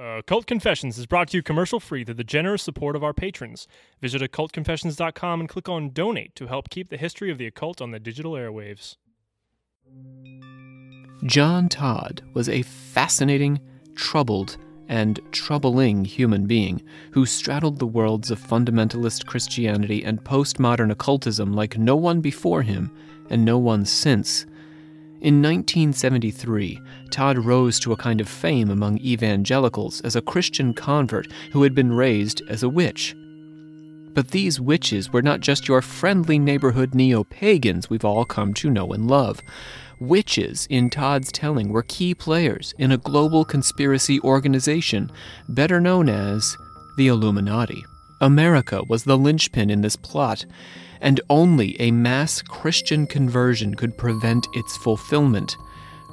Uh, 0.00 0.22
Cult 0.22 0.46
Confessions 0.46 0.96
is 0.96 1.04
brought 1.04 1.28
to 1.28 1.36
you 1.36 1.42
commercial 1.42 1.78
free 1.78 2.04
through 2.04 2.14
the 2.14 2.24
generous 2.24 2.62
support 2.62 2.96
of 2.96 3.04
our 3.04 3.12
patrons. 3.12 3.68
Visit 4.00 4.22
occultconfessions.com 4.22 5.40
and 5.40 5.48
click 5.48 5.68
on 5.68 5.90
donate 5.90 6.34
to 6.36 6.46
help 6.46 6.70
keep 6.70 6.88
the 6.88 6.96
history 6.96 7.30
of 7.30 7.36
the 7.36 7.46
occult 7.46 7.82
on 7.82 7.90
the 7.90 8.00
digital 8.00 8.32
airwaves. 8.32 8.96
John 11.24 11.68
Todd 11.68 12.22
was 12.32 12.48
a 12.48 12.62
fascinating, 12.62 13.60
troubled, 13.94 14.56
and 14.88 15.20
troubling 15.32 16.06
human 16.06 16.46
being 16.46 16.82
who 17.12 17.26
straddled 17.26 17.78
the 17.78 17.86
worlds 17.86 18.30
of 18.30 18.40
fundamentalist 18.40 19.26
Christianity 19.26 20.02
and 20.02 20.24
postmodern 20.24 20.90
occultism 20.90 21.52
like 21.52 21.76
no 21.76 21.94
one 21.94 22.22
before 22.22 22.62
him 22.62 22.90
and 23.28 23.44
no 23.44 23.58
one 23.58 23.84
since. 23.84 24.46
In 25.22 25.42
1973, 25.42 26.80
Todd 27.10 27.44
rose 27.44 27.78
to 27.80 27.92
a 27.92 27.96
kind 27.96 28.22
of 28.22 28.28
fame 28.28 28.70
among 28.70 28.96
evangelicals 28.98 30.00
as 30.00 30.16
a 30.16 30.22
Christian 30.22 30.72
convert 30.72 31.30
who 31.52 31.62
had 31.62 31.74
been 31.74 31.92
raised 31.92 32.40
as 32.48 32.62
a 32.62 32.70
witch. 32.70 33.14
But 34.14 34.28
these 34.28 34.62
witches 34.62 35.12
were 35.12 35.20
not 35.20 35.40
just 35.40 35.68
your 35.68 35.82
friendly 35.82 36.38
neighborhood 36.38 36.94
neo 36.94 37.24
pagans 37.24 37.90
we've 37.90 38.04
all 38.04 38.24
come 38.24 38.54
to 38.54 38.70
know 38.70 38.94
and 38.94 39.08
love. 39.08 39.42
Witches, 40.00 40.66
in 40.70 40.88
Todd's 40.88 41.30
telling, 41.30 41.68
were 41.68 41.82
key 41.82 42.14
players 42.14 42.72
in 42.78 42.90
a 42.90 42.96
global 42.96 43.44
conspiracy 43.44 44.20
organization 44.20 45.12
better 45.50 45.82
known 45.82 46.08
as 46.08 46.56
the 46.96 47.08
Illuminati. 47.08 47.84
America 48.22 48.82
was 48.88 49.04
the 49.04 49.18
linchpin 49.18 49.68
in 49.68 49.82
this 49.82 49.96
plot, 49.96 50.46
and 51.00 51.20
only 51.30 51.80
a 51.80 51.90
mass 51.90 52.42
Christian 52.42 53.06
conversion 53.06 53.74
could 53.74 53.96
prevent 53.96 54.46
its 54.54 54.76
fulfillment. 54.76 55.56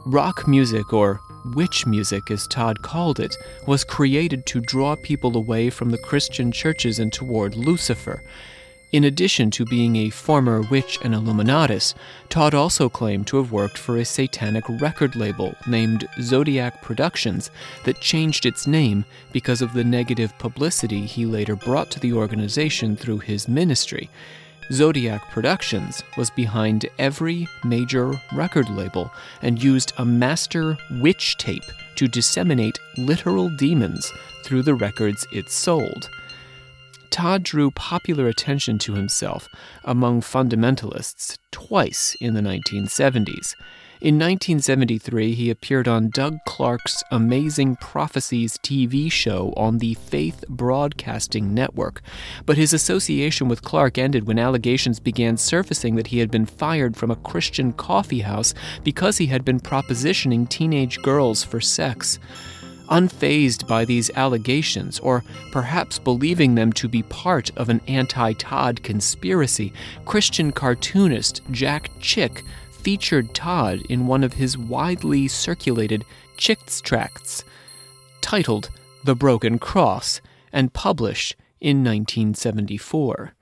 Rock 0.06 0.48
music, 0.48 0.94
or 0.94 1.20
witch 1.56 1.86
music 1.86 2.32
as 2.32 2.48
Todd 2.48 2.82
called 2.82 3.20
it, 3.20 3.36
was 3.66 3.84
created 3.84 4.46
to 4.48 4.62
draw 4.62 4.96
people 4.96 5.36
away 5.36 5.70
from 5.70 5.90
the 5.90 5.98
Christian 5.98 6.52
churches 6.52 7.00
and 7.00 7.12
toward 7.12 7.56
Lucifer. 7.56 8.24
In 8.94 9.04
addition 9.04 9.52
to 9.52 9.66
being 9.66 9.98
a 9.98 10.10
former 10.10 10.62
witch 10.62 10.98
and 11.04 11.14
Illuminatus, 11.14 11.94
Todd 12.30 12.54
also 12.54 12.88
claimed 12.88 13.28
to 13.28 13.38
have 13.38 13.52
worked 13.52 13.78
for 13.78 13.98
a 13.98 14.06
satanic 14.06 14.64
record 14.80 15.18
label 15.18 15.54
named 15.68 16.08
Zodiac 16.22 16.82
Productions 16.82 17.52
that 17.84 18.00
changed 18.00 18.46
its 18.46 18.66
name 18.66 19.04
because 19.34 19.62
of 19.62 19.74
the 19.74 19.84
negative 19.84 20.38
publicity 20.40 21.06
he 21.06 21.26
later 21.26 21.58
brought 21.58 21.92
to 21.92 22.00
the 22.00 22.14
organization 22.14 22.96
through 22.96 23.20
his 23.20 23.50
ministry. 23.50 24.10
Zodiac 24.72 25.30
Productions 25.32 26.04
was 26.18 26.30
behind 26.30 26.88
every 27.00 27.48
major 27.64 28.14
record 28.34 28.70
label 28.70 29.12
and 29.42 29.64
used 29.64 29.94
a 29.98 30.04
master 30.04 30.78
witch 30.92 31.38
tape 31.38 31.64
to 31.96 32.08
disseminate 32.08 32.78
literal 32.98 33.50
demons 33.50 34.12
through 34.44 34.64
the 34.64 34.76
records 34.76 35.26
it 35.32 35.50
sold. 35.50 36.10
Todd 37.10 37.44
drew 37.44 37.72
popular 37.72 38.28
attention 38.28 38.78
to 38.80 38.94
himself 38.94 39.48
among 39.86 40.22
fundamentalists 40.22 41.38
twice 41.52 42.16
in 42.20 42.34
the 42.34 42.42
1970s. 42.42 43.56
In 44.00 44.20
1973, 44.20 45.34
he 45.34 45.50
appeared 45.50 45.88
on 45.88 46.12
Doug 46.12 46.38
Clark's 46.46 47.04
Amazing 47.10 47.78
Prophecies 47.78 48.60
TV 48.60 49.12
show 49.12 49.56
on 49.58 49.80
the 49.80 49.96
Faith 49.96 50.46
Broadcasting 50.48 51.56
Network. 51.56 52.04
But 52.46 52.58
his 52.58 52.74
association 52.74 53.48
with 53.48 53.64
Clark 53.64 53.98
ended 53.98 54.28
when 54.28 54.38
allegations 54.38 55.00
began 55.00 55.36
surfacing 55.36 55.96
that 55.96 56.08
he 56.08 56.20
had 56.20 56.30
been 56.30 56.46
fired 56.46 56.96
from 56.96 57.10
a 57.10 57.16
Christian 57.16 57.74
coffee 57.74 58.20
house 58.20 58.54
because 58.84 59.18
he 59.18 59.26
had 59.26 59.44
been 59.44 59.60
propositioning 59.60 60.48
teenage 60.48 61.02
girls 61.02 61.44
for 61.44 61.60
sex. 61.60 62.20
Unfazed 62.90 63.68
by 63.68 63.84
these 63.84 64.12
allegations, 64.12 65.00
or 65.00 65.24
perhaps 65.52 65.98
believing 65.98 66.54
them 66.54 66.72
to 66.74 66.88
be 66.88 67.02
part 67.02 67.50
of 67.58 67.68
an 67.68 67.82
anti 67.88 68.34
Todd 68.34 68.84
conspiracy, 68.84 69.74
Christian 70.06 70.52
cartoonist 70.52 71.42
Jack 71.50 71.90
Chick 72.00 72.44
featured 72.88 73.34
Todd 73.34 73.82
in 73.90 74.08
one 74.08 74.24
of 74.24 74.36
his 74.36 74.58
widely 74.58 75.28
circulated 75.28 76.06
Chick's 76.38 76.80
tracts, 76.80 77.44
titled 78.22 78.70
The 79.04 79.14
Broken 79.14 79.60
Cross, 79.60 80.22
and 80.54 80.72
published 80.72 81.36
in 81.60 81.84
1974. 81.84 83.34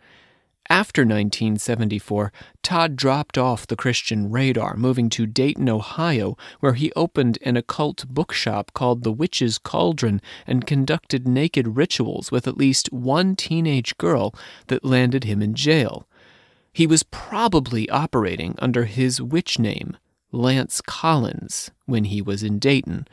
After 0.67 1.03
1974, 1.03 2.33
Todd 2.63 2.95
dropped 2.95 3.38
off 3.38 3.67
the 3.67 3.75
Christian 3.75 4.31
radar, 4.31 4.75
moving 4.78 5.11
to 5.11 5.28
Dayton, 5.28 5.69
Ohio, 5.69 6.35
where 6.59 6.73
he 6.73 6.91
opened 6.95 7.38
an 7.44 7.56
occult 7.56 8.07
bookshop 8.07 8.73
called 8.73 9.03
The 9.03 9.12
Witch's 9.12 9.59
Cauldron 9.59 10.23
and 10.47 10.66
conducted 10.66 11.27
naked 11.27 11.77
rituals 11.77 12.31
with 12.31 12.47
at 12.47 12.57
least 12.57 12.91
one 12.91 13.35
teenage 13.35 13.95
girl 14.00 14.33
that 14.69 14.83
landed 14.83 15.23
him 15.23 15.44
in 15.44 15.53
jail. 15.53 16.07
He 16.75 16.88
was 16.88 17.03
probably 17.03 17.90
operating 17.90 18.56
under 18.59 18.84
his 18.84 19.22
witch 19.22 19.58
name, 19.58 19.96
Lance 20.34 20.81
Collins, 20.81 21.72
when 21.86 22.03
he 22.03 22.22
was 22.22 22.44
in 22.44 22.59
Dayton. 22.59 23.08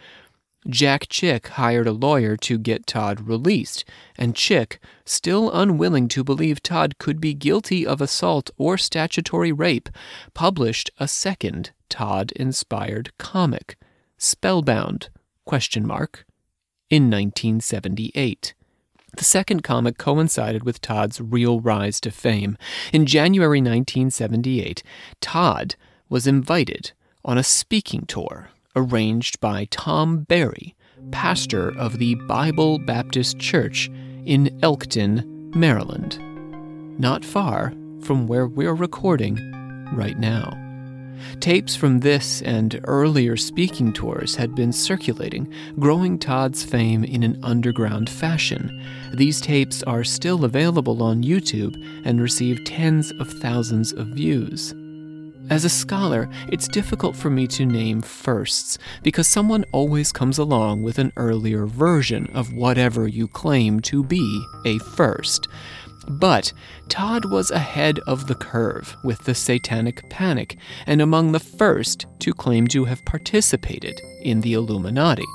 Jack 0.69 1.07
Chick 1.09 1.47
hired 1.47 1.87
a 1.87 1.93
lawyer 1.93 2.37
to 2.39 2.59
get 2.59 2.89
Todd 2.89 3.29
released, 3.29 3.85
and 4.19 4.35
Chick, 4.35 4.81
still 5.05 5.49
unwilling 5.53 6.09
to 6.09 6.25
believe 6.25 6.61
Todd 6.61 6.99
could 6.99 7.21
be 7.21 7.35
guilty 7.35 7.87
of 7.87 8.01
assault 8.01 8.51
or 8.59 8.77
statutory 8.77 9.53
rape, 9.53 9.89
published 10.35 10.91
a 10.99 11.07
second 11.07 11.71
Todd-inspired 11.89 13.17
comic, 13.17 13.77
Spellbound? 14.19 15.09
In 16.91 17.09
1978. 17.09 18.55
The 19.17 19.25
second 19.25 19.63
comic 19.63 19.99
coincided 19.99 20.65
with 20.65 20.81
Todd's 20.81 21.21
real 21.21 21.61
rise 21.61 22.01
to 22.01 22.11
fame. 22.11 22.57
In 22.93 23.05
January 23.05 23.59
1978, 23.59 24.83
Todd 25.21 25.75
was 26.09 26.27
invited 26.27 26.93
on 27.25 27.37
a 27.37 27.43
speaking 27.43 28.07
tour 28.07 28.49
arranged 28.75 29.39
by 29.39 29.67
Tom 29.71 30.21
Berry, 30.21 30.75
pastor 31.11 31.69
of 31.77 31.99
the 31.99 32.15
Bible 32.15 32.79
Baptist 32.79 33.39
Church 33.39 33.91
in 34.25 34.59
Elkton, 34.63 35.51
Maryland, 35.55 36.19
not 36.99 37.23
far 37.23 37.75
from 38.01 38.27
where 38.27 38.47
we're 38.47 38.75
recording 38.75 39.37
right 39.93 40.19
now. 40.19 40.62
Tapes 41.41 41.75
from 41.75 42.01
this 42.01 42.43
and 42.43 42.81
earlier 42.85 43.37
speaking 43.37 43.93
tours 43.93 44.37
had 44.37 44.55
been 44.55 44.73
circulating, 44.73 45.53
growing 45.79 46.19
Todd's 46.19 46.63
fame 46.63 47.05
in 47.05 47.23
an 47.23 47.39
underground 47.43 48.09
fashion. 48.09 48.85
These 49.15 49.41
tapes 49.41 49.83
are 49.83 50.05
still 50.05 50.45
available 50.45 51.03
on 51.03 51.23
YouTube 51.23 51.77
and 52.05 52.21
receive 52.21 52.65
tens 52.65 53.13
of 53.13 53.29
thousands 53.29 53.93
of 53.93 54.09
views. 54.09 54.75
As 55.51 55.65
a 55.65 55.69
scholar, 55.69 56.31
it's 56.49 56.69
difficult 56.69 57.17
for 57.17 57.29
me 57.29 57.47
to 57.49 57.67
name 57.67 58.01
firsts 58.01 58.79
because 59.03 59.27
someone 59.27 59.65
always 59.73 60.13
comes 60.13 60.39
along 60.39 60.83
with 60.83 60.99
an 60.99 61.13
earlier 61.17 61.67
version 61.67 62.27
of 62.33 62.55
whatever 62.55 63.09
you 63.09 63.27
claim 63.27 63.81
to 63.81 64.05
be 64.05 64.47
a 64.65 64.79
first. 64.79 65.49
But 66.09 66.53
Todd 66.89 67.25
was 67.25 67.51
ahead 67.51 67.99
of 68.07 68.27
the 68.27 68.35
curve 68.35 68.97
with 69.05 69.25
the 69.25 69.35
Satanic 69.35 70.09
Panic 70.09 70.57
and 70.87 71.01
among 71.01 71.33
the 71.33 71.41
first 71.41 72.07
to 72.21 72.33
claim 72.35 72.67
to 72.69 72.85
have 72.85 73.05
participated 73.05 74.01
in 74.23 74.41
the 74.41 74.55
Illuminati. 74.55 75.27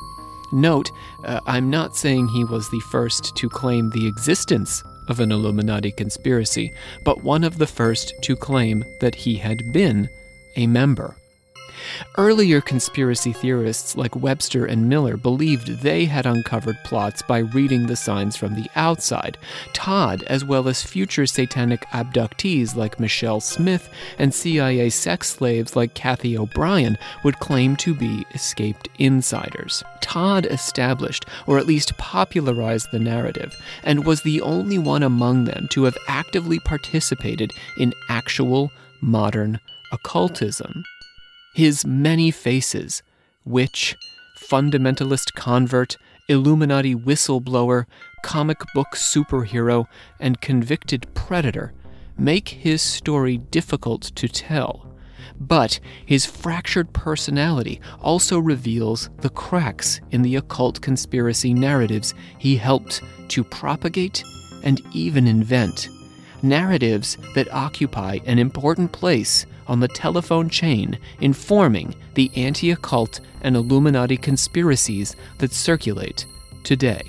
Note, 0.52 0.90
uh, 1.26 1.40
I'm 1.46 1.70
not 1.70 1.96
saying 1.96 2.28
he 2.28 2.44
was 2.44 2.70
the 2.70 2.82
first 2.92 3.36
to 3.36 3.50
claim 3.50 3.90
the 3.90 4.08
existence 4.08 4.82
of 5.10 5.20
an 5.20 5.32
Illuminati 5.32 5.92
conspiracy, 5.92 6.74
but 7.04 7.24
one 7.24 7.44
of 7.44 7.58
the 7.58 7.68
first 7.68 8.14
to 8.24 8.36
claim 8.36 8.84
that 9.02 9.16
he 9.16 9.36
had 9.36 9.72
been 9.74 10.10
a 10.56 10.68
member. 10.68 11.16
Earlier 12.18 12.62
conspiracy 12.62 13.34
theorists 13.34 13.96
like 13.96 14.16
Webster 14.16 14.66
and 14.66 14.90
Miller 14.90 15.18
believed 15.18 15.82
they 15.82 16.06
had 16.06 16.26
uncovered 16.26 16.78
plots 16.84 17.22
by 17.22 17.40
reading 17.40 17.88
the 17.88 17.96
signs 17.96 18.36
from 18.36 18.56
the 18.56 18.70
outside. 18.76 19.38
Todd, 19.74 20.24
as 20.28 20.44
well 20.44 20.68
as 20.68 20.84
future 20.84 21.26
satanic 21.26 21.86
abductees 21.88 22.76
like 22.76 23.00
Michelle 23.00 23.40
Smith 23.40 23.90
and 24.18 24.34
CIA 24.34 24.90
sex 24.90 25.30
slaves 25.30 25.76
like 25.76 25.94
Cathy 25.94 26.38
O'Brien, 26.38 26.98
would 27.24 27.40
claim 27.40 27.76
to 27.78 27.94
be 27.94 28.26
escaped 28.34 28.90
insiders. 28.98 29.84
Todd 30.02 30.46
established, 30.46 31.26
or 31.46 31.58
at 31.58 31.68
least 31.68 31.98
popularized, 31.98 32.92
the 32.92 33.00
narrative, 33.00 33.56
and 33.84 34.06
was 34.06 34.22
the 34.22 34.42
only 34.42 34.78
one 34.78 35.04
among 35.04 35.46
them 35.46 35.68
to 35.72 35.84
have 35.84 35.98
actively 36.08 36.60
participated 36.60 37.52
in 37.78 37.94
actual 38.10 38.72
modern 39.02 39.60
occultism 39.92 40.84
his 41.58 41.84
many 41.88 42.30
faces 42.30 43.02
witch, 43.44 43.96
fundamentalist 44.38 45.34
convert, 45.34 45.98
Illuminati 46.30 46.94
whistleblower, 46.94 47.88
comic 48.22 48.60
book 48.76 48.90
superhero, 48.94 49.88
and 50.20 50.40
convicted 50.40 51.12
predator 51.16 51.74
make 52.16 52.50
his 52.50 52.84
story 52.84 53.40
difficult 53.40 54.04
to 54.04 54.28
tell. 54.28 54.96
But 55.40 55.80
his 56.06 56.28
fractured 56.28 56.94
personality 56.94 57.82
also 58.02 58.38
reveals 58.38 59.10
the 59.22 59.32
cracks 59.32 60.00
in 60.12 60.22
the 60.22 60.36
occult 60.36 60.80
conspiracy 60.82 61.56
narratives 61.56 62.14
he 62.38 62.58
helped 62.58 63.02
to 63.30 63.44
propagate 63.44 64.24
and 64.64 64.80
even 64.94 65.26
invent. 65.26 65.90
Narratives 66.44 67.18
that 67.34 67.52
occupy 67.52 68.20
an 68.28 68.38
important 68.38 68.92
place 68.92 69.48
on 69.68 69.80
the 69.80 69.88
telephone 69.88 70.50
chain 70.50 70.98
informing 71.22 71.96
the 72.14 72.32
anti 72.36 72.72
occult 72.72 73.20
and 73.42 73.56
Illuminati 73.56 74.18
conspiracies 74.18 75.16
that 75.38 75.52
circulate 75.52 76.26
today. 76.64 77.02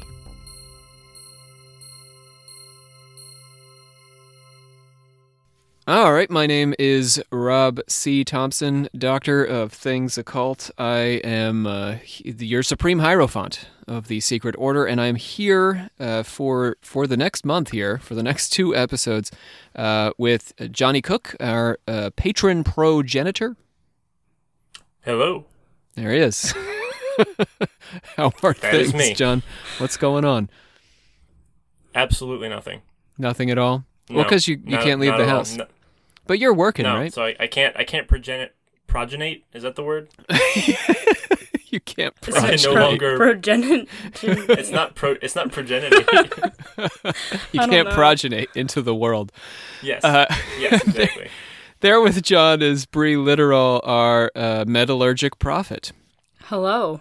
All 5.88 6.12
right, 6.12 6.28
my 6.30 6.46
name 6.46 6.74
is 6.78 7.18
Rob 7.32 7.80
C. 7.88 8.22
Thompson, 8.22 8.90
Doctor 8.94 9.42
of 9.42 9.72
Things 9.72 10.18
Occult. 10.18 10.70
I 10.76 11.22
am 11.24 11.66
uh, 11.66 11.96
your 12.22 12.62
Supreme 12.62 12.98
Hierophant 12.98 13.70
of 13.86 14.06
the 14.08 14.20
Secret 14.20 14.54
Order, 14.58 14.84
and 14.84 15.00
I'm 15.00 15.14
here 15.14 15.88
uh, 15.98 16.24
for 16.24 16.76
for 16.82 17.06
the 17.06 17.16
next 17.16 17.46
month 17.46 17.70
here 17.70 17.96
for 17.98 18.14
the 18.14 18.22
next 18.22 18.50
two 18.50 18.76
episodes 18.76 19.30
uh, 19.76 20.10
with 20.18 20.52
Johnny 20.70 21.00
Cook, 21.00 21.34
our 21.40 21.78
uh, 21.88 22.10
patron 22.16 22.64
progenitor. 22.64 23.56
Hello. 25.06 25.46
There 25.94 26.12
he 26.12 26.18
is. 26.18 26.52
How 28.18 28.30
are 28.42 28.52
That 28.52 28.88
things. 28.90 29.16
John? 29.16 29.42
What's 29.78 29.96
going 29.96 30.26
on? 30.26 30.50
Absolutely 31.94 32.50
nothing. 32.50 32.82
Nothing 33.16 33.50
at 33.50 33.56
all. 33.56 33.84
well, 34.10 34.18
No, 34.18 34.22
because 34.24 34.46
you, 34.46 34.60
you 34.66 34.72
not- 34.76 34.84
can't 34.84 35.00
leave 35.00 35.16
the 35.16 35.26
house, 35.26 35.56
No, 35.56 35.64
but 36.28 36.38
you're 36.38 36.54
working, 36.54 36.84
no, 36.84 36.94
right? 36.94 37.12
so 37.12 37.24
I, 37.24 37.34
I 37.40 37.46
can't. 37.48 37.76
I 37.76 37.82
can't 37.82 38.06
progenate. 38.06 38.50
Progenate 38.86 39.42
is 39.52 39.64
that 39.64 39.74
the 39.74 39.82
word? 39.82 40.08
you 41.70 41.80
can't. 41.80 42.14
I 42.22 42.30
progenate. 42.30 42.64
no 42.74 42.80
longer. 42.80 43.18
Progenin. 43.18 43.88
It's 44.22 44.70
not 44.70 44.94
pro. 44.94 45.16
It's 45.20 45.34
not 45.34 45.50
progenitive. 45.50 46.06
You 47.52 47.60
can't 47.60 47.88
know. 47.88 47.94
progenate 47.96 48.46
into 48.54 48.80
the 48.82 48.94
world. 48.94 49.32
yes. 49.82 50.04
Uh, 50.04 50.26
yes. 50.60 50.86
Exactly. 50.86 51.28
there 51.80 52.00
with 52.00 52.22
John 52.22 52.62
is 52.62 52.86
Bree 52.86 53.16
Literal, 53.16 53.80
our 53.84 54.30
uh, 54.36 54.64
metallurgic 54.66 55.38
prophet. 55.40 55.92
Hello. 56.44 57.00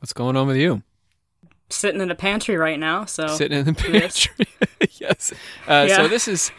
What's 0.00 0.12
going 0.12 0.36
on 0.36 0.46
with 0.46 0.56
you? 0.56 0.82
Sitting 1.70 2.00
in 2.00 2.10
a 2.10 2.14
pantry 2.14 2.56
right 2.56 2.78
now, 2.78 3.04
so 3.04 3.26
Sitting 3.28 3.58
in 3.58 3.64
the 3.66 3.74
pantry. 3.74 4.46
yes. 4.98 5.32
Uh, 5.66 5.86
So 5.88 6.08
this 6.08 6.26
is 6.26 6.50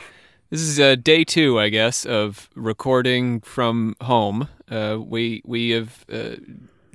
this 0.49 0.61
is 0.61 0.79
uh, 0.79 0.95
day 0.95 1.23
two, 1.23 1.59
I 1.59 1.69
guess, 1.69 2.05
of 2.05 2.49
recording 2.55 3.41
from 3.41 3.95
home. 4.01 4.47
Uh, 4.69 4.97
we 4.99 5.41
we 5.45 5.69
have. 5.71 6.05
Uh, 6.11 6.35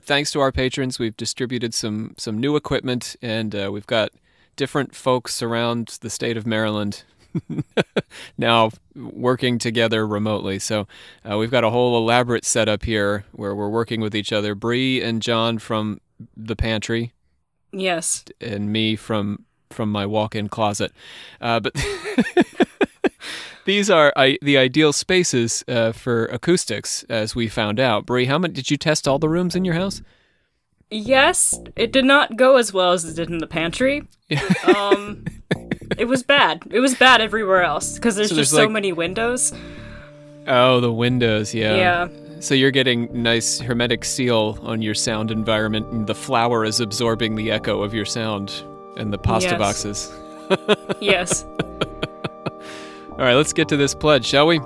Thanks 0.06 0.30
to 0.32 0.40
our 0.40 0.52
patrons, 0.52 0.98
we've 0.98 1.16
distributed 1.16 1.72
some 1.72 2.14
some 2.18 2.38
new 2.38 2.56
equipment, 2.56 3.16
and 3.22 3.54
uh, 3.54 3.70
we've 3.72 3.86
got 3.86 4.10
different 4.54 4.94
folks 4.94 5.42
around 5.42 5.96
the 6.02 6.10
state 6.10 6.36
of 6.36 6.46
Maryland 6.46 7.04
now 8.38 8.70
working 8.94 9.58
together 9.58 10.06
remotely. 10.06 10.58
So 10.58 10.86
uh, 11.28 11.38
we've 11.38 11.50
got 11.50 11.64
a 11.64 11.70
whole 11.70 11.96
elaborate 11.96 12.44
setup 12.44 12.84
here 12.84 13.24
where 13.32 13.54
we're 13.54 13.70
working 13.70 14.02
with 14.02 14.14
each 14.14 14.32
other. 14.32 14.54
Bree 14.54 15.02
and 15.02 15.22
John 15.22 15.58
from 15.58 16.02
the 16.36 16.54
pantry, 16.54 17.12
yes. 17.72 18.24
and 18.40 18.70
me 18.70 18.96
from 18.96 19.46
from 19.70 19.90
my 19.90 20.06
walk-in 20.06 20.48
closet. 20.48 20.92
Uh, 21.40 21.60
but 21.60 21.72
these 23.64 23.90
are 23.90 24.12
I, 24.16 24.38
the 24.42 24.56
ideal 24.58 24.92
spaces 24.92 25.64
uh, 25.68 25.92
for 25.92 26.26
acoustics, 26.26 27.02
as 27.04 27.34
we 27.34 27.48
found 27.48 27.80
out. 27.80 28.06
Bree, 28.06 28.26
how 28.26 28.38
many 28.38 28.54
did 28.54 28.70
you 28.70 28.76
test 28.76 29.06
all 29.08 29.18
the 29.18 29.28
rooms 29.28 29.54
in 29.56 29.64
your 29.64 29.74
house? 29.74 30.02
Yes, 30.90 31.58
it 31.76 31.92
did 31.92 32.04
not 32.04 32.36
go 32.36 32.56
as 32.56 32.72
well 32.72 32.92
as 32.92 33.04
it 33.04 33.16
did 33.16 33.30
in 33.30 33.38
the 33.38 33.46
pantry. 33.46 34.02
um, 34.76 35.24
it 35.98 36.06
was 36.06 36.22
bad. 36.22 36.62
It 36.70 36.80
was 36.80 36.94
bad 36.94 37.20
everywhere 37.20 37.62
else 37.62 37.94
because 37.94 38.16
there's 38.16 38.28
So 38.30 38.36
just 38.36 38.52
there's, 38.52 38.64
so 38.64 38.68
many 38.68 38.92
windows. 38.92 39.52
Oh, 40.46 40.80
the 40.80 40.92
windows, 40.92 41.54
yeah. 41.54 41.74
Yeah. 41.74 42.08
So 42.40 42.54
you're 42.54 42.70
getting 42.70 43.22
nice 43.22 43.58
hermetic 43.58 44.04
seal 44.04 44.58
on 44.62 44.82
your 44.82 44.94
sound 44.94 45.30
environment, 45.30 45.86
and 45.90 46.06
the 46.06 46.14
flour 46.14 46.64
is 46.64 46.78
absorbing 46.80 47.36
the 47.36 47.50
echo 47.50 47.82
of 47.82 47.94
your 47.94 48.04
sound 48.04 48.52
and 48.98 49.12
the 49.12 49.18
pasta 49.18 49.50
Yes. 49.50 49.58
boxes. 49.58 50.12
Yes. 51.00 51.46
All 53.16 53.20
right, 53.20 53.34
let's 53.34 53.52
get 53.52 53.68
to 53.68 53.76
this 53.76 53.94
pledge, 53.94 54.26
shall 54.26 54.48
we? 54.48 54.58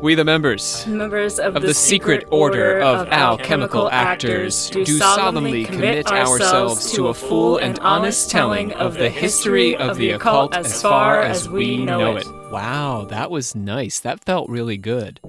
We, 0.00 0.16
the 0.16 0.24
members 0.24 0.84
Members 0.88 1.38
of, 1.38 1.54
of 1.54 1.62
the 1.62 1.74
secret 1.74 2.26
order 2.32 2.80
of 2.80 3.06
alchemical 3.08 3.88
actors, 3.88 4.68
do 4.70 4.84
solemnly 4.84 5.64
commit 5.64 6.10
ourselves 6.10 6.90
to 6.92 7.06
a 7.06 7.14
full 7.14 7.58
and 7.58 7.78
honest 7.78 8.30
telling 8.30 8.72
of 8.72 8.94
the 8.94 9.08
history 9.08 9.76
of 9.76 9.96
the 9.96 10.10
occult 10.10 10.56
as 10.56 10.82
far 10.82 11.22
as 11.22 11.48
we 11.48 11.76
know 11.76 12.16
it. 12.16 12.26
Wow, 12.50 13.06
that 13.10 13.30
was 13.30 13.54
nice. 13.54 14.00
That 14.00 14.24
felt 14.24 14.48
really 14.48 14.76
good. 14.76 15.20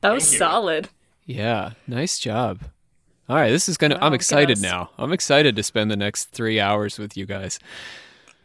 That 0.00 0.14
was 0.14 0.38
solid. 0.38 0.88
Yeah, 1.26 1.72
nice 1.86 2.18
job. 2.18 2.60
All 3.28 3.36
right, 3.36 3.50
this 3.50 3.68
is 3.68 3.76
gonna. 3.76 3.96
Wow, 3.96 4.06
I'm 4.06 4.14
excited 4.14 4.62
now. 4.62 4.88
I'm 4.96 5.12
excited 5.12 5.54
to 5.56 5.62
spend 5.62 5.90
the 5.90 5.96
next 5.96 6.30
three 6.30 6.58
hours 6.58 6.98
with 6.98 7.14
you 7.14 7.26
guys. 7.26 7.58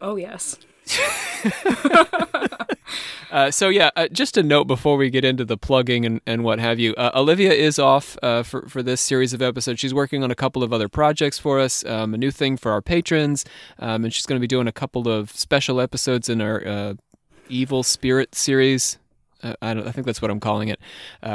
Oh 0.00 0.16
yes. 0.16 0.58
Uh, 3.30 3.50
so 3.50 3.68
yeah, 3.68 3.90
uh, 3.96 4.08
just 4.08 4.36
a 4.36 4.42
note 4.42 4.64
before 4.64 4.96
we 4.96 5.10
get 5.10 5.24
into 5.24 5.44
the 5.44 5.56
plugging 5.56 6.06
and, 6.06 6.20
and 6.26 6.44
what 6.44 6.58
have 6.58 6.78
you. 6.78 6.94
Uh, 6.94 7.10
Olivia 7.14 7.52
is 7.52 7.78
off 7.78 8.16
uh, 8.22 8.42
for 8.42 8.66
for 8.68 8.82
this 8.82 9.00
series 9.00 9.32
of 9.34 9.42
episodes. 9.42 9.80
She's 9.80 9.92
working 9.92 10.24
on 10.24 10.30
a 10.30 10.34
couple 10.34 10.62
of 10.62 10.72
other 10.72 10.88
projects 10.88 11.38
for 11.38 11.60
us, 11.60 11.84
um, 11.84 12.14
a 12.14 12.16
new 12.16 12.30
thing 12.30 12.56
for 12.56 12.72
our 12.72 12.80
patrons, 12.80 13.44
um, 13.78 14.04
and 14.04 14.14
she's 14.14 14.26
going 14.26 14.38
to 14.38 14.40
be 14.40 14.46
doing 14.46 14.66
a 14.66 14.72
couple 14.72 15.08
of 15.08 15.30
special 15.32 15.80
episodes 15.80 16.28
in 16.28 16.40
our 16.40 16.66
uh, 16.66 16.94
Evil 17.48 17.82
Spirit 17.82 18.34
series. 18.34 18.98
I, 19.42 19.54
I 19.62 19.92
think 19.92 20.06
that's 20.06 20.20
what 20.20 20.30
I'm 20.30 20.40
calling 20.40 20.68
it, 20.68 20.80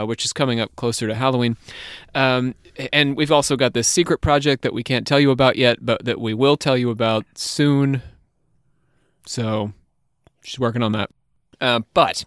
which 0.06 0.26
is 0.26 0.34
coming 0.34 0.60
up 0.60 0.76
closer 0.76 1.08
to 1.08 1.16
Halloween. 1.16 1.56
Um, 2.14 2.56
and 2.92 3.16
we've 3.16 3.32
also 3.32 3.56
got 3.56 3.74
this 3.74 3.88
secret 3.88 4.20
project 4.20 4.62
that 4.64 4.74
we 4.74 4.84
can't 4.84 5.08
tell 5.08 5.20
you 5.20 5.32
about 5.32 5.56
yet, 5.56 5.86
but 5.86 6.04
that 6.04 6.20
we 6.20 6.34
will 6.34 6.58
tell 6.58 6.76
you 6.76 6.90
about 6.90 7.26
soon. 7.36 8.02
So 9.26 9.74
she's 10.44 10.60
working 10.60 10.84
on 10.84 10.92
that. 10.94 11.10
Uh, 11.62 11.80
but 11.94 12.26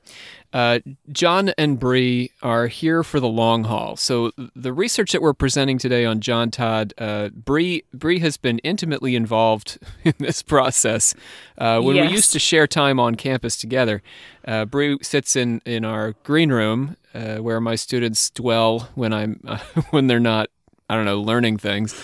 uh, 0.53 0.79
John 1.13 1.51
and 1.59 1.79
Bree 1.79 2.31
are 2.41 2.69
here 2.69 3.03
for 3.03 3.21
the 3.21 3.29
long 3.29 3.65
haul. 3.65 3.97
So 3.97 4.31
the 4.55 4.73
research 4.73 5.13
that 5.13 5.21
we're 5.21 5.35
presenting 5.35 5.77
today 5.77 6.07
on 6.07 6.21
John 6.21 6.51
Todd, 6.51 6.95
uh, 6.97 7.29
Bree 7.29 7.85
Bree 7.93 8.21
has 8.21 8.39
been 8.39 8.59
intimately 8.61 9.15
involved 9.15 9.79
in 10.05 10.15
this 10.19 10.43
process. 10.43 11.15
Uh, 11.59 11.81
when 11.81 11.97
we 11.97 12.09
used 12.09 12.33
to 12.33 12.39
share 12.39 12.67
time 12.67 12.99
on 12.99 13.17
campus 13.17 13.59
together, 13.59 14.03
uh, 14.47 14.65
Bree 14.65 14.97
sits 15.03 15.37
in 15.37 15.61
in 15.67 15.85
our 15.85 16.15
green 16.25 16.51
room 16.51 16.97
uh, 17.15 17.37
where 17.37 17.61
my 17.61 17.75
students 17.75 18.31
dwell 18.31 18.89
when 18.95 19.13
I'm 19.13 19.35
when 19.91 20.07
they're 20.07 20.19
not 20.21 20.49
I 20.89 20.95
don't 20.95 21.05
know 21.05 21.21
learning 21.21 21.59
things. 21.59 21.95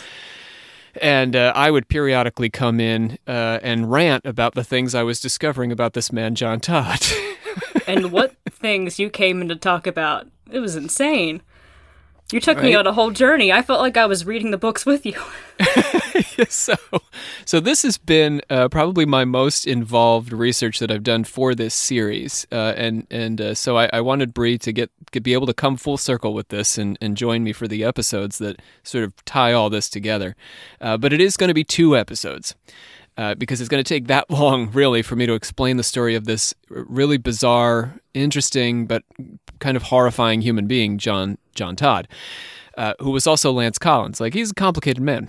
And 1.00 1.34
uh, 1.34 1.52
I 1.54 1.70
would 1.70 1.88
periodically 1.88 2.50
come 2.50 2.80
in 2.80 3.18
uh, 3.26 3.58
and 3.62 3.90
rant 3.90 4.26
about 4.26 4.54
the 4.54 4.64
things 4.64 4.94
I 4.94 5.02
was 5.02 5.20
discovering 5.20 5.72
about 5.72 5.94
this 5.94 6.12
man, 6.12 6.34
John 6.34 6.60
Todd. 6.60 7.00
and 7.86 8.12
what 8.12 8.36
things 8.50 8.98
you 8.98 9.10
came 9.10 9.40
in 9.40 9.48
to 9.48 9.56
talk 9.56 9.86
about. 9.86 10.26
It 10.50 10.60
was 10.60 10.76
insane. 10.76 11.42
You 12.30 12.40
took 12.40 12.62
me 12.62 12.74
on 12.74 12.86
a 12.86 12.92
whole 12.92 13.10
journey. 13.10 13.52
I 13.52 13.60
felt 13.60 13.80
like 13.80 13.96
I 13.98 14.06
was 14.06 14.24
reading 14.24 14.52
the 14.52 14.58
books 14.58 14.86
with 14.86 15.04
you. 15.04 15.20
so, 16.48 16.74
so 17.44 17.60
this 17.60 17.82
has 17.82 17.98
been 17.98 18.40
uh, 18.50 18.68
probably 18.68 19.04
my 19.04 19.24
most 19.24 19.66
involved 19.66 20.32
research 20.32 20.78
that 20.78 20.90
I've 20.90 21.02
done 21.02 21.24
for 21.24 21.54
this 21.54 21.74
series, 21.74 22.46
uh, 22.52 22.74
and 22.76 23.06
and 23.10 23.40
uh, 23.40 23.54
so 23.54 23.76
I, 23.76 23.90
I 23.92 24.00
wanted 24.00 24.34
Bree 24.34 24.58
to 24.58 24.72
get, 24.72 24.90
get 25.10 25.22
be 25.22 25.32
able 25.32 25.46
to 25.46 25.54
come 25.54 25.76
full 25.76 25.96
circle 25.96 26.34
with 26.34 26.48
this 26.48 26.78
and, 26.78 26.96
and 27.00 27.16
join 27.16 27.44
me 27.44 27.52
for 27.52 27.68
the 27.68 27.84
episodes 27.84 28.38
that 28.38 28.60
sort 28.82 29.04
of 29.04 29.24
tie 29.24 29.52
all 29.52 29.70
this 29.70 29.88
together. 29.88 30.34
Uh, 30.80 30.96
but 30.96 31.12
it 31.12 31.20
is 31.20 31.36
going 31.36 31.48
to 31.48 31.54
be 31.54 31.64
two 31.64 31.96
episodes. 31.96 32.54
Uh, 33.18 33.34
because 33.34 33.60
it's 33.60 33.68
going 33.68 33.82
to 33.82 33.86
take 33.86 34.06
that 34.06 34.30
long, 34.30 34.70
really, 34.70 35.02
for 35.02 35.16
me 35.16 35.26
to 35.26 35.34
explain 35.34 35.76
the 35.76 35.82
story 35.82 36.14
of 36.14 36.24
this 36.24 36.54
really 36.70 37.18
bizarre, 37.18 38.00
interesting, 38.14 38.86
but 38.86 39.02
kind 39.58 39.76
of 39.76 39.82
horrifying 39.82 40.40
human 40.40 40.66
being, 40.66 40.96
John 40.96 41.36
John 41.54 41.76
Todd, 41.76 42.08
uh, 42.76 42.94
who 43.00 43.10
was 43.10 43.26
also 43.26 43.52
Lance 43.52 43.78
Collins. 43.78 44.20
Like 44.20 44.34
he's 44.34 44.50
a 44.50 44.54
complicated 44.54 45.02
man. 45.02 45.28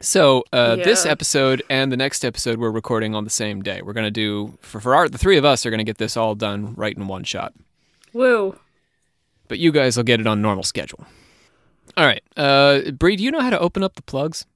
So 0.00 0.44
uh, 0.52 0.76
this 0.76 1.04
episode 1.04 1.62
and 1.68 1.92
the 1.92 1.96
next 1.96 2.24
episode 2.24 2.58
we're 2.58 2.70
recording 2.70 3.14
on 3.14 3.24
the 3.24 3.30
same 3.30 3.60
day. 3.62 3.82
We're 3.82 3.92
gonna 3.92 4.10
do 4.10 4.58
for 4.62 4.80
for 4.80 4.94
our 4.94 5.08
the 5.08 5.18
three 5.18 5.36
of 5.36 5.44
us 5.44 5.66
are 5.66 5.70
gonna 5.70 5.84
get 5.84 5.98
this 5.98 6.16
all 6.16 6.34
done 6.34 6.74
right 6.74 6.96
in 6.96 7.06
one 7.06 7.24
shot. 7.24 7.52
Woo. 8.12 8.58
But 9.48 9.58
you 9.58 9.72
guys 9.72 9.96
will 9.96 10.04
get 10.04 10.20
it 10.20 10.26
on 10.26 10.40
normal 10.40 10.64
schedule. 10.64 11.04
All 11.96 12.06
right, 12.06 12.22
uh, 12.36 12.92
Bree, 12.92 13.16
do 13.16 13.24
you 13.24 13.30
know 13.30 13.40
how 13.40 13.50
to 13.50 13.58
open 13.58 13.82
up 13.82 13.96
the 13.96 14.02
plugs? 14.02 14.46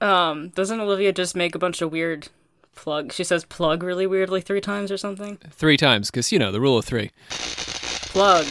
Um, 0.00 0.50
doesn't 0.50 0.80
Olivia 0.80 1.12
just 1.12 1.34
make 1.34 1.54
a 1.54 1.58
bunch 1.58 1.82
of 1.82 1.90
weird 1.92 2.28
plug? 2.74 3.12
She 3.12 3.24
says 3.24 3.44
plug 3.44 3.82
really 3.82 4.06
weirdly 4.06 4.40
three 4.40 4.60
times 4.60 4.90
or 4.90 4.96
something. 4.96 5.38
Three 5.50 5.76
times, 5.76 6.10
because 6.10 6.30
you 6.32 6.38
know 6.38 6.52
the 6.52 6.60
rule 6.60 6.78
of 6.78 6.84
three. 6.84 7.10
Plug. 7.30 8.46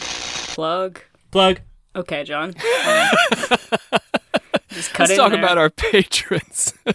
Plug. 0.54 1.00
Plug. 1.32 1.60
Okay, 1.96 2.22
John. 2.22 2.50
Um, 2.50 2.54
just 4.68 4.92
cut 4.92 5.08
Let's 5.08 5.16
talk 5.16 5.32
there. 5.32 5.38
about 5.38 5.58
our 5.58 5.70
patrons. 5.70 6.72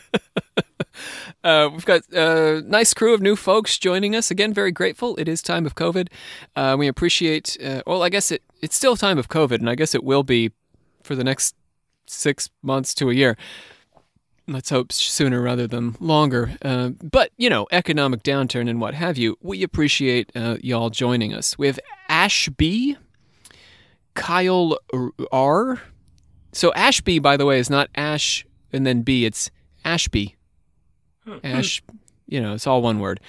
Uh, 1.42 1.70
we've 1.72 1.86
got 1.86 2.02
a 2.12 2.62
nice 2.66 2.94
crew 2.94 3.14
of 3.14 3.22
new 3.22 3.34
folks 3.38 3.78
joining 3.78 4.14
us. 4.14 4.30
Again, 4.30 4.54
very 4.54 4.74
grateful. 4.74 5.16
It 5.16 5.30
is 5.30 5.42
time 5.42 5.66
of 5.66 5.74
COVID. 5.74 6.10
Uh, 6.54 6.76
we 6.78 6.86
appreciate, 6.90 7.56
uh, 7.64 7.82
well, 7.88 8.04
I 8.04 8.10
guess 8.10 8.30
it, 8.30 8.44
it's 8.62 8.76
still 8.76 8.98
time 8.98 9.18
of 9.18 9.30
COVID, 9.30 9.54
and 9.60 9.70
I 9.70 9.76
guess 9.76 9.96
it 9.96 10.04
will 10.04 10.24
be 10.24 10.52
for 11.02 11.16
the 11.16 11.24
next 11.24 11.56
six 12.08 12.50
months 12.62 12.94
to 12.96 13.10
a 13.10 13.14
year. 13.14 13.38
Let's 14.50 14.70
hope 14.70 14.92
sooner 14.92 15.42
rather 15.42 15.66
than 15.66 15.96
longer. 16.02 16.58
Uh, 16.62 16.90
but, 17.02 17.32
you 17.38 17.50
know, 17.50 17.68
economic 17.72 18.22
downturn 18.22 18.70
and 18.70 18.82
what 18.82 18.94
have 18.96 19.18
you, 19.18 19.38
we 19.42 19.64
appreciate 19.64 20.34
uh, 20.36 20.58
y'all 20.62 20.90
joining 20.90 21.34
us. 21.34 21.58
We 21.58 21.68
have 21.68 21.80
Ash 22.10 22.50
B, 22.50 22.98
Kyle 24.20 24.78
R. 25.32 25.82
So 26.52 26.74
Ashby, 26.74 27.20
by 27.20 27.38
the 27.38 27.46
way, 27.46 27.60
is 27.60 27.70
not 27.70 27.90
Ash 27.96 28.46
and 28.72 28.86
then 28.86 29.02
B, 29.02 29.26
it's 29.26 29.50
Ashby. 29.86 30.36
Ash, 31.44 31.82
you 32.28 32.42
know, 32.42 32.54
it's 32.54 32.68
all 32.68 32.82
one 32.82 33.00
word. 33.00 33.20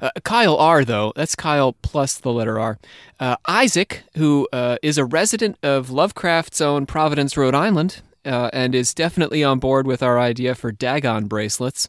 Uh, 0.00 0.10
Kyle 0.24 0.56
R, 0.56 0.84
though, 0.84 1.12
that's 1.16 1.34
Kyle 1.34 1.72
plus 1.82 2.18
the 2.18 2.32
letter 2.32 2.58
R. 2.58 2.78
Uh, 3.18 3.36
Isaac, 3.46 4.04
who 4.16 4.48
uh, 4.52 4.76
is 4.82 4.98
a 4.98 5.04
resident 5.04 5.56
of 5.62 5.90
Lovecraft's 5.90 6.60
own 6.60 6.86
Providence, 6.86 7.36
Rhode 7.36 7.54
Island, 7.54 8.02
uh, 8.24 8.50
and 8.52 8.74
is 8.74 8.94
definitely 8.94 9.44
on 9.44 9.58
board 9.58 9.86
with 9.86 10.02
our 10.02 10.18
idea 10.18 10.54
for 10.54 10.72
Dagon 10.72 11.26
bracelets, 11.26 11.88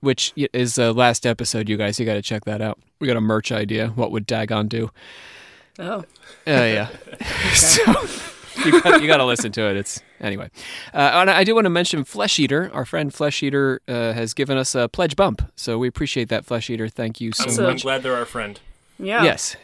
which 0.00 0.32
is 0.36 0.78
uh, 0.78 0.92
last 0.92 1.26
episode, 1.26 1.68
you 1.68 1.76
guys. 1.76 1.98
You 2.00 2.06
got 2.06 2.14
to 2.14 2.22
check 2.22 2.44
that 2.44 2.60
out. 2.60 2.78
We 3.00 3.06
got 3.06 3.16
a 3.16 3.22
merch 3.22 3.52
idea. 3.52 3.88
What 3.88 4.10
would 4.10 4.26
Dagon 4.26 4.68
do? 4.68 4.90
Oh. 5.78 5.98
Uh, 6.00 6.04
yeah. 6.46 6.88
so 7.54 7.82
you 8.64 8.80
got, 8.82 9.00
you 9.00 9.06
got 9.06 9.18
to 9.18 9.24
listen 9.24 9.52
to 9.52 9.70
it. 9.70 9.76
It's 9.76 10.00
anyway. 10.20 10.50
Uh, 10.92 10.98
and 11.14 11.30
I 11.30 11.44
do 11.44 11.54
want 11.54 11.66
to 11.66 11.70
mention 11.70 12.04
Flesh 12.04 12.38
Eater. 12.38 12.70
Our 12.74 12.84
friend 12.84 13.12
Flesh 13.14 13.42
Eater 13.42 13.80
uh, 13.88 14.12
has 14.12 14.34
given 14.34 14.58
us 14.58 14.74
a 14.74 14.88
pledge 14.88 15.14
bump, 15.16 15.42
so 15.56 15.78
we 15.78 15.86
appreciate 15.88 16.28
that, 16.30 16.44
Flesh 16.44 16.68
Eater. 16.70 16.88
Thank 16.88 17.20
you 17.20 17.32
so 17.32 17.44
I'm, 17.44 17.50
So- 17.50 17.64
I'm 17.66 17.72
much. 17.74 17.82
glad 17.82 18.02
they're 18.02 18.16
our 18.16 18.24
friend. 18.24 18.58
Yeah. 19.00 19.22
Yes, 19.22 19.54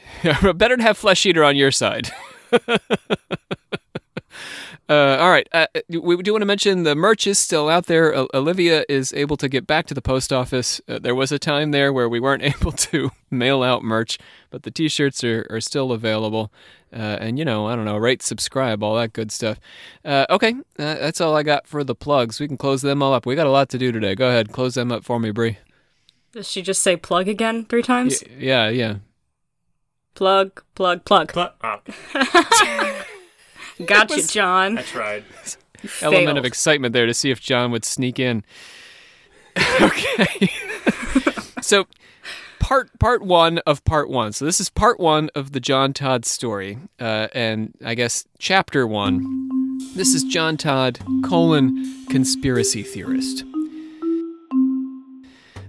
better 0.54 0.76
to 0.76 0.82
have 0.84 0.96
Flesh 0.96 1.26
Eater 1.26 1.42
on 1.42 1.56
your 1.56 1.72
side. 1.72 2.12
Uh, 4.88 5.16
all 5.18 5.30
right. 5.30 5.48
Uh, 5.52 5.66
we 5.88 6.16
do 6.22 6.32
want 6.32 6.42
to 6.42 6.46
mention 6.46 6.82
the 6.82 6.94
merch 6.94 7.26
is 7.26 7.38
still 7.38 7.70
out 7.70 7.86
there. 7.86 8.14
O- 8.14 8.28
Olivia 8.34 8.84
is 8.88 9.14
able 9.14 9.36
to 9.38 9.48
get 9.48 9.66
back 9.66 9.86
to 9.86 9.94
the 9.94 10.02
post 10.02 10.30
office. 10.32 10.80
Uh, 10.86 10.98
there 10.98 11.14
was 11.14 11.32
a 11.32 11.38
time 11.38 11.70
there 11.70 11.90
where 11.92 12.08
we 12.08 12.20
weren't 12.20 12.42
able 12.54 12.72
to 12.72 13.10
mail 13.30 13.62
out 13.62 13.82
merch, 13.82 14.18
but 14.50 14.62
the 14.64 14.70
t 14.70 14.88
shirts 14.88 15.24
are, 15.24 15.46
are 15.48 15.60
still 15.60 15.90
available. 15.92 16.52
Uh, 16.92 17.16
and, 17.20 17.38
you 17.38 17.44
know, 17.44 17.66
I 17.66 17.74
don't 17.74 17.86
know, 17.86 17.96
rate, 17.96 18.22
subscribe, 18.22 18.82
all 18.82 18.94
that 18.96 19.12
good 19.14 19.32
stuff. 19.32 19.58
Uh, 20.04 20.26
okay. 20.30 20.50
Uh, 20.78 20.94
that's 20.94 21.20
all 21.20 21.34
I 21.34 21.42
got 21.42 21.66
for 21.66 21.82
the 21.82 21.94
plugs. 21.94 22.38
We 22.38 22.46
can 22.46 22.56
close 22.58 22.82
them 22.82 23.02
all 23.02 23.12
up. 23.14 23.24
We 23.26 23.34
got 23.34 23.46
a 23.46 23.50
lot 23.50 23.68
to 23.70 23.78
do 23.78 23.90
today. 23.90 24.14
Go 24.14 24.28
ahead. 24.28 24.52
Close 24.52 24.74
them 24.74 24.92
up 24.92 25.02
for 25.02 25.18
me, 25.18 25.30
Bree. 25.30 25.58
Does 26.32 26.48
she 26.48 26.62
just 26.62 26.82
say 26.82 26.96
plug 26.96 27.26
again 27.26 27.64
three 27.64 27.80
Y- 27.80 27.86
times? 27.86 28.22
yeah, 28.38 28.68
yeah. 28.68 28.96
Plug, 30.14 30.62
plug, 30.74 31.04
plug. 31.04 31.32
Pl- 31.32 31.52
oh, 31.64 31.80
Gotcha, 33.86 34.16
was- 34.16 34.32
John. 34.32 34.78
I 34.78 34.82
tried. 34.82 35.24
You 35.82 35.90
element 36.02 36.38
of 36.38 36.44
excitement 36.44 36.92
there 36.92 37.06
to 37.06 37.14
see 37.14 37.30
if 37.30 37.40
John 37.40 37.70
would 37.70 37.84
sneak 37.84 38.18
in. 38.18 38.42
okay. 39.80 40.50
so 41.60 41.86
part 42.58 42.98
part 42.98 43.22
one 43.22 43.58
of 43.58 43.84
part 43.84 44.08
one. 44.08 44.32
So 44.32 44.44
this 44.44 44.60
is 44.60 44.70
part 44.70 44.98
one 44.98 45.30
of 45.34 45.52
the 45.52 45.60
John 45.60 45.92
Todd 45.92 46.24
story, 46.24 46.78
uh, 46.98 47.28
and 47.34 47.74
I 47.84 47.94
guess 47.94 48.24
chapter 48.38 48.86
one. 48.86 49.50
This 49.94 50.14
is 50.14 50.24
John 50.24 50.56
Todd 50.56 50.98
colon 51.22 52.06
conspiracy 52.08 52.82
theorist. 52.82 53.44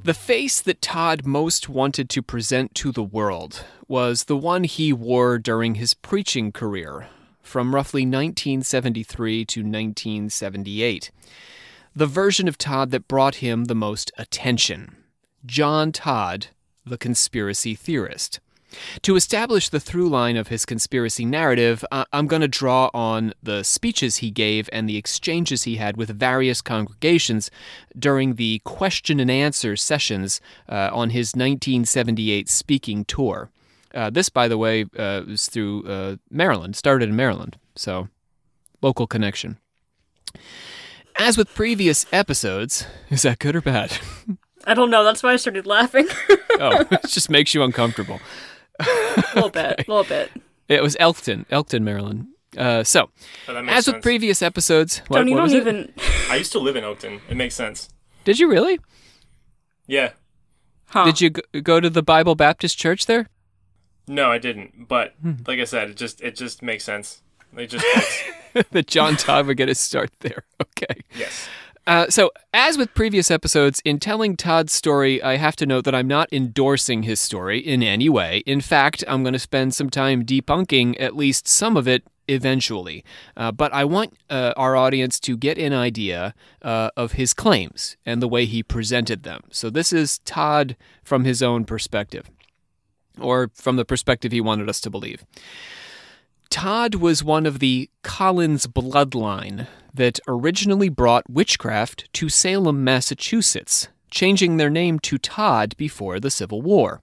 The 0.03 0.13
face 0.13 0.61
that 0.61 0.81
Todd 0.81 1.25
most 1.25 1.67
wanted 1.67 2.09
to 2.11 2.21
present 2.21 2.75
to 2.75 2.91
the 2.91 3.03
world 3.03 3.65
was 3.87 4.25
the 4.25 4.37
one 4.37 4.63
he 4.63 4.93
wore 4.93 5.37
during 5.39 5.75
his 5.75 5.95
preaching 5.95 6.51
career, 6.51 7.07
from 7.45 7.75
roughly 7.75 8.01
1973 8.01 9.45
to 9.45 9.59
1978. 9.61 11.11
The 11.95 12.05
version 12.07 12.47
of 12.47 12.57
Todd 12.57 12.91
that 12.91 13.07
brought 13.07 13.35
him 13.35 13.65
the 13.65 13.75
most 13.75 14.11
attention 14.17 14.97
John 15.45 15.91
Todd, 15.91 16.47
the 16.85 16.97
conspiracy 16.97 17.75
theorist. 17.75 18.39
To 19.03 19.15
establish 19.15 19.69
the 19.69 19.79
through 19.79 20.09
line 20.09 20.35
of 20.35 20.47
his 20.47 20.65
conspiracy 20.65 21.23
narrative, 21.23 21.85
I'm 21.91 22.27
going 22.27 22.41
to 22.41 22.47
draw 22.47 22.89
on 22.93 23.33
the 23.41 23.63
speeches 23.63 24.17
he 24.17 24.31
gave 24.31 24.69
and 24.73 24.89
the 24.89 24.97
exchanges 24.97 25.63
he 25.63 25.77
had 25.77 25.95
with 25.95 26.09
various 26.09 26.61
congregations 26.61 27.51
during 27.97 28.35
the 28.35 28.59
question 28.65 29.19
and 29.19 29.31
answer 29.31 29.75
sessions 29.75 30.41
uh, 30.67 30.89
on 30.91 31.11
his 31.11 31.35
1978 31.35 32.49
speaking 32.49 33.05
tour. 33.05 33.49
Uh, 33.95 34.09
this, 34.09 34.27
by 34.27 34.47
the 34.49 34.57
way, 34.57 34.85
uh, 34.97 35.21
was 35.25 35.47
through 35.47 35.87
uh, 35.87 36.15
Maryland, 36.29 36.75
started 36.75 37.07
in 37.09 37.15
Maryland, 37.15 37.57
so 37.75 38.09
local 38.81 39.07
connection. 39.07 39.57
As 41.17 41.37
with 41.37 41.53
previous 41.55 42.05
episodes, 42.11 42.85
is 43.09 43.21
that 43.21 43.39
good 43.39 43.55
or 43.55 43.61
bad? 43.61 43.97
I 44.67 44.73
don't 44.73 44.89
know. 44.89 45.03
That's 45.03 45.23
why 45.23 45.31
I 45.31 45.37
started 45.37 45.65
laughing. 45.65 46.07
oh, 46.59 46.85
it 46.91 47.07
just 47.07 47.29
makes 47.29 47.53
you 47.53 47.63
uncomfortable. 47.63 48.19
a 48.79 49.23
little 49.33 49.49
bit. 49.49 49.87
A 49.87 49.91
little 49.91 50.03
bit. 50.03 50.29
It 50.67 50.83
was 50.83 50.97
Elkton, 50.99 51.45
Elkton, 51.49 51.83
Maryland. 51.85 52.27
Uh, 52.57 52.83
so, 52.83 53.09
Oh, 53.47 53.53
that 53.53 53.63
makes 53.63 53.77
as 53.77 53.87
with 53.93 54.01
previous 54.01 54.41
episodes, 54.41 54.99
what, 55.07 55.19
John, 55.19 55.27
you 55.27 55.35
what 55.35 55.39
don't 55.39 55.43
was 55.45 55.53
even. 55.53 55.93
I 56.29 56.35
used 56.37 56.51
to 56.53 56.59
live 56.59 56.75
in 56.75 56.83
Elkton. 56.83 57.21
It 57.29 57.37
makes 57.37 57.55
sense. 57.55 57.89
Did 58.25 58.39
you 58.39 58.49
really? 58.49 58.79
Yeah. 59.87 60.11
Huh. 60.87 61.05
Did 61.05 61.21
you 61.21 61.29
go 61.29 61.79
to 61.79 61.89
the 61.89 62.01
Bible 62.03 62.35
Baptist 62.35 62.77
Church 62.77 63.05
there? 63.05 63.27
No, 64.07 64.31
I 64.31 64.37
didn't. 64.37 64.87
But 64.87 65.13
Hmm. 65.21 65.33
like 65.47 65.59
I 65.59 65.63
said, 65.65 65.89
it 65.91 65.95
just 65.97 66.21
it 66.21 66.35
just 66.35 66.61
makes 66.61 66.83
sense. 66.83 67.21
It 67.57 67.67
just 67.67 67.85
that 68.71 68.87
John 68.87 69.15
Todd 69.17 69.47
would 69.47 69.57
get 69.57 69.67
his 69.67 69.79
start 69.79 70.11
there. 70.19 70.43
Okay. 70.77 71.01
yes. 71.17 71.47
Uh, 71.87 72.09
so, 72.09 72.31
as 72.53 72.77
with 72.77 72.93
previous 72.95 73.29
episodes, 73.31 73.79
in 73.85 73.97
telling 73.99 74.35
Todd's 74.35 74.73
story, 74.73 75.21
I 75.23 75.37
have 75.37 75.55
to 75.57 75.65
note 75.65 75.85
that 75.85 75.93
I'm 75.95 76.07
not 76.07 76.27
endorsing 76.33 77.03
his 77.03 77.19
story 77.19 77.59
in 77.59 77.81
any 77.83 78.09
way. 78.09 78.41
In 78.45 78.59
fact, 78.59 79.03
I'm 79.07 79.21
going 79.23 79.33
to 79.33 79.39
spend 79.39 79.73
some 79.75 79.89
time 79.89 80.25
debunking 80.25 80.95
at 80.99 81.15
least 81.15 81.47
some 81.47 81.77
of 81.77 81.87
it 81.87 82.03
eventually. 82.27 83.05
Uh, 83.37 83.51
but 83.51 83.71
I 83.71 83.85
want 83.85 84.15
uh, 84.31 84.53
our 84.57 84.75
audience 84.75 85.19
to 85.21 85.37
get 85.37 85.57
an 85.59 85.73
idea 85.73 86.33
uh, 86.63 86.89
of 86.97 87.13
his 87.13 87.33
claims 87.33 87.95
and 88.05 88.21
the 88.21 88.27
way 88.27 88.45
he 88.45 88.63
presented 88.63 89.23
them. 89.23 89.41
So, 89.51 89.69
this 89.69 89.93
is 89.93 90.17
Todd 90.19 90.75
from 91.03 91.23
his 91.23 91.41
own 91.43 91.65
perspective, 91.65 92.29
or 93.19 93.51
from 93.53 93.75
the 93.75 93.85
perspective 93.85 94.31
he 94.31 94.41
wanted 94.41 94.69
us 94.69 94.79
to 94.81 94.89
believe. 94.89 95.25
Todd 96.49 96.95
was 96.95 97.23
one 97.23 97.45
of 97.45 97.59
the 97.59 97.89
Collins 98.03 98.67
bloodline 98.67 99.67
that 99.93 100.19
originally 100.27 100.89
brought 100.89 101.29
witchcraft 101.29 102.11
to 102.13 102.29
Salem, 102.29 102.83
Massachusetts, 102.83 103.87
changing 104.11 104.57
their 104.57 104.69
name 104.69 104.99
to 104.99 105.17
Todd 105.17 105.75
before 105.77 106.19
the 106.19 106.29
Civil 106.29 106.61
War. 106.61 107.01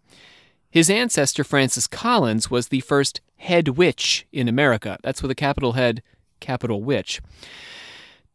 His 0.70 0.88
ancestor, 0.88 1.44
Francis 1.44 1.86
Collins, 1.86 2.50
was 2.50 2.68
the 2.68 2.80
first 2.80 3.20
head 3.36 3.68
witch 3.70 4.26
in 4.32 4.48
America. 4.48 4.98
That's 5.02 5.20
with 5.20 5.30
a 5.30 5.34
capital 5.34 5.72
head, 5.72 6.02
capital 6.40 6.82
witch. 6.82 7.20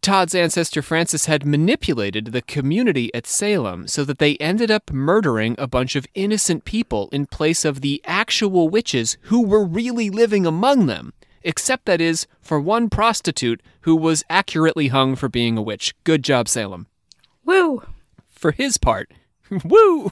Todd's 0.08 0.34
ancestor 0.34 0.82
Francis 0.82 1.26
had 1.26 1.46
manipulated 1.46 2.28
the 2.28 2.42
community 2.42 3.14
at 3.14 3.28
Salem 3.28 3.90
so 3.90 4.06
that 4.06 4.20
they 4.20 4.38
ended 4.38 4.72
up 4.72 4.90
murdering 4.90 5.54
a 5.58 5.68
bunch 5.68 5.98
of 5.98 6.08
innocent 6.16 6.64
people 6.64 7.10
in 7.12 7.26
place 7.26 7.66
of 7.66 7.82
the 7.82 8.02
actual 8.06 8.70
witches 8.70 9.18
who 9.24 9.46
were 9.46 9.66
really 9.66 10.10
living 10.10 10.46
among 10.46 10.86
them, 10.86 11.12
except 11.44 11.84
that 11.88 12.00
is 12.00 12.26
for 12.40 12.58
one 12.58 12.90
prostitute 12.90 13.62
who 13.82 13.98
was 13.98 14.24
accurately 14.30 14.88
hung 14.88 15.18
for 15.18 15.28
being 15.28 15.58
a 15.58 15.62
witch. 15.62 15.94
Good 16.06 16.24
job, 16.24 16.48
Salem 16.48 16.88
Woo. 17.44 17.84
for 18.30 18.54
his 18.54 18.78
part, 18.78 19.12
woo! 19.64 20.12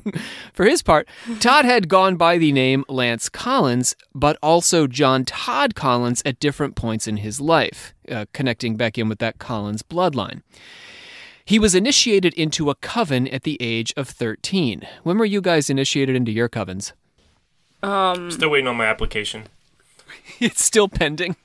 For 0.54 0.66
his 0.66 0.82
part, 0.82 1.08
Todd 1.40 1.66
had 1.66 1.90
gone 1.90 2.16
by 2.16 2.38
the 2.38 2.52
name 2.52 2.86
Lance 2.88 3.30
Collins, 3.30 3.96
but 4.14 4.38
also 4.42 4.88
John 4.88 5.26
Todd 5.26 5.76
Collins 5.76 6.22
at 6.26 6.40
different 6.40 6.76
points 6.76 7.08
in 7.08 7.18
his 7.18 7.42
life, 7.42 7.94
uh, 8.10 8.26
connecting 8.34 8.76
back 8.76 8.98
in 8.98 9.10
with 9.10 9.20
that 9.20 9.40
Collins 9.40 9.84
bloodline. 9.84 10.42
He 11.44 11.60
was 11.60 11.76
initiated 11.76 12.34
into 12.34 12.70
a 12.70 12.76
coven 12.76 13.28
at 13.28 13.44
the 13.44 13.58
age 13.60 13.94
of 13.96 14.10
13. 14.10 14.82
When 15.04 15.18
were 15.18 15.26
you 15.26 15.42
guys 15.42 15.70
initiated 15.70 16.16
into 16.16 16.32
your 16.32 16.50
covens? 16.50 16.94
Um. 17.84 18.32
Still 18.32 18.50
waiting 18.50 18.68
on 18.68 18.78
my 18.78 18.86
application. 18.86 19.44
It's 20.40 20.64
still 20.64 20.88
pending. 20.88 21.36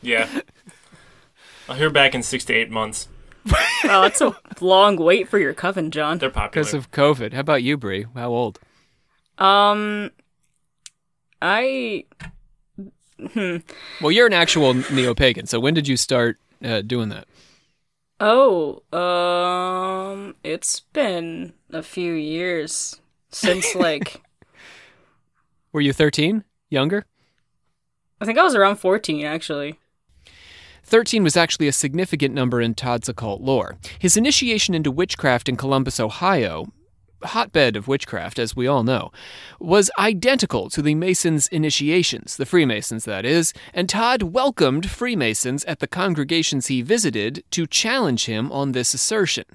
Yeah. 0.00 0.26
I'll 1.68 1.76
hear 1.76 1.90
back 1.90 2.14
in 2.14 2.22
six 2.22 2.44
to 2.46 2.54
eight 2.54 2.70
months. 2.70 3.06
Wow, 3.84 4.02
that's 4.02 4.20
a 4.20 4.36
long 4.60 4.96
wait 4.96 5.28
for 5.28 5.38
your 5.40 5.52
coven, 5.52 5.90
John. 5.90 6.18
They're 6.18 6.30
popular. 6.30 6.64
Because 6.64 6.72
of 6.72 6.92
COVID. 6.92 7.32
How 7.32 7.40
about 7.40 7.64
you, 7.64 7.76
Bree? 7.76 8.06
How 8.14 8.30
old? 8.30 8.60
Um, 9.38 10.12
I 11.42 12.04
Well, 13.34 14.12
you're 14.12 14.28
an 14.28 14.32
actual 14.32 14.74
neo 14.74 15.14
pagan. 15.14 15.46
So 15.46 15.58
when 15.58 15.74
did 15.74 15.88
you 15.88 15.96
start 15.96 16.38
uh, 16.64 16.82
doing 16.82 17.08
that? 17.08 17.26
Oh, 18.20 18.82
um, 18.96 20.36
it's 20.44 20.80
been 20.80 21.54
a 21.72 21.82
few 21.82 22.12
years 22.12 23.00
since 23.30 23.74
like 23.74 24.22
Were 25.72 25.80
you 25.80 25.92
13? 25.92 26.44
Younger? 26.70 27.04
I 28.20 28.24
think 28.24 28.38
I 28.38 28.44
was 28.44 28.54
around 28.54 28.76
14 28.76 29.26
actually. 29.26 29.80
13 30.92 31.24
was 31.24 31.38
actually 31.38 31.68
a 31.68 31.72
significant 31.72 32.34
number 32.34 32.60
in 32.60 32.74
Todd's 32.74 33.08
occult 33.08 33.40
lore. 33.40 33.78
His 33.98 34.18
initiation 34.18 34.74
into 34.74 34.90
witchcraft 34.90 35.48
in 35.48 35.56
Columbus, 35.56 35.98
Ohio, 35.98 36.66
hotbed 37.22 37.76
of 37.76 37.88
witchcraft, 37.88 38.38
as 38.38 38.54
we 38.54 38.66
all 38.66 38.82
know, 38.82 39.10
was 39.58 39.90
identical 39.98 40.68
to 40.68 40.82
the 40.82 40.94
Masons' 40.94 41.48
initiations, 41.48 42.36
the 42.36 42.44
Freemasons, 42.44 43.06
that 43.06 43.24
is, 43.24 43.54
and 43.72 43.88
Todd 43.88 44.22
welcomed 44.22 44.90
Freemasons 44.90 45.64
at 45.64 45.78
the 45.78 45.86
congregations 45.86 46.66
he 46.66 46.82
visited 46.82 47.42
to 47.52 47.66
challenge 47.66 48.26
him 48.26 48.52
on 48.52 48.72
this 48.72 48.92
assertion. 48.92 49.46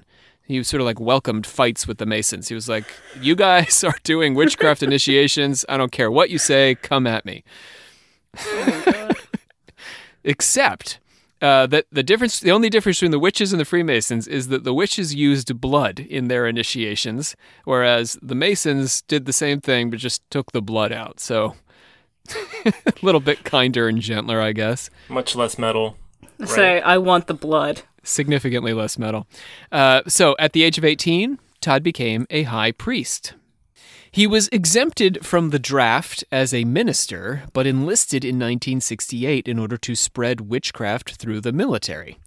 He 0.42 0.60
sort 0.64 0.80
of 0.80 0.86
like 0.86 0.98
welcomed 0.98 1.46
fights 1.46 1.86
with 1.86 1.98
the 1.98 2.06
Masons. 2.06 2.48
He 2.48 2.54
was 2.56 2.68
like, 2.68 2.86
You 3.20 3.36
guys 3.36 3.84
are 3.84 3.94
doing 4.02 4.34
witchcraft 4.34 4.82
initiations. 4.82 5.64
I 5.68 5.76
don't 5.76 5.92
care 5.92 6.10
what 6.10 6.30
you 6.30 6.38
say, 6.38 6.74
come 6.74 7.06
at 7.06 7.24
me. 7.24 7.44
Oh 8.40 9.10
Except 10.24 10.98
uh, 11.40 11.66
that 11.66 11.86
the 11.92 12.02
difference, 12.02 12.40
the 12.40 12.50
only 12.50 12.68
difference 12.68 12.98
between 12.98 13.12
the 13.12 13.18
witches 13.18 13.52
and 13.52 13.60
the 13.60 13.64
Freemasons 13.64 14.26
is 14.26 14.48
that 14.48 14.64
the 14.64 14.74
witches 14.74 15.14
used 15.14 15.60
blood 15.60 16.00
in 16.00 16.28
their 16.28 16.46
initiations, 16.46 17.36
whereas 17.64 18.18
the 18.20 18.34
Masons 18.34 19.02
did 19.02 19.26
the 19.26 19.32
same 19.32 19.60
thing 19.60 19.90
but 19.90 19.98
just 19.98 20.28
took 20.30 20.52
the 20.52 20.62
blood 20.62 20.92
out. 20.92 21.20
So 21.20 21.54
a 22.64 22.72
little 23.02 23.20
bit 23.20 23.44
kinder 23.44 23.88
and 23.88 24.00
gentler, 24.00 24.40
I 24.40 24.52
guess. 24.52 24.90
Much 25.08 25.34
less 25.36 25.58
metal. 25.58 25.96
Say, 26.44 26.80
I 26.80 26.98
want 26.98 27.26
the 27.26 27.34
blood. 27.34 27.82
Significantly 28.04 28.72
less 28.72 28.96
metal. 28.96 29.26
Uh, 29.72 30.02
so 30.06 30.36
at 30.38 30.52
the 30.52 30.62
age 30.62 30.78
of 30.78 30.84
18, 30.84 31.38
Todd 31.60 31.82
became 31.82 32.26
a 32.30 32.44
high 32.44 32.70
priest. 32.72 33.34
He 34.10 34.26
was 34.26 34.48
exempted 34.52 35.24
from 35.24 35.50
the 35.50 35.58
draft 35.58 36.24
as 36.32 36.54
a 36.54 36.64
minister, 36.64 37.44
but 37.52 37.66
enlisted 37.66 38.24
in 38.24 38.36
1968 38.36 39.46
in 39.46 39.58
order 39.58 39.76
to 39.76 39.94
spread 39.94 40.42
witchcraft 40.42 41.16
through 41.16 41.40
the 41.40 41.52
military. 41.52 42.18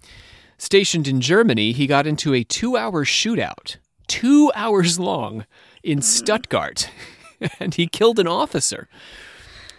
Stationed 0.58 1.08
in 1.08 1.20
Germany, 1.20 1.72
he 1.72 1.86
got 1.86 2.06
into 2.06 2.34
a 2.34 2.44
two 2.44 2.76
hour 2.76 3.04
shootout, 3.04 3.76
two 4.06 4.52
hours 4.54 5.00
long, 5.00 5.44
in 5.82 5.98
hmm. 5.98 6.02
Stuttgart, 6.02 6.88
and 7.60 7.74
he 7.74 7.86
killed 7.86 8.18
an 8.18 8.28
officer. 8.28 8.88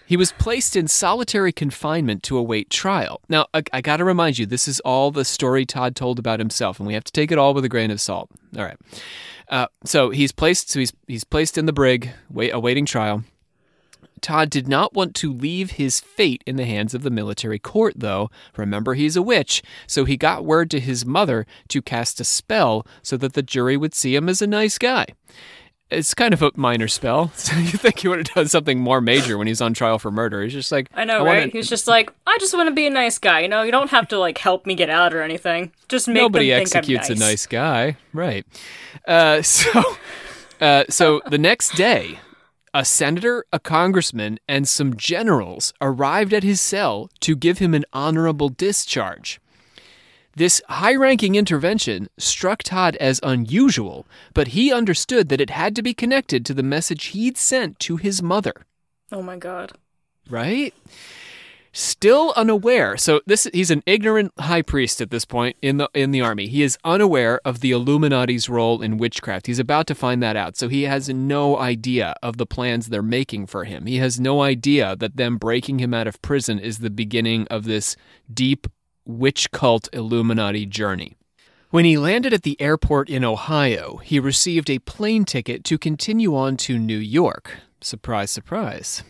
He 0.05 0.17
was 0.17 0.33
placed 0.33 0.75
in 0.75 0.89
solitary 0.89 1.53
confinement 1.53 2.23
to 2.23 2.37
await 2.37 2.69
trial. 2.69 3.21
Now, 3.29 3.47
I, 3.53 3.63
I 3.71 3.81
got 3.81 3.97
to 3.97 4.03
remind 4.03 4.37
you, 4.37 4.45
this 4.45 4.67
is 4.67 4.81
all 4.81 5.11
the 5.11 5.23
story 5.23 5.65
Todd 5.65 5.95
told 5.95 6.19
about 6.19 6.39
himself, 6.39 6.79
and 6.79 6.85
we 6.85 6.93
have 6.93 7.05
to 7.05 7.11
take 7.11 7.31
it 7.31 7.37
all 7.37 7.53
with 7.53 7.63
a 7.63 7.69
grain 7.69 7.89
of 7.89 8.01
salt. 8.01 8.29
All 8.57 8.63
right. 8.63 8.77
Uh, 9.53 9.67
so 9.85 10.09
he's 10.09 10.31
placed. 10.31 10.71
So 10.71 10.79
he's 10.79 10.91
he's 11.07 11.23
placed 11.23 11.59
in 11.59 11.67
the 11.67 11.73
brig, 11.73 12.09
wait, 12.27 12.49
awaiting 12.49 12.87
trial. 12.87 13.23
Todd 14.19 14.49
did 14.49 14.67
not 14.67 14.93
want 14.93 15.13
to 15.15 15.31
leave 15.31 15.71
his 15.71 15.99
fate 15.99 16.43
in 16.47 16.55
the 16.55 16.65
hands 16.65 16.95
of 16.95 17.03
the 17.03 17.11
military 17.11 17.59
court, 17.59 17.93
though. 17.97 18.31
Remember, 18.57 18.95
he's 18.95 19.15
a 19.15 19.21
witch, 19.21 19.61
so 19.85 20.05
he 20.05 20.17
got 20.17 20.45
word 20.45 20.71
to 20.71 20.79
his 20.79 21.05
mother 21.05 21.45
to 21.67 21.81
cast 21.83 22.19
a 22.19 22.23
spell 22.23 22.87
so 23.03 23.15
that 23.17 23.33
the 23.33 23.43
jury 23.43 23.77
would 23.77 23.93
see 23.93 24.15
him 24.15 24.27
as 24.27 24.41
a 24.41 24.47
nice 24.47 24.79
guy. 24.79 25.05
It's 25.89 26.13
kind 26.15 26.33
of 26.33 26.41
a 26.41 26.51
minor 26.55 26.87
spell. 26.87 27.31
So 27.37 27.55
you 27.57 27.77
think 27.77 27.99
he 27.99 28.07
would 28.07 28.17
have 28.27 28.35
done 28.35 28.47
something 28.47 28.79
more 28.79 28.99
major 29.01 29.37
when 29.37 29.47
he's 29.47 29.61
on 29.61 29.73
trial 29.73 29.99
for 29.99 30.09
murder? 30.11 30.41
He's 30.43 30.53
just 30.53 30.71
like, 30.71 30.89
I 30.95 31.03
know, 31.05 31.23
wanna- 31.23 31.39
right? 31.41 31.51
He's 31.51 31.69
just 31.69 31.87
like, 31.87 32.11
I 32.25 32.37
just 32.39 32.53
want 32.55 32.67
to 32.69 32.73
be 32.73 32.87
a 32.87 32.89
nice 32.89 33.19
guy. 33.19 33.41
You 33.41 33.47
know, 33.47 33.61
you 33.63 33.71
don't 33.71 33.89
have 33.91 34.07
to 34.09 34.17
like 34.19 34.37
help 34.37 34.65
me 34.65 34.75
get 34.75 34.89
out 34.89 35.13
or 35.13 35.21
anything. 35.21 35.71
Just 35.89 36.07
make 36.07 36.15
Nobody 36.15 36.49
them 36.49 36.59
think 36.65 36.75
executes 36.75 37.09
I'm 37.09 37.17
a 37.17 37.19
nice 37.19 37.45
guy, 37.45 37.97
right? 38.13 38.45
Uh, 39.07 39.41
so, 39.43 39.83
uh, 40.61 40.83
so 40.89 41.21
the 41.29 41.37
next 41.37 41.75
day, 41.75 42.19
a 42.73 42.83
senator, 42.83 43.45
a 43.53 43.59
congressman, 43.59 44.39
and 44.47 44.67
some 44.67 44.95
generals 44.95 45.73
arrived 45.79 46.33
at 46.33 46.41
his 46.43 46.59
cell 46.59 47.09
to 47.19 47.35
give 47.35 47.59
him 47.59 47.73
an 47.75 47.85
honorable 47.93 48.49
discharge. 48.49 49.39
This 50.35 50.61
high 50.67 50.95
ranking 50.95 51.35
intervention 51.35 52.09
struck 52.17 52.63
Todd 52.63 52.95
as 52.97 53.19
unusual, 53.23 54.07
but 54.33 54.49
he 54.49 54.73
understood 54.73 55.29
that 55.29 55.39
it 55.41 55.51
had 55.51 55.75
to 55.75 55.83
be 55.83 55.93
connected 55.93 56.45
to 56.45 56.53
the 56.53 56.63
message 56.63 57.05
he'd 57.07 57.37
sent 57.37 57.79
to 57.79 57.97
his 57.97 58.21
mother 58.23 58.53
Oh 59.11 59.21
my 59.21 59.37
god. 59.37 59.73
right? 60.29 60.73
Still 61.75 62.33
unaware. 62.35 62.97
So 62.97 63.21
this 63.25 63.47
he's 63.51 63.71
an 63.71 63.81
ignorant 63.87 64.31
high 64.39 64.61
priest 64.61 65.01
at 65.01 65.09
this 65.09 65.25
point 65.25 65.57
in 65.63 65.77
the 65.77 65.89
in 65.95 66.11
the 66.11 66.21
army. 66.21 66.45
He 66.47 66.61
is 66.61 66.77
unaware 66.83 67.41
of 67.43 67.61
the 67.61 67.71
Illuminati's 67.71 68.47
role 68.47 68.79
in 68.83 68.97
witchcraft. 68.99 69.47
He's 69.47 69.57
about 69.57 69.87
to 69.87 69.95
find 69.95 70.21
that 70.21 70.35
out. 70.35 70.55
So 70.55 70.67
he 70.67 70.83
has 70.83 71.09
no 71.09 71.57
idea 71.57 72.13
of 72.21 72.37
the 72.37 72.45
plans 72.45 72.87
they're 72.89 73.01
making 73.01 73.47
for 73.47 73.63
him. 73.63 73.87
He 73.87 73.97
has 73.97 74.19
no 74.19 74.43
idea 74.43 74.95
that 74.97 75.17
them 75.17 75.37
breaking 75.37 75.79
him 75.79 75.95
out 75.95 76.05
of 76.05 76.21
prison 76.21 76.59
is 76.59 76.77
the 76.77 76.91
beginning 76.91 77.47
of 77.49 77.63
this 77.63 77.95
deep 78.31 78.67
witch 79.05 79.51
cult 79.51 79.89
Illuminati 79.93 80.65
journey. 80.65 81.15
When 81.69 81.85
he 81.85 81.97
landed 81.97 82.33
at 82.33 82.43
the 82.43 82.59
airport 82.61 83.09
in 83.09 83.23
Ohio, 83.23 83.97
he 83.97 84.19
received 84.19 84.69
a 84.69 84.79
plane 84.79 85.25
ticket 85.25 85.63
to 85.63 85.77
continue 85.77 86.35
on 86.35 86.55
to 86.57 86.77
New 86.77 86.99
York. 86.99 87.57
Surprise, 87.81 88.29
surprise. 88.29 89.03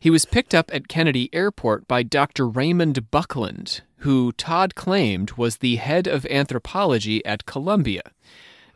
He 0.00 0.10
was 0.10 0.24
picked 0.24 0.54
up 0.54 0.70
at 0.72 0.88
Kennedy 0.88 1.28
Airport 1.34 1.86
by 1.86 2.02
Dr. 2.02 2.48
Raymond 2.48 3.10
Buckland, 3.10 3.82
who 3.98 4.32
Todd 4.32 4.74
claimed 4.74 5.32
was 5.32 5.58
the 5.58 5.76
head 5.76 6.06
of 6.06 6.24
anthropology 6.26 7.24
at 7.26 7.46
Columbia. 7.46 8.02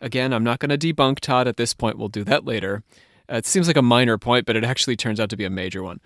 Again, 0.00 0.33
I'm 0.33 0.44
not 0.44 0.59
going 0.59 0.76
to 0.76 0.92
debunk 0.92 1.20
Todd 1.20 1.48
at 1.48 1.56
this 1.56 1.74
point. 1.74 1.98
We'll 1.98 2.09
do 2.09 2.24
that 2.24 2.44
later. 2.44 2.83
Uh, 3.30 3.37
it 3.37 3.46
seems 3.46 3.66
like 3.66 3.76
a 3.76 3.83
minor 3.83 4.18
point, 4.18 4.46
but 4.46 4.56
it 4.56 4.64
actually 4.64 4.96
turns 4.96 5.20
out 5.20 5.30
to 5.30 5.37
be 5.37 5.44
a 5.44 5.50
major 5.50 5.83
one. 5.83 6.00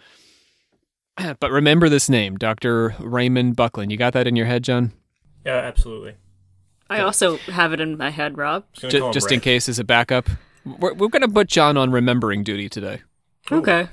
But 1.40 1.50
remember 1.50 1.88
this 1.88 2.09
name, 2.09 2.37
Dr. 2.37 2.94
Raymond 2.98 3.57
Buckland. 3.57 3.90
You 3.92 3.96
got 3.96 4.12
that 4.14 4.27
in 4.27 4.37
your 4.37 4.46
head, 4.46 4.64
John? 4.64 4.92
Yeah, 5.46 5.57
absolutely. 5.57 6.14
I 6.90 7.00
also 7.00 7.37
have 7.38 7.72
it 7.72 7.81
in 7.81 7.96
my 7.96 8.11
head, 8.11 8.37
Rob. 8.37 8.64
Just, 8.72 8.83
gonna 8.83 8.92
Ju- 8.92 8.98
call 8.98 9.09
him 9.09 9.12
just 9.14 9.33
in 9.33 9.40
case 9.40 9.68
as 9.68 9.79
a 9.79 9.85
backup. 9.85 10.29
We're, 10.64 10.94
we're 10.94 11.09
going 11.09 11.22
to 11.22 11.29
put 11.29 11.48
John 11.48 11.77
on 11.77 11.90
remembering 11.90 12.42
duty 12.42 12.68
today. 12.68 13.03
Okay. 13.50 13.88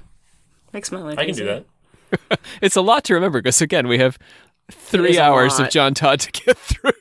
Makes 0.74 0.92
my 0.92 1.02
life 1.02 1.18
I 1.20 1.26
can 1.26 1.36
do 1.36 1.46
that. 1.46 1.66
It's 2.62 2.76
a 2.76 2.82
lot 2.82 3.06
to 3.06 3.14
remember 3.14 3.40
because, 3.42 3.62
again, 3.62 3.88
we 3.88 3.98
have 4.00 4.18
three 4.70 5.18
hours 5.18 5.60
of. 5.60 5.70
John 5.70 5.94
Todd 5.94 6.20
to 6.22 6.32
get 6.32 6.58
through. 6.58 6.92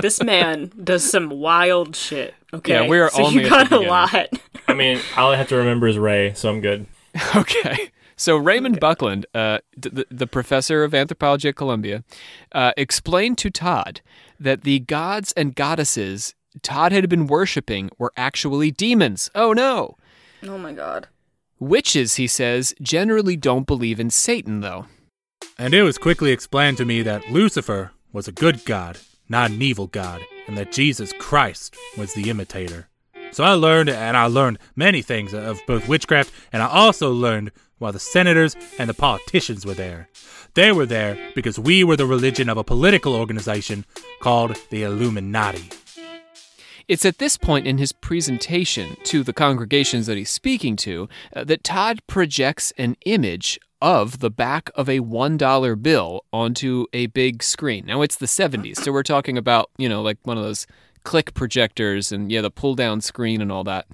This 0.00 0.22
man 0.22 0.70
does 0.82 1.08
some 1.08 1.30
wild 1.30 1.96
shit. 1.96 2.34
Okay. 2.54 2.72
Yeah, 2.72 2.88
we 2.88 2.98
are 3.00 3.10
so 3.10 3.24
only 3.24 3.42
you 3.42 3.48
got 3.48 3.72
a 3.72 3.80
lot. 3.80 4.28
I 4.68 4.74
mean, 4.74 5.00
all 5.16 5.32
I 5.32 5.36
have 5.36 5.48
to 5.48 5.56
remember 5.56 5.88
is 5.88 5.98
Ray, 5.98 6.32
so 6.34 6.48
I'm 6.50 6.60
good. 6.60 6.86
Okay. 7.34 7.90
So 8.16 8.36
Raymond 8.36 8.80
Buckland, 8.80 9.26
uh, 9.34 9.58
the, 9.76 10.06
the 10.10 10.26
professor 10.26 10.84
of 10.84 10.94
anthropology 10.94 11.50
at 11.50 11.56
Columbia, 11.56 12.02
uh, 12.52 12.72
explained 12.76 13.36
to 13.38 13.50
Todd 13.50 14.00
that 14.40 14.62
the 14.62 14.80
gods 14.80 15.32
and 15.32 15.54
goddesses 15.54 16.34
Todd 16.62 16.92
had 16.92 17.08
been 17.08 17.26
worshiping 17.26 17.90
were 17.98 18.12
actually 18.16 18.70
demons. 18.70 19.30
Oh 19.34 19.52
no. 19.52 19.96
Oh 20.42 20.58
my 20.58 20.72
god. 20.72 21.08
Witches, 21.58 22.16
he 22.16 22.26
says, 22.26 22.74
generally 22.82 23.36
don't 23.36 23.66
believe 23.66 23.98
in 23.98 24.10
Satan, 24.10 24.60
though. 24.60 24.86
And 25.58 25.72
it 25.72 25.82
was 25.82 25.96
quickly 25.96 26.30
explained 26.30 26.76
to 26.78 26.84
me 26.84 27.02
that 27.02 27.30
Lucifer 27.30 27.92
was 28.12 28.28
a 28.28 28.32
good 28.32 28.64
god, 28.66 28.98
not 29.28 29.50
an 29.50 29.62
evil 29.62 29.86
god, 29.86 30.20
and 30.46 30.56
that 30.58 30.72
Jesus 30.72 31.12
Christ 31.18 31.74
was 31.96 32.12
the 32.12 32.28
imitator. 32.28 32.88
So 33.32 33.42
I 33.42 33.52
learned, 33.52 33.88
and 33.88 34.16
I 34.16 34.26
learned 34.26 34.58
many 34.76 35.00
things 35.00 35.32
of 35.32 35.60
both 35.66 35.88
witchcraft, 35.88 36.32
and 36.52 36.62
I 36.62 36.68
also 36.68 37.10
learned 37.10 37.52
why 37.78 37.90
the 37.90 37.98
senators 37.98 38.56
and 38.78 38.88
the 38.88 38.94
politicians 38.94 39.66
were 39.66 39.74
there. 39.74 40.08
They 40.54 40.72
were 40.72 40.86
there 40.86 41.18
because 41.34 41.58
we 41.58 41.84
were 41.84 41.96
the 41.96 42.06
religion 42.06 42.48
of 42.48 42.56
a 42.56 42.64
political 42.64 43.14
organization 43.14 43.84
called 44.20 44.56
the 44.70 44.82
Illuminati. 44.82 45.70
It's 46.88 47.04
at 47.04 47.18
this 47.18 47.36
point 47.36 47.66
in 47.66 47.78
his 47.78 47.92
presentation 47.92 48.96
to 49.04 49.24
the 49.24 49.32
congregations 49.32 50.06
that 50.06 50.16
he's 50.16 50.30
speaking 50.30 50.76
to 50.76 51.08
uh, 51.34 51.42
that 51.44 51.64
Todd 51.64 52.00
projects 52.06 52.72
an 52.78 52.96
image 53.04 53.58
of 53.82 54.20
the 54.20 54.30
back 54.30 54.70
of 54.74 54.88
a 54.88 55.00
$1 55.00 55.82
bill 55.82 56.24
onto 56.32 56.86
a 56.92 57.06
big 57.06 57.42
screen. 57.42 57.86
Now, 57.86 58.02
it's 58.02 58.16
the 58.16 58.26
70s, 58.26 58.78
so 58.78 58.92
we're 58.92 59.02
talking 59.02 59.36
about, 59.36 59.70
you 59.76 59.88
know, 59.88 60.00
like 60.00 60.18
one 60.22 60.38
of 60.38 60.44
those 60.44 60.66
click 61.02 61.34
projectors 61.34 62.12
and, 62.12 62.30
yeah, 62.30 62.40
the 62.40 62.50
pull 62.50 62.74
down 62.74 63.00
screen 63.00 63.42
and 63.42 63.50
all 63.50 63.64
that. 63.64 63.86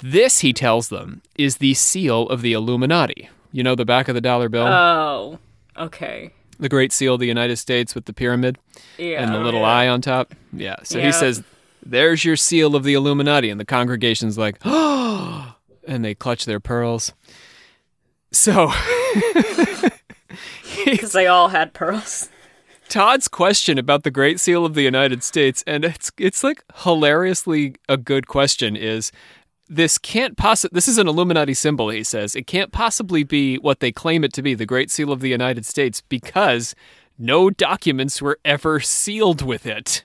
This, 0.00 0.40
he 0.40 0.52
tells 0.52 0.88
them, 0.88 1.22
is 1.36 1.58
the 1.58 1.74
seal 1.74 2.28
of 2.28 2.42
the 2.42 2.52
Illuminati. 2.52 3.28
You 3.52 3.62
know, 3.62 3.74
the 3.74 3.84
back 3.84 4.08
of 4.08 4.14
the 4.14 4.20
dollar 4.20 4.48
bill? 4.48 4.66
Oh. 4.66 5.38
Okay. 5.76 6.32
the 6.60 6.68
Great 6.68 6.92
Seal 6.92 7.14
of 7.14 7.20
the 7.20 7.26
United 7.26 7.56
States 7.56 7.94
with 7.94 8.04
the 8.06 8.12
pyramid? 8.12 8.58
Yeah. 8.98 9.22
and 9.22 9.32
the 9.34 9.38
oh, 9.38 9.42
little 9.42 9.64
eye 9.64 9.86
on 9.88 10.00
top. 10.00 10.34
Yeah. 10.52 10.76
So 10.82 10.98
Yeah. 10.98 11.06
he 11.06 11.12
says, 11.12 11.42
"There's 11.86 12.24
your 12.24 12.34
seal 12.36 12.74
of 12.74 12.82
the 12.84 12.94
Illuminati," 12.94 13.48
and 13.48 13.60
the 13.60 13.64
congregation's 13.64 14.36
like, 14.36 14.58
"Oh!" 14.64 15.54
and 15.86 16.04
they 16.04 16.14
clutch 16.16 16.44
their 16.46 16.58
pearls. 16.60 17.12
So 18.32 18.72
Because 20.84 21.12
they 21.12 21.26
all 21.26 21.48
had 21.48 21.72
pearls. 21.74 22.28
Todd's 22.88 23.28
question 23.28 23.78
about 23.78 24.02
the 24.02 24.10
Great 24.10 24.40
Seal 24.40 24.64
of 24.64 24.74
the 24.74 24.82
United 24.82 25.22
States, 25.22 25.62
and 25.66 25.84
it's 25.84 26.10
it's 26.18 26.42
like 26.42 26.64
hilariously 26.82 27.76
a 27.88 27.96
good 27.96 28.26
question, 28.26 28.74
is 28.76 29.12
this 29.68 29.98
can't 29.98 30.36
possibly 30.36 30.74
this 30.74 30.88
is 30.88 30.98
an 30.98 31.08
Illuminati 31.08 31.54
symbol, 31.54 31.90
he 31.90 32.02
says. 32.02 32.34
It 32.34 32.46
can't 32.46 32.72
possibly 32.72 33.22
be 33.22 33.56
what 33.56 33.80
they 33.80 33.92
claim 33.92 34.24
it 34.24 34.32
to 34.34 34.42
be, 34.42 34.54
the 34.54 34.66
Great 34.66 34.90
Seal 34.90 35.12
of 35.12 35.20
the 35.20 35.28
United 35.28 35.66
States, 35.66 36.02
because 36.08 36.74
no 37.18 37.50
documents 37.50 38.22
were 38.22 38.38
ever 38.44 38.80
sealed 38.80 39.42
with 39.42 39.66
it. 39.66 40.04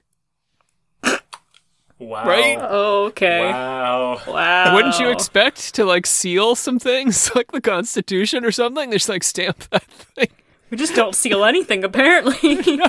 Wow. 2.00 2.28
Right? 2.28 2.60
Okay. 2.60 3.40
Wow. 3.40 4.22
Wow. 4.28 4.76
Wouldn't 4.76 5.00
you 5.00 5.10
expect 5.10 5.76
to 5.76 5.86
like 5.86 6.06
seal 6.06 6.56
some 6.56 6.80
things 6.80 7.32
like 7.36 7.52
the 7.52 7.62
Constitution 7.62 8.44
or 8.44 8.52
something? 8.52 8.92
Just 8.92 9.10
like 9.10 9.24
stamp 9.24 9.60
that 9.72 9.84
thing. 9.84 10.28
We 10.70 10.78
just 10.78 10.96
don't 10.96 11.16
seal 11.16 11.46
anything, 11.46 11.84
apparently. 11.84 12.56
no, 12.78 12.88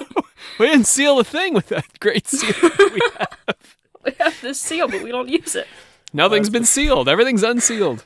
We 0.58 0.66
didn't 0.66 0.86
seal 0.86 1.20
a 1.20 1.24
thing 1.24 1.52
with 1.52 1.68
that 1.68 2.00
great 2.00 2.26
seal. 2.26 2.54
We 2.62 3.00
have. 3.18 3.56
we 4.04 4.12
have 4.18 4.40
this 4.40 4.58
seal, 4.58 4.88
but 4.88 5.02
we 5.02 5.10
don't 5.10 5.28
use 5.28 5.54
it. 5.54 5.66
Nothing's 6.14 6.48
been 6.48 6.64
sealed. 6.64 7.08
Everything's 7.08 7.42
unsealed. 7.42 8.04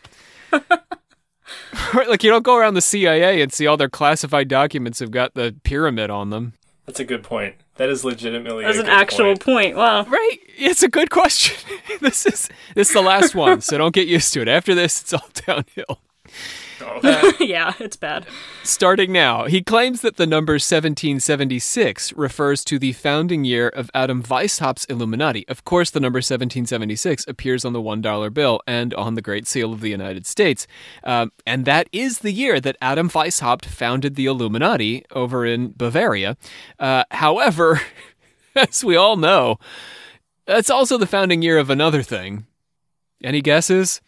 Like 1.94 2.22
you 2.22 2.30
don't 2.30 2.42
go 2.42 2.56
around 2.56 2.74
the 2.74 2.80
CIA 2.80 3.40
and 3.40 3.52
see 3.52 3.66
all 3.66 3.76
their 3.76 3.88
classified 3.88 4.48
documents 4.48 4.98
have 4.98 5.10
got 5.10 5.34
the 5.34 5.54
pyramid 5.62 6.10
on 6.10 6.30
them. 6.30 6.54
That's 6.86 7.00
a 7.00 7.04
good 7.04 7.22
point. 7.22 7.54
That 7.76 7.88
is 7.90 8.04
legitimately 8.04 8.64
That's 8.64 8.78
a 8.78 8.80
an 8.80 8.86
good 8.86 8.92
actual 8.94 9.26
point. 9.36 9.42
point. 9.42 9.76
Wow. 9.76 10.04
Right? 10.04 10.38
It's 10.56 10.82
a 10.82 10.88
good 10.88 11.10
question. 11.10 11.56
this 12.00 12.26
is 12.26 12.48
this 12.74 12.88
is 12.88 12.94
the 12.94 13.02
last 13.02 13.34
one, 13.34 13.60
so 13.60 13.78
don't 13.78 13.94
get 13.94 14.08
used 14.08 14.32
to 14.34 14.42
it. 14.42 14.48
After 14.48 14.74
this, 14.74 15.00
it's 15.00 15.12
all 15.12 15.28
downhill. 15.46 16.00
Oh, 17.10 17.32
yeah, 17.40 17.74
it's 17.78 17.96
bad. 17.96 18.26
Starting 18.62 19.12
now, 19.12 19.44
he 19.44 19.62
claims 19.62 20.00
that 20.02 20.16
the 20.16 20.26
number 20.26 20.54
1776 20.54 22.12
refers 22.14 22.64
to 22.64 22.78
the 22.78 22.92
founding 22.92 23.44
year 23.44 23.68
of 23.68 23.90
Adam 23.94 24.22
Weishaupt's 24.22 24.84
Illuminati. 24.86 25.46
Of 25.48 25.64
course, 25.64 25.90
the 25.90 26.00
number 26.00 26.18
1776 26.18 27.26
appears 27.26 27.64
on 27.64 27.72
the 27.72 27.80
$1 27.80 28.34
bill 28.34 28.60
and 28.66 28.94
on 28.94 29.14
the 29.14 29.22
Great 29.22 29.46
Seal 29.46 29.72
of 29.72 29.80
the 29.80 29.90
United 29.90 30.26
States. 30.26 30.66
Um, 31.04 31.32
and 31.46 31.64
that 31.64 31.88
is 31.92 32.18
the 32.18 32.32
year 32.32 32.60
that 32.60 32.76
Adam 32.80 33.08
Weishaupt 33.08 33.64
founded 33.64 34.14
the 34.14 34.26
Illuminati 34.26 35.04
over 35.12 35.44
in 35.46 35.72
Bavaria. 35.76 36.36
Uh, 36.78 37.04
however, 37.10 37.80
as 38.54 38.84
we 38.84 38.96
all 38.96 39.16
know, 39.16 39.58
that's 40.46 40.70
also 40.70 40.98
the 40.98 41.06
founding 41.06 41.42
year 41.42 41.58
of 41.58 41.70
another 41.70 42.02
thing. 42.02 42.46
Any 43.22 43.42
guesses? 43.42 44.00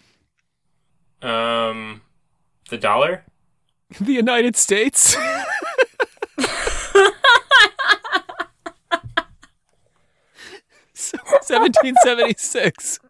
um, 1.23 2.01
the 2.71 2.79
dollar. 2.79 3.25
The 4.01 4.13
United 4.13 4.55
States? 4.57 5.17
So, 10.93 11.17
1776. 11.25 13.01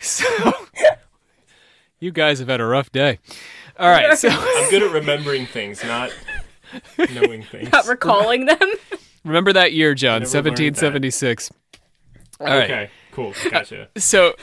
So, 0.00 0.52
you 2.00 2.10
guys 2.10 2.38
have 2.38 2.48
had 2.48 2.60
a 2.60 2.64
rough 2.64 2.90
day. 2.90 3.18
All 3.78 3.88
right, 3.90 4.16
so 4.18 4.28
I'm 4.32 4.70
good 4.70 4.82
at 4.82 4.90
remembering 4.92 5.46
things, 5.46 5.84
not 5.84 6.10
knowing 7.12 7.42
things. 7.42 7.70
Not 7.70 7.86
recalling 7.86 8.46
them. 8.46 8.58
remember 9.24 9.52
that 9.52 9.72
year, 9.72 9.94
John, 9.94 10.22
Never 10.22 10.32
learned 10.34 10.56
that. 10.56 10.82
1776. 10.82 11.50
All 12.40 12.46
right. 12.46 12.64
Okay, 12.64 12.90
cool. 13.12 13.34
Gotcha. 13.50 13.82
Uh, 13.94 14.00
so 14.00 14.34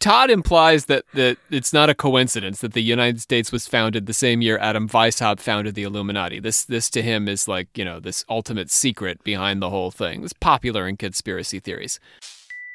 Todd 0.00 0.30
implies 0.30 0.86
that, 0.86 1.04
that 1.14 1.38
it's 1.50 1.72
not 1.72 1.90
a 1.90 1.94
coincidence 1.94 2.60
that 2.60 2.72
the 2.72 2.82
United 2.82 3.20
States 3.20 3.50
was 3.50 3.66
founded 3.66 4.06
the 4.06 4.12
same 4.12 4.40
year 4.40 4.56
Adam 4.58 4.88
Weishaupt 4.88 5.40
founded 5.40 5.74
the 5.74 5.82
Illuminati. 5.82 6.38
This 6.38 6.64
this 6.64 6.88
to 6.90 7.02
him 7.02 7.28
is 7.28 7.48
like, 7.48 7.76
you 7.76 7.84
know, 7.84 7.98
this 7.98 8.24
ultimate 8.28 8.70
secret 8.70 9.24
behind 9.24 9.60
the 9.60 9.70
whole 9.70 9.90
thing. 9.90 10.22
It's 10.22 10.32
popular 10.32 10.86
in 10.86 10.96
conspiracy 10.96 11.58
theories. 11.58 11.98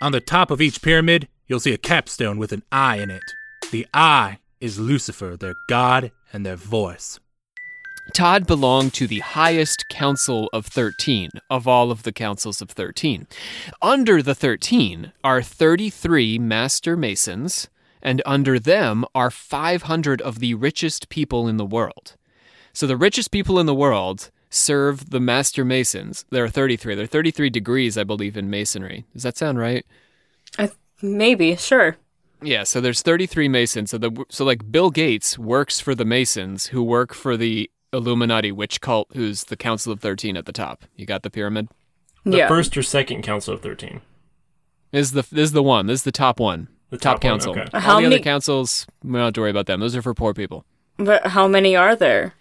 On 0.01 0.11
the 0.11 0.19
top 0.19 0.51
of 0.51 0.61
each 0.61 0.81
pyramid, 0.81 1.29
you'll 1.47 1.61
see 1.61 1.73
a 1.73 1.77
capstone 1.77 2.37
with 2.37 2.51
an 2.51 2.63
eye 2.71 2.97
in 2.97 3.09
it. 3.09 3.23
The 3.71 3.87
eye 3.93 4.39
is 4.59 4.79
Lucifer, 4.79 5.37
their 5.39 5.55
god 5.69 6.11
and 6.33 6.45
their 6.45 6.57
voice. 6.57 7.19
Todd 8.11 8.45
belonged 8.45 8.93
to 8.95 9.07
the 9.07 9.19
highest 9.19 9.87
council 9.89 10.49
of 10.51 10.65
13 10.65 11.29
of 11.49 11.67
all 11.67 11.89
of 11.89 12.03
the 12.03 12.11
councils 12.11 12.61
of 12.61 12.69
13. 12.69 13.27
Under 13.81 14.21
the 14.21 14.35
13 14.35 15.13
are 15.23 15.41
33 15.41 16.37
master 16.37 16.97
masons, 16.97 17.69
and 18.01 18.21
under 18.25 18.59
them 18.59 19.05
are 19.15 19.31
500 19.31 20.21
of 20.21 20.39
the 20.39 20.53
richest 20.53 21.09
people 21.09 21.47
in 21.47 21.57
the 21.57 21.65
world. 21.65 22.15
So 22.73 22.85
the 22.85 22.97
richest 22.97 23.31
people 23.31 23.59
in 23.59 23.65
the 23.65 23.73
world 23.73 24.29
serve 24.49 25.09
the 25.09 25.19
master 25.19 25.63
masons. 25.63 26.25
There 26.29 26.43
are 26.43 26.49
33. 26.49 26.95
There 26.95 27.05
are 27.05 27.07
33 27.07 27.49
degrees, 27.49 27.97
I 27.97 28.03
believe, 28.03 28.35
in 28.35 28.49
masonry. 28.49 29.05
Does 29.13 29.23
that 29.23 29.37
sound 29.37 29.57
right? 29.57 29.85
I, 30.59 30.69
maybe, 31.01 31.55
sure. 31.55 31.97
Yeah, 32.43 32.63
so 32.63 32.81
there's 32.81 33.01
33 33.01 33.47
Masons. 33.47 33.91
So 33.91 33.97
the 33.97 34.25
so 34.29 34.43
like 34.43 34.69
Bill 34.69 34.89
Gates 34.89 35.39
works 35.39 35.79
for 35.79 35.95
the 35.95 36.03
Masons 36.03 36.67
who 36.67 36.83
work 36.83 37.13
for 37.13 37.37
the 37.37 37.71
Illuminati 37.93 38.51
witch 38.51 38.81
cult 38.81 39.07
who's 39.13 39.45
the 39.45 39.55
Council 39.55 39.93
of 39.93 39.99
13 39.99 40.35
at 40.35 40.45
the 40.45 40.51
top. 40.51 40.83
You 40.95 41.05
got 41.05 41.23
the 41.23 41.29
pyramid? 41.29 41.69
The 42.25 42.37
yeah. 42.37 42.47
first 42.47 42.75
or 42.77 42.83
second 42.83 43.21
Council 43.23 43.53
of 43.53 43.61
Thirteen. 43.61 44.01
This 44.91 45.07
is 45.07 45.11
the 45.11 45.21
this 45.23 45.45
is 45.45 45.51
the 45.51 45.63
one. 45.63 45.87
This 45.87 45.99
is 45.99 46.03
the 46.03 46.11
top 46.11 46.39
one. 46.39 46.69
The 46.89 46.97
top, 46.97 47.15
top 47.19 47.23
one, 47.23 47.31
council. 47.31 47.51
okay. 47.51 47.67
All 47.73 47.79
How 47.81 47.95
the 47.95 48.03
many- 48.03 48.15
other 48.15 48.23
councils, 48.23 48.85
we 49.03 49.11
don't 49.13 49.23
have 49.23 49.33
to 49.33 49.41
worry 49.41 49.49
about 49.49 49.65
them. 49.65 49.79
Those 49.79 49.95
are 49.95 50.01
for 50.01 50.13
poor 50.13 50.33
people. 50.33 50.63
But 50.97 51.27
how 51.27 51.47
many 51.47 51.75
are 51.75 51.95
there? 51.95 52.33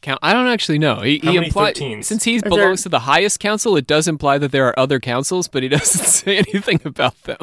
Count. 0.00 0.18
I 0.22 0.32
don't 0.32 0.46
actually 0.48 0.78
know. 0.78 1.02
He, 1.02 1.18
How 1.18 1.30
he 1.32 1.36
many 1.36 1.46
implied 1.48 1.74
13s? 1.76 2.04
since 2.04 2.24
he 2.24 2.38
there- 2.38 2.48
belongs 2.50 2.82
to 2.84 2.88
the 2.88 3.00
highest 3.00 3.38
council, 3.40 3.76
it 3.76 3.86
does 3.86 4.08
imply 4.08 4.38
that 4.38 4.50
there 4.50 4.66
are 4.66 4.78
other 4.78 4.98
councils, 4.98 5.46
but 5.48 5.62
he 5.62 5.68
doesn't 5.78 6.04
say 6.06 6.38
anything 6.38 6.80
about 6.84 7.20
them. 7.24 7.38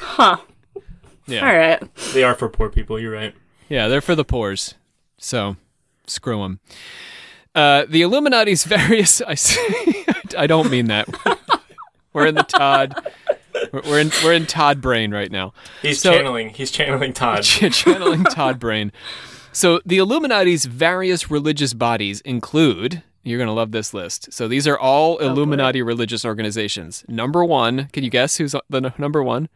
Huh. 0.00 0.36
Yeah. 1.26 1.46
All 1.48 1.56
right. 1.56 1.94
They 2.12 2.22
are 2.24 2.34
for 2.34 2.48
poor 2.48 2.68
people. 2.68 3.00
You're 3.00 3.12
right. 3.14 3.34
Yeah, 3.68 3.88
they're 3.88 4.00
for 4.02 4.14
the 4.14 4.24
poors. 4.24 4.74
So, 5.16 5.56
screw 6.06 6.42
them. 6.42 6.60
Uh, 7.54 7.84
the 7.88 8.02
Illuminati's 8.02 8.64
various. 8.76 9.20
I, 9.22 9.36
I 10.38 10.46
don't 10.46 10.70
mean 10.70 10.86
that. 10.86 11.08
We're 12.12 12.26
in 12.26 12.34
the 12.34 12.42
Todd. 12.42 12.94
We're 13.72 14.00
in 14.00 14.10
we're 14.22 14.32
in 14.32 14.46
Todd 14.46 14.80
brain 14.80 15.12
right 15.12 15.30
now. 15.30 15.52
He's 15.82 16.00
So- 16.00 16.12
channeling. 16.12 16.50
He's 16.50 16.70
channeling 16.70 17.12
Todd. 17.12 17.42
Ch- 17.44 17.72
channeling 17.72 18.24
Todd 18.24 18.58
brain. 18.58 18.92
So 19.52 19.80
the 19.86 19.98
Illuminati's 19.98 20.64
various 20.64 21.30
religious 21.30 21.74
bodies 21.74 22.20
include. 22.22 23.02
You're 23.22 23.38
gonna 23.38 23.54
love 23.54 23.72
this 23.72 23.94
list. 23.94 24.32
So 24.32 24.48
these 24.48 24.66
are 24.68 24.78
all 24.78 25.16
Illuminati 25.18 25.80
religious 25.80 26.24
organizations. 26.26 27.04
Number 27.08 27.42
one, 27.44 27.88
can 27.92 28.04
you 28.04 28.10
guess 28.10 28.36
who's 28.36 28.54
the 28.68 28.92
number 28.98 29.22
one? 29.22 29.48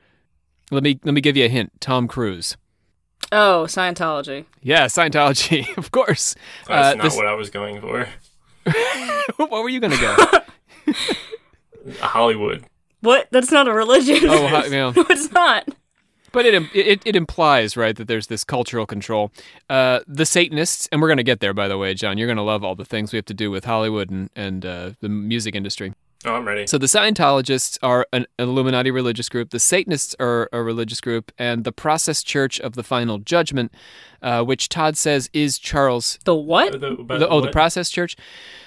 Let 0.71 0.83
me 0.83 0.99
let 1.05 1.13
me 1.15 1.21
give 1.21 1.37
you 1.37 1.45
a 1.45 1.49
hint. 1.49 1.73
Tom 1.81 2.09
Cruise. 2.09 2.57
Oh, 3.31 3.65
Scientology. 3.69 4.45
Yeah, 4.63 4.87
Scientology, 4.87 5.77
of 5.77 5.91
course. 5.91 6.35
That's 6.67 6.95
Uh, 6.95 6.95
not 6.95 7.03
this- 7.05 7.17
what 7.17 7.27
I 7.27 7.35
was 7.35 7.51
going 7.51 7.81
for. 7.81 8.09
what 9.37 9.51
were 9.51 9.69
you 9.69 9.81
gonna 9.81 9.97
go? 10.01 10.17
Hollywood. 12.01 12.65
What? 13.01 13.29
That's 13.31 13.51
not 13.53 13.69
a 13.69 13.73
religion. 13.73 14.19
Oh, 14.29 14.47
hi- 14.49 14.67
yeah. 14.67 14.93
no, 14.95 15.05
it's 15.09 15.31
not. 15.33 15.69
But 16.33 16.45
it, 16.45 16.63
it 16.75 17.03
it 17.07 17.17
implies 17.17 17.75
right 17.77 17.97
that 17.97 18.07
there's 18.07 18.27
this 18.27 18.45
cultural 18.45 18.85
control. 18.85 19.31
Uh, 19.71 20.01
the 20.07 20.27
Satanists, 20.27 20.87
and 20.93 21.01
we're 21.01 21.09
gonna 21.09 21.23
get 21.23 21.41
there. 21.41 21.55
By 21.55 21.69
the 21.69 21.79
way, 21.79 21.95
John, 21.95 22.19
you're 22.19 22.29
gonna 22.29 22.43
love 22.45 22.63
all 22.63 22.75
the 22.75 22.85
things 22.85 23.13
we 23.13 23.17
have 23.17 23.25
to 23.27 23.35
do 23.35 23.51
with 23.51 23.65
Hollywood 23.65 24.11
and 24.11 24.29
and 24.37 24.67
uh, 24.67 24.91
the 25.01 25.09
music 25.09 25.55
industry. 25.55 25.95
Oh, 26.25 26.35
I'm 26.35 26.47
ready. 26.47 26.67
So 26.67 26.79
the 26.79 26.87
Scientologists 26.87 27.79
are 27.83 28.07
an 28.13 28.27
Illuminati 28.41 28.91
religious 28.91 29.29
group. 29.29 29.51
The 29.51 29.61
Satanists 29.61 30.17
are 30.19 30.49
a 30.53 30.63
religious 30.63 31.01
group, 31.01 31.31
and 31.39 31.63
the 31.63 31.71
Process 31.73 32.25
Church 32.25 32.59
of 32.61 32.73
the 32.75 32.83
Final 32.83 33.19
Judgment, 33.19 33.73
uh, 34.21 34.43
which 34.43 34.69
Todd 34.69 34.97
says 34.97 35.31
is 35.33 35.59
Charles 35.59 36.19
The 36.25 36.35
what? 36.35 36.73
The- 36.73 36.97
the, 36.97 37.29
oh, 37.29 37.41
the? 37.41 37.51
Process 37.53 37.89
Church. 37.89 38.17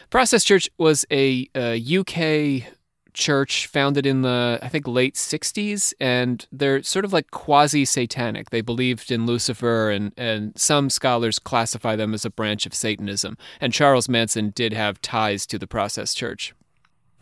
Process 0.10 0.44
Church 0.46 0.70
was 0.78 1.06
a, 1.12 1.50
uh 1.56 1.78
UK 2.00 2.72
church 3.14 3.68
founded 3.68 4.06
in 4.06 4.22
the 4.22 4.58
I 4.62 4.70
think 4.70 4.88
late 4.88 5.16
'60s, 5.16 5.94
and 6.00 6.48
they're 6.54 6.82
sort 6.84 7.04
of 7.04 7.12
like 7.12 7.30
quasi-satanic. 7.32 8.50
They 8.52 8.62
believed 8.62 9.12
in 9.12 9.26
Lucifer, 9.26 9.90
and 9.92 10.14
and 10.16 10.58
some 10.58 10.90
scholars 10.90 11.38
classify 11.38 11.98
them 11.98 12.14
as 12.14 12.24
a 12.24 12.30
branch 12.30 12.66
of 12.66 12.74
Satanism. 12.74 13.38
And 13.60 13.74
Charles 13.74 14.08
Manson 14.08 14.52
did 14.52 14.72
have 14.72 15.02
ties 15.02 15.46
to 15.48 15.60
the 15.60 15.68
Process 15.68 16.14
Church. 16.14 16.54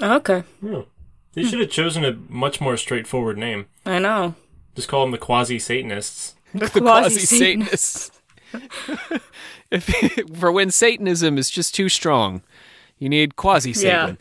Okay. 0.02 0.44
Hmm. 0.62 0.82
They 1.34 1.44
should 1.44 1.60
have 1.60 1.70
chosen 1.70 2.04
a 2.04 2.14
much 2.28 2.60
more 2.60 2.76
straightforward 2.78 3.38
name. 3.38 3.68
I 3.86 4.00
know. 4.00 4.36
Just 4.76 4.88
call 4.88 5.02
them 5.02 5.12
the 5.12 5.18
Quasi 5.18 5.60
Satanists. 5.60 6.36
the 6.54 6.68
quasi-Satanists. 6.70 8.12
quasi-Satanists. 8.52 9.22
if, 9.72 10.38
for 10.40 10.52
when 10.52 10.72
Satanism 10.72 11.38
is 11.38 11.50
just 11.50 11.76
too 11.76 11.90
strong, 11.90 12.42
you 12.98 13.10
need 13.10 13.36
quasi-Satan. 13.36 14.18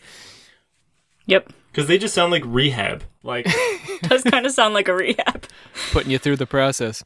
Yeah. 1.27 1.35
Yep. 1.35 1.53
Because 1.71 1.87
they 1.89 1.99
just 1.99 2.15
sound 2.15 2.33
like 2.33 2.43
rehab. 2.45 3.05
Like, 3.23 3.47
Does 4.03 4.23
kind 4.25 4.47
of 4.47 4.53
sound 4.53 4.75
like 4.75 4.89
a 4.89 4.95
rehab. 4.95 5.45
putting 5.93 6.11
you 6.11 6.19
through 6.19 6.37
the 6.37 6.47
process. 6.47 7.05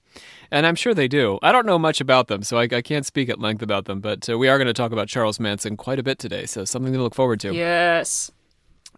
And 0.51 0.67
I'm 0.67 0.75
sure 0.75 0.95
they 0.95 1.09
do. 1.09 1.39
I 1.43 1.53
don't 1.53 1.67
know 1.67 1.79
much 1.79 2.01
about 2.01 2.29
them, 2.29 2.43
so 2.43 2.59
I, 2.59 2.65
I 2.65 2.83
can't 2.83 3.07
speak 3.07 3.29
at 3.29 3.39
length 3.41 3.63
about 3.63 3.87
them. 3.87 4.01
But 4.01 4.29
uh, 4.29 4.39
we 4.39 4.49
are 4.49 4.59
going 4.59 4.67
to 4.67 4.73
talk 4.75 4.93
about 4.93 5.09
Charles 5.09 5.41
Manson 5.41 5.77
quite 5.77 5.99
a 5.99 6.03
bit 6.03 6.19
today, 6.19 6.47
so 6.47 6.65
something 6.65 6.93
to 6.93 7.03
look 7.03 7.15
forward 7.15 7.41
to. 7.41 7.55
Yes. 7.55 8.31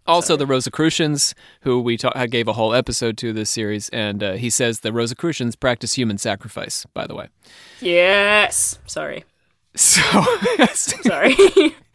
Also, 0.07 0.37
the 0.37 0.47
Rosicrucians, 0.47 1.35
who 1.63 1.81
we 1.81 1.97
ta- 1.97 2.13
I 2.15 2.27
gave 2.27 2.47
a 2.47 2.53
whole 2.53 2.75
episode 2.75 3.17
to 3.19 3.33
this 3.33 3.49
series, 3.49 3.89
and 3.89 4.23
uh, 4.23 4.33
he 4.35 4.51
says 4.51 4.81
the 4.81 4.93
Rosicrucians 4.93 5.57
practice 5.57 5.95
human 5.95 6.19
sacrifice. 6.19 6.85
By 6.93 7.07
the 7.07 7.15
way, 7.15 7.29
Yes. 7.81 8.79
Sorry. 8.87 9.25
so 9.75 10.03
Sorry. 10.75 11.35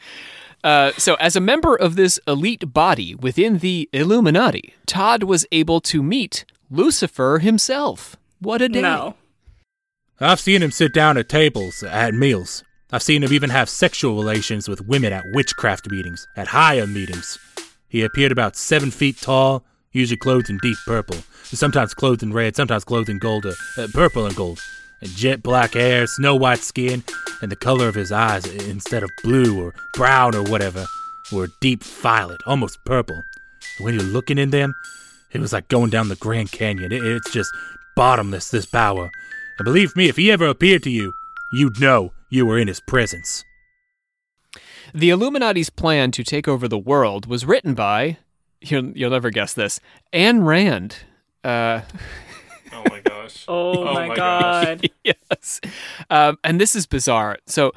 uh, 0.63 0.91
so 0.98 1.15
as 1.15 1.36
a 1.36 1.39
member 1.41 1.76
of 1.76 1.95
this 1.95 2.19
elite 2.28 2.74
body 2.74 3.13
within 3.15 3.60
the 3.60 3.88
Illuminati, 3.93 4.74
Todd 4.88 5.24
was 5.24 5.45
able 5.52 5.80
to 5.82 6.02
meet 6.02 6.45
Lucifer 6.72 7.39
himself. 7.39 8.15
What 8.39 8.62
a 8.62 8.69
day! 8.69 8.82
no. 8.82 9.15
I've 10.22 10.39
seen 10.39 10.62
him 10.62 10.72
sit 10.72 10.93
down 10.93 11.17
at 11.17 11.30
tables 11.30 11.82
at 11.84 12.13
meals. 12.13 12.63
I've 12.91 13.04
seen 13.04 13.24
him 13.24 13.32
even 13.32 13.52
have 13.52 13.69
sexual 13.69 14.15
relations 14.17 14.67
with 14.67 14.82
women 14.88 15.13
at 15.13 15.24
witchcraft 15.34 15.89
meetings, 15.89 16.28
at 16.36 16.48
higher 16.48 16.86
meetings. 16.88 17.38
He 17.89 18.04
appeared 18.04 18.32
about 18.32 18.56
seven 18.56 18.91
feet 18.91 19.17
tall, 19.19 19.63
usually 19.91 20.17
clothed 20.17 20.49
in 20.49 20.58
deep 20.60 20.78
purple, 20.86 21.17
sometimes 21.43 21.93
clothed 21.93 22.21
in 22.23 22.32
red, 22.32 22.56
sometimes 22.56 22.84
clothed 22.84 23.10
in 23.10 23.17
gold, 23.19 23.45
uh, 23.45 23.54
uh, 23.78 23.88
purple 23.93 24.25
and 24.25 24.36
gold. 24.36 24.60
And 25.02 25.10
jet 25.12 25.41
black 25.41 25.73
hair, 25.73 26.06
snow 26.08 26.36
white 26.36 26.60
skin, 26.60 27.04
and 27.41 27.52
the 27.52 27.56
color 27.56 27.88
of 27.88 27.95
his 27.95 28.12
eyes, 28.12 28.45
instead 28.45 29.02
of 29.02 29.10
blue 29.23 29.63
or 29.63 29.73
brown 29.93 30.36
or 30.36 30.43
whatever, 30.43 30.86
were 31.32 31.47
deep 31.62 31.84
violet, 31.84 32.41
almost 32.45 32.78
purple. 32.86 33.23
When 33.80 33.93
you're 33.93 34.04
looking 34.04 34.38
in 34.38 34.49
them, 34.49 34.75
it 35.32 35.39
was 35.39 35.54
like 35.54 35.67
going 35.69 35.89
down 35.89 36.10
the 36.10 36.15
Grand 36.17 36.52
Canyon. 36.52 36.91
It- 36.91 37.04
it's 37.04 37.32
just 37.32 37.54
bottomless, 37.95 38.49
this 38.49 38.65
power. 38.65 39.10
And 39.58 39.65
believe 39.65 39.95
me, 39.95 40.10
if 40.10 40.17
he 40.17 40.32
ever 40.32 40.47
appeared 40.47 40.84
to 40.84 40.89
you, 40.89 41.13
you'd 41.52 41.80
know 41.80 42.12
you 42.30 42.45
were 42.45 42.58
in 42.60 42.67
his 42.67 42.80
presence. 42.82 43.43
The 44.93 45.10
Illuminati's 45.10 45.69
plan 45.69 46.12
to 46.12 46.23
take 46.23 46.47
over 46.47 46.67
the 46.67 46.78
world 46.78 47.25
was 47.28 47.45
written 47.45 47.73
by, 47.73 48.17
you'll, 48.62 48.91
you'll 48.91 49.12
never 49.12 49.30
guess 49.30 49.54
this, 49.54 49.80
Ayn 50.13 50.45
Rand. 50.45 50.97
Uh, 51.43 51.82
oh 52.73 52.84
my 52.89 52.99
gosh. 53.02 53.06
Oh, 53.47 53.84
Oh 53.88 53.93
my, 53.93 54.08
my 54.08 54.15
god. 54.15 54.89
yes. 55.04 55.62
Um, 56.10 56.38
and 56.43 56.60
this 56.60 56.75
is 56.75 56.86
bizarre. 56.88 57.38
So, 57.45 57.71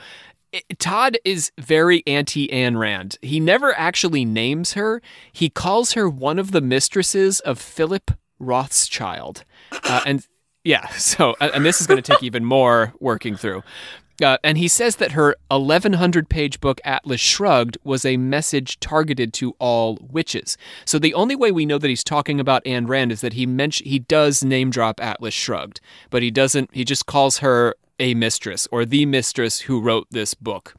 i- 0.55 0.63
Todd 0.79 1.19
is 1.25 1.53
very 1.59 2.03
anti 2.07 2.49
Ayn 2.49 2.79
Rand. 2.79 3.19
He 3.23 3.39
never 3.39 3.77
actually 3.79 4.25
names 4.25 4.73
her, 4.73 5.03
he 5.33 5.51
calls 5.51 5.93
her 5.93 6.09
one 6.09 6.39
of 6.39 6.53
the 6.53 6.61
mistresses 6.63 7.41
of 7.41 7.59
Philip 7.61 8.13
Rothschild. 8.39 9.45
Uh, 9.85 10.01
and 10.07 10.27
yeah, 10.65 10.89
so, 10.91 11.35
and 11.41 11.53
and 11.53 11.65
this 11.67 11.81
is 11.81 11.87
going 11.87 12.01
to 12.03 12.13
take 12.13 12.23
even 12.23 12.45
more 12.45 12.93
working 13.01 13.37
through. 13.37 13.63
Uh, 14.23 14.39
and 14.45 14.59
he 14.59 14.69
says 14.69 14.97
that 14.97 15.13
her 15.13 15.37
1100 15.49 16.29
page 16.29 16.61
book 16.61 16.81
Atlas 16.85 17.21
Shrugged 17.21 17.79
was 17.85 18.05
a 18.05 18.17
message 18.17 18.79
targeted 18.81 19.33
to 19.35 19.55
all 19.59 19.99
witches. 20.01 20.57
So 20.85 20.99
the 20.99 21.15
only 21.15 21.37
way 21.37 21.51
we 21.51 21.67
know 21.67 21.79
that 21.79 21.89
he's 21.89 22.05
talking 22.05 22.41
about 22.41 22.65
Ayn 22.65 22.89
Rand 22.89 23.13
is 23.13 23.21
that 23.21 23.35
he 23.35 23.47
mention 23.47 23.87
he 23.87 23.99
does 23.99 24.45
name 24.45 24.71
drop 24.71 25.01
Atlas 25.01 25.35
Shrugged, 25.35 25.81
but 26.11 26.23
he 26.23 26.31
doesn't 26.31 26.71
he 26.73 26.85
just 26.85 27.07
calls 27.07 27.39
her 27.39 27.75
a 27.99 28.15
mistress 28.15 28.69
or 28.71 28.85
the 28.85 29.07
mistress 29.07 29.61
who 29.61 29.81
wrote 29.81 30.07
this 30.11 30.35
book. 30.35 30.75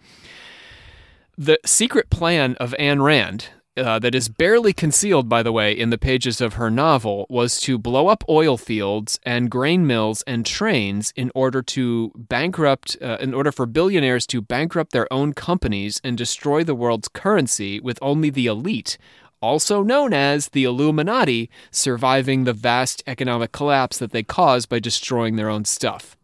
The 1.37 1.59
secret 1.65 2.09
plan 2.09 2.55
of 2.59 2.75
Ayn 2.79 3.03
Rand, 3.03 3.49
uh, 3.75 3.99
that 3.99 4.13
is 4.13 4.29
barely 4.29 4.73
concealed, 4.73 5.27
by 5.27 5.41
the 5.41 5.51
way, 5.51 5.71
in 5.71 5.89
the 5.89 5.97
pages 5.97 6.39
of 6.41 6.53
her 6.53 6.69
novel, 6.69 7.25
was 7.29 7.59
to 7.61 7.77
blow 7.77 8.07
up 8.07 8.23
oil 8.29 8.57
fields 8.57 9.19
and 9.23 9.49
grain 9.49 9.87
mills 9.87 10.23
and 10.27 10.45
trains 10.45 11.11
in 11.15 11.31
order 11.33 11.61
to 11.61 12.11
bankrupt, 12.15 12.97
uh, 13.01 13.17
in 13.19 13.33
order 13.33 13.51
for 13.51 13.65
billionaires 13.65 14.27
to 14.27 14.41
bankrupt 14.41 14.91
their 14.91 15.11
own 15.11 15.33
companies 15.33 15.99
and 16.03 16.17
destroy 16.17 16.63
the 16.63 16.75
world's 16.75 17.07
currency 17.07 17.79
with 17.79 17.97
only 18.01 18.29
the 18.29 18.45
elite. 18.45 18.97
Also 19.41 19.83
known 19.83 20.13
as 20.13 20.49
the 20.49 20.63
Illuminati, 20.63 21.49
surviving 21.69 22.43
the 22.45 22.53
vast 22.53 23.03
economic 23.05 23.51
collapse 23.51 23.97
that 23.97 24.11
they 24.11 24.23
caused 24.23 24.69
by 24.69 24.79
destroying 24.79 25.35
their 25.35 25.49
own 25.49 25.65
stuff. 25.65 26.15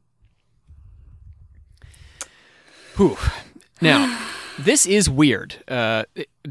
Whew. 2.96 3.18
Now, 3.82 4.26
this 4.60 4.86
is 4.86 5.10
weird 5.10 5.56
uh, 5.68 6.04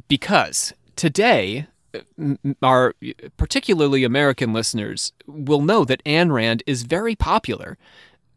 because 0.08 0.74
today, 0.98 1.66
our 2.62 2.94
particularly 3.38 4.04
American 4.04 4.52
listeners 4.52 5.12
will 5.26 5.62
know 5.62 5.84
that 5.84 6.04
Ayn 6.04 6.32
Rand 6.32 6.62
is 6.66 6.82
very 6.82 7.14
popular 7.14 7.78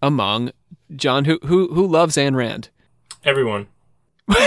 among 0.02 0.52
John. 0.95 1.26
Who 1.26 1.39
who 1.43 1.74
who 1.74 1.86
loves 1.86 2.15
Ayn 2.15 2.36
Rand? 2.36 2.69
Everyone. 3.26 3.67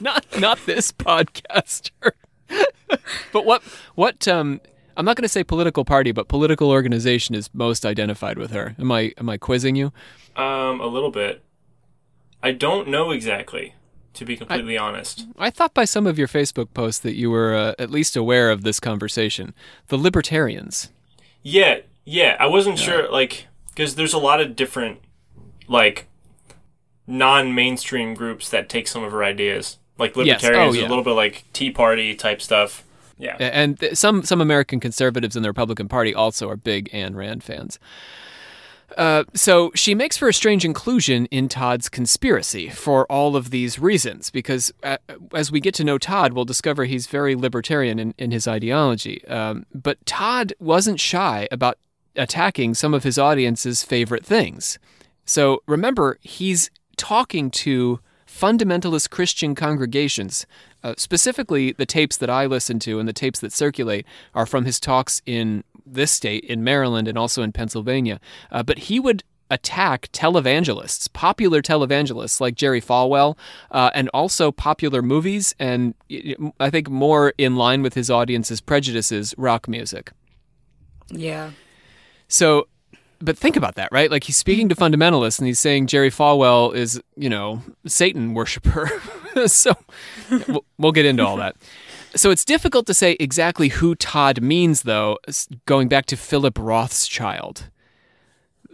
Not 0.00 0.26
not 0.38 0.58
this 0.66 0.92
podcaster. 0.92 2.12
but 3.32 3.46
what 3.46 3.62
what 3.94 4.28
um. 4.28 4.60
I'm 4.94 5.06
not 5.06 5.16
going 5.16 5.22
to 5.22 5.28
say 5.28 5.42
political 5.42 5.86
party, 5.86 6.12
but 6.12 6.28
political 6.28 6.70
organization 6.70 7.34
is 7.34 7.48
most 7.54 7.86
identified 7.86 8.36
with 8.36 8.50
her. 8.50 8.76
Am 8.78 8.92
I 8.92 9.12
am 9.16 9.30
I 9.30 9.38
quizzing 9.38 9.74
you? 9.74 9.90
Um, 10.36 10.82
a 10.82 10.86
little 10.86 11.10
bit. 11.10 11.42
I 12.42 12.52
don't 12.52 12.88
know 12.88 13.10
exactly, 13.10 13.74
to 14.14 14.24
be 14.24 14.36
completely 14.36 14.76
honest. 14.76 15.26
I 15.38 15.50
thought 15.50 15.74
by 15.74 15.84
some 15.84 16.06
of 16.06 16.18
your 16.18 16.28
Facebook 16.28 16.72
posts 16.74 17.00
that 17.00 17.14
you 17.14 17.30
were 17.30 17.54
uh, 17.54 17.74
at 17.78 17.90
least 17.90 18.16
aware 18.16 18.50
of 18.50 18.62
this 18.62 18.80
conversation. 18.80 19.54
The 19.88 19.98
libertarians. 19.98 20.90
Yeah, 21.42 21.80
yeah. 22.04 22.36
I 22.38 22.46
wasn't 22.46 22.78
sure, 22.78 23.10
like, 23.10 23.46
because 23.68 23.94
there's 23.94 24.14
a 24.14 24.18
lot 24.18 24.40
of 24.40 24.54
different, 24.54 25.00
like, 25.66 26.08
non-mainstream 27.06 28.14
groups 28.14 28.48
that 28.50 28.68
take 28.68 28.86
some 28.86 29.02
of 29.02 29.12
her 29.12 29.24
ideas. 29.24 29.78
Like 29.98 30.16
Yes. 30.16 30.42
Oh, 30.42 30.46
libertarians, 30.46 30.76
yeah. 30.76 30.86
a 30.86 30.88
little 30.88 31.04
bit 31.04 31.12
like 31.12 31.44
Tea 31.52 31.70
Party 31.70 32.14
type 32.14 32.40
stuff. 32.40 32.84
Yeah. 33.18 33.36
And 33.38 33.78
th- 33.78 33.96
some 33.96 34.24
some 34.24 34.40
American 34.40 34.80
conservatives 34.80 35.36
in 35.36 35.42
the 35.42 35.48
Republican 35.48 35.88
Party 35.88 36.14
also 36.14 36.48
are 36.48 36.56
big 36.56 36.90
Ayn 36.90 37.14
Rand 37.14 37.44
fans. 37.44 37.78
Uh, 38.96 39.24
so 39.34 39.70
she 39.74 39.94
makes 39.94 40.16
for 40.16 40.28
a 40.28 40.34
strange 40.34 40.64
inclusion 40.64 41.26
in 41.26 41.48
Todd's 41.48 41.88
conspiracy 41.88 42.68
for 42.68 43.06
all 43.06 43.36
of 43.36 43.50
these 43.50 43.78
reasons, 43.78 44.30
because 44.30 44.72
uh, 44.82 44.96
as 45.34 45.50
we 45.50 45.60
get 45.60 45.74
to 45.74 45.84
know 45.84 45.98
Todd, 45.98 46.32
we'll 46.32 46.44
discover 46.44 46.84
he's 46.84 47.06
very 47.06 47.34
libertarian 47.34 47.98
in, 47.98 48.14
in 48.18 48.30
his 48.30 48.46
ideology. 48.48 49.26
Um, 49.26 49.66
but 49.74 50.04
Todd 50.06 50.52
wasn't 50.58 51.00
shy 51.00 51.48
about 51.50 51.78
attacking 52.16 52.74
some 52.74 52.94
of 52.94 53.04
his 53.04 53.18
audience's 53.18 53.82
favorite 53.82 54.24
things. 54.24 54.78
So 55.24 55.62
remember, 55.66 56.18
he's 56.20 56.70
talking 56.96 57.50
to 57.50 58.00
fundamentalist 58.26 59.10
Christian 59.10 59.54
congregations. 59.54 60.46
Uh, 60.82 60.94
specifically, 60.96 61.72
the 61.72 61.86
tapes 61.86 62.16
that 62.16 62.30
I 62.30 62.46
listen 62.46 62.78
to 62.80 62.98
and 62.98 63.08
the 63.08 63.12
tapes 63.12 63.40
that 63.40 63.52
circulate 63.52 64.04
are 64.34 64.46
from 64.46 64.64
his 64.64 64.80
talks 64.80 65.22
in 65.26 65.64
this 65.86 66.10
state, 66.10 66.44
in 66.44 66.64
Maryland, 66.64 67.08
and 67.08 67.18
also 67.18 67.42
in 67.42 67.52
Pennsylvania. 67.52 68.20
Uh, 68.50 68.62
but 68.62 68.78
he 68.78 69.00
would 69.00 69.22
attack 69.52 70.08
televangelists, 70.12 71.12
popular 71.12 71.60
televangelists 71.60 72.40
like 72.40 72.54
Jerry 72.54 72.80
Falwell, 72.80 73.36
uh, 73.70 73.90
and 73.94 74.08
also 74.14 74.50
popular 74.50 75.02
movies, 75.02 75.54
and 75.58 75.94
I 76.58 76.70
think 76.70 76.88
more 76.88 77.34
in 77.36 77.56
line 77.56 77.82
with 77.82 77.94
his 77.94 78.10
audience's 78.10 78.62
prejudices, 78.62 79.34
rock 79.36 79.68
music. 79.68 80.12
Yeah. 81.10 81.50
So, 82.28 82.66
but 83.20 83.36
think 83.36 83.56
about 83.56 83.74
that, 83.74 83.90
right? 83.92 84.10
Like 84.10 84.24
he's 84.24 84.38
speaking 84.38 84.70
to 84.70 84.74
fundamentalists 84.74 85.38
and 85.38 85.46
he's 85.46 85.60
saying 85.60 85.86
Jerry 85.86 86.10
Falwell 86.10 86.74
is, 86.74 87.00
you 87.14 87.28
know, 87.28 87.62
Satan 87.86 88.32
worshiper. 88.32 88.90
so 89.46 89.74
we'll, 90.48 90.64
we'll 90.78 90.92
get 90.92 91.04
into 91.04 91.24
all 91.24 91.36
that. 91.36 91.56
So 92.14 92.30
it's 92.30 92.44
difficult 92.44 92.86
to 92.86 92.94
say 92.94 93.16
exactly 93.18 93.68
who 93.68 93.94
Todd 93.94 94.42
means, 94.42 94.82
though, 94.82 95.18
going 95.66 95.88
back 95.88 96.06
to 96.06 96.16
Philip 96.16 96.58
Rothschild. 96.58 97.70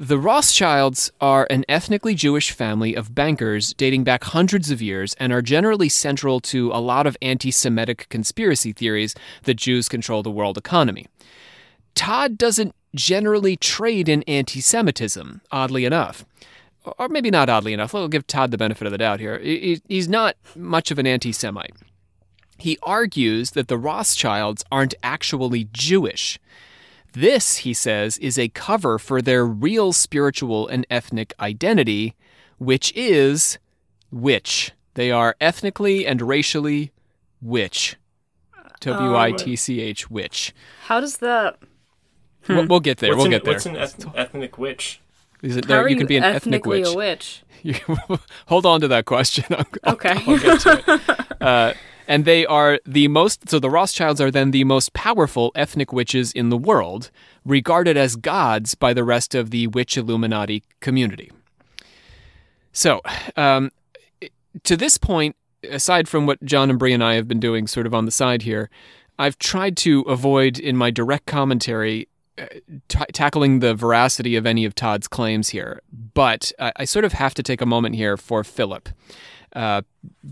The 0.00 0.18
Rothschilds 0.18 1.10
are 1.20 1.46
an 1.50 1.64
ethnically 1.68 2.14
Jewish 2.14 2.52
family 2.52 2.94
of 2.94 3.14
bankers 3.14 3.74
dating 3.74 4.04
back 4.04 4.22
hundreds 4.24 4.70
of 4.70 4.80
years 4.80 5.14
and 5.18 5.32
are 5.32 5.42
generally 5.42 5.88
central 5.88 6.40
to 6.40 6.70
a 6.72 6.78
lot 6.80 7.06
of 7.06 7.16
anti 7.20 7.50
Semitic 7.50 8.08
conspiracy 8.08 8.72
theories 8.72 9.14
that 9.44 9.54
Jews 9.54 9.88
control 9.88 10.22
the 10.22 10.30
world 10.30 10.56
economy. 10.56 11.06
Todd 11.96 12.38
doesn't 12.38 12.74
generally 12.94 13.56
trade 13.56 14.08
in 14.08 14.22
anti 14.24 14.60
Semitism, 14.60 15.40
oddly 15.50 15.84
enough. 15.84 16.24
Or 16.98 17.08
maybe 17.08 17.30
not 17.30 17.48
oddly 17.48 17.72
enough. 17.72 17.92
We'll 17.92 18.08
give 18.08 18.26
Todd 18.26 18.50
the 18.52 18.58
benefit 18.58 18.86
of 18.86 18.92
the 18.92 18.98
doubt 18.98 19.18
here. 19.20 19.38
He- 19.40 19.58
he- 19.58 19.82
He's 19.88 20.08
not 20.08 20.36
much 20.56 20.90
of 20.92 20.98
an 21.00 21.06
anti 21.08 21.32
Semite. 21.32 21.74
He 22.58 22.76
argues 22.82 23.52
that 23.52 23.68
the 23.68 23.78
Rothschilds 23.78 24.64
aren't 24.70 24.94
actually 25.02 25.68
Jewish. 25.72 26.38
This, 27.12 27.58
he 27.58 27.72
says, 27.72 28.18
is 28.18 28.38
a 28.38 28.48
cover 28.48 28.98
for 28.98 29.22
their 29.22 29.46
real 29.46 29.92
spiritual 29.92 30.68
and 30.68 30.86
ethnic 30.90 31.32
identity, 31.40 32.14
which 32.58 32.92
is 32.94 33.58
witch. 34.10 34.72
They 34.94 35.10
are 35.10 35.36
ethnically 35.40 36.06
and 36.06 36.20
racially 36.20 36.90
witch. 37.40 37.96
W 38.80 39.16
I 39.16 39.32
T 39.32 39.56
C 39.56 39.80
H 39.80 40.10
witch. 40.10 40.52
How 40.84 41.00
does 41.00 41.16
that? 41.18 41.58
We'll, 42.48 42.66
we'll 42.66 42.80
get 42.80 42.98
there. 42.98 43.10
What's 43.10 43.18
we'll 43.18 43.26
an, 43.26 43.30
get 43.32 43.44
there. 43.44 43.54
What's 43.54 43.66
an 43.66 43.76
eth- 43.76 44.06
ethnic 44.16 44.58
witch? 44.58 45.00
Is 45.42 45.56
it 45.56 45.66
there? 45.66 45.78
are 45.80 45.88
You 45.88 45.96
can 45.96 46.06
be 46.06 46.16
an 46.16 46.24
ethnic 46.24 46.64
witch. 46.66 46.86
a 46.86 46.92
witch? 46.94 47.42
You- 47.62 47.74
Hold 48.46 48.66
on 48.66 48.80
to 48.82 48.88
that 48.88 49.04
question. 49.04 49.44
I'll- 49.50 49.66
I'll- 49.84 49.94
Okay. 49.94 50.10
I'll 50.26 50.38
get 50.38 50.60
to 50.60 50.82
it. 50.86 51.42
Uh, 51.42 51.74
and 52.08 52.24
they 52.24 52.46
are 52.46 52.80
the 52.86 53.06
most, 53.06 53.48
so 53.50 53.58
the 53.58 53.70
Rothschilds 53.70 54.20
are 54.20 54.30
then 54.30 54.50
the 54.50 54.64
most 54.64 54.94
powerful 54.94 55.52
ethnic 55.54 55.92
witches 55.92 56.32
in 56.32 56.48
the 56.48 56.56
world, 56.56 57.10
regarded 57.44 57.98
as 57.98 58.16
gods 58.16 58.74
by 58.74 58.94
the 58.94 59.04
rest 59.04 59.34
of 59.34 59.50
the 59.50 59.66
witch 59.68 59.96
Illuminati 59.96 60.64
community. 60.80 61.30
So, 62.72 63.02
um, 63.36 63.70
to 64.64 64.76
this 64.76 64.96
point, 64.96 65.36
aside 65.70 66.08
from 66.08 66.26
what 66.26 66.42
John 66.42 66.70
and 66.70 66.78
Bree 66.78 66.94
and 66.94 67.04
I 67.04 67.14
have 67.14 67.28
been 67.28 67.40
doing 67.40 67.66
sort 67.66 67.86
of 67.86 67.94
on 67.94 68.06
the 68.06 68.10
side 68.10 68.42
here, 68.42 68.70
I've 69.18 69.38
tried 69.38 69.76
to 69.78 70.00
avoid 70.02 70.58
in 70.58 70.76
my 70.76 70.90
direct 70.90 71.26
commentary 71.26 72.08
t- 72.88 72.98
tackling 73.12 73.60
the 73.60 73.74
veracity 73.74 74.36
of 74.36 74.46
any 74.46 74.64
of 74.64 74.74
Todd's 74.74 75.08
claims 75.08 75.48
here. 75.50 75.80
But 76.14 76.52
I, 76.58 76.72
I 76.76 76.84
sort 76.84 77.04
of 77.04 77.12
have 77.14 77.34
to 77.34 77.42
take 77.42 77.60
a 77.60 77.66
moment 77.66 77.94
here 77.94 78.16
for 78.16 78.44
Philip. 78.44 78.88
Uh, 79.56 79.80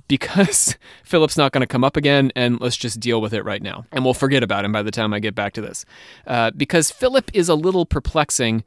because 0.09 0.77
Philip's 1.05 1.37
not 1.38 1.51
going 1.53 1.62
to 1.62 1.66
come 1.66 1.83
up 1.85 1.97
again, 1.97 2.31
and 2.37 2.61
let's 2.61 2.77
just 2.77 3.01
deal 3.01 3.21
with 3.21 3.33
it 3.33 3.45
right 3.45 3.62
now. 3.62 3.87
And 3.90 4.05
we'll 4.05 4.14
forget 4.14 4.42
about 4.42 4.64
him 4.64 4.73
by 4.73 4.83
the 4.83 4.90
time 4.90 5.12
I 5.14 5.21
get 5.21 5.35
back 5.35 5.55
to 5.55 5.61
this. 5.62 5.85
Uh, 6.27 6.51
because 6.51 6.90
Philip 6.90 7.31
is 7.33 7.49
a 7.49 7.55
little 7.55 7.87
perplexing. 7.87 8.62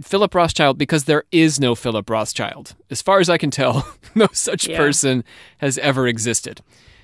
Philip 0.00 0.34
Rothschild, 0.34 0.78
because 0.78 1.04
there 1.04 1.24
is 1.32 1.60
no 1.60 1.74
Philip 1.74 2.08
Rothschild. 2.08 2.74
As 2.90 3.02
far 3.02 3.18
as 3.20 3.28
I 3.28 3.38
can 3.38 3.50
tell, 3.50 3.86
no 4.14 4.28
such 4.32 4.68
Yeah. 4.68 4.76
person 4.78 5.24
has 5.58 5.78
ever 5.78 6.06
existed. 6.06 6.60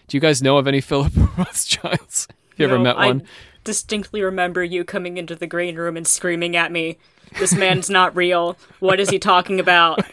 Do 0.09 0.17
you 0.17 0.21
guys 0.21 0.43
know 0.43 0.57
of 0.59 0.67
any 0.67 0.81
Philip 0.81 1.12
Rothschilds? 1.38 2.29
Have 2.29 2.59
You 2.59 2.65
ever 2.67 2.79
No, 2.79 2.85
met 2.85 2.97
one? 2.97 3.23
Distinctly 3.64 4.22
remember 4.22 4.64
you 4.64 4.85
coming 4.85 5.16
into 5.16 5.37
the 5.37 5.46
green 5.46 5.77
room 5.77 5.96
and 5.96 6.07
screaming 6.07 6.57
at 6.57 6.72
me, 6.72 6.98
"This 7.38 7.55
man's 7.55 7.88
not 7.88 8.14
real. 8.16 8.57
What 8.81 9.01
is 9.01 9.11
he 9.11 9.18
talking 9.18 9.61
about?" 9.61 10.05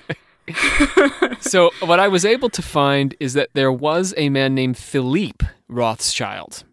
so 1.41 1.71
what 1.81 1.99
I 1.99 2.07
was 2.07 2.25
able 2.25 2.49
to 2.49 2.62
find 2.62 3.15
is 3.19 3.33
that 3.33 3.49
there 3.53 3.71
was 3.71 4.13
a 4.17 4.29
man 4.29 4.55
named 4.55 4.77
Philippe 4.77 5.45
Rothschild. 5.67 6.63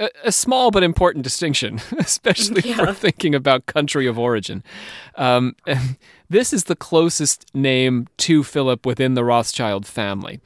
A, 0.00 0.08
a 0.24 0.32
small 0.32 0.70
but 0.70 0.82
important 0.82 1.22
distinction, 1.22 1.80
especially 1.98 2.70
if 2.70 2.78
we're 2.78 2.94
thinking 2.94 3.34
about 3.34 3.66
country 3.66 4.06
of 4.06 4.18
origin. 4.18 4.64
Um, 5.14 5.54
this 6.28 6.52
is 6.52 6.64
the 6.64 6.74
closest 6.74 7.54
name 7.54 8.08
to 8.18 8.42
Philip 8.42 8.86
within 8.86 9.14
the 9.14 9.24
Rothschild 9.24 9.86
family. 9.86 10.40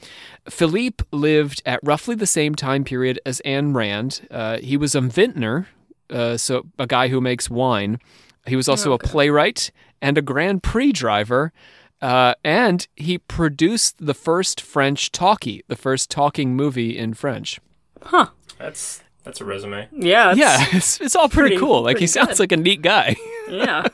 Philippe 0.49 1.05
lived 1.13 1.63
at 1.65 1.81
roughly 1.83 2.17
the 2.17 2.27
same 2.27 2.55
time 2.55 2.85
period 2.85 3.21
as 3.25 3.41
Ayn 3.47 3.75
Rand. 3.75 4.27
Uh, 4.31 4.59
he 4.59 4.77
was 4.77 4.95
a 4.95 5.01
vintner, 5.01 5.69
uh, 6.11 6.37
so 6.37 6.67
a 6.79 6.87
guy 6.87 7.09
who 7.09 7.21
makes 7.21 7.49
wine. 7.49 7.99
He 8.47 8.57
was 8.57 8.69
also 8.69 8.93
a 8.93 8.99
playwright 8.99 9.71
and 10.03 10.19
a 10.19 10.23
Grand 10.23 10.63
Prix 10.63 10.93
driver. 10.93 11.53
Uh, 12.03 12.35
and 12.45 12.87
he 12.97 13.17
produced 13.17 14.05
the 14.05 14.13
first 14.13 14.61
French 14.61 15.11
talkie, 15.13 15.63
the 15.69 15.77
first 15.77 16.11
talking 16.11 16.55
movie 16.55 16.99
in 16.99 17.15
French. 17.15 17.61
Huh. 18.03 18.29
That's 18.59 19.04
that's 19.25 19.41
a 19.41 19.45
resume. 19.45 19.89
Yeah. 19.93 20.33
it's- 20.33 20.39
Yeah, 20.39 20.67
it's, 20.79 21.01
it's 21.01 21.17
all 21.17 21.29
pretty, 21.29 21.57
pretty- 21.57 21.61
cool. 21.61 21.83
Like 21.83 21.99
he 21.99 22.07
sounds 22.07 22.29
good. 22.33 22.41
like 22.41 22.53
a 22.53 22.57
neat 22.57 22.83
guy. 22.83 23.17
Yeah. 23.47 23.89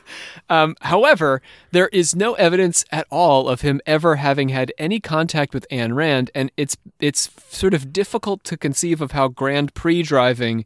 Um, 0.49 0.75
however, 0.79 1.41
there 1.71 1.89
is 1.89 2.15
no 2.15 2.35
evidence 2.35 2.85
at 2.89 3.05
all 3.11 3.49
of 3.49 3.61
him 3.61 3.81
ever 3.85 4.15
having 4.15 4.47
had 4.47 4.71
any 4.77 5.01
contact 5.01 5.53
with 5.53 5.67
Ayn 5.69 5.93
Rand, 5.93 6.31
and 6.33 6.51
it's 6.55 6.77
it's 7.01 7.29
sort 7.49 7.73
of 7.73 7.91
difficult 7.91 8.45
to 8.45 8.55
conceive 8.55 9.01
of 9.01 9.11
how 9.11 9.27
Grand 9.27 9.73
Prix 9.73 10.03
driving 10.03 10.63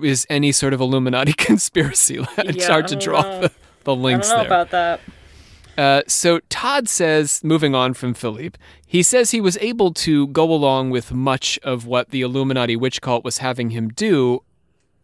is 0.00 0.24
any 0.30 0.52
sort 0.52 0.72
of 0.72 0.80
Illuminati 0.80 1.32
conspiracy. 1.36 2.24
it's 2.38 2.58
Yeah, 2.58 2.68
hard 2.68 2.86
to 2.88 2.96
draw 2.96 3.22
know. 3.22 3.40
the, 3.40 3.48
the 3.48 3.54
I 3.92 3.94
don't 3.94 4.02
links 4.02 4.28
know 4.30 4.36
there. 4.36 4.46
about 4.46 4.70
that. 4.70 5.00
Uh, 5.76 6.02
so 6.06 6.40
Todd 6.48 6.88
says, 6.88 7.42
moving 7.42 7.74
on 7.74 7.94
from 7.94 8.14
Philippe, 8.14 8.58
he 8.86 9.02
says 9.02 9.30
he 9.30 9.40
was 9.40 9.58
able 9.58 9.92
to 9.94 10.28
go 10.28 10.52
along 10.52 10.90
with 10.90 11.12
much 11.12 11.58
of 11.62 11.86
what 11.86 12.10
the 12.10 12.22
Illuminati 12.22 12.76
witch 12.76 13.00
cult 13.00 13.24
was 13.24 13.38
having 13.38 13.70
him 13.70 13.88
do. 13.88 14.42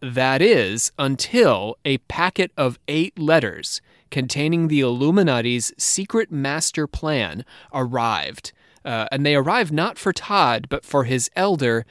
That 0.00 0.40
is, 0.40 0.92
until 0.98 1.76
a 1.84 1.98
packet 1.98 2.52
of 2.56 2.78
eight 2.88 3.18
letters 3.18 3.80
containing 4.10 4.68
the 4.68 4.80
Illuminati's 4.80 5.72
secret 5.76 6.30
master 6.30 6.86
plan 6.86 7.44
arrived. 7.72 8.52
Uh, 8.84 9.06
and 9.12 9.26
they 9.26 9.34
arrived 9.34 9.72
not 9.72 9.98
for 9.98 10.12
Todd, 10.12 10.66
but 10.68 10.84
for 10.84 11.04
his 11.04 11.30
elder. 11.36 11.84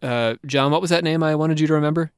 Uh, 0.00 0.34
John, 0.46 0.70
what 0.70 0.80
was 0.80 0.90
that 0.90 1.04
name 1.04 1.22
I 1.22 1.34
wanted 1.34 1.58
you 1.58 1.66
to 1.66 1.74
remember? 1.74 2.12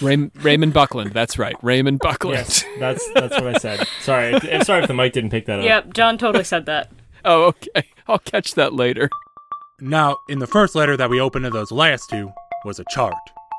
Ray- 0.00 0.30
Raymond 0.36 0.72
Buckland. 0.72 1.12
That's 1.12 1.38
right. 1.38 1.56
Raymond 1.62 1.98
Buckland. 2.00 2.38
Yes, 2.38 2.64
that's 2.78 3.08
that's 3.14 3.34
what 3.40 3.54
I 3.54 3.58
said. 3.58 3.86
Sorry, 4.00 4.32
if- 4.34 4.64
sorry 4.64 4.82
if 4.82 4.88
the 4.88 4.94
mic 4.94 5.12
didn't 5.12 5.30
pick 5.30 5.46
that 5.46 5.58
up. 5.60 5.64
Yep. 5.64 5.94
John 5.94 6.18
totally 6.18 6.44
said 6.44 6.66
that. 6.66 6.90
Oh, 7.28 7.46
okay. 7.46 7.88
I'll 8.06 8.20
catch 8.20 8.54
that 8.54 8.72
later. 8.72 9.10
Now, 9.80 10.16
in 10.28 10.38
the 10.38 10.46
first 10.46 10.76
letter 10.76 10.96
that 10.96 11.10
we 11.10 11.20
opened 11.20 11.44
to 11.44 11.50
those 11.50 11.72
last 11.72 12.08
two 12.08 12.30
was 12.64 12.78
a 12.78 12.84
chart. 12.88 13.14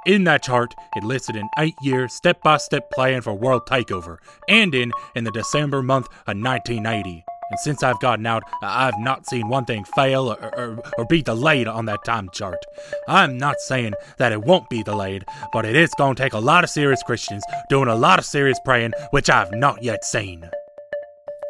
In 0.06 0.24
that 0.24 0.42
chart, 0.42 0.74
it 0.96 1.04
listed 1.04 1.36
an 1.36 1.50
eight 1.60 1.76
year 1.82 2.08
step 2.08 2.42
by 2.44 2.56
step 2.58 2.90
plan 2.92 3.22
for 3.22 3.34
world 3.34 3.64
takeover, 3.68 4.20
ending 4.48 4.94
in 5.16 5.26
the 5.26 5.32
December 5.32 5.84
month 5.84 6.06
of 6.28 6.38
1980. 6.38 7.26
And 7.50 7.60
since 7.60 7.82
I've 7.84 8.00
gotten 8.00 8.26
out, 8.26 8.44
I've 8.62 9.00
not 9.00 9.26
seen 9.26 9.48
one 9.48 9.66
thing 9.66 9.86
fail 9.96 10.32
or, 10.32 10.56
or, 10.56 10.80
or 10.98 11.06
be 11.06 11.22
delayed 11.22 11.68
on 11.68 11.86
that 11.86 12.04
time 12.04 12.30
chart. 12.34 12.60
I'm 13.08 13.38
not 13.38 13.60
saying 13.60 13.94
that 14.18 14.32
it 14.32 14.42
won't 14.42 14.70
be 14.70 14.84
delayed, 14.84 15.24
but 15.54 15.66
it 15.66 15.76
is 15.76 15.94
going 15.98 16.16
to 16.16 16.22
take 16.24 16.34
a 16.34 16.40
lot 16.40 16.64
of 16.64 16.70
serious 16.70 17.02
Christians 17.04 17.44
doing 17.70 17.88
a 17.88 17.96
lot 17.96 18.20
of 18.20 18.26
serious 18.26 18.60
praying, 18.66 18.92
which 19.12 19.30
I've 19.30 19.54
not 19.54 19.82
yet 19.82 20.04
seen. 20.04 20.50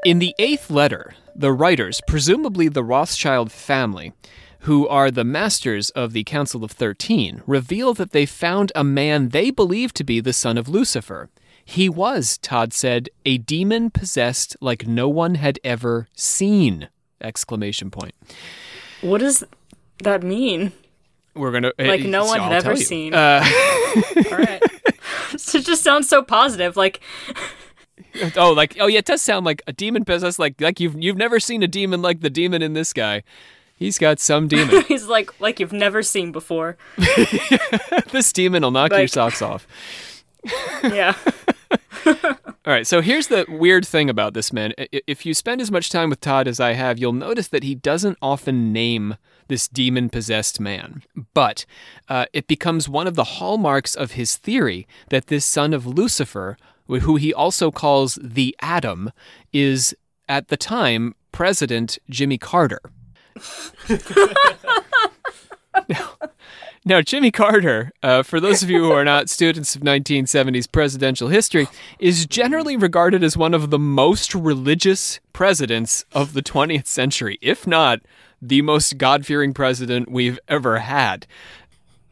In 0.05 0.19
the 0.19 0.35
eighth 0.37 0.69
letter, 0.69 1.13
the 1.35 1.51
writers, 1.51 2.01
presumably 2.07 2.67
the 2.67 2.83
Rothschild 2.83 3.51
family, 3.51 4.13
who 4.61 4.87
are 4.87 5.11
the 5.11 5.23
masters 5.23 5.89
of 5.91 6.13
the 6.13 6.23
Council 6.23 6.63
of 6.63 6.71
Thirteen, 6.71 7.41
reveal 7.47 7.93
that 7.95 8.11
they 8.11 8.25
found 8.25 8.71
a 8.75 8.83
man 8.83 9.29
they 9.29 9.49
believe 9.49 9.93
to 9.93 10.03
be 10.03 10.19
the 10.19 10.33
son 10.33 10.57
of 10.57 10.69
Lucifer. 10.69 11.29
He 11.69 11.89
was, 11.89 12.37
Todd 12.37 12.71
said, 12.71 13.09
a 13.25 13.37
demon 13.37 13.89
possessed 13.89 14.55
like 14.61 14.87
no 14.87 15.09
one 15.09 15.35
had 15.35 15.59
ever 15.65 16.07
seen! 16.13 16.87
Exclamation 17.19 17.91
point. 17.91 18.15
What 19.01 19.17
does 19.17 19.43
that 20.01 20.23
mean? 20.23 20.71
We're 21.35 21.51
gonna 21.51 21.73
Like 21.77 22.05
no 22.05 22.23
one 22.23 22.39
had 22.39 22.53
ever 22.53 22.77
seen. 22.77 23.13
Uh, 23.13 23.43
All 24.31 24.37
right. 24.37 24.63
it 25.33 25.65
just 25.65 25.83
sounds 25.83 26.07
so 26.07 26.23
positive. 26.23 26.77
Like 26.77 27.01
oh, 28.37 28.53
like 28.53 28.77
oh 28.79 28.87
yeah, 28.87 28.99
it 28.99 29.05
does 29.05 29.21
sound 29.21 29.45
like 29.45 29.61
a 29.67 29.73
demon 29.73 30.05
possessed 30.05 30.39
like 30.39 30.61
like 30.61 30.79
you've 30.79 30.95
you've 30.97 31.17
never 31.17 31.37
seen 31.37 31.63
a 31.63 31.67
demon 31.67 32.01
like 32.01 32.21
the 32.21 32.29
demon 32.29 32.61
in 32.61 32.73
this 32.75 32.93
guy. 32.93 33.23
He's 33.75 33.97
got 33.97 34.21
some 34.21 34.47
demon. 34.47 34.83
he's 34.87 35.07
like 35.07 35.37
like 35.41 35.59
you've 35.59 35.73
never 35.73 36.01
seen 36.01 36.31
before. 36.31 36.77
this 38.13 38.31
demon 38.31 38.63
will 38.63 38.71
knock 38.71 38.91
your 38.91 39.09
socks 39.09 39.41
off. 39.41 39.67
Yeah. 40.81 41.13
All 42.05 42.73
right, 42.73 42.85
so 42.87 43.01
here's 43.01 43.27
the 43.27 43.45
weird 43.47 43.85
thing 43.87 44.09
about 44.09 44.33
this 44.33 44.51
man. 44.51 44.73
If 44.77 45.25
you 45.25 45.33
spend 45.33 45.61
as 45.61 45.71
much 45.71 45.89
time 45.89 46.09
with 46.09 46.19
Todd 46.19 46.47
as 46.47 46.59
I 46.59 46.73
have, 46.73 46.97
you'll 46.99 47.13
notice 47.13 47.47
that 47.49 47.63
he 47.63 47.75
doesn't 47.75 48.17
often 48.21 48.73
name 48.73 49.15
this 49.47 49.67
demon 49.67 50.09
possessed 50.09 50.59
man. 50.59 51.03
But 51.33 51.65
uh, 52.09 52.25
it 52.33 52.47
becomes 52.47 52.89
one 52.89 53.07
of 53.07 53.15
the 53.15 53.23
hallmarks 53.23 53.95
of 53.95 54.11
his 54.11 54.35
theory 54.35 54.85
that 55.09 55.27
this 55.27 55.45
son 55.45 55.73
of 55.73 55.85
Lucifer, 55.85 56.57
wh- 56.89 56.99
who 56.99 57.15
he 57.15 57.33
also 57.33 57.71
calls 57.71 58.19
the 58.21 58.55
Adam, 58.61 59.11
is 59.53 59.95
at 60.27 60.49
the 60.49 60.57
time 60.57 61.15
President 61.31 61.97
Jimmy 62.09 62.37
Carter. 62.37 62.81
Now, 65.89 66.17
Jimmy 66.87 67.31
Carter, 67.31 67.91
uh, 68.01 68.23
for 68.23 68.39
those 68.39 68.63
of 68.63 68.69
you 68.69 68.83
who 68.83 68.91
are 68.91 69.03
not 69.03 69.29
students 69.37 69.75
of 69.75 69.81
1970s 69.81 70.71
presidential 70.71 71.27
history, 71.27 71.67
is 71.99 72.25
generally 72.25 72.77
regarded 72.77 73.23
as 73.23 73.35
one 73.35 73.53
of 73.53 73.69
the 73.71 73.79
most 73.79 74.33
religious 74.33 75.19
presidents 75.33 76.05
of 76.13 76.33
the 76.33 76.41
20th 76.41 76.87
century, 76.87 77.37
if 77.41 77.67
not 77.67 77.99
the 78.41 78.61
most 78.61 78.97
God 78.97 79.25
fearing 79.25 79.53
president 79.53 80.09
we've 80.09 80.39
ever 80.47 80.79
had. 80.79 81.27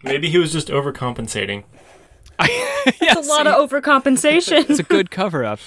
Maybe 0.03 0.29
he 0.29 0.37
was 0.37 0.51
just 0.51 0.67
overcompensating. 0.67 1.63
yes, 3.01 3.15
A 3.15 3.29
lot 3.29 3.47
of 3.47 3.69
overcompensation. 3.69 4.69
it's 4.69 4.79
a 4.79 4.83
good 4.83 5.09
cover 5.09 5.45
up. 5.45 5.59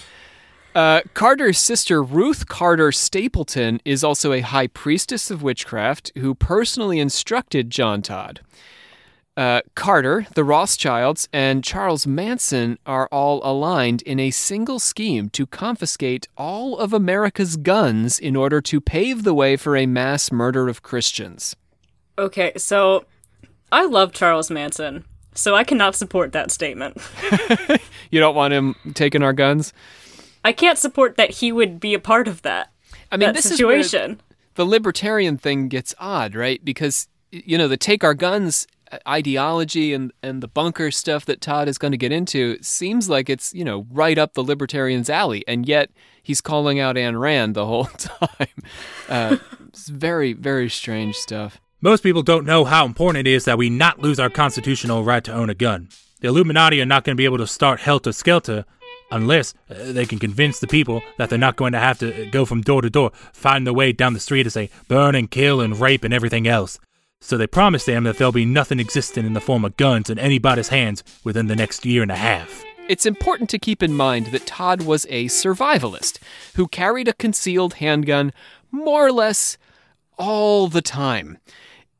Uh, 0.75 1.01
Carter's 1.15 1.59
sister, 1.59 2.03
Ruth 2.03 2.47
Carter 2.47 2.93
Stapleton, 2.93 3.81
is 3.87 4.05
also 4.05 4.33
a 4.33 4.43
high 4.43 4.67
priestess 4.67 5.31
of 5.31 5.43
witchcraft 5.43 6.13
who 6.19 6.35
personally 6.35 7.01
instructed 7.01 7.71
John 7.71 8.03
Todd. 8.03 8.41
Uh, 9.39 9.61
Carter, 9.77 10.27
the 10.35 10.43
Rothschilds, 10.43 11.29
and 11.33 11.63
Charles 11.63 12.09
Manson 12.09 12.77
are 12.85 13.07
all 13.13 13.41
aligned 13.49 14.03
in 14.03 14.19
a 14.19 14.33
single 14.33 14.81
scheme 14.81 15.31
to 15.31 15.47
confiscate 15.47 16.27
all 16.37 16.77
of 16.77 16.93
America's 16.93 17.57
guns 17.57 18.19
in 18.19 18.35
order 18.35 18.61
to 18.63 18.81
pave 18.81 19.23
the 19.23 19.33
way 19.33 19.57
for 19.57 19.77
a 19.77 19.87
mass 19.87 20.33
murder 20.33 20.69
of 20.69 20.83
Christians. 20.83 21.55
Okay, 22.19 22.51
so 22.57 23.05
I 23.71 23.87
love 23.87 24.13
Charles 24.13 24.51
Manson, 24.51 25.05
so 25.37 25.55
I 25.55 25.63
cannot 25.63 25.95
support 25.95 26.33
that 26.33 26.51
statement. 26.51 26.99
You 28.11 28.21
don't 28.21 28.35
want 28.35 28.55
him 28.55 28.75
taking 28.95 29.23
our 29.23 29.33
guns? 29.33 29.73
I 30.45 30.53
can't 30.53 30.79
support 30.79 31.17
that 31.17 31.31
he 31.31 31.53
would 31.53 31.79
be 31.79 31.95
a 31.95 31.99
part 31.99 32.27
of 32.27 32.43
that. 32.43 32.73
I 33.13 33.17
mean, 33.17 33.29
that 33.29 33.35
this 33.35 33.47
is 33.47 33.59
situation. 33.59 34.21
the 34.55 34.65
libertarian 34.65 35.37
thing 35.37 35.69
gets 35.69 35.95
odd, 35.99 36.35
right? 36.35 36.65
Because 36.65 37.07
you 37.31 37.59
know 37.59 37.69
the 37.69 37.77
take 37.77 38.03
our 38.03 38.15
guns 38.15 38.67
ideology 39.07 39.93
and 39.93 40.13
and 40.23 40.43
the 40.43 40.49
bunker 40.49 40.91
stuff 40.91 41.25
that 41.27 41.41
Todd 41.41 41.69
is 41.69 41.79
going 41.79 41.93
to 41.93 41.99
get 41.99 42.13
into 42.13 42.59
seems 42.63 43.09
like 43.09 43.29
it's 43.29 43.55
you 43.55 43.65
know 43.65 43.87
right 43.91 44.19
up 44.19 44.35
the 44.35 44.45
libertarians' 44.45 45.11
alley, 45.11 45.45
and 45.47 45.67
yet 45.67 45.91
he's 46.23 46.41
calling 46.41 46.81
out 46.81 46.97
Ayn 46.97 47.19
Rand 47.19 47.55
the 47.55 47.67
whole 47.67 47.85
time. 47.87 48.63
Uh, 49.09 49.37
it's 49.69 49.89
very 49.89 50.33
very 50.33 50.69
strange 50.69 51.17
stuff. 51.17 51.61
Most 51.81 52.03
people 52.03 52.23
don't 52.23 52.45
know 52.45 52.65
how 52.65 52.85
important 52.85 53.27
it 53.27 53.31
is 53.31 53.45
that 53.45 53.59
we 53.59 53.71
not 53.71 54.01
lose 54.01 54.19
our 54.19 54.31
constitutional 54.31 55.05
right 55.05 55.23
to 55.23 55.33
own 55.33 55.49
a 55.49 55.55
gun. 55.55 55.89
The 56.21 56.29
Illuminati 56.29 56.81
are 56.81 56.87
not 56.87 57.05
going 57.05 57.17
to 57.17 57.21
be 57.21 57.25
able 57.25 57.39
to 57.39 57.47
start 57.47 57.81
helter 57.81 58.11
skelter 58.11 58.65
unless 59.11 59.55
uh, 59.71 59.93
they 59.93 60.05
can 60.05 60.19
convince 60.19 60.61
the 60.61 60.67
people 60.67 61.03
that 61.17 61.31
they're 61.31 61.39
not 61.39 61.57
going 61.57 61.73
to 61.73 61.79
have 61.79 61.99
to 61.99 62.27
go 62.31 62.45
from 62.45 62.63
door 62.63 62.83
to 62.83 62.91
door, 62.91 63.13
find 63.33 63.67
their 63.67 63.75
way 63.75 63.93
down 63.93 64.13
the 64.13 64.21
street 64.21 64.43
to 64.43 64.51
say 64.51 64.71
burn 64.89 65.15
and 65.15 65.31
kill 65.31 65.61
and 65.61 65.81
rape 65.81 66.05
and 66.05 66.13
everything 66.13 66.47
else. 66.47 66.79
So 67.21 67.37
they 67.37 67.47
promise 67.47 67.85
them 67.85 68.05
that 68.05 68.17
there'll 68.17 68.33
be 68.33 68.45
nothing 68.45 68.79
existing 68.79 69.27
in 69.27 69.33
the 69.33 69.41
form 69.41 69.65
of 69.65 69.77
guns 69.77 70.09
in 70.09 70.19
anybody's 70.19 70.69
hands 70.69 71.03
within 71.25 71.49
the 71.49 71.57
next 71.57 71.85
year 71.85 72.03
and 72.03 72.11
a 72.13 72.17
half. 72.17 72.65
It's 72.89 73.05
important 73.05 73.51
to 73.51 73.59
keep 73.59 73.83
in 73.83 73.93
mind 73.93 74.27
that 74.27 74.47
Todd 74.47 74.83
was 74.83 75.05
a 75.11 75.27
survivalist 75.27 76.19
who 76.55 76.69
carried 76.69 77.09
a 77.09 77.13
concealed 77.13 77.75
handgun 77.75 78.33
more 78.71 79.07
or 79.07 79.13
less 79.13 79.59
all 80.17 80.69
the 80.69 80.81
time. 80.81 81.39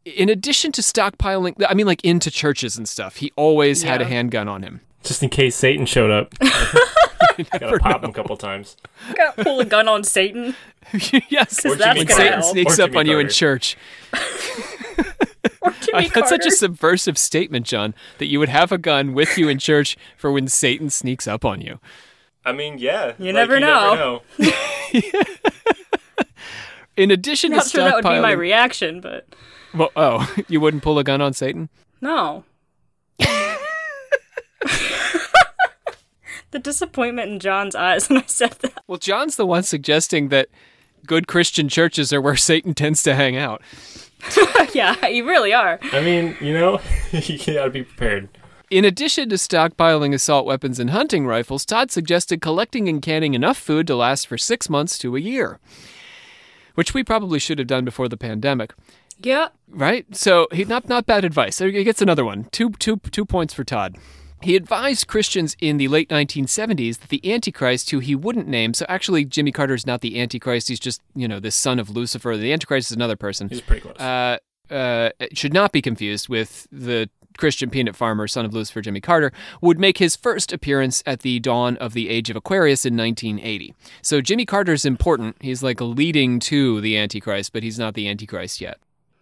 In 0.05 0.29
addition 0.31 0.73
to 0.73 0.81
stockpiling, 0.83 1.63
I 1.69 1.75
mean, 1.75 1.87
like 1.87 2.03
into 2.05 2.31
churches 2.31 2.79
and 2.79 2.89
stuff, 2.89 3.17
he 3.17 3.33
always 3.37 3.83
had 3.83 4.01
a 4.01 4.07
handgun 4.07 4.49
on 4.49 4.63
him. 4.63 4.81
Just 5.03 5.23
in 5.23 5.29
case 5.29 5.55
Satan 5.57 5.85
showed 5.85 6.11
up. 6.11 6.33
Gotta 7.61 7.79
pop 7.79 8.03
him 8.03 8.11
a 8.11 8.13
couple 8.13 8.37
times. 8.39 8.77
Gotta 9.15 9.45
pull 9.45 9.61
a 9.61 9.65
gun 9.65 9.87
on 9.89 10.03
Satan. 10.05 10.55
yes, 11.29 11.65
Or 11.67 11.75
that's 11.77 11.95
Jimmy 11.99 12.05
gonna 12.07 12.15
Satan 12.21 12.41
help. 12.41 12.53
sneaks 12.53 12.79
Or 12.79 12.83
up 12.85 12.89
Jimmy 12.91 12.99
on 13.01 13.07
you 13.07 13.19
in 13.19 13.29
church. 13.29 13.77
Jimmy 15.91 16.09
That's 16.09 16.29
such 16.29 16.47
a 16.47 16.51
subversive 16.51 17.19
statement, 17.19 17.67
John, 17.67 17.95
that 18.19 18.27
you 18.27 18.39
would 18.39 18.49
have 18.49 18.73
a 18.73 18.79
gun 18.79 19.15
with 19.15 19.39
you 19.39 19.49
in 19.49 19.59
church 19.59 19.97
for 20.17 20.31
when 20.33 20.49
Satan 20.49 20.91
sneaks 20.91 21.27
up 21.27 21.45
on 21.45 21.61
you. 21.61 21.81
I 22.45 22.53
mean, 22.53 22.79
yeah. 22.79 23.13
You 23.19 23.33
never 23.33 23.61
know. 23.61 24.23
In 26.99 27.11
addition 27.13 27.53
Not 27.53 27.63
to 27.65 27.69
sure 27.69 27.85
that 27.85 27.95
would 27.95 28.03
be 28.03 28.21
my 28.21 28.33
reaction, 28.33 29.01
but 29.01 29.29
Well, 29.73 29.91
oh, 29.95 30.35
you 30.49 30.61
wouldn't 30.61 30.83
pull 30.83 30.99
a 30.99 31.05
gun 31.05 31.21
on 31.21 31.33
Satan? 31.33 31.69
no. 32.01 32.45
the 36.51 36.59
disappointment 36.59 37.31
in 37.31 37.39
John's 37.39 37.77
eyes 37.77 38.09
when 38.09 38.19
I 38.19 38.25
said 38.27 38.53
that. 38.63 38.83
Well, 38.87 38.99
John's 38.99 39.37
the 39.37 39.47
one 39.47 39.63
suggesting 39.63 40.29
that 40.31 40.49
good 41.07 41.29
Christian 41.29 41.69
churches 41.69 42.13
are 42.13 42.21
where 42.21 42.37
Satan 42.37 42.75
tends 42.75 43.03
to 43.05 43.15
hang 43.15 43.37
out. 43.37 43.63
yeah, 44.75 45.07
you 45.07 45.27
really 45.27 45.53
are. 45.53 45.79
I 45.93 46.01
mean, 46.01 46.37
you 46.41 46.53
know, 46.55 46.81
you 47.13 47.39
gotta 47.39 47.71
be 47.71 47.85
prepared. 47.85 48.29
In 48.71 48.85
addition 48.85 49.29
to 49.31 49.37
stockpiling 49.37 50.13
assault 50.13 50.45
weapons 50.45 50.79
and 50.79 50.91
hunting 50.91 51.27
rifles, 51.27 51.65
Todd 51.65 51.91
suggested 51.91 52.43
collecting 52.43 52.89
and 52.89 53.01
canning 53.01 53.33
enough 53.35 53.57
food 53.57 53.87
to 53.87 53.97
last 53.97 54.27
for 54.27 54.37
six 54.37 54.69
months 54.69 54.99
to 54.99 55.17
a 55.17 55.21
year, 55.21 55.59
which 56.75 56.93
we 56.93 57.03
probably 57.03 57.39
should 57.39 57.59
have 57.59 57.69
done 57.69 57.85
before 57.87 58.09
the 58.09 58.17
pandemic, 58.19 58.75
Yeah. 59.23 59.49
right? 59.69 60.05
So 60.15 60.49
he 60.53 60.65
not 60.65 60.89
not 60.89 61.07
bad 61.07 61.25
advice. 61.25 61.59
He 61.59 61.83
gets 61.85 62.03
another 62.03 62.25
one. 62.27 62.45
Two 62.53 62.71
two 62.73 62.99
two 63.11 63.25
points 63.25 63.55
for 63.55 63.65
Todd. 63.65 63.97
He 64.43 64.57
advised 64.57 65.07
Christians 65.09 65.57
in 65.61 65.79
the 65.79 65.89
late 65.89 66.09
1970s 66.09 66.99
that 67.01 67.09
the 67.09 67.33
Antichrist, 67.33 67.91
who 67.91 67.99
he 67.99 68.15
wouldn't 68.15 68.49
name, 68.49 68.75
so 68.75 68.87
actually 68.89 69.25
Jimmy 69.25 69.53
Carter 69.53 69.75
is 69.75 69.87
not 69.87 70.01
the 70.01 70.21
Antichrist, 70.21 70.69
he's 70.69 70.81
just, 70.81 71.01
you 71.15 71.27
know, 71.27 71.41
the 71.41 71.51
son 71.51 71.79
of 71.79 71.91
Lucifer. 71.91 72.37
The 72.37 72.53
Antichrist 72.53 72.91
is 72.91 72.97
another 72.97 73.17
person. 73.17 73.49
He's 73.49 73.61
pretty 73.61 73.83
close. 73.83 73.99
uh, 73.99 74.39
uh, 74.71 75.11
should 75.33 75.53
not 75.55 75.73
be 75.73 75.81
confused 75.83 76.29
with 76.29 76.67
the 76.71 77.09
Christian 77.39 77.71
peanut 77.71 77.97
farmer, 77.97 78.27
son 78.27 78.45
of 78.45 78.53
Lucifer 78.53 78.81
Jimmy 78.81 79.01
Carter, 79.01 79.33
would 79.61 79.79
make 79.79 79.99
his 79.99 80.17
first 80.17 80.53
appearance 80.53 81.03
at 81.07 81.21
the 81.21 81.39
dawn 81.41 81.77
of 81.79 81.93
the 81.95 82.09
age 82.09 82.31
of 82.31 82.37
Aquarius 82.37 82.85
in 82.85 82.97
1980. 82.97 83.75
So 84.03 84.21
Jimmy 84.21 84.45
Carter's 84.45 84.85
important. 84.85 85.37
He's 85.41 85.63
like 85.63 85.81
leading 85.81 86.41
to 86.41 86.81
the 86.81 86.99
Antichrist, 86.99 87.53
but 87.53 87.63
he's 87.63 87.79
not 87.79 87.95
the 87.95 88.09
Antichrist 88.09 88.61
yet. 88.61 88.79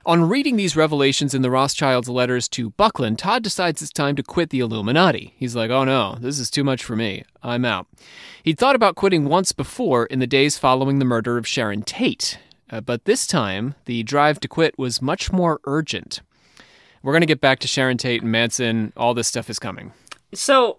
On 0.07 0.29
reading 0.29 0.55
these 0.55 0.77
revelations 0.77 1.35
in 1.35 1.43
the 1.43 1.51
Rothschilds' 1.51 2.09
letters 2.09 2.49
to 2.51 2.71
Buckland, 2.71 3.19
Todd 3.19 3.43
decides 3.43 3.83
it's 3.83 3.91
time 3.91 4.15
to 4.15 4.23
quit 4.23 4.51
the 4.51 4.61
Illuminati. 4.61 5.35
He's 5.37 5.57
like, 5.57 5.71
oh 5.73 5.83
no, 5.83 6.17
this 6.21 6.39
is 6.39 6.49
too 6.49 6.63
much 6.63 6.85
for 6.85 6.95
me. 6.95 7.25
I'm 7.43 7.65
out. 7.65 7.89
He'd 8.45 8.57
thought 8.57 8.77
about 8.77 8.95
quitting 8.95 9.25
once 9.25 9.51
before 9.51 10.07
in 10.07 10.21
the 10.21 10.27
days 10.29 10.59
following 10.59 11.01
the 11.01 11.05
murder 11.05 11.37
of 11.39 11.47
Sharon 11.47 11.83
Tate, 11.83 12.39
uh, 12.71 12.81
but 12.81 13.05
this 13.05 13.27
time 13.27 13.75
the 13.87 14.05
drive 14.05 14.39
to 14.41 14.49
quit 14.49 14.79
was 14.79 15.03
much 15.03 15.33
more 15.33 15.61
urgent. 15.65 16.21
We're 17.03 17.13
going 17.13 17.23
to 17.23 17.27
get 17.27 17.41
back 17.41 17.59
to 17.61 17.69
Sharon 17.69 17.99
Tate 17.99 18.23
and 18.23 18.31
Manson. 18.31 18.93
All 18.97 19.13
this 19.13 19.27
stuff 19.27 19.51
is 19.51 19.59
coming. 19.59 19.93
So, 20.35 20.79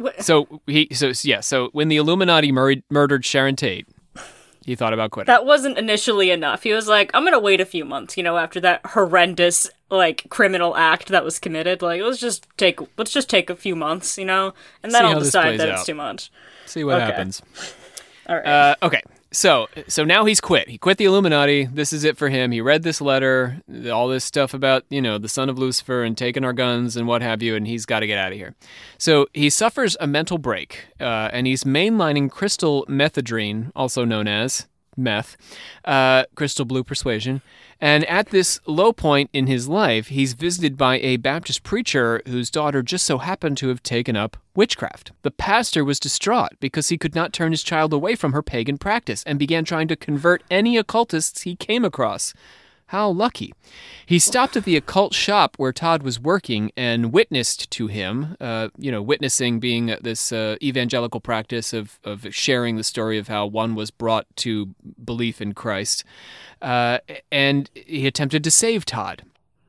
wh- 0.00 0.20
So 0.20 0.60
he, 0.68 0.88
so 0.92 1.10
yeah, 1.24 1.40
so 1.40 1.70
when 1.72 1.88
the 1.88 1.96
Illuminati 1.96 2.52
mur- 2.52 2.82
murdered 2.88 3.24
Sharon 3.24 3.56
Tate, 3.56 3.86
he 4.64 4.74
thought 4.74 4.92
about 4.92 5.10
quitting. 5.10 5.26
that 5.26 5.44
wasn't 5.44 5.76
initially 5.78 6.30
enough. 6.30 6.62
He 6.62 6.72
was 6.72 6.88
like, 6.88 7.10
I'm 7.14 7.24
gonna 7.24 7.38
wait 7.38 7.60
a 7.60 7.64
few 7.66 7.84
months, 7.84 8.16
you 8.16 8.22
know, 8.22 8.36
after 8.38 8.60
that 8.60 8.84
horrendous, 8.86 9.70
like, 9.90 10.26
criminal 10.30 10.76
act 10.76 11.08
that 11.08 11.24
was 11.24 11.38
committed. 11.38 11.82
Like, 11.82 12.00
let's 12.02 12.18
just 12.18 12.46
take, 12.56 12.80
let's 12.96 13.12
just 13.12 13.28
take 13.30 13.50
a 13.50 13.56
few 13.56 13.76
months, 13.76 14.16
you 14.18 14.24
know? 14.24 14.54
And 14.82 14.92
then 14.92 15.02
See 15.02 15.06
I'll 15.08 15.20
decide 15.20 15.60
that 15.60 15.68
out. 15.68 15.74
it's 15.78 15.86
too 15.86 15.94
much. 15.94 16.30
See 16.66 16.82
what 16.84 16.96
Okay. 16.96 17.04
happens. 17.06 17.42
All 18.28 18.36
right. 18.36 18.46
Uh, 18.46 18.74
okay, 18.82 19.02
so 19.34 19.68
so 19.88 20.04
now 20.04 20.24
he's 20.24 20.40
quit. 20.40 20.68
He 20.68 20.78
quit 20.78 20.98
the 20.98 21.04
Illuminati. 21.04 21.66
This 21.66 21.92
is 21.92 22.04
it 22.04 22.16
for 22.16 22.28
him. 22.28 22.52
He 22.52 22.60
read 22.60 22.82
this 22.82 23.00
letter, 23.00 23.60
all 23.92 24.08
this 24.08 24.24
stuff 24.24 24.54
about 24.54 24.84
you 24.88 25.02
know 25.02 25.18
the 25.18 25.28
son 25.28 25.48
of 25.48 25.58
Lucifer 25.58 26.02
and 26.02 26.16
taking 26.16 26.44
our 26.44 26.52
guns 26.52 26.96
and 26.96 27.06
what 27.06 27.22
have 27.22 27.42
you, 27.42 27.54
and 27.54 27.66
he's 27.66 27.86
got 27.86 28.00
to 28.00 28.06
get 28.06 28.18
out 28.18 28.32
of 28.32 28.38
here. 28.38 28.54
So 28.98 29.26
he 29.34 29.50
suffers 29.50 29.96
a 30.00 30.06
mental 30.06 30.38
break, 30.38 30.86
uh, 31.00 31.30
and 31.32 31.46
he's 31.46 31.64
mainlining 31.64 32.30
crystal 32.30 32.86
Methedrine, 32.88 33.72
also 33.74 34.04
known 34.04 34.28
as 34.28 34.66
meth, 34.96 35.36
uh, 35.84 36.24
crystal 36.34 36.64
blue 36.64 36.84
persuasion. 36.84 37.42
And 37.80 38.04
at 38.06 38.30
this 38.30 38.60
low 38.66 38.92
point 38.92 39.30
in 39.32 39.46
his 39.46 39.68
life, 39.68 40.08
he's 40.08 40.32
visited 40.32 40.76
by 40.76 40.98
a 41.00 41.16
Baptist 41.16 41.62
preacher 41.62 42.22
whose 42.26 42.50
daughter 42.50 42.82
just 42.82 43.04
so 43.04 43.18
happened 43.18 43.58
to 43.58 43.68
have 43.68 43.82
taken 43.82 44.16
up 44.16 44.36
witchcraft. 44.54 45.12
The 45.22 45.30
pastor 45.30 45.84
was 45.84 46.00
distraught 46.00 46.52
because 46.60 46.88
he 46.88 46.98
could 46.98 47.14
not 47.14 47.32
turn 47.32 47.52
his 47.52 47.62
child 47.62 47.92
away 47.92 48.14
from 48.14 48.32
her 48.32 48.42
pagan 48.42 48.78
practice 48.78 49.22
and 49.24 49.38
began 49.38 49.64
trying 49.64 49.88
to 49.88 49.96
convert 49.96 50.42
any 50.50 50.76
occultists 50.76 51.42
he 51.42 51.56
came 51.56 51.84
across. 51.84 52.32
How 52.88 53.08
lucky. 53.08 53.54
He 54.04 54.18
stopped 54.18 54.56
at 54.56 54.64
the 54.64 54.76
occult 54.76 55.14
shop 55.14 55.56
where 55.56 55.72
Todd 55.72 56.02
was 56.02 56.20
working 56.20 56.70
and 56.76 57.12
witnessed 57.12 57.70
to 57.72 57.86
him, 57.86 58.36
uh, 58.40 58.68
you 58.76 58.92
know, 58.92 59.00
witnessing 59.00 59.58
being 59.58 59.86
this 60.02 60.32
uh, 60.32 60.56
evangelical 60.62 61.20
practice 61.20 61.72
of, 61.72 61.98
of 62.04 62.26
sharing 62.34 62.76
the 62.76 62.84
story 62.84 63.16
of 63.16 63.28
how 63.28 63.46
one 63.46 63.74
was 63.74 63.90
brought 63.90 64.26
to 64.36 64.74
belief 65.02 65.40
in 65.40 65.54
Christ. 65.54 66.04
Uh, 66.60 66.98
and 67.32 67.70
he 67.74 68.06
attempted 68.06 68.44
to 68.44 68.50
save 68.50 68.84
Todd. 68.84 69.22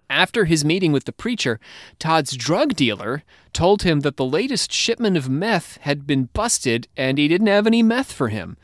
After 0.10 0.46
his 0.46 0.64
meeting 0.64 0.92
with 0.92 1.06
the 1.06 1.12
preacher, 1.12 1.60
Todd's 1.98 2.36
drug 2.36 2.76
dealer 2.76 3.24
told 3.54 3.84
him 3.84 4.02
that 4.02 4.18
the 4.18 4.26
latest 4.26 4.72
shipment 4.72 5.18
of 5.18 5.30
meth 5.30 5.78
had 5.82 6.06
been 6.06 6.30
busted 6.34 6.88
and 6.96 7.18
he 7.18 7.28
didn't 7.28 7.48
have 7.48 7.66
any 7.66 7.82
meth 7.82 8.12
for 8.12 8.28
him. 8.28 8.58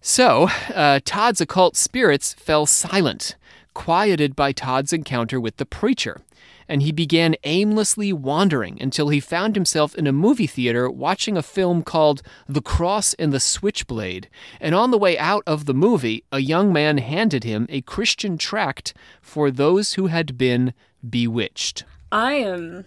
So, 0.00 0.48
uh, 0.74 1.00
Todd's 1.04 1.42
occult 1.42 1.76
spirits 1.76 2.32
fell 2.32 2.64
silent, 2.64 3.36
quieted 3.74 4.36
by 4.36 4.52
Todd's 4.52 4.92
encounter 4.92 5.40
with 5.40 5.56
the 5.56 5.66
preacher, 5.66 6.22
and 6.68 6.82
he 6.82 6.92
began 6.92 7.34
aimlessly 7.44 8.12
wandering 8.12 8.80
until 8.80 9.08
he 9.08 9.18
found 9.20 9.56
himself 9.56 9.94
in 9.96 10.06
a 10.06 10.12
movie 10.12 10.46
theater 10.46 10.88
watching 10.90 11.36
a 11.36 11.42
film 11.42 11.82
called 11.82 12.22
The 12.48 12.62
Cross 12.62 13.14
and 13.14 13.32
the 13.32 13.40
Switchblade. 13.40 14.28
And 14.60 14.74
on 14.74 14.90
the 14.90 14.98
way 14.98 15.18
out 15.18 15.42
of 15.46 15.66
the 15.66 15.74
movie, 15.74 16.24
a 16.30 16.38
young 16.38 16.72
man 16.72 16.98
handed 16.98 17.44
him 17.44 17.66
a 17.68 17.80
Christian 17.82 18.38
tract 18.38 18.94
for 19.20 19.50
those 19.50 19.94
who 19.94 20.06
had 20.06 20.38
been 20.38 20.72
bewitched 21.08 21.84
I 22.12 22.34
am. 22.34 22.84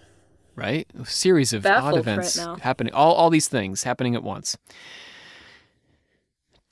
right? 0.56 0.88
A 1.00 1.06
series 1.06 1.54
of 1.54 1.66
odd 1.66 1.98
events 1.98 2.38
now. 2.38 2.56
happening, 2.58 2.94
all, 2.94 3.14
all 3.14 3.30
these 3.30 3.48
things 3.48 3.84
happening 3.84 4.16
at 4.16 4.24
once. 4.24 4.58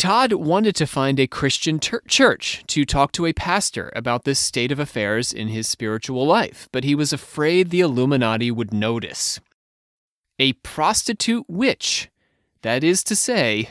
Todd 0.01 0.33
wanted 0.33 0.75
to 0.77 0.87
find 0.87 1.19
a 1.19 1.27
Christian 1.27 1.77
tur- 1.77 2.01
church 2.07 2.63
to 2.65 2.85
talk 2.85 3.11
to 3.11 3.27
a 3.27 3.33
pastor 3.33 3.93
about 3.95 4.23
this 4.23 4.39
state 4.39 4.71
of 4.71 4.79
affairs 4.79 5.31
in 5.31 5.49
his 5.49 5.67
spiritual 5.67 6.25
life, 6.25 6.67
but 6.71 6.83
he 6.83 6.95
was 6.95 7.13
afraid 7.13 7.69
the 7.69 7.81
Illuminati 7.81 8.49
would 8.49 8.73
notice. 8.73 9.39
A 10.39 10.53
prostitute 10.53 11.45
witch, 11.47 12.09
that 12.63 12.83
is 12.83 13.03
to 13.03 13.15
say, 13.15 13.69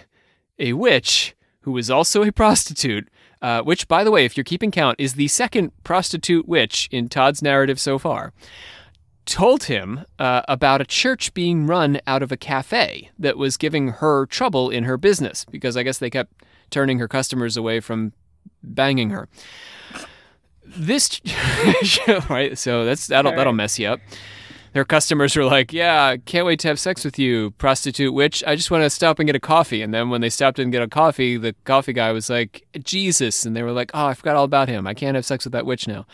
a 0.57 0.75
witch 0.75 1.35
who 1.63 1.77
is 1.77 1.91
also 1.91 2.23
a 2.23 2.31
prostitute, 2.31 3.09
uh, 3.43 3.63
which, 3.63 3.89
by 3.89 4.05
the 4.05 4.13
way, 4.13 4.25
if 4.25 4.37
you're 4.37 4.45
keeping 4.45 4.71
count, 4.71 5.01
is 5.01 5.15
the 5.15 5.27
second 5.27 5.73
prostitute 5.83 6.47
witch 6.47 6.89
in 6.93 7.09
Todd's 7.09 7.43
narrative 7.43 7.81
so 7.81 7.99
far, 7.99 8.33
told 9.31 9.65
him 9.65 10.05
uh, 10.19 10.43
about 10.49 10.81
a 10.81 10.85
church 10.85 11.33
being 11.35 11.65
run 11.65 12.01
out 12.05 12.21
of 12.21 12.33
a 12.33 12.37
cafe 12.37 13.11
that 13.17 13.39
was 13.39 13.57
giving 13.57 13.89
her 13.89 14.27
trouble 14.27 14.71
in 14.71 14.83
her 14.85 14.97
business 14.97 15.45
because 15.45 15.77
I 15.77 15.85
guess 15.85 15.99
they 15.99 16.11
kept 16.11 16.43
turning 16.71 16.99
her 16.99 17.07
customers 17.07 17.57
away 17.57 17.79
from 17.79 18.13
banging 18.61 19.11
her. 19.11 19.29
This 20.65 21.21
right, 22.29 22.59
so 22.59 22.85
that's 22.85 23.07
that'll 23.07 23.31
that'll 23.33 23.53
mess 23.53 23.79
you 23.79 23.89
up. 23.89 24.01
Their 24.73 24.85
customers 24.85 25.35
were 25.35 25.45
like, 25.45 25.73
"Yeah, 25.73 26.17
can't 26.17 26.47
wait 26.47 26.61
to 26.61 26.69
have 26.69 26.79
sex 26.79 27.05
with 27.05 27.19
you, 27.19 27.51
prostitute 27.53 28.15
witch. 28.15 28.45
I 28.47 28.55
just 28.55 28.71
want 28.71 28.85
to 28.85 28.91
stop 28.91 29.19
and 29.19 29.27
get 29.27 29.35
a 29.37 29.41
coffee." 29.41 29.83
And 29.83 29.93
then 29.93 30.11
when 30.11 30.21
they 30.21 30.31
stopped 30.31 30.59
and 30.59 30.71
get 30.71 30.83
a 30.83 30.89
coffee, 30.89 31.37
the 31.37 31.55
coffee 31.65 31.93
guy 31.93 32.13
was 32.13 32.31
like, 32.31 32.65
"Jesus," 32.83 33.45
and 33.45 33.57
they 33.57 33.63
were 33.63 33.73
like, 33.73 33.91
"Oh, 33.95 34.07
I 34.07 34.15
forgot 34.15 34.37
all 34.37 34.45
about 34.45 34.69
him. 34.69 34.87
I 34.87 34.95
can't 34.95 35.17
have 35.17 35.25
sex 35.27 35.45
with 35.45 35.53
that 35.53 35.67
witch 35.67 35.89
now." 35.89 36.07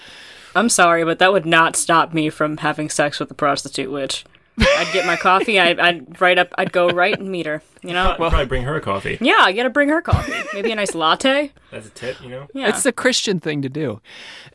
I'm 0.54 0.70
sorry, 0.70 1.04
but 1.04 1.18
that 1.18 1.32
would 1.32 1.44
not 1.44 1.76
stop 1.76 2.14
me 2.14 2.30
from 2.30 2.56
having 2.58 2.88
sex 2.88 3.20
with 3.20 3.28
the 3.28 3.34
prostitute 3.34 3.90
witch. 3.90 4.24
I'd 4.58 4.90
get 4.92 5.06
my 5.06 5.16
coffee. 5.16 5.60
I'd, 5.60 5.78
I'd 5.78 6.20
right 6.20 6.38
up. 6.38 6.54
I'd 6.56 6.72
go 6.72 6.88
right 6.88 7.18
and 7.18 7.30
meet 7.30 7.46
her. 7.46 7.62
You 7.82 7.92
know. 7.92 8.12
I'd 8.12 8.16
probably 8.16 8.46
bring 8.46 8.64
her 8.64 8.76
a 8.76 8.80
coffee. 8.80 9.18
Yeah, 9.20 9.38
I 9.40 9.52
gotta 9.52 9.70
bring 9.70 9.88
her 9.88 10.00
coffee. 10.00 10.32
Maybe 10.54 10.72
a 10.72 10.74
nice 10.74 10.94
latte. 10.94 11.52
That's 11.70 11.86
a 11.86 11.90
tip, 11.90 12.20
you 12.22 12.28
know? 12.28 12.46
Yeah. 12.54 12.68
It's 12.68 12.82
the 12.82 12.92
Christian 12.92 13.40
thing 13.40 13.62
to 13.62 13.68
do. 13.68 14.00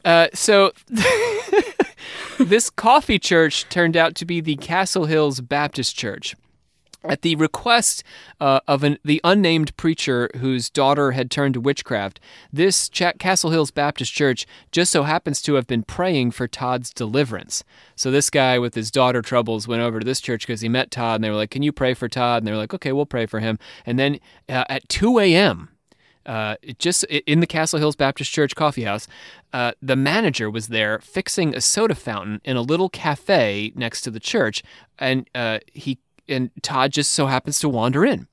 Uh, 0.03 0.27
so, 0.33 0.71
this 2.39 2.69
coffee 2.69 3.19
church 3.19 3.67
turned 3.69 3.95
out 3.95 4.15
to 4.15 4.25
be 4.25 4.41
the 4.41 4.55
Castle 4.57 5.05
Hills 5.05 5.39
Baptist 5.39 5.95
Church. 5.95 6.35
At 7.03 7.23
the 7.23 7.35
request 7.35 8.03
uh, 8.39 8.59
of 8.67 8.83
an, 8.83 8.99
the 9.03 9.21
unnamed 9.23 9.75
preacher 9.75 10.29
whose 10.37 10.69
daughter 10.69 11.11
had 11.11 11.31
turned 11.31 11.55
to 11.55 11.61
witchcraft, 11.61 12.19
this 12.53 12.87
Ch- 12.89 13.17
Castle 13.17 13.49
Hills 13.49 13.71
Baptist 13.71 14.13
Church 14.13 14.45
just 14.71 14.91
so 14.91 15.03
happens 15.03 15.41
to 15.43 15.55
have 15.55 15.65
been 15.65 15.81
praying 15.81 16.31
for 16.31 16.47
Todd's 16.47 16.93
deliverance. 16.93 17.63
So 17.95 18.11
this 18.11 18.29
guy 18.29 18.59
with 18.59 18.75
his 18.75 18.91
daughter 18.91 19.23
troubles 19.23 19.67
went 19.67 19.81
over 19.81 19.99
to 19.99 20.05
this 20.05 20.21
church 20.21 20.45
because 20.45 20.61
he 20.61 20.69
met 20.69 20.91
Todd, 20.91 21.15
and 21.15 21.23
they 21.23 21.29
were 21.31 21.35
like, 21.35 21.49
"Can 21.49 21.63
you 21.63 21.71
pray 21.71 21.95
for 21.95 22.07
Todd?" 22.07 22.43
And 22.43 22.47
they 22.47 22.51
were 22.51 22.57
like, 22.57 22.73
"Okay, 22.73 22.91
we'll 22.91 23.07
pray 23.07 23.25
for 23.25 23.39
him." 23.39 23.57
And 23.83 23.97
then 23.97 24.19
uh, 24.47 24.65
at 24.69 24.87
2 24.87 25.17
a.m., 25.19 25.69
uh, 26.25 26.55
just 26.77 27.03
in 27.05 27.39
the 27.39 27.47
Castle 27.47 27.79
Hills 27.79 27.95
Baptist 27.95 28.31
Church 28.31 28.55
coffee 28.55 28.83
house, 28.83 29.07
uh, 29.53 29.71
the 29.81 29.95
manager 29.95 30.51
was 30.51 30.67
there 30.67 30.99
fixing 30.99 31.55
a 31.55 31.61
soda 31.61 31.95
fountain 31.95 32.41
in 32.43 32.57
a 32.57 32.61
little 32.61 32.89
cafe 32.89 33.71
next 33.75 34.01
to 34.01 34.11
the 34.11 34.19
church, 34.19 34.61
and 34.99 35.27
uh, 35.33 35.57
he 35.73 35.97
and 36.31 36.49
Todd 36.61 36.91
just 36.91 37.13
so 37.13 37.27
happens 37.27 37.59
to 37.59 37.69
wander 37.69 38.05
in. 38.05 38.27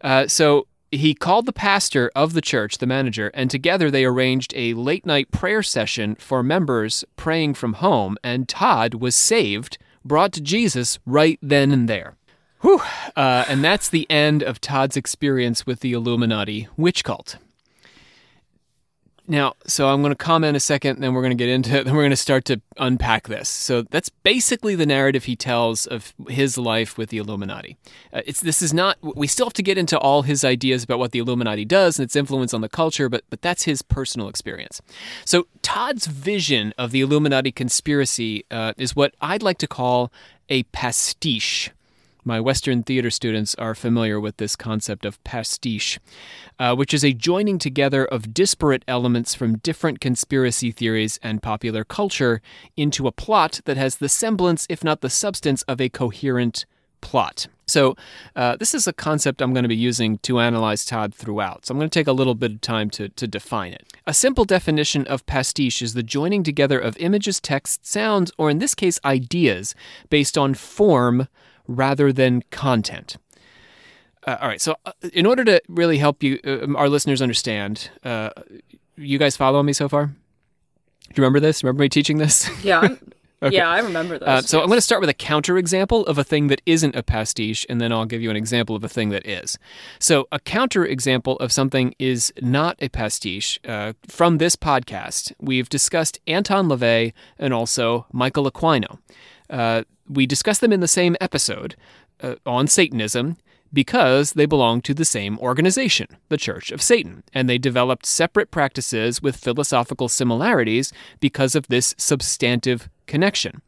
Uh, 0.00 0.26
so 0.26 0.66
he 0.90 1.14
called 1.14 1.46
the 1.46 1.52
pastor 1.52 2.10
of 2.14 2.32
the 2.32 2.40
church, 2.40 2.78
the 2.78 2.86
manager, 2.86 3.30
and 3.34 3.50
together 3.50 3.90
they 3.90 4.04
arranged 4.04 4.52
a 4.56 4.74
late 4.74 5.04
night 5.04 5.30
prayer 5.30 5.62
session 5.62 6.14
for 6.16 6.42
members 6.42 7.04
praying 7.16 7.54
from 7.54 7.74
home. 7.74 8.16
And 8.22 8.48
Todd 8.48 8.94
was 8.94 9.16
saved, 9.16 9.78
brought 10.04 10.32
to 10.32 10.40
Jesus 10.40 10.98
right 11.04 11.38
then 11.42 11.72
and 11.72 11.88
there. 11.88 12.16
Whew. 12.60 12.80
Uh, 13.14 13.44
and 13.48 13.62
that's 13.62 13.88
the 13.88 14.10
end 14.10 14.42
of 14.42 14.60
Todd's 14.60 14.96
experience 14.96 15.66
with 15.66 15.80
the 15.80 15.92
Illuminati 15.92 16.68
witch 16.76 17.04
cult. 17.04 17.36
Now, 19.28 19.54
so 19.66 19.88
I'm 19.88 20.02
going 20.02 20.12
to 20.12 20.16
comment 20.16 20.56
a 20.56 20.60
second, 20.60 21.00
then 21.00 21.12
we're 21.12 21.22
going 21.22 21.36
to 21.36 21.42
get 21.44 21.48
into 21.48 21.78
it, 21.78 21.84
then 21.86 21.94
we're 21.94 22.02
going 22.02 22.10
to 22.10 22.16
start 22.16 22.44
to 22.46 22.60
unpack 22.76 23.28
this. 23.28 23.48
So 23.48 23.82
that's 23.82 24.08
basically 24.08 24.74
the 24.74 24.86
narrative 24.86 25.24
he 25.24 25.36
tells 25.36 25.86
of 25.86 26.14
his 26.28 26.56
life 26.56 26.96
with 26.96 27.10
the 27.10 27.18
Illuminati. 27.18 27.76
Uh, 28.12 28.22
it's 28.26 28.40
this 28.40 28.62
is 28.62 28.72
not 28.72 28.98
we 29.02 29.26
still 29.26 29.46
have 29.46 29.52
to 29.54 29.62
get 29.62 29.78
into 29.78 29.98
all 29.98 30.22
his 30.22 30.44
ideas 30.44 30.84
about 30.84 30.98
what 30.98 31.12
the 31.12 31.18
Illuminati 31.18 31.64
does 31.64 31.98
and 31.98 32.04
its 32.04 32.16
influence 32.16 32.54
on 32.54 32.60
the 32.60 32.68
culture, 32.68 33.08
but 33.08 33.24
but 33.30 33.42
that's 33.42 33.64
his 33.64 33.82
personal 33.82 34.28
experience. 34.28 34.80
So 35.24 35.46
Todd's 35.62 36.06
vision 36.06 36.72
of 36.78 36.90
the 36.90 37.00
Illuminati 37.00 37.52
conspiracy 37.52 38.44
uh, 38.50 38.74
is 38.76 38.94
what 38.94 39.14
I'd 39.20 39.42
like 39.42 39.58
to 39.58 39.66
call 39.66 40.12
a 40.48 40.62
pastiche. 40.64 41.70
My 42.26 42.40
Western 42.40 42.82
theater 42.82 43.08
students 43.08 43.54
are 43.54 43.76
familiar 43.76 44.18
with 44.18 44.38
this 44.38 44.56
concept 44.56 45.04
of 45.04 45.22
pastiche, 45.22 46.00
uh, 46.58 46.74
which 46.74 46.92
is 46.92 47.04
a 47.04 47.12
joining 47.12 47.56
together 47.56 48.04
of 48.04 48.34
disparate 48.34 48.82
elements 48.88 49.32
from 49.32 49.58
different 49.58 50.00
conspiracy 50.00 50.72
theories 50.72 51.20
and 51.22 51.40
popular 51.40 51.84
culture 51.84 52.42
into 52.76 53.06
a 53.06 53.12
plot 53.12 53.60
that 53.66 53.76
has 53.76 53.98
the 53.98 54.08
semblance, 54.08 54.66
if 54.68 54.82
not 54.82 55.02
the 55.02 55.08
substance, 55.08 55.62
of 55.62 55.80
a 55.80 55.88
coherent 55.88 56.66
plot. 57.00 57.46
So, 57.68 57.96
uh, 58.34 58.56
this 58.56 58.74
is 58.74 58.88
a 58.88 58.92
concept 58.92 59.40
I'm 59.40 59.52
going 59.52 59.62
to 59.62 59.68
be 59.68 59.76
using 59.76 60.18
to 60.18 60.40
analyze 60.40 60.84
Todd 60.84 61.14
throughout. 61.14 61.66
So, 61.66 61.72
I'm 61.72 61.78
going 61.78 61.88
to 61.88 61.96
take 61.96 62.08
a 62.08 62.12
little 62.12 62.34
bit 62.34 62.52
of 62.52 62.60
time 62.60 62.90
to, 62.90 63.08
to 63.08 63.28
define 63.28 63.72
it. 63.72 63.92
A 64.04 64.14
simple 64.14 64.44
definition 64.44 65.06
of 65.06 65.26
pastiche 65.26 65.80
is 65.80 65.94
the 65.94 66.02
joining 66.02 66.42
together 66.42 66.80
of 66.80 66.96
images, 66.98 67.40
text, 67.40 67.86
sounds, 67.86 68.32
or 68.36 68.50
in 68.50 68.58
this 68.58 68.74
case, 68.74 68.98
ideas 69.04 69.76
based 70.10 70.36
on 70.36 70.54
form 70.54 71.28
rather 71.66 72.12
than 72.12 72.42
content. 72.50 73.16
Uh, 74.26 74.36
all 74.40 74.48
right, 74.48 74.60
so 74.60 74.74
uh, 74.84 74.92
in 75.12 75.24
order 75.24 75.44
to 75.44 75.62
really 75.68 75.98
help 75.98 76.22
you, 76.22 76.40
uh, 76.44 76.74
our 76.76 76.88
listeners 76.88 77.22
understand, 77.22 77.90
uh, 78.04 78.30
you 78.96 79.18
guys 79.18 79.36
follow 79.36 79.62
me 79.62 79.72
so 79.72 79.88
far? 79.88 80.06
Do 80.06 80.12
you 81.14 81.22
remember 81.22 81.38
this? 81.40 81.62
Remember 81.62 81.82
me 81.82 81.88
teaching 81.88 82.18
this? 82.18 82.50
yeah. 82.64 82.88
Okay. 83.42 83.56
Yeah, 83.56 83.68
I 83.68 83.80
remember. 83.80 84.18
Uh, 84.22 84.40
so 84.40 84.62
I'm 84.62 84.66
going 84.66 84.78
to 84.78 84.82
start 84.82 85.02
with 85.02 85.10
a 85.10 85.14
counterexample 85.14 86.06
of 86.06 86.16
a 86.16 86.24
thing 86.24 86.46
that 86.46 86.62
isn't 86.64 86.96
a 86.96 87.02
pastiche, 87.02 87.66
and 87.68 87.82
then 87.82 87.92
I'll 87.92 88.06
give 88.06 88.22
you 88.22 88.30
an 88.30 88.36
example 88.36 88.74
of 88.74 88.82
a 88.82 88.88
thing 88.88 89.10
that 89.10 89.26
is. 89.26 89.58
So 89.98 90.26
a 90.32 90.40
counterexample 90.40 91.36
of 91.38 91.52
something 91.52 91.94
is 91.98 92.32
not 92.40 92.76
a 92.80 92.88
pastiche. 92.88 93.60
Uh, 93.62 93.92
from 94.08 94.38
this 94.38 94.56
podcast, 94.56 95.34
we've 95.38 95.68
discussed 95.68 96.18
Anton 96.26 96.68
LaVey 96.68 97.12
and 97.38 97.52
also 97.52 98.06
Michael 98.10 98.50
Aquino. 98.50 99.00
We 100.08 100.26
discuss 100.26 100.58
them 100.58 100.72
in 100.72 100.80
the 100.80 100.88
same 100.88 101.16
episode 101.20 101.76
uh, 102.22 102.36
on 102.44 102.66
Satanism 102.66 103.36
because 103.72 104.32
they 104.32 104.46
belong 104.46 104.80
to 104.82 104.94
the 104.94 105.04
same 105.04 105.38
organization, 105.38 106.06
the 106.28 106.36
Church 106.36 106.70
of 106.70 106.80
Satan, 106.80 107.22
and 107.34 107.48
they 107.48 107.58
developed 107.58 108.06
separate 108.06 108.50
practices 108.50 109.20
with 109.20 109.36
philosophical 109.36 110.08
similarities 110.08 110.92
because 111.20 111.54
of 111.54 111.66
this 111.68 111.94
substantive 111.98 112.88
connection. 113.06 113.60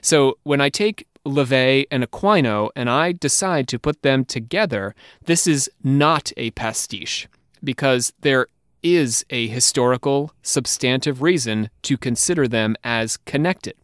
So 0.00 0.38
when 0.44 0.60
I 0.60 0.68
take 0.68 1.06
LaVey 1.26 1.86
and 1.90 2.02
Aquino 2.02 2.70
and 2.74 2.88
I 2.88 3.12
decide 3.12 3.68
to 3.68 3.78
put 3.78 4.02
them 4.02 4.24
together, 4.24 4.94
this 5.24 5.46
is 5.46 5.70
not 5.82 6.32
a 6.36 6.50
pastiche 6.52 7.28
because 7.62 8.12
there 8.20 8.46
is 8.82 9.24
a 9.28 9.46
historical, 9.48 10.32
substantive 10.42 11.20
reason 11.20 11.68
to 11.82 11.98
consider 11.98 12.48
them 12.48 12.76
as 12.82 13.18
connected. 13.18 13.74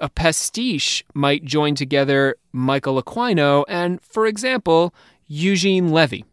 A 0.00 0.08
pastiche 0.08 1.04
might 1.14 1.44
join 1.44 1.74
together 1.74 2.36
Michael 2.52 3.02
Aquino 3.02 3.64
and, 3.68 4.00
for 4.02 4.26
example, 4.26 4.94
Eugene 5.26 5.90
Levy. 5.90 6.24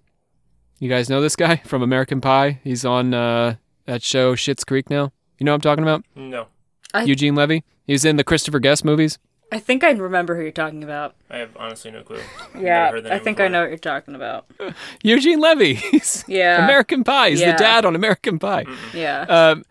You 0.79 0.89
guys 0.89 1.09
know 1.09 1.21
this 1.21 1.35
guy 1.35 1.55
from 1.65 1.81
American 1.81 2.21
Pie? 2.21 2.59
He's 2.63 2.85
on 2.85 3.13
uh, 3.13 3.55
that 3.85 4.03
show 4.03 4.35
Schitt's 4.35 4.63
Creek 4.63 4.89
now. 4.89 5.11
You 5.39 5.45
know 5.45 5.51
what 5.51 5.55
I'm 5.55 5.61
talking 5.61 5.83
about? 5.83 6.05
No. 6.15 6.47
I- 6.93 7.03
Eugene 7.03 7.35
Levy. 7.35 7.63
He 7.85 7.93
was 7.93 8.05
in 8.05 8.17
the 8.17 8.23
Christopher 8.23 8.59
Guest 8.59 8.83
movies. 8.85 9.17
I 9.51 9.59
think 9.59 9.83
I 9.83 9.91
remember 9.91 10.35
who 10.35 10.41
you're 10.41 10.51
talking 10.51 10.83
about. 10.83 11.13
I 11.29 11.37
have 11.37 11.55
honestly 11.55 11.91
no 11.91 12.01
clue. 12.01 12.19
Yeah, 12.55 12.85
Never 12.85 12.95
heard 12.97 13.03
the 13.05 13.13
I 13.13 13.19
think 13.19 13.37
before. 13.37 13.45
I 13.45 13.49
know 13.49 13.61
what 13.61 13.69
you're 13.69 13.77
talking 13.77 14.15
about. 14.15 14.45
Eugene 15.03 15.39
Levy. 15.39 15.79
Yeah. 16.27 16.63
American 16.65 17.03
Pie. 17.03 17.29
He's 17.29 17.41
Yeah. 17.41 17.51
the 17.51 17.57
dad 17.59 17.85
on 17.85 17.95
American 17.95 18.39
Pie. 18.39 18.65
Yeah. 18.93 19.21
Um, 19.21 19.63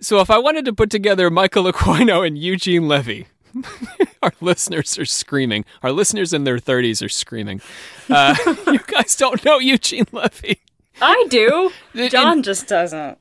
so 0.00 0.20
if 0.20 0.30
I 0.30 0.38
wanted 0.38 0.64
to 0.66 0.72
put 0.72 0.90
together 0.90 1.30
Michael 1.30 1.64
Aquino 1.64 2.26
and 2.26 2.38
Eugene 2.38 2.88
Levy, 2.88 3.26
our 4.22 4.32
listeners 4.40 4.98
are 4.98 5.04
screaming. 5.04 5.64
Our 5.82 5.92
listeners 5.92 6.32
in 6.32 6.44
their 6.44 6.58
30s 6.58 7.04
are 7.04 7.08
screaming. 7.08 7.60
Uh, 8.08 8.34
you 8.66 8.78
guys 8.86 9.16
don't 9.16 9.44
know 9.44 9.58
Eugene 9.58 10.06
Levy. 10.12 10.60
I 11.00 11.26
do. 11.28 11.70
In- 11.94 12.08
John 12.10 12.42
just 12.42 12.66
doesn't. 12.68 13.18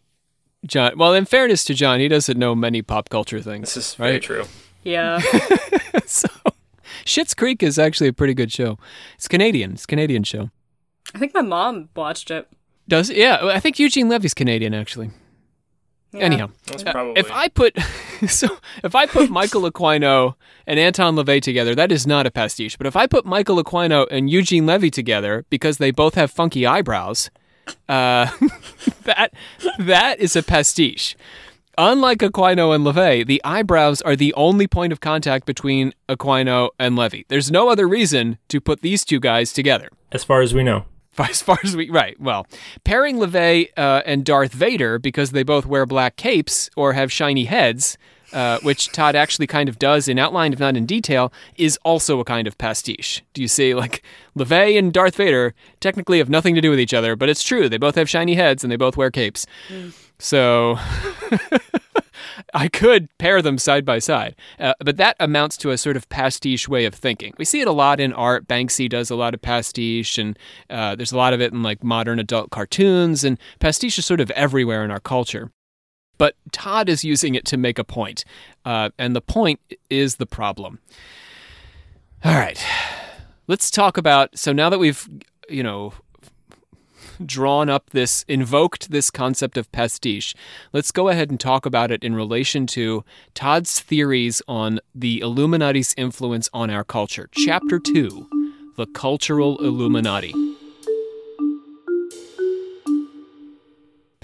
John. 0.65 0.97
Well, 0.97 1.13
in 1.13 1.25
fairness 1.25 1.63
to 1.65 1.73
John, 1.73 1.99
he 1.99 2.07
doesn't 2.07 2.37
know 2.37 2.55
many 2.55 2.81
pop 2.81 3.09
culture 3.09 3.39
things. 3.41 3.73
This 3.75 3.89
is 3.89 3.95
very 3.95 4.13
Right. 4.13 4.21
true. 4.21 4.45
Yeah. 4.83 5.19
so, 6.05 6.27
Schitt's 7.05 7.33
Creek 7.33 7.61
is 7.63 7.77
actually 7.77 8.07
a 8.07 8.13
pretty 8.13 8.33
good 8.33 8.51
show. 8.51 8.77
It's 9.15 9.27
Canadian. 9.27 9.73
It's 9.73 9.83
a 9.83 9.87
Canadian 9.87 10.23
show. 10.23 10.49
I 11.13 11.19
think 11.19 11.33
my 11.33 11.41
mom 11.41 11.89
watched 11.95 12.31
it. 12.31 12.47
Does 12.87 13.09
it? 13.09 13.17
Yeah, 13.17 13.39
I 13.43 13.59
think 13.59 13.79
Eugene 13.79 14.09
Levy's 14.09 14.33
Canadian 14.33 14.73
actually. 14.73 15.11
Yeah. 16.13 16.21
Anyhow, 16.21 16.49
uh, 16.71 17.13
if 17.15 17.29
I 17.31 17.47
put 17.49 17.77
so 18.27 18.47
if 18.83 18.95
I 18.95 19.05
put 19.05 19.29
Michael 19.29 19.61
Aquino 19.71 20.35
and 20.65 20.79
Anton 20.79 21.15
LaVey 21.15 21.41
together, 21.41 21.75
that 21.75 21.91
is 21.91 22.07
not 22.07 22.25
a 22.25 22.31
pastiche. 22.31 22.77
But 22.77 22.87
if 22.87 22.95
I 22.95 23.07
put 23.07 23.25
Michael 23.25 23.61
Aquino 23.63 24.07
and 24.09 24.29
Eugene 24.29 24.65
Levy 24.65 24.89
together 24.89 25.45
because 25.49 25.77
they 25.77 25.91
both 25.91 26.15
have 26.15 26.31
funky 26.31 26.65
eyebrows, 26.65 27.29
uh, 27.89 28.29
that 29.03 29.33
that 29.79 30.19
is 30.19 30.35
a 30.35 30.43
pastiche. 30.43 31.15
Unlike 31.79 32.19
Aquino 32.19 32.73
and 32.73 32.83
LaVey, 32.83 33.27
the 33.27 33.39
eyebrows 33.43 34.01
are 34.01 34.15
the 34.15 34.33
only 34.33 34.65
point 34.65 34.91
of 34.91 34.99
contact 34.99 35.45
between 35.45 35.93
Aquino 36.09 36.69
and 36.79 36.95
Levy. 36.95 37.25
There's 37.27 37.51
no 37.51 37.69
other 37.69 37.87
reason 37.87 38.39
to 38.47 38.59
put 38.59 38.81
these 38.81 39.05
two 39.05 39.19
guys 39.19 39.53
together. 39.53 39.89
as 40.11 40.23
far 40.23 40.41
as 40.41 40.55
we 40.55 40.63
know. 40.63 40.85
As 41.29 41.41
far 41.41 41.57
as 41.63 41.75
we 41.75 41.89
right, 41.89 42.19
well, 42.19 42.45
pairing 42.83 43.17
LaVey 43.17 43.69
uh, 43.75 44.03
and 44.05 44.23
Darth 44.23 44.53
Vader 44.53 44.99
because 44.99 45.31
they 45.31 45.43
both 45.43 45.65
wear 45.65 45.85
black 45.85 46.15
capes 46.15 46.69
or 46.75 46.93
have 46.93 47.11
shiny 47.11 47.45
heads, 47.45 47.97
uh, 48.33 48.59
which 48.59 48.91
Todd 48.91 49.15
actually 49.15 49.47
kind 49.47 49.67
of 49.67 49.79
does 49.79 50.07
in 50.07 50.19
outline, 50.19 50.53
if 50.53 50.59
not 50.59 50.77
in 50.77 50.85
detail, 50.85 51.33
is 51.55 51.79
also 51.83 52.19
a 52.19 52.25
kind 52.25 52.47
of 52.47 52.57
pastiche. 52.57 53.23
Do 53.33 53.41
you 53.41 53.47
see? 53.47 53.73
Like 53.73 54.03
LaVey 54.37 54.77
and 54.77 54.93
Darth 54.93 55.15
Vader 55.15 55.53
technically 55.79 56.19
have 56.19 56.29
nothing 56.29 56.53
to 56.55 56.61
do 56.61 56.69
with 56.69 56.79
each 56.79 56.93
other, 56.93 57.15
but 57.15 57.29
it's 57.29 57.43
true. 57.43 57.67
They 57.69 57.77
both 57.77 57.95
have 57.95 58.09
shiny 58.09 58.35
heads 58.35 58.63
and 58.63 58.71
they 58.71 58.75
both 58.77 58.97
wear 58.97 59.09
capes. 59.11 59.45
So 60.19 60.77
I 62.53 62.67
could 62.67 63.15
pair 63.17 63.41
them 63.41 63.57
side 63.57 63.85
by 63.85 63.99
side, 63.99 64.35
uh, 64.59 64.73
but 64.79 64.97
that 64.97 65.15
amounts 65.19 65.57
to 65.57 65.71
a 65.71 65.77
sort 65.77 65.97
of 65.97 66.09
pastiche 66.09 66.67
way 66.67 66.85
of 66.85 66.93
thinking. 66.93 67.33
We 67.37 67.45
see 67.45 67.61
it 67.61 67.67
a 67.67 67.71
lot 67.71 67.99
in 67.99 68.13
art. 68.13 68.47
Banksy 68.47 68.89
does 68.89 69.09
a 69.09 69.15
lot 69.15 69.33
of 69.33 69.41
pastiche, 69.41 70.17
and 70.17 70.37
uh, 70.69 70.95
there's 70.95 71.11
a 71.11 71.17
lot 71.17 71.33
of 71.33 71.41
it 71.41 71.53
in 71.53 71.63
like 71.63 71.83
modern 71.83 72.19
adult 72.19 72.49
cartoons, 72.49 73.23
and 73.23 73.37
pastiche 73.59 73.99
is 73.99 74.05
sort 74.05 74.21
of 74.21 74.31
everywhere 74.31 74.83
in 74.83 74.91
our 74.91 74.99
culture. 74.99 75.51
But 76.17 76.35
Todd 76.51 76.89
is 76.89 77.03
using 77.03 77.35
it 77.35 77.45
to 77.45 77.57
make 77.57 77.77
a 77.77 77.83
point, 77.83 78.25
uh, 78.65 78.89
and 78.97 79.15
the 79.15 79.21
point 79.21 79.59
is 79.89 80.15
the 80.15 80.25
problem. 80.25 80.79
All 82.23 82.33
right, 82.33 82.63
let's 83.47 83.69
talk 83.69 83.97
about. 83.97 84.37
So 84.37 84.51
now 84.51 84.69
that 84.69 84.79
we've, 84.79 85.07
you 85.47 85.61
know, 85.61 85.93
drawn 87.25 87.69
up 87.69 87.91
this, 87.91 88.23
invoked 88.27 88.91
this 88.91 89.09
concept 89.09 89.57
of 89.57 89.71
pastiche, 89.71 90.35
let's 90.73 90.91
go 90.91 91.09
ahead 91.09 91.29
and 91.29 91.39
talk 91.39 91.65
about 91.65 91.91
it 91.91 92.03
in 92.03 92.15
relation 92.15 92.67
to 92.67 93.03
Todd's 93.33 93.79
theories 93.79 94.41
on 94.47 94.79
the 94.93 95.19
Illuminati's 95.19 95.93
influence 95.97 96.49
on 96.53 96.69
our 96.69 96.83
culture. 96.83 97.29
Chapter 97.31 97.79
2 97.79 98.73
The 98.75 98.87
Cultural 98.87 99.57
Illuminati. 99.59 100.56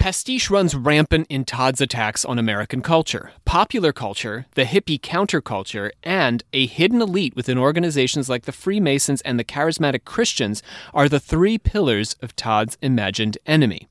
Pastiche 0.04 0.50
runs 0.50 0.74
rampant 0.74 1.26
in 1.30 1.46
Todd's 1.46 1.80
attacks 1.80 2.26
on 2.26 2.38
American 2.38 2.82
culture. 2.82 3.30
Popular 3.46 3.90
culture, 3.90 4.44
the 4.54 4.64
hippie 4.64 5.00
counterculture, 5.00 5.92
and 6.02 6.42
a 6.52 6.66
hidden 6.66 7.00
elite 7.00 7.34
within 7.34 7.56
organizations 7.56 8.28
like 8.28 8.42
the 8.42 8.52
Freemasons 8.52 9.22
and 9.22 9.38
the 9.38 9.44
Charismatic 9.44 10.04
Christians 10.04 10.62
are 10.92 11.08
the 11.08 11.18
three 11.18 11.56
pillars 11.56 12.16
of 12.20 12.36
Todd's 12.36 12.76
imagined 12.82 13.38
enemy. 13.46 13.88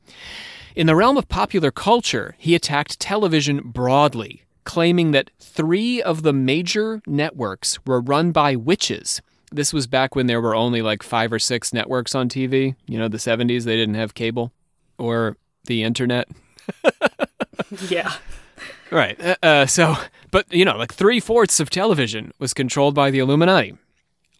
In 0.75 0.85
the 0.85 0.95
realm 0.95 1.17
of 1.17 1.29
popular 1.29 1.71
culture, 1.71 2.35
he 2.37 2.53
attacked 2.53 2.99
television 2.99 3.71
broadly, 3.71 4.43
claiming 4.65 5.13
that 5.13 5.31
three 5.39 5.99
of 5.99 6.21
the 6.21 6.31
major 6.31 7.01
networks 7.07 7.83
were 7.87 7.99
run 7.99 8.31
by 8.31 8.55
witches. 8.55 9.19
This 9.51 9.73
was 9.73 9.87
back 9.87 10.13
when 10.13 10.27
there 10.27 10.41
were 10.41 10.53
only 10.53 10.83
like 10.83 11.01
five 11.01 11.33
or 11.33 11.39
six 11.39 11.73
networks 11.73 12.13
on 12.13 12.29
TV. 12.29 12.75
You 12.85 12.99
know, 12.99 13.07
the 13.07 13.17
70s, 13.17 13.63
they 13.63 13.75
didn't 13.75 13.95
have 13.95 14.13
cable 14.13 14.53
or 14.99 15.37
the 15.65 15.83
internet. 15.83 16.27
Yeah. 17.89 18.13
Right. 18.91 19.19
Uh, 19.19 19.35
uh, 19.41 19.65
so, 19.65 19.95
but 20.31 20.51
you 20.53 20.63
know, 20.65 20.77
like 20.77 20.93
three 20.93 21.19
fourths 21.19 21.59
of 21.59 21.69
television 21.69 22.31
was 22.39 22.53
controlled 22.53 22.93
by 22.93 23.09
the 23.09 23.19
Illuminati. 23.19 23.75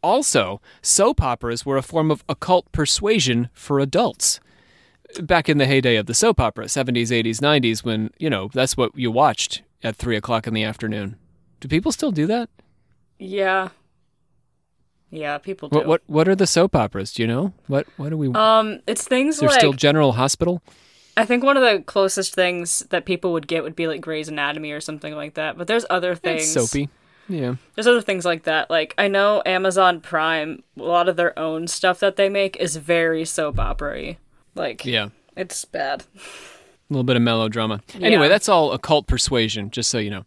Also, 0.02 0.62
soap 0.82 1.22
operas 1.22 1.66
were 1.66 1.78
a 1.78 1.82
form 1.82 2.12
of 2.12 2.24
occult 2.30 2.72
persuasion 2.72 3.50
for 3.54 3.80
adults. 3.80 4.40
Back 5.22 5.48
in 5.48 5.58
the 5.58 5.66
heyday 5.66 5.96
of 5.96 6.06
the 6.06 6.14
soap 6.14 6.40
opera, 6.40 6.66
70s, 6.66 7.08
80s, 7.08 7.38
90s, 7.40 7.84
when, 7.84 8.12
you 8.20 8.30
know, 8.30 8.50
that's 8.54 8.76
what 8.76 8.92
you 8.96 9.10
watched 9.12 9.62
at 9.84 9.96
three 9.96 10.16
o'clock 10.18 10.46
in 10.46 10.54
the 10.54 10.64
afternoon. 10.64 11.16
Do 11.60 11.68
people 11.68 11.92
still 11.92 12.12
do 12.12 12.28
that? 12.28 12.50
Yeah. 13.18 13.70
Yeah, 15.10 15.38
people 15.38 15.70
do. 15.70 15.78
What, 15.78 15.88
what 15.88 16.02
What 16.08 16.28
are 16.28 16.36
the 16.36 16.48
soap 16.48 16.76
operas? 16.76 17.14
Do 17.14 17.24
you 17.24 17.28
know? 17.28 17.54
What 17.68 17.88
What 17.98 18.10
do 18.10 18.18
we? 18.18 18.30
Um, 18.34 18.82
it's 18.88 19.08
things 19.08 19.36
is 19.36 19.40
there 19.42 19.50
like 19.50 19.60
still 19.60 19.74
General 19.74 20.14
Hospital? 20.14 20.62
I 21.16 21.26
think 21.26 21.44
one 21.44 21.58
of 21.58 21.64
the 21.64 21.84
closest 21.84 22.34
things 22.34 22.80
that 22.90 23.06
people 23.06 23.34
would 23.34 23.48
get 23.48 23.64
would 23.64 23.76
be 23.76 23.88
like 23.88 24.02
Grey's 24.02 24.28
Anatomy 24.30 24.72
or 24.72 24.82
something 24.82 25.16
like 25.16 25.36
that. 25.36 25.58
But 25.58 25.68
there's 25.68 25.86
other 25.90 26.16
things. 26.16 26.44
It's 26.44 26.52
soapy. 26.72 26.90
Yeah. 27.30 27.56
There's 27.76 27.88
other 27.88 28.02
things 28.02 28.26
like 28.26 28.44
that. 28.44 28.70
Like 28.70 28.94
I 28.98 29.08
know 29.08 29.42
Amazon 29.46 30.02
Prime, 30.02 30.64
a 30.78 30.84
lot 30.84 31.08
of 31.08 31.16
their 31.16 31.38
own 31.38 31.68
stuff 31.68 32.00
that 32.00 32.16
they 32.16 32.30
make 32.30 32.56
is 32.58 32.76
very 32.78 33.26
soap 33.26 33.60
opera-y. 33.60 34.18
Like 34.56 34.86
Yeah. 34.86 35.10
it's 35.38 35.64
bad. 35.66 36.04
A 36.16 36.94
little 36.94 37.04
bit 37.04 37.16
of 37.16 37.22
melodrama. 37.22 37.82
Anyway, 38.00 38.28
that's 38.28 38.50
all 38.50 38.72
occult 38.74 39.08
persuasion, 39.08 39.72
just 39.72 39.90
so 39.90 40.00
you 40.00 40.10
know. 40.10 40.26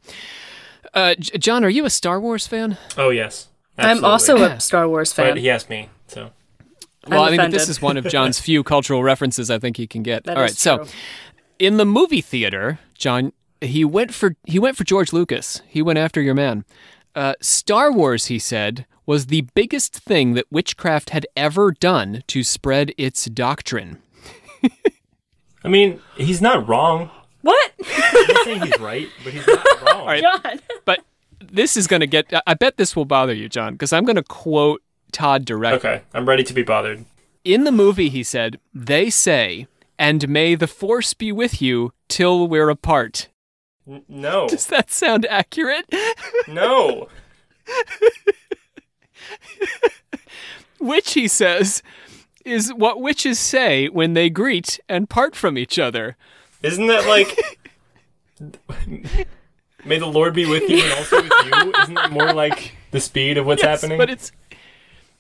Uh, 0.95 1.15
J- 1.19 1.37
John, 1.39 1.65
are 1.65 1.69
you 1.69 1.85
a 1.85 1.91
Star 1.91 2.19
Wars 2.21 2.47
fan? 2.47 2.79
Oh 2.97 3.11
yes. 3.11 3.49
I'm 3.79 4.05
also 4.05 4.37
a 4.43 4.59
Star 4.61 4.89
Wars 4.89 5.13
fan. 5.13 5.33
But 5.33 5.39
he 5.39 5.51
asked 5.51 5.69
me, 5.69 5.91
so 6.07 6.31
Well, 7.09 7.23
I 7.23 7.31
I'm 7.31 7.37
mean, 7.37 7.51
this 7.51 7.69
is 7.69 7.81
one 7.81 7.97
of 7.97 8.07
John's 8.07 8.41
few 8.41 8.63
cultural 8.63 9.03
references 9.03 9.51
I 9.51 9.59
think 9.59 9.77
he 9.77 9.87
can 9.87 10.03
get. 10.03 10.25
That 10.25 10.37
All 10.37 10.45
is 10.45 10.51
right, 10.51 10.57
so 10.57 10.87
in 11.59 11.77
the 11.77 11.85
movie 11.87 12.21
theater, 12.21 12.79
John, 12.97 13.33
he 13.61 13.85
went 13.85 14.13
for 14.13 14.37
he 14.45 14.59
went 14.59 14.77
for 14.77 14.85
George 14.85 15.13
Lucas. 15.13 15.63
He 15.69 15.83
went 15.83 15.99
after 15.99 16.21
your 16.21 16.35
man. 16.35 16.65
Uh, 17.15 17.35
Star 17.41 17.91
Wars, 17.91 18.27
he 18.27 18.39
said, 18.39 18.87
was 19.07 19.27
the 19.27 19.43
biggest 19.55 19.95
thing 19.95 20.35
that 20.35 20.45
witchcraft 20.51 21.11
had 21.11 21.27
ever 21.37 21.73
done 21.73 22.23
to 22.27 22.43
spread 22.43 22.93
its 22.99 23.25
doctrine. 23.27 24.03
I 25.65 25.69
mean, 25.69 26.01
he's 26.17 26.43
not 26.43 26.69
wrong. 26.69 27.11
What? 27.41 27.73
I'm 27.87 28.27
not 28.29 28.45
saying 28.45 28.63
he's 28.63 28.79
right, 28.81 29.09
but 29.25 29.33
he's 29.33 29.47
not 29.47 29.83
wrong. 29.83 30.07
right. 30.07 30.23
John. 30.23 30.61
But 30.85 31.01
this 31.41 31.77
is 31.77 31.87
going 31.87 32.01
to 32.01 32.07
get. 32.07 32.33
I 32.47 32.55
bet 32.55 32.77
this 32.77 32.95
will 32.95 33.05
bother 33.05 33.33
you, 33.35 33.49
John, 33.49 33.75
because 33.75 33.93
I'm 33.93 34.05
going 34.05 34.17
to 34.17 34.23
quote 34.23 34.83
Todd 35.13 35.45
directly. 35.45 35.91
Okay, 35.91 36.03
I'm 36.15 36.27
ready 36.29 36.43
to 36.45 36.55
be 36.55 36.63
bothered. 36.63 37.05
In 37.45 37.65
the 37.65 37.73
movie, 37.73 38.09
he 38.09 38.23
said, 38.23 38.59
"They 38.75 39.11
say." 39.11 39.67
And 39.99 40.29
may 40.29 40.55
the 40.57 40.67
force 40.67 41.15
be 41.15 41.33
with 41.33 41.63
you 41.63 41.91
till 42.07 42.47
we're 42.49 42.69
apart. 42.69 43.29
N- 43.89 44.03
no, 44.09 44.47
Does 44.49 44.67
that 44.67 44.91
sound 44.91 45.25
accurate? 45.31 45.87
no. 46.47 47.09
Which, 50.79 51.15
he 51.15 51.27
says, 51.29 51.83
is 52.45 52.73
what 52.75 53.01
witches 53.01 53.39
say 53.39 53.89
when 53.89 54.13
they 54.13 54.29
greet 54.29 54.79
and 54.89 55.09
part 55.09 55.35
from 55.35 55.57
each 55.57 55.79
other. 55.79 56.17
Isn't 56.63 56.87
that 56.89 57.07
like? 57.07 57.59
May 59.85 59.99
the 59.99 60.07
Lord 60.07 60.35
be 60.35 60.45
with 60.47 60.69
you 60.69 60.83
and 60.83 60.93
also 60.93 61.23
with 61.23 61.33
you. 61.47 61.73
Isn't 61.83 61.95
that 61.95 62.13
more 62.13 62.33
like 62.35 62.73
the 62.91 63.01
speed 63.01 63.39
of 63.39 63.47
what's 63.47 63.63
Yes, 63.63 63.81
happening? 63.81 63.97
But 63.99 64.11
it's 64.11 64.31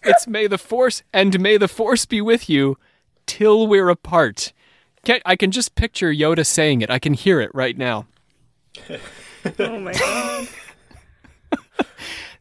it's 0.02 0.26
may 0.26 0.46
the 0.46 0.58
force 0.58 1.02
and 1.12 1.38
may 1.40 1.56
the 1.56 1.68
force 1.68 2.06
be 2.06 2.20
with 2.20 2.48
you 2.48 2.78
till 3.26 3.66
we're 3.66 3.88
apart. 3.88 4.52
Can, 5.04 5.20
I 5.24 5.36
can 5.36 5.50
just 5.50 5.74
picture 5.74 6.12
Yoda 6.12 6.44
saying 6.44 6.80
it. 6.80 6.90
I 6.90 6.98
can 6.98 7.14
hear 7.14 7.40
it 7.40 7.50
right 7.54 7.76
now. 7.76 8.06
Oh 9.60 9.78
my 9.78 9.92
god. 9.92 10.48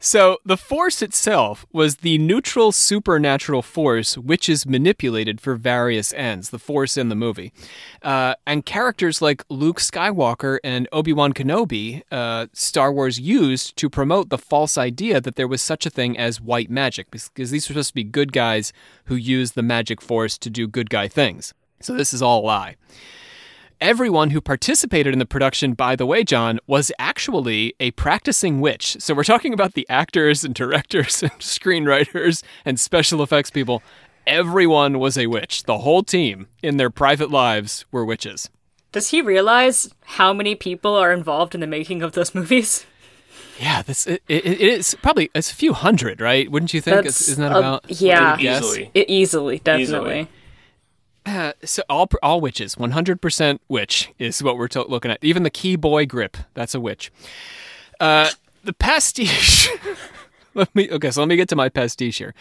So 0.06 0.38
the 0.45 0.56
force 0.56 1.01
itself 1.01 1.66
was 1.74 1.95
the 1.97 2.20
neutral 2.20 2.72
supernatural 2.72 3.64
force 3.64 4.20
which 4.20 4.47
is 4.47 4.68
manipulated 4.68 5.41
for 5.41 5.56
various 5.56 6.14
ends. 6.14 6.51
The 6.51 6.60
force 6.60 6.95
in 6.95 7.10
the 7.10 7.16
movie, 7.16 7.51
uh, 8.03 8.36
and 8.45 8.64
characters 8.64 9.20
like 9.20 9.43
Luke 9.49 9.80
Skywalker 9.80 10.60
and 10.64 10.88
Obi 10.91 11.12
Wan 11.12 11.34
Kenobi, 11.34 12.03
uh, 12.12 12.45
Star 12.53 12.93
Wars 12.93 13.20
used 13.20 13.76
to 13.78 13.89
promote 13.89 14.30
the 14.30 14.38
false 14.38 14.78
idea 14.78 15.20
that 15.20 15.38
there 15.38 15.47
was 15.47 15.64
such 15.64 15.88
a 15.88 15.89
thing 15.89 16.16
as 16.20 16.39
white 16.39 16.70
magic, 16.70 17.10
because 17.10 17.49
these 17.49 17.68
were 17.68 17.74
supposed 17.74 17.89
to 17.89 17.95
be 17.95 18.03
good 18.03 18.32
guys 18.32 18.74
who 19.06 19.16
used 19.16 19.56
the 19.56 19.64
magic 19.64 20.01
force 20.01 20.38
to 20.38 20.51
do 20.51 20.68
good 20.68 20.91
guy 20.91 21.08
things. 21.08 21.56
So 21.82 21.95
this 21.95 22.14
is 22.14 22.22
all 22.22 22.41
a 22.41 22.45
lie. 22.45 22.76
Everyone 23.82 24.30
who 24.30 24.39
participated 24.39 25.11
in 25.11 25.19
the 25.19 25.26
production, 25.26 25.73
by 25.73 25.95
the 25.97 26.05
way, 26.05 26.23
John, 26.23 26.59
was 26.65 26.91
actually 26.97 27.73
a 27.80 27.91
practicing 27.91 28.61
witch. 28.61 28.95
So 28.99 29.13
we're 29.13 29.26
talking 29.26 29.53
about 29.53 29.73
the 29.73 29.86
actors 29.89 30.45
and 30.45 30.55
directors 30.55 31.21
and 31.23 31.32
screenwriters 31.34 32.41
and 32.63 32.80
special 32.80 33.21
effects 33.21 33.51
people. 33.51 33.84
Everyone 34.26 34.97
was 34.97 35.17
a 35.17 35.28
witch. 35.28 35.63
The 35.63 35.80
whole 35.80 36.03
team, 36.03 36.47
in 36.63 36.78
their 36.78 36.89
private 36.89 37.30
lives, 37.30 37.86
were 37.91 38.05
witches. 38.05 38.49
Does 38.93 39.09
he 39.09 39.21
realize 39.21 39.93
how 40.03 40.32
many 40.32 40.55
people 40.55 40.95
are 40.95 41.11
involved 41.11 41.53
in 41.53 41.59
the 41.61 41.67
making 41.67 42.01
of 42.01 42.13
those 42.13 42.34
movies? 42.36 42.86
Yeah, 43.59 43.82
this 43.82 44.07
it, 44.07 44.21
it, 44.28 44.45
it 44.45 44.59
is 44.61 44.95
probably 45.01 45.30
it's 45.36 45.51
a 45.51 45.55
few 45.55 45.73
hundred, 45.73 46.21
right? 46.21 46.49
Wouldn't 46.49 46.73
you 46.73 46.82
think? 46.82 47.03
That's 47.03 47.28
Isn't 47.30 47.43
that 47.43 47.55
a- 47.55 47.59
about 47.59 48.01
yeah. 48.01 48.38
Easily. 48.38 48.91
It 48.93 49.09
easily, 49.09 49.59
definitely. 49.59 49.84
Easily. 50.21 50.28
Uh, 51.26 51.53
so 51.63 51.84
all 51.89 52.09
all 52.21 52.41
witches, 52.41 52.78
one 52.78 52.91
hundred 52.91 53.21
percent 53.21 53.61
witch 53.67 54.11
is 54.19 54.41
what 54.43 54.57
we're 54.57 54.67
to- 54.69 54.88
looking 54.88 55.11
at. 55.11 55.23
Even 55.23 55.43
the 55.43 55.49
key 55.49 55.76
boy 55.76 56.05
grip, 56.05 56.38
that's 56.53 56.76
a 56.76 56.80
witch. 56.80 57.11
Uh, 57.99 58.30
the 58.63 58.73
pastiche. 58.73 59.69
let 60.53 60.73
me 60.76 60.89
okay. 60.91 61.11
So 61.11 61.21
let 61.21 61.28
me 61.28 61.36
get 61.36 61.49
to 61.49 61.55
my 61.55 61.69
pastiche 61.69 62.17
here. 62.17 62.34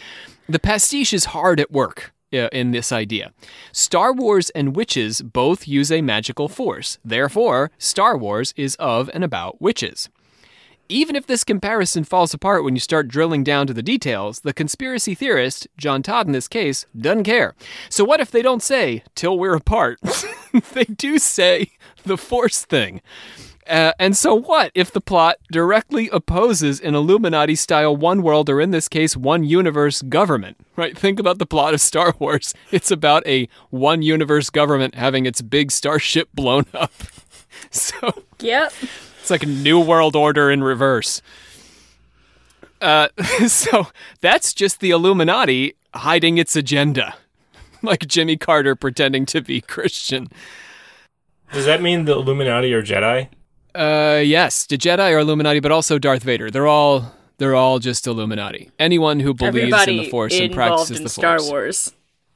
The 0.48 0.58
pastiche 0.58 1.12
is 1.12 1.26
hard 1.26 1.60
at 1.60 1.70
work 1.70 2.12
uh, 2.32 2.48
in 2.52 2.72
this 2.72 2.92
idea. 2.92 3.32
Star 3.72 4.12
Wars 4.12 4.50
and 4.50 4.76
witches 4.76 5.22
both 5.22 5.68
use 5.68 5.90
a 5.92 6.02
magical 6.02 6.48
force. 6.48 6.98
Therefore, 7.04 7.70
Star 7.78 8.16
Wars 8.16 8.52
is 8.56 8.76
of 8.76 9.10
and 9.14 9.24
about 9.24 9.60
witches. 9.60 10.08
Even 10.88 11.16
if 11.16 11.26
this 11.26 11.44
comparison 11.44 12.04
falls 12.04 12.34
apart 12.34 12.64
when 12.64 12.74
you 12.74 12.80
start 12.80 13.08
drilling 13.08 13.42
down 13.44 13.66
to 13.66 13.74
the 13.74 13.82
details, 13.82 14.40
the 14.40 14.52
conspiracy 14.52 15.14
theorist, 15.14 15.66
John 15.76 16.02
Todd 16.02 16.26
in 16.26 16.32
this 16.32 16.48
case, 16.48 16.86
doesn't 16.98 17.24
care. 17.24 17.54
So 17.88 18.04
what 18.04 18.20
if 18.20 18.30
they 18.30 18.42
don't 18.42 18.62
say, 18.62 19.02
till 19.14 19.38
we're 19.38 19.54
apart? 19.54 19.98
they 20.72 20.84
do 20.84 21.18
say 21.18 21.70
the 22.04 22.16
force 22.16 22.64
thing. 22.64 23.00
Uh, 23.66 23.92
and 23.98 24.14
so 24.14 24.34
what 24.34 24.70
if 24.74 24.90
the 24.92 25.00
plot 25.00 25.36
directly 25.50 26.10
opposes 26.12 26.80
an 26.80 26.94
Illuminati 26.94 27.54
style 27.54 27.96
one 27.96 28.22
world, 28.22 28.50
or 28.50 28.60
in 28.60 28.70
this 28.70 28.88
case, 28.88 29.16
one 29.16 29.42
universe 29.44 30.02
government? 30.02 30.58
Right? 30.76 30.96
Think 30.96 31.18
about 31.18 31.38
the 31.38 31.46
plot 31.46 31.72
of 31.72 31.80
Star 31.80 32.14
Wars. 32.18 32.52
It's 32.70 32.90
about 32.90 33.26
a 33.26 33.48
one 33.70 34.02
universe 34.02 34.50
government 34.50 34.96
having 34.96 35.24
its 35.24 35.40
big 35.40 35.70
starship 35.70 36.28
blown 36.34 36.66
up. 36.74 36.92
So 37.70 38.24
Yep. 38.40 38.72
It's 39.24 39.30
like 39.30 39.42
a 39.42 39.46
new 39.46 39.80
world 39.80 40.14
order 40.14 40.50
in 40.50 40.62
reverse. 40.62 41.22
Uh, 42.82 43.08
so 43.46 43.86
that's 44.20 44.52
just 44.52 44.80
the 44.80 44.90
Illuminati 44.90 45.76
hiding 45.94 46.36
its 46.36 46.54
agenda, 46.54 47.14
like 47.82 48.00
Jimmy 48.00 48.36
Carter 48.36 48.76
pretending 48.76 49.24
to 49.24 49.40
be 49.40 49.62
Christian. 49.62 50.28
Does 51.54 51.64
that 51.64 51.80
mean 51.80 52.04
the 52.04 52.12
Illuminati 52.12 52.74
are 52.74 52.82
Jedi? 52.82 53.28
Uh, 53.74 54.20
yes, 54.22 54.66
the 54.66 54.76
Jedi 54.76 55.14
are 55.14 55.20
Illuminati, 55.20 55.60
but 55.60 55.72
also 55.72 55.98
Darth 55.98 56.22
Vader. 56.22 56.50
They're 56.50 56.66
all 56.66 57.10
they're 57.38 57.54
all 57.54 57.78
just 57.78 58.06
Illuminati. 58.06 58.72
Anyone 58.78 59.20
who 59.20 59.32
believes 59.32 59.56
Everybody 59.56 59.98
in 60.00 60.04
the 60.04 60.10
Force 60.10 60.34
and 60.34 60.52
involved 60.52 60.76
practices 60.76 60.98
in 60.98 61.04
the 61.04 61.08
Star 61.08 61.38
Force. 61.38 61.50
Wars 61.50 61.92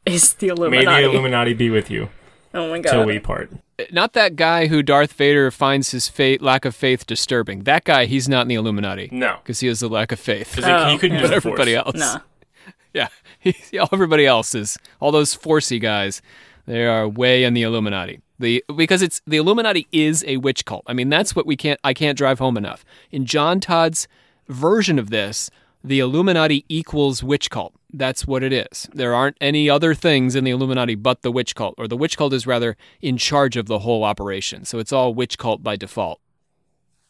is 0.06 0.32
the 0.32 0.48
Illuminati. 0.48 0.86
May 0.86 1.02
the 1.02 1.10
Illuminati 1.10 1.52
be 1.52 1.68
with 1.68 1.90
you 1.90 2.08
oh 2.54 2.70
my 2.70 2.80
till 2.80 2.92
god. 3.00 3.06
we 3.06 3.18
part. 3.18 3.50
Not 3.92 4.12
that 4.14 4.34
guy 4.34 4.66
who 4.66 4.82
Darth 4.82 5.12
Vader 5.12 5.50
finds 5.52 5.92
his 5.92 6.08
faith, 6.08 6.42
lack 6.42 6.64
of 6.64 6.74
faith 6.74 7.06
disturbing. 7.06 7.62
That 7.62 7.84
guy, 7.84 8.06
he's 8.06 8.28
not 8.28 8.42
in 8.42 8.48
the 8.48 8.54
Illuminati 8.56 9.08
No, 9.12 9.36
because 9.42 9.60
he 9.60 9.68
has 9.68 9.82
a 9.82 9.88
lack 9.88 10.10
of 10.10 10.18
faith. 10.18 10.56
because 10.56 10.68
Oh, 10.68 10.88
he 10.90 10.98
couldn't 10.98 11.18
But 11.18 11.22
use 11.22 11.30
the 11.30 11.36
everybody 11.36 11.74
Force. 11.74 11.86
else, 11.94 12.14
Nah. 12.14 12.20
Yeah, 12.94 13.08
he, 13.38 13.54
everybody 13.92 14.26
else 14.26 14.54
is 14.54 14.78
all 14.98 15.12
those 15.12 15.34
Forcey 15.36 15.80
guys. 15.80 16.22
They 16.66 16.86
are 16.86 17.06
way 17.08 17.44
in 17.44 17.54
the 17.54 17.62
Illuminati. 17.62 18.20
The 18.40 18.64
because 18.74 19.02
it's 19.02 19.20
the 19.26 19.36
Illuminati 19.36 19.86
is 19.92 20.24
a 20.26 20.38
witch 20.38 20.64
cult. 20.64 20.84
I 20.86 20.92
mean, 20.94 21.08
that's 21.08 21.36
what 21.36 21.46
we 21.46 21.56
can't. 21.56 21.78
I 21.84 21.92
can't 21.94 22.16
drive 22.16 22.38
home 22.38 22.56
enough. 22.56 22.84
In 23.10 23.26
John 23.26 23.60
Todd's 23.60 24.08
version 24.48 24.98
of 24.98 25.10
this, 25.10 25.50
the 25.84 25.98
Illuminati 26.00 26.64
equals 26.68 27.22
witch 27.22 27.50
cult. 27.50 27.74
That's 27.90 28.26
what 28.26 28.42
it 28.42 28.52
is. 28.52 28.88
There 28.92 29.14
aren't 29.14 29.38
any 29.40 29.70
other 29.70 29.94
things 29.94 30.34
in 30.34 30.44
the 30.44 30.50
Illuminati 30.50 30.94
but 30.94 31.22
the 31.22 31.32
witch 31.32 31.54
cult, 31.54 31.74
or 31.78 31.88
the 31.88 31.96
witch 31.96 32.18
cult 32.18 32.32
is 32.32 32.46
rather 32.46 32.76
in 33.00 33.16
charge 33.16 33.56
of 33.56 33.66
the 33.66 33.80
whole 33.80 34.04
operation. 34.04 34.64
So 34.64 34.78
it's 34.78 34.92
all 34.92 35.14
witch 35.14 35.38
cult 35.38 35.62
by 35.62 35.76
default. 35.76 36.20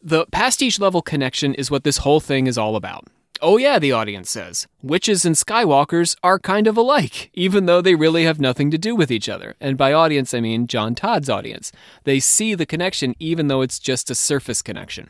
The 0.01 0.25
pastiche 0.27 0.79
level 0.79 1.01
connection 1.01 1.53
is 1.53 1.69
what 1.69 1.83
this 1.83 1.97
whole 1.97 2.21
thing 2.21 2.47
is 2.47 2.57
all 2.57 2.77
about. 2.77 3.07
Oh, 3.41 3.57
yeah, 3.57 3.79
the 3.79 3.91
audience 3.91 4.29
says. 4.29 4.67
Witches 4.81 5.25
and 5.25 5.35
Skywalkers 5.35 6.15
are 6.23 6.39
kind 6.39 6.67
of 6.67 6.77
alike, 6.77 7.29
even 7.33 7.65
though 7.65 7.81
they 7.81 7.95
really 7.95 8.23
have 8.23 8.39
nothing 8.39 8.71
to 8.71 8.77
do 8.77 8.95
with 8.95 9.11
each 9.11 9.29
other. 9.29 9.55
And 9.59 9.77
by 9.77 9.91
audience, 9.91 10.33
I 10.33 10.39
mean 10.39 10.67
John 10.67 10.95
Todd's 10.95 11.29
audience. 11.29 11.71
They 12.05 12.19
see 12.19 12.55
the 12.55 12.65
connection, 12.65 13.15
even 13.19 13.47
though 13.47 13.61
it's 13.61 13.79
just 13.79 14.09
a 14.09 14.15
surface 14.15 14.61
connection. 14.61 15.09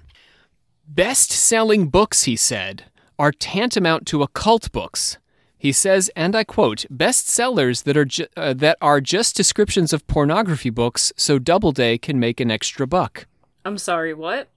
Best 0.87 1.31
selling 1.31 1.89
books, 1.89 2.23
he 2.23 2.35
said, 2.35 2.85
are 3.19 3.31
tantamount 3.31 4.07
to 4.07 4.23
occult 4.23 4.71
books. 4.71 5.18
He 5.59 5.73
says, 5.73 6.09
and 6.15 6.37
I 6.37 6.45
quote, 6.45 6.85
bestsellers 6.89 7.83
that 7.83 7.97
are 7.97 8.05
ju- 8.05 8.27
uh, 8.37 8.53
that 8.53 8.77
are 8.81 9.01
just 9.01 9.35
descriptions 9.35 9.91
of 9.91 10.07
pornography 10.07 10.69
books, 10.69 11.11
so 11.17 11.37
Doubleday 11.37 11.97
can 11.97 12.17
make 12.17 12.39
an 12.39 12.49
extra 12.49 12.87
buck. 12.87 13.27
I'm 13.65 13.77
sorry, 13.77 14.13
what? 14.13 14.47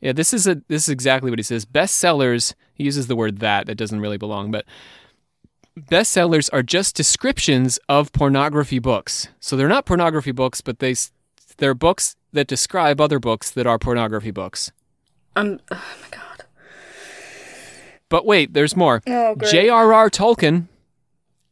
Yeah, 0.00 0.12
this 0.12 0.32
is 0.32 0.46
a 0.46 0.62
this 0.68 0.84
is 0.84 0.88
exactly 0.88 1.30
what 1.30 1.38
he 1.38 1.42
says. 1.42 1.66
Bestsellers, 1.66 2.54
he 2.72 2.84
uses 2.84 3.06
the 3.06 3.16
word 3.16 3.40
that 3.40 3.66
that 3.66 3.74
doesn't 3.74 4.00
really 4.00 4.16
belong, 4.16 4.50
but 4.50 4.64
bestsellers 5.78 6.48
are 6.54 6.62
just 6.62 6.96
descriptions 6.96 7.78
of 7.86 8.10
pornography 8.12 8.78
books. 8.78 9.28
So 9.40 9.56
they're 9.56 9.68
not 9.68 9.84
pornography 9.84 10.32
books, 10.32 10.62
but 10.62 10.78
they 10.78 10.94
they're 11.58 11.74
books 11.74 12.16
that 12.32 12.46
describe 12.46 12.98
other 12.98 13.18
books 13.18 13.50
that 13.50 13.66
are 13.66 13.78
pornography 13.78 14.30
books. 14.30 14.72
I'm 15.36 15.60
oh 15.70 15.96
my 16.02 16.08
god. 16.16 16.27
But 18.08 18.24
wait, 18.24 18.54
there's 18.54 18.76
more. 18.76 19.02
Oh. 19.06 19.34
J.R.R. 19.36 20.10
Tolkien 20.10 20.66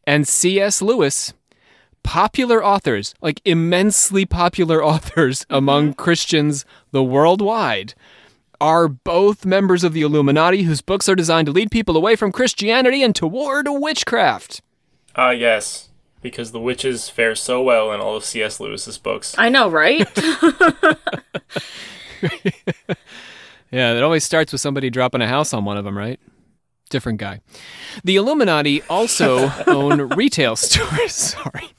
and 0.06 0.26
C.S. 0.26 0.80
Lewis, 0.80 1.34
popular 2.02 2.64
authors, 2.64 3.14
like 3.20 3.40
immensely 3.44 4.24
popular 4.24 4.82
authors 4.92 5.44
among 5.50 5.94
Christians 5.94 6.64
the 6.92 7.02
worldwide, 7.04 7.94
are 8.60 8.88
both 8.88 9.44
members 9.44 9.84
of 9.84 9.92
the 9.92 10.00
Illuminati 10.02 10.62
whose 10.62 10.80
books 10.80 11.08
are 11.08 11.14
designed 11.14 11.46
to 11.46 11.52
lead 11.52 11.70
people 11.70 11.96
away 11.96 12.16
from 12.16 12.32
Christianity 12.32 13.02
and 13.02 13.14
toward 13.14 13.66
witchcraft. 13.68 14.62
Ah, 15.14 15.30
yes, 15.30 15.90
because 16.22 16.52
the 16.52 16.60
witches 16.60 17.10
fare 17.10 17.34
so 17.34 17.62
well 17.62 17.92
in 17.92 18.00
all 18.00 18.16
of 18.16 18.24
C.S. 18.24 18.58
Lewis's 18.58 18.96
books. 18.96 19.34
I 19.36 19.50
know, 19.50 19.68
right? 19.68 20.08
Yeah, 23.70 23.94
it 23.94 24.02
always 24.02 24.24
starts 24.24 24.52
with 24.52 24.60
somebody 24.60 24.90
dropping 24.90 25.22
a 25.22 25.28
house 25.28 25.52
on 25.52 25.64
one 25.64 25.76
of 25.76 25.84
them, 25.84 25.98
right? 25.98 26.20
Different 26.88 27.18
guy. 27.18 27.40
The 28.04 28.16
Illuminati 28.16 28.82
also 28.88 29.50
own 29.66 30.00
retail 30.10 30.54
stores. 30.56 31.12
Sorry. 31.34 31.70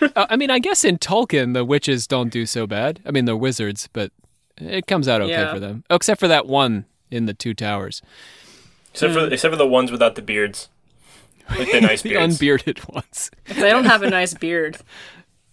Uh, 0.00 0.26
I 0.30 0.36
mean, 0.36 0.50
I 0.50 0.60
guess 0.60 0.84
in 0.84 0.96
Tolkien, 0.98 1.54
the 1.54 1.64
witches 1.64 2.06
don't 2.06 2.28
do 2.30 2.46
so 2.46 2.66
bad. 2.66 3.00
I 3.04 3.10
mean, 3.10 3.24
they're 3.24 3.36
wizards, 3.36 3.88
but 3.92 4.12
it 4.56 4.86
comes 4.86 5.08
out 5.08 5.20
okay 5.22 5.32
Yeah. 5.32 5.52
for 5.52 5.58
them. 5.58 5.82
Oh, 5.90 5.96
except 5.96 6.20
for 6.20 6.28
that 6.28 6.46
one 6.46 6.84
in 7.10 7.26
the 7.26 7.34
Two 7.34 7.52
Towers. 7.54 8.00
Except 8.92 9.12
for 9.12 9.26
except 9.26 9.52
for 9.52 9.56
the 9.58 9.66
ones 9.66 9.90
without 9.90 10.14
the 10.14 10.22
beards, 10.22 10.68
like 11.50 11.70
the 11.72 11.80
nice 11.80 12.02
The 12.02 12.10
beards. 12.10 12.34
unbearded 12.34 12.88
ones. 12.88 13.30
if 13.46 13.56
they 13.56 13.70
don't 13.70 13.84
have 13.86 14.02
a 14.02 14.10
nice 14.10 14.34
beard, 14.34 14.78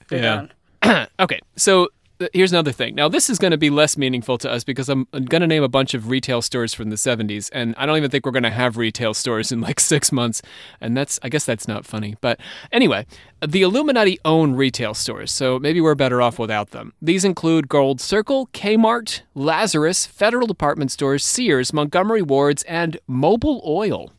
they're 0.09 0.21
Yeah. 0.21 0.47
done. 0.83 1.07
okay, 1.19 1.39
so 1.55 1.85
th- 1.87 1.91
here's 2.33 2.51
another 2.51 2.71
thing. 2.71 2.95
Now, 2.95 3.09
this 3.09 3.29
is 3.29 3.37
going 3.37 3.51
to 3.51 3.57
be 3.57 3.69
less 3.69 3.97
meaningful 3.97 4.37
to 4.39 4.51
us 4.51 4.63
because 4.63 4.89
I'm, 4.89 5.07
I'm 5.13 5.25
going 5.25 5.41
to 5.41 5.47
name 5.47 5.63
a 5.63 5.67
bunch 5.67 5.93
of 5.93 6.09
retail 6.09 6.41
stores 6.41 6.73
from 6.73 6.89
the 6.89 6.95
70s, 6.95 7.49
and 7.53 7.75
I 7.77 7.85
don't 7.85 7.97
even 7.97 8.09
think 8.09 8.25
we're 8.25 8.31
going 8.31 8.43
to 8.43 8.49
have 8.49 8.77
retail 8.77 9.13
stores 9.13 9.51
in 9.51 9.61
like 9.61 9.79
six 9.93 10.11
months. 10.11 10.41
And 10.81 10.95
that's, 10.95 11.19
I 11.23 11.29
guess 11.29 11.45
that's 11.45 11.67
not 11.67 11.85
funny. 11.85 12.15
But 12.21 12.39
anyway, 12.71 13.05
the 13.45 13.61
Illuminati 13.61 14.19
own 14.25 14.55
retail 14.55 14.93
stores, 14.93 15.31
so 15.31 15.59
maybe 15.59 15.81
we're 15.81 15.95
better 15.95 16.21
off 16.21 16.39
without 16.39 16.71
them. 16.71 16.93
These 17.01 17.25
include 17.25 17.67
Gold 17.67 17.99
Circle, 17.99 18.47
Kmart, 18.47 19.21
Lazarus, 19.33 20.05
Federal 20.05 20.47
Department 20.47 20.91
Stores, 20.91 21.25
Sears, 21.25 21.73
Montgomery 21.73 22.21
Wards, 22.21 22.63
and 22.63 22.97
Mobil 23.09 23.65
Oil. 23.65 24.11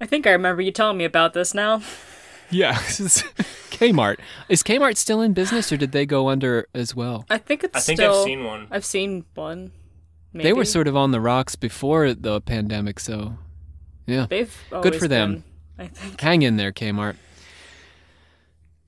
I 0.00 0.06
think 0.06 0.26
I 0.26 0.32
remember 0.32 0.62
you 0.62 0.72
telling 0.72 0.98
me 0.98 1.04
about 1.04 1.32
this 1.32 1.54
now. 1.54 1.82
Yeah, 2.50 2.74
Kmart. 3.76 4.18
Is 4.48 4.62
Kmart 4.62 4.96
still 4.96 5.20
in 5.20 5.32
business, 5.32 5.70
or 5.72 5.76
did 5.76 5.92
they 5.92 6.06
go 6.06 6.28
under 6.28 6.66
as 6.74 6.94
well? 6.94 7.24
I 7.28 7.38
think 7.38 7.64
it's 7.64 7.76
I 7.76 7.80
think 7.80 7.98
still. 7.98 8.20
I've 8.20 8.24
seen 8.24 8.44
one. 8.44 8.68
I've 8.70 8.84
seen 8.84 9.24
one. 9.34 9.72
Maybe. 10.32 10.44
They 10.48 10.52
were 10.52 10.64
sort 10.64 10.86
of 10.88 10.96
on 10.96 11.12
the 11.12 11.20
rocks 11.20 11.56
before 11.56 12.12
the 12.14 12.40
pandemic, 12.40 13.00
so 13.00 13.36
yeah. 14.06 14.26
They've 14.28 14.54
Good 14.82 14.96
for 14.96 15.08
them. 15.08 15.44
been, 15.76 15.86
I 15.86 15.88
think. 15.88 16.20
Hang 16.20 16.42
in 16.42 16.56
there, 16.56 16.72
Kmart. 16.72 17.16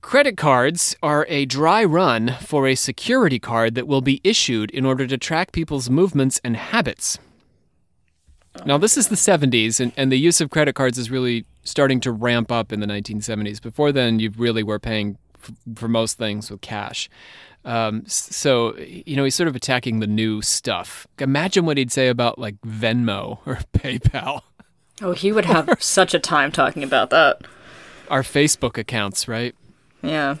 Credit 0.01 0.37
cards 0.37 0.95
are 1.03 1.25
a 1.29 1.45
dry 1.45 1.83
run 1.83 2.35
for 2.41 2.67
a 2.67 2.75
security 2.75 3.37
card 3.37 3.75
that 3.75 3.87
will 3.87 4.01
be 4.01 4.21
issued 4.23 4.71
in 4.71 4.85
order 4.85 5.05
to 5.05 5.17
track 5.17 5.51
people's 5.51 5.89
movements 5.89 6.39
and 6.43 6.55
habits. 6.55 7.19
Now, 8.65 8.77
this 8.77 8.97
is 8.97 9.07
the 9.07 9.15
70s, 9.15 9.79
and, 9.79 9.91
and 9.95 10.11
the 10.11 10.17
use 10.17 10.41
of 10.41 10.49
credit 10.49 10.73
cards 10.75 10.97
is 10.97 11.09
really 11.09 11.45
starting 11.63 11.99
to 12.01 12.11
ramp 12.11 12.51
up 12.51 12.73
in 12.73 12.79
the 12.79 12.87
1970s. 12.87 13.61
Before 13.61 13.91
then, 13.91 14.19
you 14.19 14.31
really 14.37 14.63
were 14.63 14.79
paying 14.79 15.17
f- 15.41 15.51
for 15.75 15.87
most 15.87 16.17
things 16.17 16.49
with 16.51 16.59
cash. 16.61 17.09
Um, 17.63 18.03
so, 18.07 18.75
you 18.77 19.15
know, 19.15 19.23
he's 19.23 19.35
sort 19.35 19.47
of 19.47 19.55
attacking 19.55 19.99
the 19.99 20.07
new 20.07 20.41
stuff. 20.41 21.07
Imagine 21.19 21.65
what 21.65 21.77
he'd 21.77 21.91
say 21.91 22.07
about 22.07 22.39
like 22.39 22.59
Venmo 22.61 23.39
or 23.45 23.59
PayPal, 23.73 24.41
Oh, 25.01 25.13
he 25.13 25.31
would 25.31 25.45
have 25.45 25.69
such 25.81 26.13
a 26.13 26.19
time 26.19 26.51
talking 26.51 26.83
about 26.83 27.09
that. 27.11 27.41
our 28.09 28.23
Facebook 28.23 28.77
accounts, 28.77 29.27
right? 29.27 29.55
Yeah. 30.01 30.35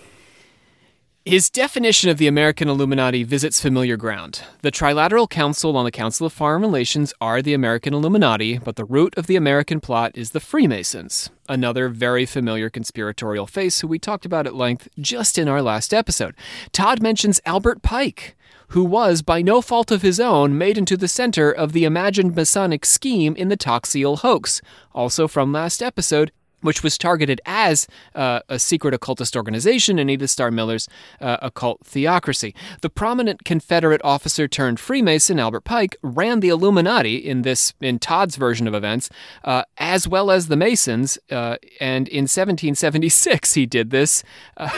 His 1.25 1.49
definition 1.49 2.09
of 2.09 2.17
the 2.17 2.27
American 2.27 2.69
Illuminati 2.69 3.23
visits 3.23 3.61
familiar 3.61 3.97
ground. 3.97 4.41
The 4.61 4.71
Trilateral 4.71 5.29
Council 5.29 5.75
on 5.75 5.83
the 5.83 5.91
Council 5.91 6.25
of 6.25 6.33
Foreign 6.33 6.61
Relations 6.61 7.13
are 7.19 7.41
the 7.41 7.53
American 7.53 7.93
Illuminati, 7.93 8.57
but 8.57 8.77
the 8.77 8.85
root 8.85 9.15
of 9.17 9.27
the 9.27 9.35
American 9.35 9.81
plot 9.81 10.13
is 10.15 10.31
the 10.31 10.39
Freemasons, 10.39 11.29
another 11.49 11.89
very 11.89 12.25
familiar 12.25 12.69
conspiratorial 12.69 13.45
face 13.47 13.81
who 13.81 13.87
we 13.87 13.99
talked 13.99 14.25
about 14.25 14.47
at 14.47 14.55
length 14.55 14.87
just 14.97 15.37
in 15.37 15.49
our 15.49 15.61
last 15.61 15.93
episode. 15.93 16.35
Todd 16.71 17.01
mentions 17.01 17.41
Albert 17.45 17.83
Pike, 17.83 18.37
who 18.69 18.85
was, 18.85 19.21
by 19.21 19.41
no 19.41 19.61
fault 19.61 19.91
of 19.91 20.01
his 20.01 20.19
own, 20.19 20.57
made 20.57 20.77
into 20.77 20.95
the 20.95 21.07
center 21.07 21.51
of 21.51 21.73
the 21.73 21.83
imagined 21.83 22.33
Masonic 22.35 22.85
scheme 22.85 23.35
in 23.35 23.49
the 23.49 23.57
Taxil 23.57 24.19
hoax. 24.19 24.61
Also 24.95 25.27
from 25.27 25.51
last 25.51 25.83
episode, 25.83 26.31
which 26.61 26.83
was 26.83 26.97
targeted 26.97 27.41
as 27.45 27.87
uh, 28.15 28.41
a 28.49 28.59
secret 28.59 28.93
occultist 28.93 29.35
organization 29.35 29.99
in 29.99 30.09
Edith 30.09 30.29
Starr 30.29 30.51
Miller's 30.51 30.87
uh, 31.21 31.37
occult 31.41 31.85
theocracy. 31.85 32.53
The 32.81 32.89
prominent 32.89 33.45
Confederate 33.45 34.01
officer 34.03 34.47
turned 34.47 34.79
Freemason 34.79 35.39
Albert 35.39 35.61
Pike 35.61 35.95
ran 36.01 36.39
the 36.39 36.49
Illuminati 36.49 37.15
in 37.15 37.43
this 37.43 37.73
in 37.79 37.99
Todd's 37.99 38.35
version 38.35 38.67
of 38.67 38.73
events, 38.73 39.09
uh, 39.43 39.63
as 39.77 40.07
well 40.07 40.31
as 40.31 40.47
the 40.47 40.55
Masons. 40.57 41.17
Uh, 41.31 41.57
and 41.79 42.07
in 42.07 42.23
1776, 42.23 43.53
he 43.53 43.65
did 43.65 43.91
this. 43.91 44.23
Uh, 44.57 44.69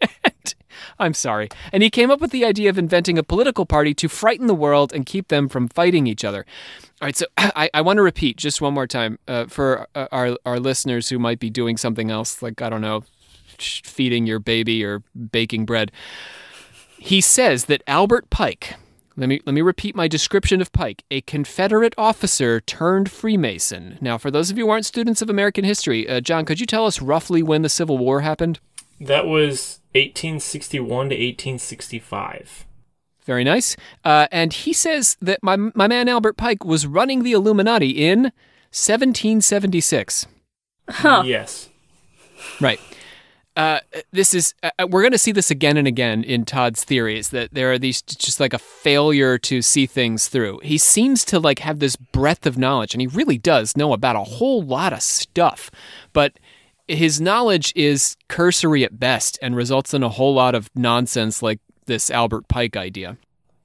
and- 0.00 0.54
I'm 0.98 1.14
sorry. 1.14 1.48
And 1.72 1.82
he 1.82 1.88
came 1.88 2.10
up 2.10 2.20
with 2.20 2.30
the 2.30 2.44
idea 2.44 2.68
of 2.68 2.76
inventing 2.78 3.16
a 3.16 3.22
political 3.22 3.64
party 3.64 3.94
to 3.94 4.08
frighten 4.08 4.46
the 4.46 4.54
world 4.54 4.92
and 4.92 5.06
keep 5.06 5.28
them 5.28 5.48
from 5.48 5.68
fighting 5.68 6.06
each 6.06 6.24
other. 6.24 6.44
All 7.00 7.06
right, 7.06 7.16
so 7.16 7.26
I, 7.36 7.70
I 7.72 7.80
want 7.80 7.96
to 7.96 8.02
repeat 8.02 8.36
just 8.36 8.60
one 8.60 8.74
more 8.74 8.86
time 8.86 9.18
uh, 9.26 9.46
for 9.46 9.86
uh, 9.94 10.08
our, 10.12 10.36
our 10.44 10.60
listeners 10.60 11.08
who 11.08 11.18
might 11.18 11.38
be 11.38 11.50
doing 11.50 11.76
something 11.76 12.10
else, 12.10 12.42
like, 12.42 12.60
I 12.60 12.68
don't 12.68 12.82
know, 12.82 13.04
feeding 13.58 14.26
your 14.26 14.38
baby 14.38 14.84
or 14.84 15.02
baking 15.32 15.66
bread. 15.66 15.92
He 16.98 17.20
says 17.20 17.66
that 17.66 17.82
Albert 17.86 18.28
Pike, 18.28 18.74
let 19.16 19.28
me, 19.28 19.40
let 19.46 19.54
me 19.54 19.62
repeat 19.62 19.96
my 19.96 20.08
description 20.08 20.60
of 20.60 20.72
Pike, 20.72 21.04
a 21.10 21.22
Confederate 21.22 21.94
officer 21.96 22.60
turned 22.60 23.10
Freemason. 23.10 23.96
Now, 24.00 24.18
for 24.18 24.30
those 24.30 24.50
of 24.50 24.58
you 24.58 24.66
who 24.66 24.70
aren't 24.70 24.86
students 24.86 25.22
of 25.22 25.30
American 25.30 25.64
history, 25.64 26.08
uh, 26.08 26.20
John, 26.20 26.44
could 26.44 26.60
you 26.60 26.66
tell 26.66 26.86
us 26.86 27.00
roughly 27.00 27.42
when 27.42 27.62
the 27.62 27.68
Civil 27.70 27.96
War 27.96 28.20
happened? 28.20 28.60
That 29.00 29.26
was 29.26 29.80
1861 29.94 30.86
to 30.86 31.14
1865. 31.14 32.66
Very 33.30 33.44
nice. 33.44 33.76
Uh, 34.04 34.26
and 34.32 34.52
he 34.52 34.72
says 34.72 35.16
that 35.22 35.40
my, 35.40 35.54
my 35.54 35.86
man 35.86 36.08
Albert 36.08 36.32
Pike 36.32 36.64
was 36.64 36.84
running 36.84 37.22
the 37.22 37.30
Illuminati 37.30 37.90
in 37.90 38.22
1776. 38.72 40.26
Huh. 40.88 41.22
Yes. 41.24 41.68
Right. 42.60 42.80
Uh, 43.54 43.78
this 44.10 44.34
is 44.34 44.52
uh, 44.64 44.70
we're 44.88 45.02
going 45.02 45.12
to 45.12 45.18
see 45.18 45.30
this 45.30 45.48
again 45.48 45.76
and 45.76 45.86
again 45.86 46.24
in 46.24 46.44
Todd's 46.44 46.82
theories 46.82 47.28
that 47.28 47.54
there 47.54 47.70
are 47.70 47.78
these 47.78 48.02
just 48.02 48.40
like 48.40 48.52
a 48.52 48.58
failure 48.58 49.38
to 49.38 49.62
see 49.62 49.86
things 49.86 50.26
through. 50.26 50.58
He 50.64 50.76
seems 50.76 51.24
to 51.26 51.38
like 51.38 51.60
have 51.60 51.78
this 51.78 51.94
breadth 51.94 52.46
of 52.46 52.58
knowledge, 52.58 52.94
and 52.94 53.00
he 53.00 53.06
really 53.06 53.38
does 53.38 53.76
know 53.76 53.92
about 53.92 54.16
a 54.16 54.24
whole 54.24 54.60
lot 54.60 54.92
of 54.92 55.02
stuff, 55.02 55.70
but 56.12 56.32
his 56.88 57.20
knowledge 57.20 57.72
is 57.76 58.16
cursory 58.26 58.82
at 58.82 58.98
best 58.98 59.38
and 59.40 59.54
results 59.54 59.94
in 59.94 60.02
a 60.02 60.08
whole 60.08 60.34
lot 60.34 60.56
of 60.56 60.68
nonsense 60.74 61.44
like 61.44 61.60
this 61.90 62.10
Albert 62.10 62.48
Pike 62.48 62.76
idea. 62.76 63.18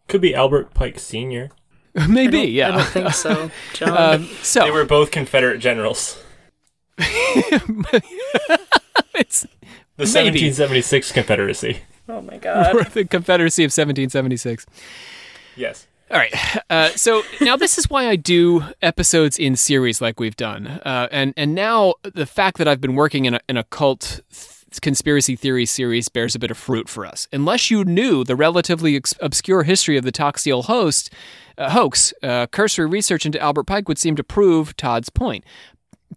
Could 0.09 0.19
be 0.21 0.35
Albert 0.35 0.73
Pike 0.73 0.99
Sr. 0.99 1.49
Maybe, 2.09 2.39
I 2.39 2.43
yeah. 2.43 2.71
don't 2.71 2.83
think 2.87 3.13
so, 3.13 3.49
John. 3.73 4.15
Um, 4.21 4.25
so 4.41 4.61
They 4.65 4.71
were 4.71 4.83
both 4.83 5.11
Confederate 5.11 5.59
generals. 5.59 6.21
it's 6.97 7.11
The 9.97 10.03
Maybe. 10.03 10.49
1776 10.49 11.11
Confederacy. 11.13 11.79
oh 12.09 12.21
my 12.21 12.37
god. 12.37 12.85
the 12.93 13.05
Confederacy 13.05 13.63
of 13.63 13.69
1776. 13.69 14.65
Yes. 15.55 15.87
All 16.11 16.17
right. 16.17 16.33
Uh, 16.69 16.89
so 16.89 17.23
now 17.41 17.55
this 17.57 17.77
is 17.77 17.89
why 17.89 18.07
I 18.09 18.15
do 18.15 18.63
episodes 18.81 19.39
in 19.39 19.55
series 19.55 20.01
like 20.01 20.19
we've 20.19 20.35
done, 20.35 20.67
uh, 20.67 21.07
and 21.11 21.33
and 21.35 21.55
now 21.55 21.95
the 22.03 22.27
fact 22.27 22.57
that 22.59 22.67
I've 22.67 22.79
been 22.79 22.93
working 22.95 23.25
in 23.25 23.33
a, 23.33 23.39
in 23.49 23.57
a 23.57 23.63
cult 23.63 24.19
th- 24.31 24.54
conspiracy 24.79 25.35
theory 25.35 25.65
series 25.65 26.09
bears 26.09 26.35
a 26.35 26.39
bit 26.39 26.51
of 26.51 26.57
fruit 26.57 26.89
for 26.89 27.05
us. 27.05 27.27
Unless 27.31 27.71
you 27.71 27.83
knew 27.83 28.23
the 28.23 28.35
relatively 28.35 28.95
ex- 28.95 29.13
obscure 29.19 29.63
history 29.63 29.97
of 29.97 30.03
the 30.03 30.11
Taxil 30.11 30.63
host 30.65 31.11
uh, 31.57 31.69
hoax, 31.69 32.13
uh, 32.21 32.47
cursory 32.47 32.85
research 32.85 33.25
into 33.25 33.39
Albert 33.39 33.63
Pike 33.63 33.87
would 33.87 33.97
seem 33.97 34.15
to 34.15 34.23
prove 34.23 34.75
Todd's 34.75 35.09
point. 35.09 35.43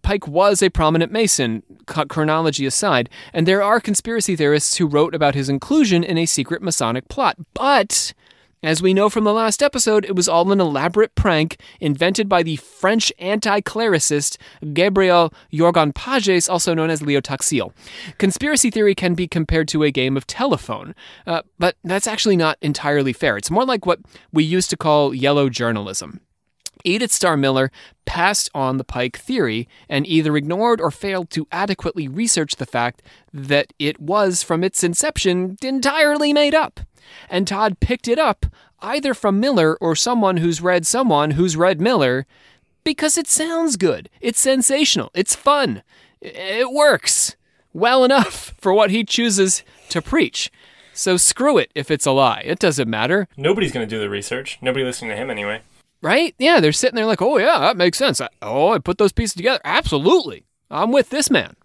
Pike 0.01 0.27
was 0.27 0.61
a 0.61 0.69
prominent 0.69 1.11
Mason, 1.11 1.63
chronology 1.85 2.65
aside, 2.65 3.09
and 3.33 3.47
there 3.47 3.63
are 3.63 3.79
conspiracy 3.79 4.35
theorists 4.35 4.77
who 4.77 4.85
wrote 4.85 5.15
about 5.15 5.35
his 5.35 5.49
inclusion 5.49 6.03
in 6.03 6.17
a 6.17 6.25
secret 6.25 6.61
Masonic 6.61 7.07
plot. 7.09 7.37
But, 7.53 8.13
as 8.61 8.81
we 8.81 8.93
know 8.93 9.09
from 9.09 9.23
the 9.23 9.33
last 9.33 9.63
episode, 9.63 10.05
it 10.05 10.15
was 10.15 10.27
all 10.27 10.51
an 10.51 10.59
elaborate 10.59 11.15
prank 11.15 11.61
invented 11.79 12.27
by 12.27 12.43
the 12.43 12.57
French 12.57 13.11
anti 13.17 13.61
clericist 13.61 14.37
Gabriel 14.73 15.33
Jogand-Pagès, 15.53 16.49
also 16.49 16.73
known 16.73 16.89
as 16.89 17.01
Leo 17.01 17.21
Taxil. 17.21 17.71
Conspiracy 18.17 18.69
theory 18.69 18.95
can 18.95 19.13
be 19.13 19.27
compared 19.27 19.67
to 19.69 19.83
a 19.83 19.91
game 19.91 20.17
of 20.17 20.27
telephone, 20.27 20.93
uh, 21.25 21.41
but 21.57 21.77
that's 21.83 22.07
actually 22.07 22.35
not 22.35 22.57
entirely 22.61 23.13
fair. 23.13 23.37
It's 23.37 23.51
more 23.51 23.65
like 23.65 23.85
what 23.85 23.99
we 24.33 24.43
used 24.43 24.69
to 24.71 24.77
call 24.77 25.13
yellow 25.13 25.49
journalism. 25.49 26.19
Edith 26.83 27.11
Starr 27.11 27.37
Miller 27.37 27.71
passed 28.05 28.49
on 28.53 28.77
the 28.77 28.83
Pike 28.83 29.17
theory 29.17 29.67
and 29.89 30.07
either 30.07 30.35
ignored 30.37 30.79
or 30.79 30.91
failed 30.91 31.29
to 31.31 31.47
adequately 31.51 32.07
research 32.07 32.55
the 32.55 32.65
fact 32.65 33.01
that 33.33 33.73
it 33.79 33.99
was, 33.99 34.43
from 34.43 34.63
its 34.63 34.83
inception, 34.83 35.57
entirely 35.61 36.33
made 36.33 36.55
up. 36.55 36.79
And 37.29 37.47
Todd 37.47 37.79
picked 37.79 38.07
it 38.07 38.19
up 38.19 38.45
either 38.81 39.13
from 39.13 39.39
Miller 39.39 39.77
or 39.77 39.95
someone 39.95 40.37
who's 40.37 40.61
read 40.61 40.85
someone 40.85 41.31
who's 41.31 41.57
read 41.57 41.81
Miller 41.81 42.25
because 42.83 43.17
it 43.17 43.27
sounds 43.27 43.75
good. 43.75 44.09
It's 44.21 44.39
sensational. 44.39 45.11
It's 45.13 45.35
fun. 45.35 45.83
It 46.21 46.71
works 46.71 47.35
well 47.73 48.03
enough 48.03 48.53
for 48.59 48.73
what 48.73 48.91
he 48.91 49.03
chooses 49.03 49.63
to 49.89 50.01
preach. 50.01 50.51
So 50.93 51.17
screw 51.17 51.57
it 51.57 51.71
if 51.75 51.89
it's 51.91 52.05
a 52.05 52.11
lie. 52.11 52.41
It 52.45 52.59
doesn't 52.59 52.89
matter. 52.89 53.27
Nobody's 53.37 53.71
going 53.71 53.87
to 53.87 53.95
do 53.95 54.01
the 54.01 54.09
research. 54.09 54.57
Nobody 54.61 54.83
listening 54.83 55.11
to 55.11 55.15
him 55.15 55.29
anyway. 55.29 55.61
Right? 56.01 56.35
Yeah, 56.37 56.59
they're 56.59 56.71
sitting 56.71 56.95
there 56.95 57.05
like, 57.05 57.21
oh, 57.21 57.37
yeah, 57.37 57.59
that 57.59 57.77
makes 57.77 57.97
sense. 57.97 58.19
I, 58.19 58.29
oh, 58.41 58.73
I 58.73 58.79
put 58.79 58.97
those 58.97 59.11
pieces 59.11 59.35
together. 59.35 59.61
Absolutely. 59.63 60.45
I'm 60.71 60.91
with 60.91 61.09
this 61.09 61.29
man. 61.29 61.55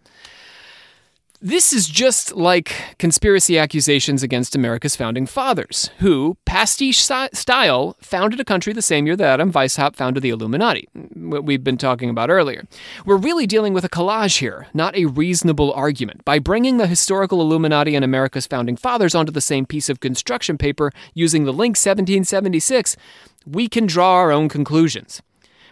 This 1.47 1.75
is 1.75 1.89
just 1.89 2.35
like 2.37 2.97
conspiracy 2.99 3.59
accusations 3.59 4.23
against 4.23 4.57
America's 4.57 4.97
founding 4.97 5.27
fathers, 5.27 5.91
who, 5.99 6.39
pastiche 6.47 7.03
style, 7.03 7.97
founded 8.01 8.41
a 8.41 8.47
country 8.47 8.73
the 8.73 8.81
same 8.81 9.05
year 9.05 9.15
that 9.15 9.29
Adam 9.35 9.53
Weishaupt 9.53 9.95
founded 9.95 10.23
the 10.23 10.31
Illuminati, 10.31 10.89
what 11.15 11.45
we've 11.45 11.63
been 11.63 11.77
talking 11.77 12.09
about 12.09 12.31
earlier. 12.31 12.65
We're 13.05 13.19
really 13.19 13.47
dealing 13.47 13.75
with 13.75 13.85
a 13.85 13.91
collage 13.91 14.39
here, 14.39 14.69
not 14.73 14.97
a 14.97 15.05
reasonable 15.05 15.71
argument. 15.75 16.25
By 16.25 16.39
bringing 16.39 16.79
the 16.79 16.87
historical 16.87 17.43
Illuminati 17.43 17.95
and 17.95 18.07
America's 18.07 18.47
founding 18.47 18.79
fathers 18.79 19.15
onto 19.15 19.31
the 19.31 19.43
same 19.43 19.67
piece 19.67 19.91
of 19.91 20.01
construction 20.01 20.57
paper 20.57 20.93
using 21.13 21.45
the 21.45 21.53
link 21.53 21.77
1776, 21.77 22.97
we 23.45 23.69
can 23.69 23.85
draw 23.85 24.15
our 24.15 24.33
own 24.33 24.49
conclusions. 24.49 25.21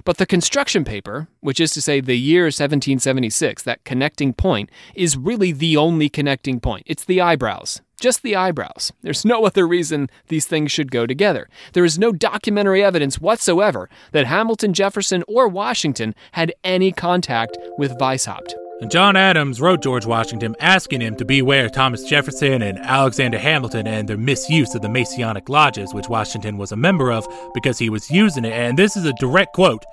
But 0.04 0.18
the 0.18 0.26
construction 0.26 0.84
paper, 0.84 1.28
which 1.40 1.60
is 1.60 1.72
to 1.74 1.82
say 1.82 2.00
the 2.00 2.18
year 2.18 2.44
1776, 2.44 3.62
that 3.62 3.84
connecting 3.84 4.32
point, 4.32 4.70
is 4.94 5.16
really 5.16 5.52
the 5.52 5.76
only 5.76 6.08
connecting 6.08 6.60
point. 6.60 6.84
It's 6.86 7.04
the 7.04 7.20
eyebrows. 7.20 7.80
Just 8.00 8.22
the 8.22 8.34
eyebrows. 8.34 8.92
There's 9.02 9.24
no 9.24 9.44
other 9.46 9.66
reason 9.66 10.10
these 10.28 10.46
things 10.46 10.72
should 10.72 10.90
go 10.90 11.06
together. 11.06 11.48
There 11.72 11.84
is 11.84 11.98
no 11.98 12.12
documentary 12.12 12.82
evidence 12.82 13.20
whatsoever 13.20 13.88
that 14.10 14.26
Hamilton, 14.26 14.72
Jefferson, 14.72 15.22
or 15.28 15.46
Washington 15.46 16.14
had 16.32 16.52
any 16.64 16.90
contact 16.90 17.56
with 17.78 17.96
Weishaupt. 17.98 18.54
And 18.82 18.90
John 18.90 19.14
Adams 19.14 19.60
wrote 19.60 19.80
George 19.80 20.06
Washington 20.06 20.56
asking 20.58 21.02
him 21.02 21.14
to 21.14 21.24
beware 21.24 21.68
Thomas 21.68 22.02
Jefferson 22.02 22.62
and 22.62 22.80
Alexander 22.80 23.38
Hamilton 23.38 23.86
and 23.86 24.08
their 24.08 24.16
misuse 24.16 24.74
of 24.74 24.82
the 24.82 24.88
Masonic 24.88 25.48
lodges, 25.48 25.94
which 25.94 26.08
Washington 26.08 26.58
was 26.58 26.72
a 26.72 26.76
member 26.76 27.12
of, 27.12 27.24
because 27.54 27.78
he 27.78 27.88
was 27.88 28.10
using 28.10 28.44
it, 28.44 28.52
and 28.52 28.76
this 28.76 28.96
is 28.96 29.04
a 29.04 29.12
direct 29.20 29.52
quote 29.52 29.84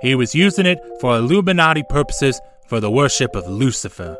he 0.00 0.14
was 0.14 0.34
using 0.34 0.64
it 0.64 0.80
for 0.98 1.18
Illuminati 1.18 1.82
purposes 1.90 2.40
for 2.66 2.80
the 2.80 2.90
worship 2.90 3.36
of 3.36 3.46
Lucifer. 3.46 4.16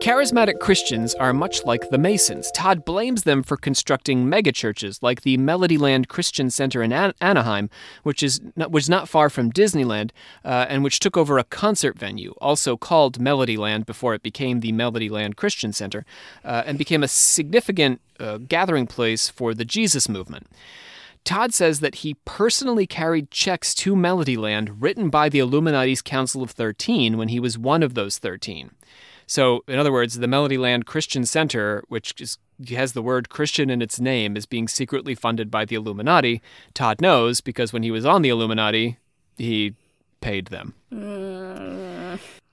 Charismatic 0.00 0.60
Christians 0.60 1.14
are 1.16 1.34
much 1.34 1.62
like 1.66 1.90
the 1.90 1.98
Masons. 1.98 2.50
Todd 2.52 2.86
blames 2.86 3.24
them 3.24 3.42
for 3.42 3.58
constructing 3.58 4.24
megachurches 4.24 4.98
like 5.02 5.20
the 5.20 5.36
Melodyland 5.36 6.08
Christian 6.08 6.48
Center 6.48 6.82
in 6.82 6.90
An- 6.90 7.12
Anaheim, 7.20 7.68
which 8.02 8.22
is 8.22 8.40
not, 8.56 8.72
was 8.72 8.88
not 8.88 9.10
far 9.10 9.28
from 9.28 9.52
Disneyland, 9.52 10.10
uh, 10.42 10.64
and 10.70 10.82
which 10.82 11.00
took 11.00 11.18
over 11.18 11.36
a 11.36 11.44
concert 11.44 11.98
venue, 11.98 12.32
also 12.40 12.78
called 12.78 13.18
Melodyland 13.18 13.84
before 13.84 14.14
it 14.14 14.22
became 14.22 14.60
the 14.60 14.72
Melodyland 14.72 15.36
Christian 15.36 15.70
Center, 15.70 16.06
uh, 16.46 16.62
and 16.64 16.78
became 16.78 17.02
a 17.02 17.08
significant 17.08 18.00
uh, 18.18 18.38
gathering 18.38 18.86
place 18.86 19.28
for 19.28 19.52
the 19.52 19.66
Jesus 19.66 20.08
movement. 20.08 20.46
Todd 21.24 21.52
says 21.52 21.80
that 21.80 21.96
he 21.96 22.14
personally 22.24 22.86
carried 22.86 23.30
checks 23.30 23.74
to 23.74 23.94
Melodyland 23.94 24.76
written 24.80 25.10
by 25.10 25.28
the 25.28 25.40
Illuminati's 25.40 26.00
Council 26.00 26.42
of 26.42 26.52
Thirteen 26.52 27.18
when 27.18 27.28
he 27.28 27.38
was 27.38 27.58
one 27.58 27.82
of 27.82 27.92
those 27.92 28.16
13. 28.16 28.70
So, 29.30 29.62
in 29.68 29.78
other 29.78 29.92
words, 29.92 30.18
the 30.18 30.26
Melodyland 30.26 30.86
Christian 30.86 31.24
Center, 31.24 31.84
which 31.86 32.20
is, 32.20 32.36
has 32.70 32.94
the 32.94 33.00
word 33.00 33.28
Christian 33.28 33.70
in 33.70 33.80
its 33.80 34.00
name, 34.00 34.36
is 34.36 34.44
being 34.44 34.66
secretly 34.66 35.14
funded 35.14 35.52
by 35.52 35.64
the 35.64 35.76
Illuminati. 35.76 36.42
Todd 36.74 37.00
knows 37.00 37.40
because 37.40 37.72
when 37.72 37.84
he 37.84 37.92
was 37.92 38.04
on 38.04 38.22
the 38.22 38.28
Illuminati, 38.28 38.98
he 39.36 39.74
paid 40.20 40.46
them. 40.46 40.74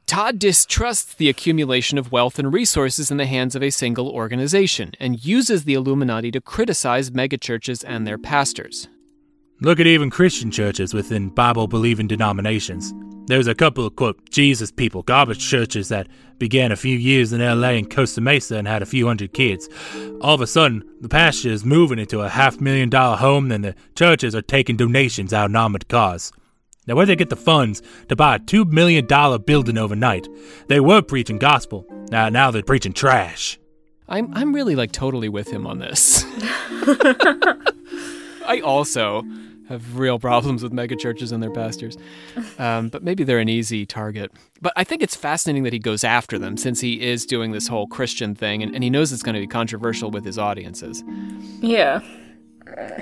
Todd 0.05 0.37
distrusts 0.37 1.15
the 1.15 1.29
accumulation 1.29 1.97
of 1.97 2.11
wealth 2.11 2.37
and 2.37 2.53
resources 2.53 3.09
in 3.09 3.17
the 3.17 3.25
hands 3.25 3.55
of 3.55 3.63
a 3.63 3.71
single 3.71 4.09
organization 4.09 4.91
and 4.99 5.25
uses 5.25 5.63
the 5.63 5.73
Illuminati 5.73 6.29
to 6.29 6.39
criticize 6.39 7.09
megachurches 7.09 7.83
and 7.87 8.05
their 8.05 8.19
pastors. 8.19 8.87
Look 9.59 9.79
at 9.79 9.87
even 9.87 10.11
Christian 10.11 10.51
churches 10.51 10.93
within 10.93 11.29
Bible 11.29 11.67
believing 11.67 12.05
denominations. 12.05 12.93
There's 13.25 13.47
a 13.47 13.55
couple 13.55 13.87
of, 13.87 13.95
quote, 13.95 14.29
Jesus 14.29 14.69
people, 14.71 15.01
garbage 15.01 15.39
churches 15.39 15.89
that 15.89 16.07
began 16.37 16.71
a 16.71 16.75
few 16.75 16.95
years 16.95 17.33
in 17.33 17.41
LA 17.41 17.69
and 17.69 17.89
Costa 17.89 18.21
Mesa 18.21 18.57
and 18.57 18.67
had 18.67 18.83
a 18.83 18.85
few 18.85 19.07
hundred 19.07 19.33
kids. 19.33 19.67
All 20.21 20.35
of 20.35 20.41
a 20.41 20.47
sudden, 20.47 20.83
the 21.01 21.09
pastor 21.09 21.49
is 21.49 21.65
moving 21.65 21.97
into 21.97 22.21
a 22.21 22.29
half 22.29 22.61
million 22.61 22.89
dollar 22.89 23.17
home, 23.17 23.51
and 23.51 23.63
the 23.63 23.75
churches 23.95 24.35
are 24.35 24.43
taking 24.43 24.77
donations 24.77 25.33
out 25.33 25.49
in 25.49 25.55
armored 25.55 25.87
cars. 25.87 26.31
Now, 26.85 26.93
where 26.95 27.07
they 27.07 27.15
get 27.15 27.31
the 27.31 27.35
funds 27.35 27.81
to 28.09 28.15
buy 28.15 28.35
a 28.35 28.39
$2 28.39 28.71
million 28.71 29.07
building 29.41 29.77
overnight? 29.79 30.27
They 30.67 30.79
were 30.79 31.01
preaching 31.01 31.39
gospel. 31.39 31.85
Now, 32.11 32.29
now 32.29 32.51
they're 32.51 32.61
preaching 32.61 32.93
trash. 32.93 33.57
I'm 34.07 34.31
I'm 34.35 34.53
really 34.53 34.75
like 34.75 34.93
totally 34.93 35.29
with 35.29 35.49
him 35.49 35.65
on 35.67 35.79
this. 35.79 36.23
I 38.47 38.61
also 38.61 39.23
have 39.67 39.97
real 39.97 40.17
problems 40.17 40.63
with 40.63 40.71
megachurches 40.71 41.31
and 41.31 41.43
their 41.43 41.51
pastors, 41.51 41.97
um, 42.57 42.87
but 42.89 43.03
maybe 43.03 43.23
they're 43.23 43.39
an 43.39 43.49
easy 43.49 43.85
target. 43.85 44.31
But 44.61 44.73
I 44.75 44.83
think 44.83 45.01
it's 45.01 45.15
fascinating 45.15 45.63
that 45.63 45.73
he 45.73 45.79
goes 45.79 46.03
after 46.03 46.39
them 46.39 46.57
since 46.57 46.79
he 46.79 47.01
is 47.01 47.25
doing 47.25 47.51
this 47.51 47.67
whole 47.67 47.85
Christian 47.87 48.33
thing, 48.33 48.63
and, 48.63 48.73
and 48.73 48.83
he 48.83 48.89
knows 48.89 49.11
it's 49.11 49.23
going 49.23 49.35
to 49.35 49.41
be 49.41 49.47
controversial 49.47 50.09
with 50.09 50.23
his 50.23 50.37
audiences. 50.37 51.03
Yeah. 51.59 51.99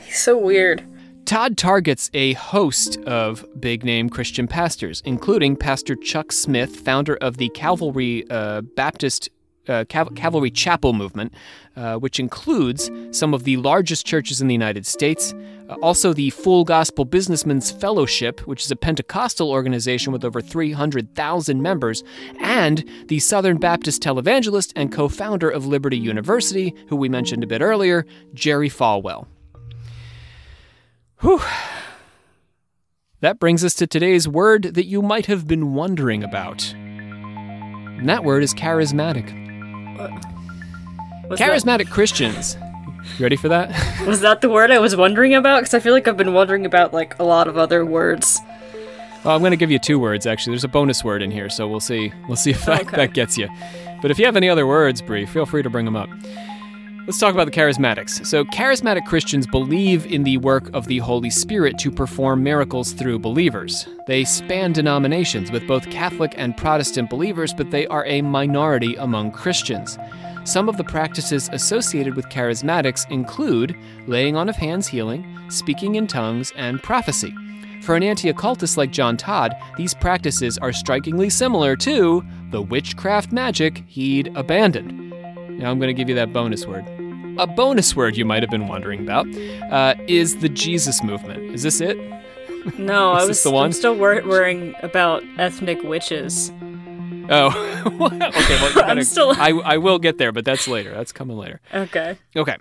He's 0.02 0.20
so 0.20 0.38
weird. 0.38 0.84
Todd 1.26 1.58
targets 1.58 2.12
a 2.14 2.34
host 2.34 2.98
of 3.02 3.44
big 3.60 3.84
name 3.84 4.10
Christian 4.10 4.48
pastors, 4.48 5.02
including 5.06 5.56
Pastor 5.56 5.96
Chuck 5.96 6.32
Smith, 6.32 6.76
founder 6.76 7.16
of 7.16 7.38
the 7.38 7.50
Calvary 7.50 8.26
uh, 8.30 8.62
Baptist 8.62 9.30
uh, 9.68 9.86
Cav- 9.86 10.16
Calvary 10.16 10.52
Chapel 10.52 10.94
movement, 10.94 11.34
uh, 11.76 11.96
which 11.98 12.20
includes 12.20 12.90
some 13.12 13.34
of 13.34 13.44
the 13.44 13.58
largest 13.58 14.06
churches 14.06 14.42
in 14.42 14.48
the 14.48 14.54
United 14.54 14.86
States. 14.86 15.34
Uh, 15.70 15.76
also, 15.82 16.14
the 16.14 16.30
Full 16.30 16.64
Gospel 16.64 17.06
Businessmen's 17.06 17.72
Fellowship, 17.72 18.42
which 18.42 18.64
is 18.64 18.72
a 18.72 18.76
Pentecostal 18.76 19.52
organization 19.52 20.14
with 20.14 20.24
over 20.24 20.42
300,000 20.42 21.62
members, 21.62 22.04
and 22.40 22.84
the 23.08 23.20
Southern 23.20 23.58
Baptist 23.58 24.02
televangelist 24.02 24.74
and 24.76 24.92
co 24.92 25.10
founder 25.10 25.50
of 25.50 25.66
Liberty 25.66 25.98
University, 25.98 26.74
who 26.90 26.96
we 26.96 27.10
mentioned 27.10 27.44
a 27.44 27.48
bit 27.48 27.62
earlier, 27.62 28.06
Jerry 28.34 28.70
Falwell. 28.70 29.28
Whew. 31.22 31.42
That 33.22 33.40
brings 33.40 33.64
us 33.64 33.74
to 33.76 33.88
today's 33.88 34.28
word 34.28 34.76
that 34.76 34.86
you 34.86 35.02
might 35.02 35.26
have 35.26 35.48
been 35.48 35.74
wondering 35.74 36.24
about. 36.24 36.72
And 36.74 38.08
that 38.08 38.24
word 38.24 38.44
is 38.44 38.54
charismatic. 38.54 39.45
Uh, 39.98 40.10
was 41.30 41.40
Charismatic 41.40 41.90
Christians. 41.90 42.58
You 43.18 43.24
ready 43.24 43.36
for 43.36 43.48
that? 43.50 43.70
That, 43.70 44.08
was 44.08 44.22
that 44.22 44.42
the 44.42 44.50
word 44.50 44.72
I 44.72 44.80
was 44.80 44.96
wondering 44.96 45.34
about? 45.36 45.62
Because 45.62 45.74
I 45.74 45.80
feel 45.80 45.94
like 45.94 46.08
I've 46.08 46.18
been 46.18 46.34
wondering 46.34 46.66
about 46.66 46.94
like 46.94 47.18
a 47.20 47.24
lot 47.24 47.48
of 47.48 47.58
other 47.58 47.86
words. 47.86 48.40
well, 49.24 49.36
I'm 49.36 49.42
going 49.42 49.52
to 49.52 49.58
give 49.58 49.72
you 49.72 49.80
two 49.80 50.00
words 50.00 50.26
actually. 50.26 50.52
There's 50.52 50.64
a 50.64 50.70
bonus 50.70 51.04
word 51.04 51.22
in 51.22 51.32
here, 51.32 51.50
so 51.50 51.68
we'll 51.68 51.80
see. 51.80 52.12
We'll 52.28 52.36
see 52.36 52.52
if 52.52 52.68
oh, 52.68 52.72
that, 52.72 52.82
Okay. 52.82 52.98
that 52.98 53.14
gets 53.14 53.38
you. 53.38 53.48
But 54.02 54.12
if 54.12 54.20
you 54.20 54.26
have 54.26 54.36
any 54.36 54.50
other 54.50 54.68
words, 54.68 55.02
Bree, 55.02 55.26
feel 55.26 55.46
free 55.46 55.64
to 55.64 55.70
bring 55.70 55.86
them 55.86 55.96
up. 55.96 56.10
Let's 57.08 57.20
talk 57.20 57.36
about 57.36 57.46
the 57.46 57.52
charismatics. 57.52 58.26
So, 58.26 58.44
charismatic 58.46 59.06
Christians 59.06 59.46
believe 59.46 60.08
in 60.08 60.24
the 60.24 60.38
work 60.38 60.74
of 60.74 60.88
the 60.88 60.98
Holy 60.98 61.30
Spirit 61.30 61.78
to 61.78 61.92
perform 61.92 62.42
miracles 62.42 62.94
through 62.94 63.20
believers. 63.20 63.88
They 64.08 64.24
span 64.24 64.72
denominations 64.72 65.52
with 65.52 65.68
both 65.68 65.92
Catholic 65.92 66.34
and 66.36 66.58
Protestant 66.58 67.12
believers, 67.12 67.54
but 67.54 67.70
they 67.70 67.86
are 67.88 68.08
a 68.08 68.24
minority 68.24 68.96
among 68.96 69.34
Christians. 69.34 70.00
Some 70.46 70.68
of 70.68 70.78
the 70.78 70.84
practices 70.84 71.48
associated 71.54 72.16
with 72.16 72.30
charismatics 72.30 73.08
include 73.12 73.76
laying 74.08 74.36
on 74.36 74.50
of 74.50 74.56
hands 74.56 74.88
healing, 74.88 75.28
speaking 75.50 75.96
in 75.96 76.08
tongues, 76.08 76.54
and 76.56 76.82
prophecy. 76.82 77.36
For 77.84 77.96
an 77.96 78.02
anti 78.02 78.30
occultist 78.30 78.78
like 78.78 78.90
John 78.90 79.16
Todd, 79.16 79.54
these 79.78 79.94
practices 79.94 80.58
are 80.58 80.74
strikingly 80.74 81.30
similar 81.30 81.76
to 81.76 82.24
the 82.50 82.64
witchcraft 82.64 83.32
magic 83.32 83.84
he'd 83.86 84.36
abandoned. 84.36 85.12
Now 85.60 85.70
I'm 85.70 85.78
going 85.78 85.88
to 85.88 85.94
give 85.94 86.10
you 86.10 86.16
that 86.16 86.34
bonus 86.34 86.66
word. 86.66 86.95
A 87.38 87.48
bonus 87.48 87.96
word 87.96 88.16
you 88.18 88.26
might 88.26 88.44
have 88.44 88.50
been 88.50 88.68
wondering 88.68 89.02
about 89.02 89.28
uh, 89.72 89.96
is 90.08 90.38
the 90.38 90.50
Jesus 90.50 91.04
movement. 91.04 91.54
Is 91.54 91.64
this 91.64 91.82
it? 91.82 91.98
No, 92.78 93.16
Is 93.18 93.24
I 93.24 93.28
was 93.28 93.44
the 93.44 93.52
one? 93.52 93.66
I'm 93.66 93.72
still 93.74 93.96
wor- 93.96 94.24
worrying 94.26 94.74
about 94.84 95.24
ethnic 95.38 95.82
witches. 95.84 96.52
Oh, 97.30 97.48
okay. 97.86 97.98
Well, 97.98 98.74
you're 98.74 98.84
I'm 98.86 99.04
still- 99.04 99.34
I, 99.38 99.50
I 99.50 99.78
will 99.78 100.00
get 100.00 100.18
there, 100.18 100.32
but 100.32 100.46
that's 100.46 100.68
later. 100.68 100.94
That's 100.94 101.12
coming 101.12 101.38
later. 101.38 101.60
Okay. 101.74 102.18
Okay. 102.36 102.58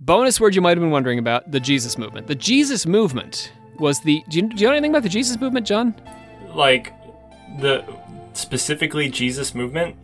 Bonus 0.00 0.40
word 0.40 0.54
you 0.54 0.62
might 0.62 0.70
have 0.70 0.80
been 0.80 0.90
wondering 0.90 1.18
about 1.18 1.50
the 1.50 1.60
Jesus 1.60 1.98
movement. 1.98 2.26
The 2.26 2.34
Jesus 2.34 2.86
movement 2.86 3.52
was 3.78 4.00
the. 4.00 4.22
Do 4.30 4.38
you, 4.38 4.48
do 4.48 4.56
you 4.56 4.66
know 4.66 4.72
anything 4.72 4.92
about 4.92 5.02
the 5.02 5.08
Jesus 5.10 5.38
movement, 5.40 5.66
John? 5.66 5.94
Like 6.54 6.92
the 7.60 7.84
specifically 8.32 9.10
Jesus 9.10 9.54
movement. 9.54 9.96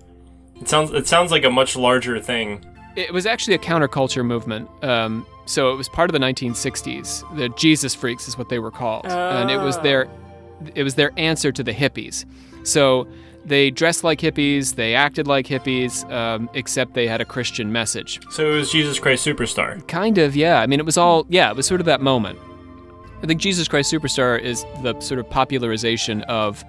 It 0.60 0.68
sounds 0.68 0.90
it 0.92 1.06
sounds 1.06 1.30
like 1.30 1.44
a 1.44 1.50
much 1.50 1.76
larger 1.76 2.20
thing. 2.20 2.64
It 2.96 3.12
was 3.12 3.26
actually 3.26 3.54
a 3.54 3.58
counterculture 3.58 4.24
movement. 4.24 4.68
Um, 4.82 5.26
so 5.44 5.72
it 5.72 5.76
was 5.76 5.88
part 5.88 6.10
of 6.10 6.12
the 6.12 6.18
1960s. 6.18 7.36
The 7.36 7.48
Jesus 7.50 7.94
freaks 7.94 8.26
is 8.26 8.36
what 8.36 8.48
they 8.48 8.58
were 8.58 8.70
called, 8.70 9.06
and 9.06 9.50
it 9.50 9.58
was 9.58 9.78
their 9.80 10.08
it 10.74 10.82
was 10.82 10.94
their 10.94 11.12
answer 11.16 11.52
to 11.52 11.62
the 11.62 11.72
hippies. 11.72 12.24
So 12.64 13.06
they 13.44 13.70
dressed 13.70 14.02
like 14.02 14.20
hippies, 14.20 14.74
they 14.74 14.94
acted 14.94 15.28
like 15.28 15.46
hippies, 15.46 16.10
um, 16.10 16.50
except 16.54 16.94
they 16.94 17.06
had 17.06 17.20
a 17.20 17.24
Christian 17.24 17.70
message. 17.70 18.20
So 18.30 18.52
it 18.52 18.56
was 18.56 18.70
Jesus 18.72 18.98
Christ 18.98 19.24
Superstar. 19.24 19.86
Kind 19.86 20.18
of, 20.18 20.34
yeah. 20.34 20.60
I 20.60 20.66
mean, 20.66 20.80
it 20.80 20.86
was 20.86 20.98
all, 20.98 21.26
yeah, 21.28 21.50
it 21.50 21.56
was 21.56 21.66
sort 21.66 21.80
of 21.80 21.86
that 21.86 22.00
moment. 22.00 22.38
I 23.22 23.26
think 23.26 23.40
Jesus 23.40 23.68
Christ 23.68 23.92
Superstar 23.92 24.40
is 24.40 24.64
the 24.82 24.98
sort 25.00 25.20
of 25.20 25.30
popularization 25.30 26.22
of 26.22 26.64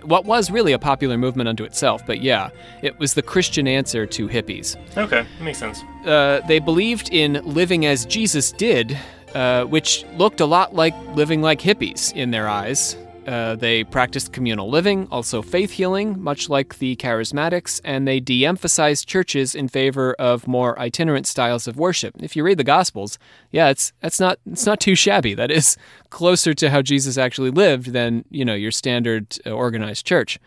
what 0.00 0.24
was 0.24 0.50
really 0.50 0.72
a 0.72 0.78
popular 0.78 1.18
movement 1.18 1.48
unto 1.48 1.64
itself, 1.64 2.04
but 2.06 2.20
yeah, 2.20 2.50
it 2.82 2.98
was 2.98 3.14
the 3.14 3.22
Christian 3.22 3.66
answer 3.66 4.06
to 4.06 4.28
hippies. 4.28 4.76
Okay, 4.96 5.22
that 5.22 5.44
makes 5.44 5.58
sense. 5.58 5.82
Uh, 6.04 6.40
they 6.48 6.58
believed 6.58 7.10
in 7.12 7.40
living 7.44 7.86
as 7.86 8.06
Jesus 8.06 8.52
did, 8.52 8.98
uh, 9.34 9.64
which 9.64 10.04
looked 10.16 10.40
a 10.40 10.46
lot 10.46 10.74
like 10.74 10.94
living 11.14 11.42
like 11.42 11.60
hippies 11.60 12.12
in 12.14 12.30
their 12.30 12.48
eyes. 12.48 12.96
Uh, 13.26 13.54
they 13.54 13.84
practiced 13.84 14.32
communal 14.32 14.68
living, 14.68 15.06
also 15.12 15.42
faith 15.42 15.70
healing, 15.70 16.20
much 16.20 16.48
like 16.48 16.78
the 16.78 16.96
charismatics, 16.96 17.80
and 17.84 18.06
they 18.06 18.18
de 18.18 18.44
emphasized 18.44 19.06
churches 19.06 19.54
in 19.54 19.68
favor 19.68 20.14
of 20.14 20.48
more 20.48 20.76
itinerant 20.78 21.26
styles 21.26 21.68
of 21.68 21.76
worship. 21.76 22.14
If 22.20 22.34
you 22.34 22.42
read 22.42 22.58
the 22.58 22.64
Gospels, 22.64 23.18
yeah, 23.52 23.68
it's, 23.68 23.92
that's 24.00 24.18
not, 24.18 24.38
it's 24.50 24.66
not 24.66 24.80
too 24.80 24.96
shabby. 24.96 25.34
That 25.34 25.52
is 25.52 25.76
closer 26.10 26.52
to 26.54 26.70
how 26.70 26.82
Jesus 26.82 27.16
actually 27.16 27.50
lived 27.50 27.92
than, 27.92 28.24
you 28.30 28.44
know, 28.44 28.54
your 28.54 28.72
standard 28.72 29.38
uh, 29.46 29.50
organized 29.50 30.04
church. 30.04 30.40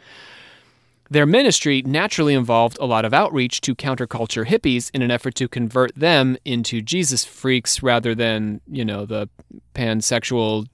Their 1.09 1.25
ministry 1.25 1.81
naturally 1.85 2.33
involved 2.33 2.77
a 2.81 2.85
lot 2.85 3.05
of 3.05 3.13
outreach 3.13 3.61
to 3.61 3.75
counterculture 3.75 4.45
hippies 4.45 4.89
in 4.93 5.01
an 5.01 5.11
effort 5.11 5.35
to 5.35 5.47
convert 5.47 5.95
them 5.95 6.35
into 6.43 6.81
Jesus 6.81 7.23
freaks 7.23 7.81
rather 7.83 8.15
than, 8.15 8.59
you 8.67 8.83
know, 8.83 9.05
the 9.05 9.29
pansexual 9.75 10.67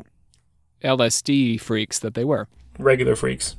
LSD 0.83 1.59
freaks 1.59 1.99
that 1.99 2.13
they 2.13 2.23
were. 2.25 2.47
Regular 2.79 3.15
freaks. 3.15 3.55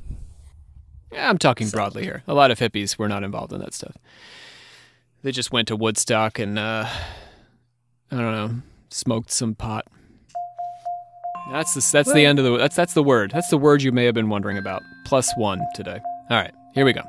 Yeah, 1.11 1.29
I'm 1.29 1.37
talking 1.37 1.69
broadly 1.69 2.03
here. 2.03 2.23
A 2.27 2.33
lot 2.33 2.51
of 2.51 2.59
hippies 2.59 2.97
were 2.97 3.07
not 3.07 3.23
involved 3.23 3.53
in 3.53 3.59
that 3.59 3.73
stuff. 3.73 3.95
They 5.21 5.31
just 5.31 5.51
went 5.51 5.67
to 5.69 5.75
Woodstock 5.75 6.39
and, 6.39 6.57
uh, 6.57 6.87
I 8.11 8.15
don't 8.15 8.31
know, 8.31 8.55
smoked 8.89 9.31
some 9.31 9.55
pot. 9.55 9.85
That's 11.51 11.73
the, 11.73 11.89
that's 11.91 12.11
the 12.13 12.25
end 12.25 12.39
of 12.39 12.45
the 12.45 12.57
that's 12.57 12.75
that's 12.75 12.93
the 12.93 13.03
word. 13.03 13.31
That's 13.31 13.49
the 13.49 13.57
word 13.57 13.81
you 13.83 13.91
may 13.91 14.05
have 14.05 14.15
been 14.15 14.29
wondering 14.29 14.57
about. 14.57 14.81
Plus 15.05 15.29
one 15.35 15.61
today. 15.75 15.99
All 16.29 16.37
right, 16.37 16.53
here 16.73 16.85
we 16.85 16.93
go. 16.93 17.03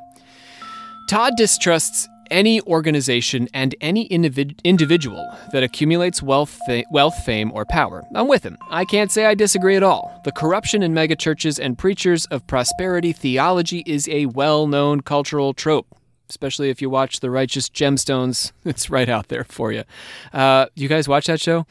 Todd 1.09 1.35
distrusts 1.37 2.09
any 2.31 2.61
organization 2.63 3.49
and 3.55 3.75
any 3.81 4.09
individ- 4.09 4.59
individual 4.65 5.27
that 5.53 5.63
accumulates 5.63 6.23
wealth, 6.23 6.59
fa- 6.67 6.85
wealth, 6.91 7.17
fame, 7.25 7.51
or 7.53 7.65
power. 7.65 8.03
I'm 8.15 8.29
with 8.29 8.43
him. 8.43 8.57
I 8.71 8.85
can't 8.85 9.11
say 9.11 9.27
I 9.27 9.35
disagree 9.35 9.77
at 9.77 9.83
all. 9.83 10.21
The 10.25 10.33
corruption 10.33 10.83
in 10.83 10.93
megachurches 10.95 11.59
and 11.63 11.79
preachers 11.79 12.27
of 12.27 12.47
prosperity 12.47 13.13
theology 13.13 13.83
is 13.87 14.09
a 14.09 14.27
well 14.27 14.67
known 14.67 15.01
cultural 15.01 15.55
trope. 15.55 15.87
Especially 16.31 16.71
if 16.71 16.81
you 16.81 16.89
watch 16.89 17.21
The 17.21 17.31
Righteous 17.31 17.69
Gemstones, 17.69 18.53
it's 18.65 18.89
right 18.89 19.09
out 19.09 19.29
there 19.29 19.45
for 19.45 19.73
you. 19.73 19.85
Uh, 20.33 20.67
you 20.75 20.89
guys 20.89 21.07
watch 21.07 21.27
that 21.27 21.41
show? 21.41 21.67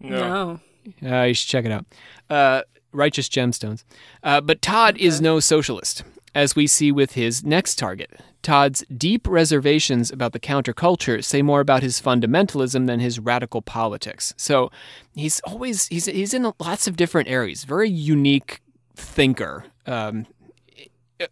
No. 0.00 0.60
No. 1.00 1.18
Uh, 1.18 1.22
you 1.24 1.34
should 1.34 1.48
check 1.48 1.64
it 1.64 1.72
out. 1.72 1.86
Uh, 2.28 2.62
Righteous 2.92 3.28
Gemstones. 3.28 3.84
Uh, 4.22 4.40
but 4.40 4.60
Todd 4.62 4.96
is 4.98 5.20
no 5.20 5.40
socialist, 5.40 6.04
as 6.34 6.54
we 6.54 6.66
see 6.66 6.92
with 6.92 7.12
his 7.12 7.44
next 7.44 7.76
target. 7.78 8.20
Todd's 8.44 8.84
deep 8.96 9.26
reservations 9.26 10.12
about 10.12 10.32
the 10.32 10.38
counterculture 10.40 11.24
say 11.24 11.42
more 11.42 11.60
about 11.60 11.82
his 11.82 12.00
fundamentalism 12.00 12.86
than 12.86 13.00
his 13.00 13.18
radical 13.18 13.60
politics. 13.62 14.32
So 14.36 14.70
he's 15.16 15.40
always 15.40 15.86
he's 15.88 16.04
he's 16.06 16.32
in 16.32 16.52
lots 16.60 16.86
of 16.86 16.96
different 16.96 17.28
areas. 17.28 17.64
Very 17.64 17.90
unique 17.90 18.60
thinker. 18.94 19.64
Um, 19.86 20.26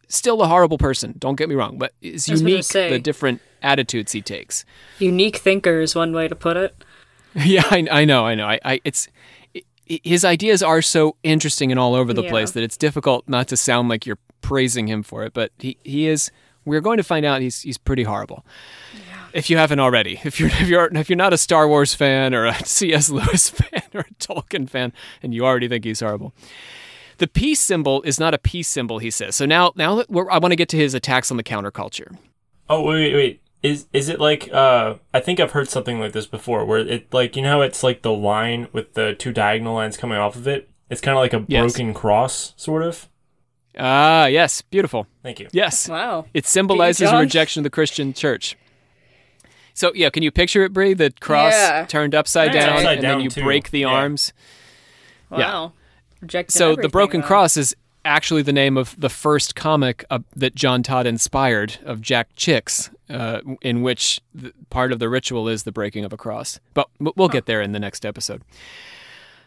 still 0.09 0.43
a 0.43 0.49
horrible 0.49 0.79
person. 0.79 1.15
Don't 1.19 1.37
get 1.37 1.49
me 1.49 1.55
wrong, 1.55 1.79
but 1.79 1.93
it's 2.01 2.29
unique 2.29 2.65
say. 2.65 2.91
the 2.91 2.99
different 2.99 3.41
attitudes 3.63 4.13
he 4.13 4.23
takes. 4.23 4.65
Unique 4.99 5.37
thinker 5.37 5.81
is 5.81 5.95
one 5.95 6.13
way 6.13 6.29
to 6.29 6.35
put 6.35 6.57
it. 6.57 6.75
Yeah, 7.35 7.63
I, 7.71 7.87
I 7.91 8.05
know, 8.05 8.27
I 8.27 8.35
know. 8.35 8.47
I, 8.47 8.61
I 8.63 8.81
it's 8.85 9.09
i- 9.57 9.63
his 10.05 10.23
ideas 10.23 10.63
are 10.63 10.83
so 10.83 11.17
interesting 11.23 11.71
and 11.73 11.81
all 11.81 11.95
over 11.95 12.13
the 12.13 12.23
Yeah. 12.25 12.29
place 12.29 12.51
that 12.51 12.63
it's 12.63 12.77
difficult 12.77 13.27
not 13.27 13.49
to 13.49 13.57
sound 13.57 13.89
like 13.89 14.05
you're 14.05 14.19
praising 14.43 14.87
him 14.87 15.03
for 15.03 15.25
it. 15.25 15.33
But 15.33 15.51
he, 15.59 15.79
he 15.83 16.09
is. 16.09 16.31
We're 16.65 16.81
going 16.81 16.97
to 16.99 17.03
find 17.03 17.25
out 17.27 17.41
he's 17.41 17.63
he's 17.63 17.79
pretty 17.79 18.05
horrible. 18.05 18.45
If 19.33 19.49
you 19.49 19.57
haven't 19.57 19.81
already, 19.81 20.21
if 20.25 20.39
you're 20.39 20.49
if 20.61 20.69
you're 20.69 20.87
if 20.95 21.09
you're 21.09 21.17
not 21.17 21.33
a 21.33 21.39
Star 21.39 21.67
Wars 21.69 21.95
fan 21.95 22.35
or 22.35 22.47
a 22.47 22.55
C.S. 22.65 23.09
Lewis 23.11 23.49
fan 23.51 23.83
or 23.95 24.01
a 24.01 24.15
Tolkien 24.15 24.69
fan, 24.69 24.93
and 25.23 25.35
you 25.35 25.45
already 25.45 25.69
think 25.69 25.85
he's 25.85 26.01
horrible. 26.01 26.33
The 27.19 27.29
peace 27.29 27.61
symbol 27.61 28.03
is 28.03 28.19
not 28.19 28.35
a 28.35 28.39
peace 28.39 28.69
symbol, 28.69 28.99
he 28.99 29.11
says. 29.11 29.37
So 29.37 29.47
now, 29.47 29.73
now 29.77 29.95
that 29.97 30.11
we're, 30.11 30.29
I 30.31 30.39
want 30.39 30.51
to 30.53 30.57
get 30.57 30.69
to 30.71 30.77
his 30.77 30.93
attacks 30.95 31.31
on 31.31 31.37
the 31.37 31.45
counterculture. 31.45 32.17
Oh 32.69 32.83
wait, 32.83 33.13
wait, 33.13 33.15
wait. 33.15 33.39
Is 33.63 33.87
is 33.93 34.09
it 34.09 34.19
like 34.19 34.53
uh 34.53 34.95
I 35.15 35.21
think 35.21 35.39
I've 35.39 35.53
heard 35.53 35.69
something 35.69 36.01
like 36.01 36.13
this 36.13 36.27
before 36.27 36.65
where 36.65 36.81
it 36.81 37.13
like 37.15 37.37
you 37.37 37.43
know 37.43 37.61
it's 37.63 37.83
like 37.85 38.03
the 38.03 38.11
line 38.13 38.67
with 38.73 38.95
the 38.95 39.15
two 39.15 39.33
diagonal 39.33 39.75
lines 39.75 39.97
coming 39.97 40.19
off 40.19 40.35
of 40.37 40.49
it? 40.49 40.69
It's 40.91 41.01
kind 41.01 41.17
of 41.17 41.21
like 41.23 41.33
a 41.33 41.45
Yes. 41.49 41.73
broken 41.75 41.95
cross 41.95 42.55
sort 42.57 42.83
of. 42.83 43.09
Ah, 43.79 44.27
yes, 44.27 44.61
beautiful. 44.63 45.07
Thank 45.23 45.41
you. 45.41 45.49
Yes, 45.53 45.89
Wow. 45.89 46.27
it 46.35 46.47
symbolizes 46.47 47.11
a 47.11 47.17
rejection 47.19 47.61
of 47.61 47.65
the 47.65 47.71
Christian 47.71 48.13
church. 48.13 48.57
So 49.75 49.93
yeah, 49.95 50.11
can 50.11 50.23
you 50.23 50.31
picture 50.31 50.63
it, 50.65 50.73
Bree? 50.73 50.93
The 50.95 51.13
cross 51.21 51.55
Yeah. 51.55 51.87
turned 51.87 52.15
upside 52.15 52.55
Yeah, 52.55 52.67
down, 52.67 52.77
upside 52.77 52.93
and 52.95 53.03
down, 53.03 53.11
then 53.19 53.25
you 53.25 53.31
too. 53.31 53.43
break 53.43 53.71
the 53.71 53.81
Yeah. 53.81 53.87
arms. 53.89 54.33
Wow. 55.31 55.39
Yeah. 55.39 55.69
Rejecting 56.21 56.53
So 56.53 56.77
the 56.77 56.89
broken 56.91 57.23
though. 57.23 57.27
cross 57.27 57.57
is 57.57 57.75
actually 58.05 58.43
the 58.43 58.53
name 58.53 58.77
of 58.77 58.95
the 59.01 59.09
first 59.09 59.55
comic 59.55 60.05
uh, 60.11 60.19
that 60.37 60.55
John 60.55 60.83
Todd 60.83 61.07
inspired 61.07 61.79
of 61.85 62.01
Jack 62.03 62.29
Chick's, 62.37 62.91
uh, 63.09 63.41
in 63.63 63.81
which 63.83 64.21
the, 64.35 64.53
part 64.71 64.93
of 64.93 64.99
the 64.99 65.09
ritual 65.09 65.49
is 65.49 65.63
the 65.63 65.73
breaking 65.73 66.05
of 66.05 66.13
a 66.13 66.17
cross. 66.19 66.61
But 66.75 66.89
we'll 66.99 67.29
get 67.29 67.47
there 67.47 67.63
in 67.63 67.73
the 67.73 67.79
next 67.81 68.05
episode. 68.05 68.43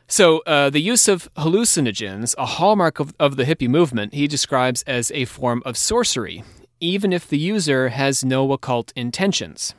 So 0.08 0.40
uh, 0.40 0.70
the 0.70 0.82
use 0.82 1.08
of 1.08 1.30
hallucinogens, 1.36 2.36
a 2.38 2.46
hallmark 2.46 3.00
of, 3.00 3.16
of 3.20 3.38
the 3.38 3.44
hippie 3.44 3.68
movement, 3.68 4.14
he 4.14 4.28
describes 4.28 4.84
as 4.84 5.12
a 5.12 5.26
form 5.26 5.64
of 5.66 5.78
sorcery, 5.78 6.44
even 6.80 7.12
if 7.12 7.28
the 7.28 7.40
user 7.40 7.90
has 7.90 8.24
no 8.24 8.52
occult 8.52 8.94
intentions. 8.96 9.74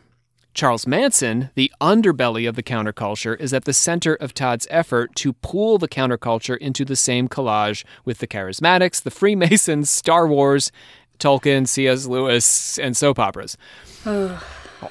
Charles 0.52 0.86
Manson, 0.86 1.50
the 1.54 1.70
underbelly 1.82 2.48
of 2.48 2.56
the 2.56 2.62
counterculture, 2.62 3.38
is 3.38 3.52
at 3.52 3.66
the 3.66 3.74
center 3.74 4.14
of 4.14 4.32
Todd's 4.32 4.66
effort 4.70 5.14
to 5.16 5.34
pool 5.34 5.76
the 5.76 5.86
counterculture 5.86 6.56
into 6.56 6.84
the 6.84 6.96
same 6.96 7.28
collage 7.28 7.84
with 8.06 8.18
the 8.18 8.26
charismatics, 8.26 9.02
the 9.02 9.10
Freemasons, 9.10 9.90
Star 9.90 10.26
Wars, 10.26 10.72
Tolkien, 11.18 11.68
C.S. 11.68 12.06
Lewis, 12.06 12.78
and 12.78 12.96
soap 12.96 13.18
operas. 13.18 13.56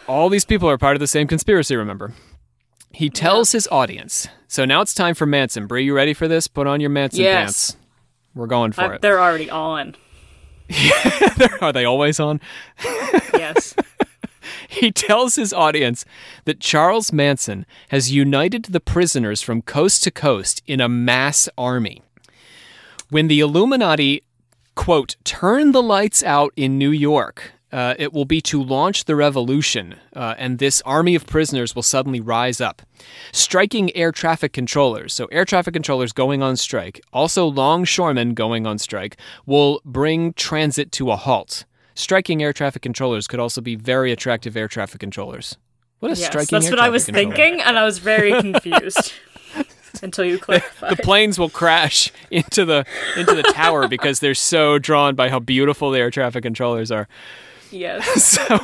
All 0.08 0.30
these 0.30 0.46
people 0.46 0.70
are 0.70 0.78
part 0.78 0.96
of 0.96 1.00
the 1.00 1.08
same 1.08 1.28
conspiracy, 1.28 1.76
remember? 1.76 2.14
He 2.96 3.10
tells 3.10 3.52
his 3.52 3.68
audience. 3.72 4.28
So 4.48 4.64
now 4.66 4.82
it's 4.82 4.94
time 4.94 5.16
for 5.16 5.26
Manson. 5.26 5.68
Bree, 5.68 5.84
you 5.84 5.94
ready 5.94 6.14
for 6.14 6.28
this? 6.28 6.48
Put 6.48 6.66
on 6.66 6.80
your 6.80 6.90
Manson 6.90 7.22
Yes. 7.22 7.72
pants. 7.72 7.78
We're 8.34 8.48
going 8.48 8.72
for 8.72 8.82
I- 8.82 8.96
it. 8.96 9.02
they're 9.02 9.22
already 9.22 9.50
on. 9.50 9.96
Are 11.62 11.72
they 11.74 11.86
always 11.86 12.20
on? 12.20 12.40
Yes. 13.34 13.76
He 14.70 14.92
tells 14.92 15.36
his 15.36 15.52
audience 15.54 16.06
that 16.46 16.60
Charles 16.62 17.12
Manson 17.12 17.66
has 17.90 18.12
united 18.14 18.66
the 18.66 18.80
prisoners 18.80 19.42
from 19.42 19.62
coast 19.62 20.04
to 20.04 20.12
coast 20.12 20.62
in 20.66 20.80
a 20.82 20.88
mass 20.90 21.50
army. 21.58 22.02
When 23.10 23.28
the 23.28 23.42
Illuminati, 23.42 24.24
quote, 24.74 25.18
turn 25.26 25.72
the 25.74 25.84
lights 25.84 26.24
out 26.24 26.54
in 26.56 26.78
New 26.78 26.92
York, 26.92 27.52
uh, 27.76 27.94
it 28.00 28.14
will 28.14 28.24
be 28.24 28.40
to 28.40 28.64
launch 28.64 29.04
the 29.04 29.18
revolution, 29.18 29.96
uh, 30.16 30.34
and 30.38 30.60
this 30.60 30.82
army 30.84 31.14
of 31.14 31.28
prisoners 31.28 31.76
will 31.76 31.84
suddenly 31.84 32.22
rise 32.22 32.62
up, 32.62 32.82
striking 33.34 33.94
air 33.98 34.14
traffic 34.14 34.54
controllers. 34.54 35.14
So, 35.14 35.26
air 35.26 35.44
traffic 35.44 35.74
controllers 35.74 36.14
going 36.14 36.42
on 36.42 36.56
strike, 36.56 37.02
also 37.12 37.46
longshoremen 37.46 38.34
going 38.34 38.66
on 38.66 38.78
strike, 38.78 39.18
will 39.46 39.82
bring 39.84 40.32
transit 40.32 40.94
to 40.94 41.12
a 41.12 41.18
halt. 41.18 41.66
Striking 41.96 42.42
air 42.42 42.54
traffic 42.54 42.82
controllers 42.82 43.28
could 43.28 43.42
also 43.42 43.60
be 43.60 43.76
very 43.76 44.14
attractive 44.14 44.56
air 44.56 44.70
traffic 44.70 45.02
controllers. 45.02 45.58
What 46.00 46.14
a 46.14 46.16
yes. 46.16 46.28
striking 46.28 46.58
That's 46.58 46.70
what 46.70 46.80
I 46.80 46.88
was 46.88 47.04
controller. 47.04 47.36
thinking, 47.36 47.62
and 47.62 47.78
I 47.78 47.84
was 47.84 47.98
very 47.98 48.32
confused 48.42 49.12
until 50.02 50.24
you 50.24 50.40
clarified. 50.40 50.96
the 50.96 51.04
planes 51.04 51.38
will 51.38 51.50
crash 51.50 52.10
into 52.32 52.64
the 52.64 52.86
into 53.18 53.36
the 53.36 53.44
tower 53.44 53.90
because 53.90 54.22
they're 54.22 54.34
so 54.34 54.80
drawn 54.80 55.14
by 55.14 55.28
how 55.28 55.40
beautiful 55.40 55.92
the 55.92 56.00
air 56.00 56.10
traffic 56.10 56.42
controllers 56.42 56.90
are. 56.90 57.10
Yes. 57.76 58.40
So 58.48 58.60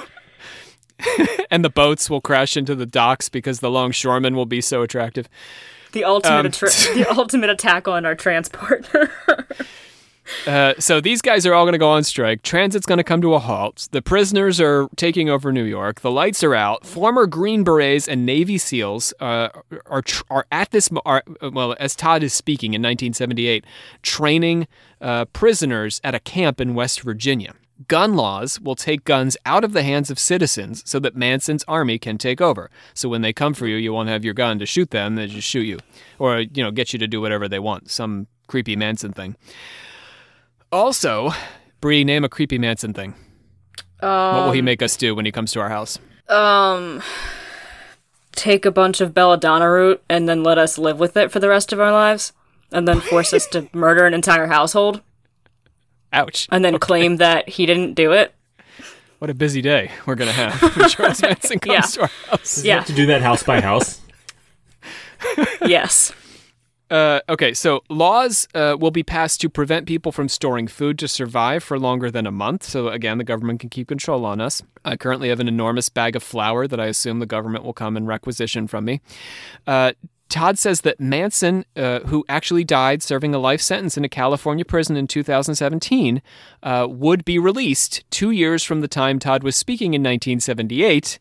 and 1.52 1.66
the 1.66 1.70
boats 1.70 2.10
will 2.10 2.22
crash 2.22 2.56
into 2.56 2.76
the 2.76 2.86
docks 2.86 3.28
because 3.28 3.60
the 3.60 3.72
longshoremen 3.72 4.36
will 4.36 4.46
be 4.46 4.62
so 4.62 4.84
attractive. 4.84 5.28
The 5.94 6.04
ultimate 6.04 6.40
Um, 6.40 6.46
attra- 6.46 6.70
the 6.94 7.08
ultimate 7.10 7.50
attack 7.50 7.88
on 7.88 8.06
our 8.06 8.14
transport. 8.16 8.88
Uh, 10.48 10.74
so 10.80 11.02
these 11.02 11.22
guys 11.22 11.46
are 11.46 11.54
all 11.54 11.66
going 11.66 11.74
to 11.74 11.80
go 11.80 11.90
on 11.90 12.04
strike. 12.04 12.42
Transit's 12.42 12.86
going 12.86 13.00
to 13.00 13.04
come 13.04 13.22
to 13.22 13.34
a 13.34 13.40
halt. 13.40 13.90
The 13.92 14.02
prisoners 14.02 14.62
are 14.62 14.88
taking 14.96 15.30
over 15.30 15.52
New 15.52 15.64
York. 15.64 16.02
The 16.02 16.12
lights 16.12 16.42
are 16.44 16.56
out. 16.56 16.86
Former 16.86 17.26
Green 17.26 17.64
Berets 17.66 18.08
and 18.08 18.26
Navy 18.26 18.58
SEALs 18.58 19.14
uh, 19.20 19.50
are 19.88 20.02
tr- 20.04 20.24
are 20.30 20.46
at 20.52 20.72
this 20.72 20.90
are 21.06 21.24
well 21.42 21.76
as 21.80 21.96
Todd 21.96 22.24
is 22.24 22.34
speaking 22.34 22.74
in 22.74 22.82
1978, 22.82 23.66
training 24.04 24.68
uh, 25.02 25.26
prisoners 25.26 26.00
at 26.04 26.16
a 26.16 26.20
camp 26.20 26.62
in 26.62 26.76
West 26.76 27.02
Virginia. 27.02 27.54
Gun 27.88 28.16
laws 28.16 28.60
will 28.60 28.76
take 28.76 29.06
guns 29.06 29.38
out 29.46 29.64
of 29.64 29.74
the 29.74 29.84
hands 29.84 30.10
of 30.12 30.20
citizens 30.20 30.84
so 30.86 31.00
that 31.00 31.16
Manson's 31.16 31.64
army 31.68 31.98
can 31.98 32.18
take 32.18 32.42
over. 32.42 32.70
So 32.94 33.08
when 33.10 33.22
they 33.22 33.34
come 33.34 33.54
for 33.54 33.68
you, 33.68 33.78
you 33.78 33.94
won't 33.94 34.10
have 34.10 34.26
your 34.26 34.34
gun 34.34 34.60
to 34.60 34.66
shoot 34.66 34.92
them; 34.92 35.16
they 35.16 35.28
just 35.28 35.48
shoot 35.48 35.64
you, 35.64 35.80
or 36.20 36.40
you 36.42 36.64
know, 36.64 36.72
get 36.72 36.94
you 36.94 37.00
to 37.00 37.08
do 37.08 37.22
whatever 37.22 37.48
they 37.48 37.60
want. 37.60 37.90
Some 37.90 38.28
creepy 38.48 38.76
Manson 38.76 39.14
thing. 39.14 39.36
Also, 40.72 41.32
Bree, 41.80 42.04
name 42.04 42.24
a 42.24 42.30
creepy 42.30 42.58
Manson 42.58 42.94
thing. 42.94 43.14
what 44.00 44.46
will 44.46 44.52
he 44.52 44.62
make 44.62 44.82
us 44.82 44.96
do 44.98 45.16
when 45.16 45.26
he 45.26 45.32
comes 45.32 45.52
to 45.54 45.60
our 45.60 45.70
house? 45.70 45.98
um, 46.30 47.02
take 48.32 48.66
a 48.66 48.72
bunch 48.72 49.02
of 49.02 49.14
belladonna 49.14 49.70
root 49.70 50.02
and 50.10 50.30
then 50.30 50.44
let 50.44 50.58
us 50.58 50.78
live 50.78 50.98
with 51.00 51.18
it 51.18 51.30
for 51.30 51.40
the 51.40 51.50
rest 51.50 51.74
of 51.74 51.80
our 51.80 51.92
lives, 51.92 52.32
and 52.72 52.88
then 52.88 53.02
force 53.02 53.34
us 53.34 53.48
to 53.48 53.68
murder 53.74 54.06
an 54.06 54.14
entire 54.14 54.48
household, 54.48 55.02
Ouch. 56.14 56.48
and 56.52 56.64
then 56.66 56.78
claim 56.80 57.18
that 57.18 57.48
he 57.50 57.66
didn't 57.66 57.94
do 57.94 58.12
it. 58.12 58.34
What 59.20 59.30
a 59.30 59.34
busy 59.36 59.62
day 59.62 59.92
we're 60.06 60.16
going 60.16 60.30
to 60.34 60.34
have 60.36 60.76
when 60.76 60.90
Charles 60.90 61.22
Manson 61.22 61.60
comes 61.60 61.74
Yeah. 61.76 61.82
to 61.82 62.02
our 62.02 62.12
house. 62.30 62.64
Yeah. 62.64 62.84
To 62.84 62.94
do 62.94 63.06
that 63.08 63.22
house 63.22 63.44
by 63.44 63.62
house. 63.62 64.02
yes. 65.66 66.12
Uh, 66.90 67.22
okay, 67.30 67.54
so 67.54 67.82
laws 67.90 68.48
uh, 68.54 68.76
will 68.78 68.92
be 68.92 69.04
passed 69.04 69.40
to 69.40 69.48
prevent 69.48 69.86
people 69.88 70.12
from 70.12 70.28
storing 70.28 70.68
food 70.68 71.00
to 71.00 71.08
survive 71.08 71.64
for 71.64 71.80
longer 71.80 72.12
than 72.12 72.28
a 72.28 72.32
month. 72.32 72.64
So, 72.64 72.90
again, 72.90 73.18
the 73.18 73.24
government 73.24 73.62
can 73.62 73.70
keep 73.70 73.88
control 73.88 74.26
on 74.26 74.42
us. 74.42 74.62
I 74.84 74.98
currently 74.98 75.30
have 75.30 75.40
an 75.40 75.48
enormous 75.48 75.88
bag 75.88 76.18
of 76.18 76.24
flour 76.24 76.68
that 76.68 76.82
I 76.82 76.88
assume 76.88 77.20
the 77.20 77.26
government 77.26 77.64
will 77.64 77.72
come 77.72 77.96
and 77.96 78.08
requisition 78.08 78.68
from 78.68 78.84
me. 78.84 79.00
Uh, 79.66 79.94
Todd 80.32 80.58
says 80.58 80.82
that 80.82 81.00
Manson, 81.00 81.66
uh, 81.76 82.00
who 82.02 82.24
actually 82.30 82.64
died 82.64 83.04
serving 83.04 83.36
a 83.36 83.38
life 83.38 83.62
sentence 83.62 83.98
in 83.98 84.06
a 84.06 84.10
California 84.10 84.64
prison 84.64 84.96
in 84.96 85.06
2017, 85.06 86.22
uh, 86.64 86.88
would 86.90 87.26
be 87.26 87.38
released 87.38 88.10
two 88.10 88.32
years 88.32 88.64
from 88.64 88.80
the 88.80 88.88
time 88.88 89.20
Todd 89.20 89.44
was 89.44 89.58
speaking 89.58 89.94
in 89.94 90.02
1978. 90.02 91.20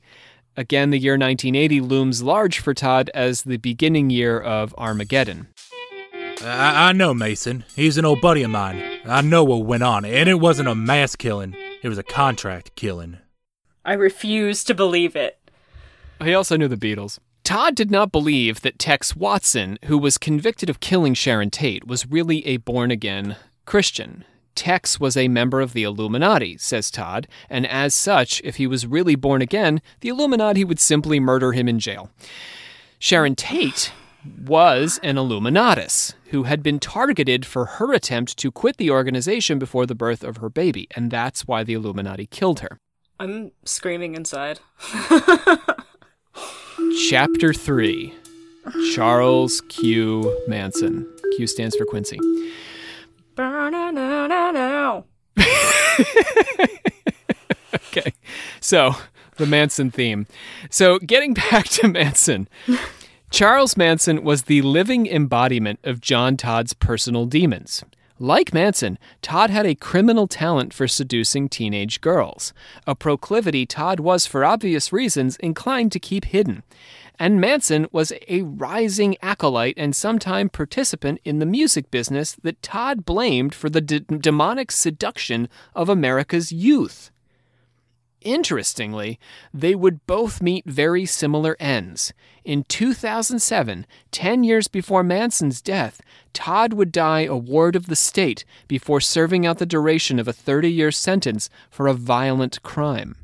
Again, 0.56 0.90
the 0.90 0.98
year 0.98 1.14
1980 1.14 1.80
looms 1.80 2.22
large 2.22 2.60
for 2.60 2.72
Todd 2.72 3.10
as 3.12 3.42
the 3.42 3.56
beginning 3.56 4.10
year 4.10 4.38
of 4.40 4.74
Armageddon. 4.78 5.48
I, 6.42 6.90
I 6.90 6.92
know 6.92 7.12
Mason. 7.12 7.64
He's 7.74 7.98
an 7.98 8.04
old 8.04 8.20
buddy 8.20 8.44
of 8.44 8.50
mine. 8.50 8.80
I 9.04 9.22
know 9.22 9.42
what 9.42 9.64
went 9.64 9.82
on, 9.82 10.04
and 10.04 10.28
it 10.28 10.38
wasn't 10.38 10.68
a 10.68 10.74
mass 10.74 11.16
killing. 11.16 11.56
It 11.82 11.88
was 11.88 11.98
a 11.98 12.04
contract 12.04 12.76
killing. 12.76 13.18
I 13.84 13.94
refuse 13.94 14.62
to 14.64 14.74
believe 14.74 15.16
it. 15.16 15.38
He 16.22 16.32
also 16.32 16.56
knew 16.56 16.68
the 16.68 16.76
Beatles. 16.76 17.18
Todd 17.50 17.74
did 17.74 17.90
not 17.90 18.12
believe 18.12 18.60
that 18.60 18.78
Tex 18.78 19.16
Watson, 19.16 19.76
who 19.86 19.98
was 19.98 20.18
convicted 20.18 20.70
of 20.70 20.78
killing 20.78 21.14
Sharon 21.14 21.50
Tate, 21.50 21.84
was 21.84 22.06
really 22.06 22.46
a 22.46 22.58
born 22.58 22.92
again 22.92 23.34
Christian. 23.64 24.24
Tex 24.54 25.00
was 25.00 25.16
a 25.16 25.26
member 25.26 25.60
of 25.60 25.72
the 25.72 25.82
Illuminati, 25.82 26.56
says 26.58 26.92
Todd, 26.92 27.26
and 27.48 27.66
as 27.66 27.92
such, 27.92 28.40
if 28.44 28.54
he 28.54 28.68
was 28.68 28.86
really 28.86 29.16
born 29.16 29.42
again, 29.42 29.82
the 29.98 30.10
Illuminati 30.10 30.62
would 30.62 30.78
simply 30.78 31.18
murder 31.18 31.50
him 31.50 31.68
in 31.68 31.80
jail. 31.80 32.08
Sharon 33.00 33.34
Tate 33.34 33.90
was 34.44 35.00
an 35.02 35.16
Illuminatus 35.16 36.14
who 36.26 36.44
had 36.44 36.62
been 36.62 36.78
targeted 36.78 37.44
for 37.44 37.64
her 37.64 37.92
attempt 37.92 38.36
to 38.36 38.52
quit 38.52 38.76
the 38.76 38.92
organization 38.92 39.58
before 39.58 39.86
the 39.86 39.96
birth 39.96 40.22
of 40.22 40.36
her 40.36 40.50
baby, 40.50 40.86
and 40.94 41.10
that's 41.10 41.48
why 41.48 41.64
the 41.64 41.74
Illuminati 41.74 42.26
killed 42.26 42.60
her. 42.60 42.78
I'm 43.18 43.50
screaming 43.64 44.14
inside. 44.14 44.60
Chapter 47.08 47.52
3 47.54 48.14
Charles 48.94 49.60
Q. 49.68 50.36
Manson. 50.46 51.06
Q 51.36 51.46
stands 51.46 51.76
for 51.76 51.84
Quincy. 51.84 52.18
Okay, 57.92 58.12
so 58.60 58.94
the 59.36 59.46
Manson 59.46 59.90
theme. 59.90 60.26
So 60.70 60.98
getting 61.00 61.34
back 61.34 61.66
to 61.70 61.88
Manson, 61.88 62.48
Charles 63.30 63.76
Manson 63.76 64.22
was 64.22 64.42
the 64.42 64.62
living 64.62 65.06
embodiment 65.08 65.80
of 65.82 66.00
John 66.00 66.36
Todd's 66.36 66.72
personal 66.72 67.26
demons. 67.26 67.82
Like 68.22 68.52
Manson, 68.52 68.98
Todd 69.22 69.48
had 69.48 69.64
a 69.64 69.74
criminal 69.74 70.26
talent 70.26 70.74
for 70.74 70.86
seducing 70.86 71.48
teenage 71.48 72.02
girls, 72.02 72.52
a 72.86 72.94
proclivity 72.94 73.64
Todd 73.64 73.98
was, 73.98 74.26
for 74.26 74.44
obvious 74.44 74.92
reasons, 74.92 75.36
inclined 75.36 75.90
to 75.92 75.98
keep 75.98 76.26
hidden. 76.26 76.62
And 77.18 77.40
Manson 77.40 77.86
was 77.92 78.12
a 78.28 78.42
rising 78.42 79.16
acolyte 79.22 79.78
and 79.78 79.96
sometime 79.96 80.50
participant 80.50 81.18
in 81.24 81.38
the 81.38 81.46
music 81.46 81.90
business 81.90 82.36
that 82.42 82.60
Todd 82.60 83.06
blamed 83.06 83.54
for 83.54 83.70
the 83.70 83.80
d- 83.80 84.00
demonic 84.00 84.70
seduction 84.70 85.48
of 85.74 85.88
America's 85.88 86.52
youth. 86.52 87.10
Interestingly, 88.22 89.18
they 89.52 89.74
would 89.74 90.06
both 90.06 90.42
meet 90.42 90.66
very 90.66 91.06
similar 91.06 91.56
ends. 91.58 92.12
In 92.44 92.64
2007, 92.64 93.86
10 94.10 94.44
years 94.44 94.68
before 94.68 95.02
Manson's 95.02 95.62
death, 95.62 96.02
Todd 96.34 96.74
would 96.74 96.92
die 96.92 97.24
a 97.24 97.36
ward 97.36 97.76
of 97.76 97.86
the 97.86 97.96
state 97.96 98.44
before 98.68 99.00
serving 99.00 99.46
out 99.46 99.58
the 99.58 99.64
duration 99.64 100.18
of 100.18 100.28
a 100.28 100.34
30 100.34 100.70
year 100.70 100.90
sentence 100.90 101.48
for 101.70 101.86
a 101.86 101.94
violent 101.94 102.62
crime. 102.62 103.16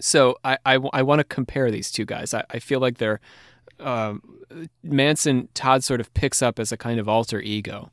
So 0.00 0.38
I, 0.42 0.56
I, 0.64 0.78
I 0.94 1.02
want 1.02 1.20
to 1.20 1.24
compare 1.24 1.70
these 1.70 1.90
two 1.90 2.06
guys. 2.06 2.32
I, 2.32 2.44
I 2.50 2.58
feel 2.58 2.80
like 2.80 2.98
they're. 2.98 3.20
Um, 3.78 4.22
Manson, 4.82 5.48
Todd 5.52 5.84
sort 5.84 6.00
of 6.00 6.14
picks 6.14 6.40
up 6.40 6.58
as 6.58 6.72
a 6.72 6.78
kind 6.78 6.98
of 6.98 7.10
alter 7.10 7.40
ego. 7.40 7.90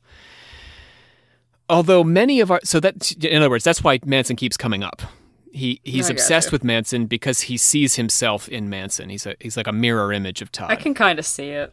Although 1.68 2.04
many 2.04 2.40
of 2.40 2.50
our. 2.50 2.60
So 2.64 2.80
that, 2.80 3.12
in 3.22 3.42
other 3.42 3.50
words, 3.50 3.64
that's 3.64 3.84
why 3.84 3.98
Manson 4.04 4.36
keeps 4.36 4.56
coming 4.56 4.82
up 4.82 5.02
he 5.54 5.80
he's 5.84 6.10
I 6.10 6.14
obsessed 6.14 6.50
with 6.52 6.64
Manson 6.64 7.06
because 7.06 7.42
he 7.42 7.56
sees 7.56 7.94
himself 7.94 8.48
in 8.48 8.68
Manson. 8.68 9.08
He's 9.08 9.24
a 9.24 9.36
he's 9.40 9.56
like 9.56 9.66
a 9.68 9.72
mirror 9.72 10.12
image 10.12 10.42
of 10.42 10.50
Todd. 10.50 10.70
I 10.70 10.76
can 10.76 10.94
kind 10.94 11.18
of 11.18 11.24
see 11.24 11.50
it. 11.50 11.72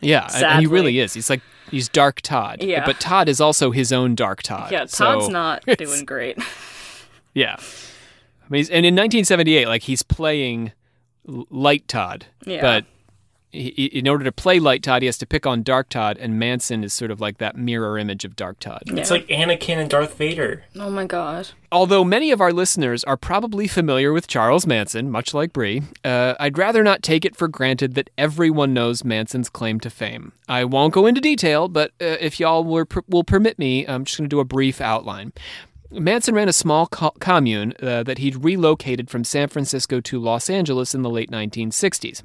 yeah, 0.00 0.28
and 0.32 0.60
he 0.60 0.66
really 0.66 1.00
is. 1.00 1.12
He's 1.14 1.28
like 1.28 1.42
he's 1.70 1.88
dark 1.88 2.20
Todd. 2.20 2.62
Yeah. 2.62 2.86
but 2.86 3.00
Todd 3.00 3.28
is 3.28 3.40
also 3.40 3.72
his 3.72 3.92
own 3.92 4.14
dark 4.14 4.42
Todd. 4.42 4.70
Yeah, 4.70 4.86
Todd's 4.86 5.26
So, 5.26 5.28
not 5.28 5.64
doing 5.78 6.04
great. 6.04 6.38
Yeah, 7.34 7.56
I 7.58 8.46
mean, 8.48 8.58
he's, 8.60 8.70
and 8.70 8.84
in 8.86 8.94
1978, 8.94 9.68
like 9.68 9.82
he's 9.82 10.02
playing 10.02 10.72
Light 11.26 11.86
Todd. 11.86 12.26
Yeah. 12.44 12.62
but. 12.62 12.84
He, 13.50 13.72
he- 13.76 13.84
in 13.86 14.06
order 14.06 14.24
to 14.24 14.32
play 14.32 14.58
Light 14.60 14.82
Todd, 14.82 15.02
he 15.02 15.06
has 15.06 15.16
to 15.18 15.26
pick 15.26 15.46
on 15.46 15.62
Dark 15.62 15.88
Todd, 15.88 16.18
and 16.18 16.38
Manson 16.38 16.84
is 16.84 16.92
sort 16.92 17.10
of 17.10 17.20
like 17.20 17.38
that 17.38 17.56
mirror 17.56 17.96
image 17.98 18.24
of 18.24 18.36
Dark 18.36 18.58
Todd. 18.60 18.82
It's 18.86 19.10
like 19.10 19.26
Anakin 19.28 19.78
and 19.78 19.88
Darth 19.88 20.14
Vader. 20.16 20.64
Oh 20.76 20.90
my 20.90 21.06
god. 21.06 21.48
Although 21.72 22.04
many 22.04 22.30
of 22.30 22.40
our 22.40 22.52
listeners 22.52 23.04
are 23.04 23.16
probably 23.16 23.66
familiar 23.66 24.12
with 24.12 24.26
Charles 24.26 24.66
Manson, 24.66 25.10
much 25.10 25.32
like 25.34 25.52
Bree, 25.52 25.82
uh, 26.04 26.34
I'd 26.38 26.58
rather 26.58 26.82
not 26.82 27.02
take 27.02 27.24
it 27.24 27.36
for 27.36 27.48
granted 27.48 27.94
that 27.94 28.10
everyone 28.18 28.74
knows 28.74 29.04
Manson's 29.04 29.48
claim 29.50 29.80
to 29.80 29.90
fame. 29.90 30.32
I 30.48 30.64
won't 30.64 30.92
go 30.94 31.06
into 31.06 31.20
detail, 31.20 31.68
but 31.68 31.90
uh, 32.00 32.16
if 32.20 32.38
y'all 32.40 32.64
were, 32.64 32.86
will 33.08 33.24
permit 33.24 33.58
me, 33.58 33.86
I'm 33.86 34.04
just 34.04 34.18
going 34.18 34.28
to 34.28 34.34
do 34.34 34.40
a 34.40 34.44
brief 34.44 34.80
outline. 34.80 35.32
Manson 35.90 36.34
ran 36.34 36.48
a 36.50 36.52
small 36.52 36.86
co- 36.86 37.12
commune 37.18 37.72
uh, 37.82 38.02
that 38.02 38.18
he'd 38.18 38.44
relocated 38.44 39.08
from 39.08 39.24
San 39.24 39.48
Francisco 39.48 40.00
to 40.02 40.18
Los 40.20 40.50
Angeles 40.50 40.94
in 40.94 41.00
the 41.00 41.08
late 41.10 41.30
1960s. 41.30 42.22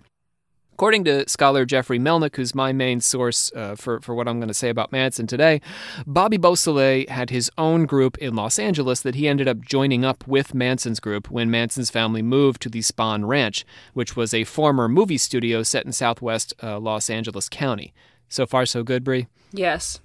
According 0.74 1.04
to 1.04 1.30
scholar 1.30 1.66
Jeffrey 1.66 2.00
Melnick, 2.00 2.36
who's 2.36 2.56
my 2.56 2.74
main 2.74 3.00
source 3.00 3.52
uh, 3.56 3.76
for, 3.76 4.02
for 4.02 4.16
what 4.16 4.28
I'm 4.28 4.40
going 4.40 4.48
to 4.48 4.56
say 4.56 4.70
about 4.70 4.92
Manson 4.92 5.28
today, 5.28 5.62
Bobby 6.08 6.38
Beausoleil 6.38 7.06
had 7.10 7.30
his 7.30 7.52
own 7.60 7.86
group 7.86 8.18
in 8.18 8.36
Los 8.36 8.58
Angeles 8.58 9.02
that 9.02 9.14
he 9.14 9.28
ended 9.28 9.48
up 9.48 9.62
joining 9.62 10.04
up 10.04 10.28
with 10.28 10.56
Manson's 10.56 11.00
group 11.00 11.30
when 11.30 11.52
Manson's 11.52 11.92
family 11.92 12.24
moved 12.24 12.60
to 12.64 12.70
the 12.70 12.80
Spahn 12.80 13.28
Ranch, 13.28 13.66
which 13.94 14.16
was 14.16 14.34
a 14.34 14.46
former 14.46 14.90
movie 14.90 15.20
studio 15.20 15.62
set 15.62 15.86
in 15.86 15.92
southwest 15.92 16.56
uh, 16.64 16.80
Los 16.80 17.08
Angeles 17.08 17.50
County. 17.50 17.94
So 18.28 18.48
far, 18.48 18.66
so 18.66 18.82
good, 18.82 19.04
Bree? 19.04 19.28
Yes. 19.52 20.02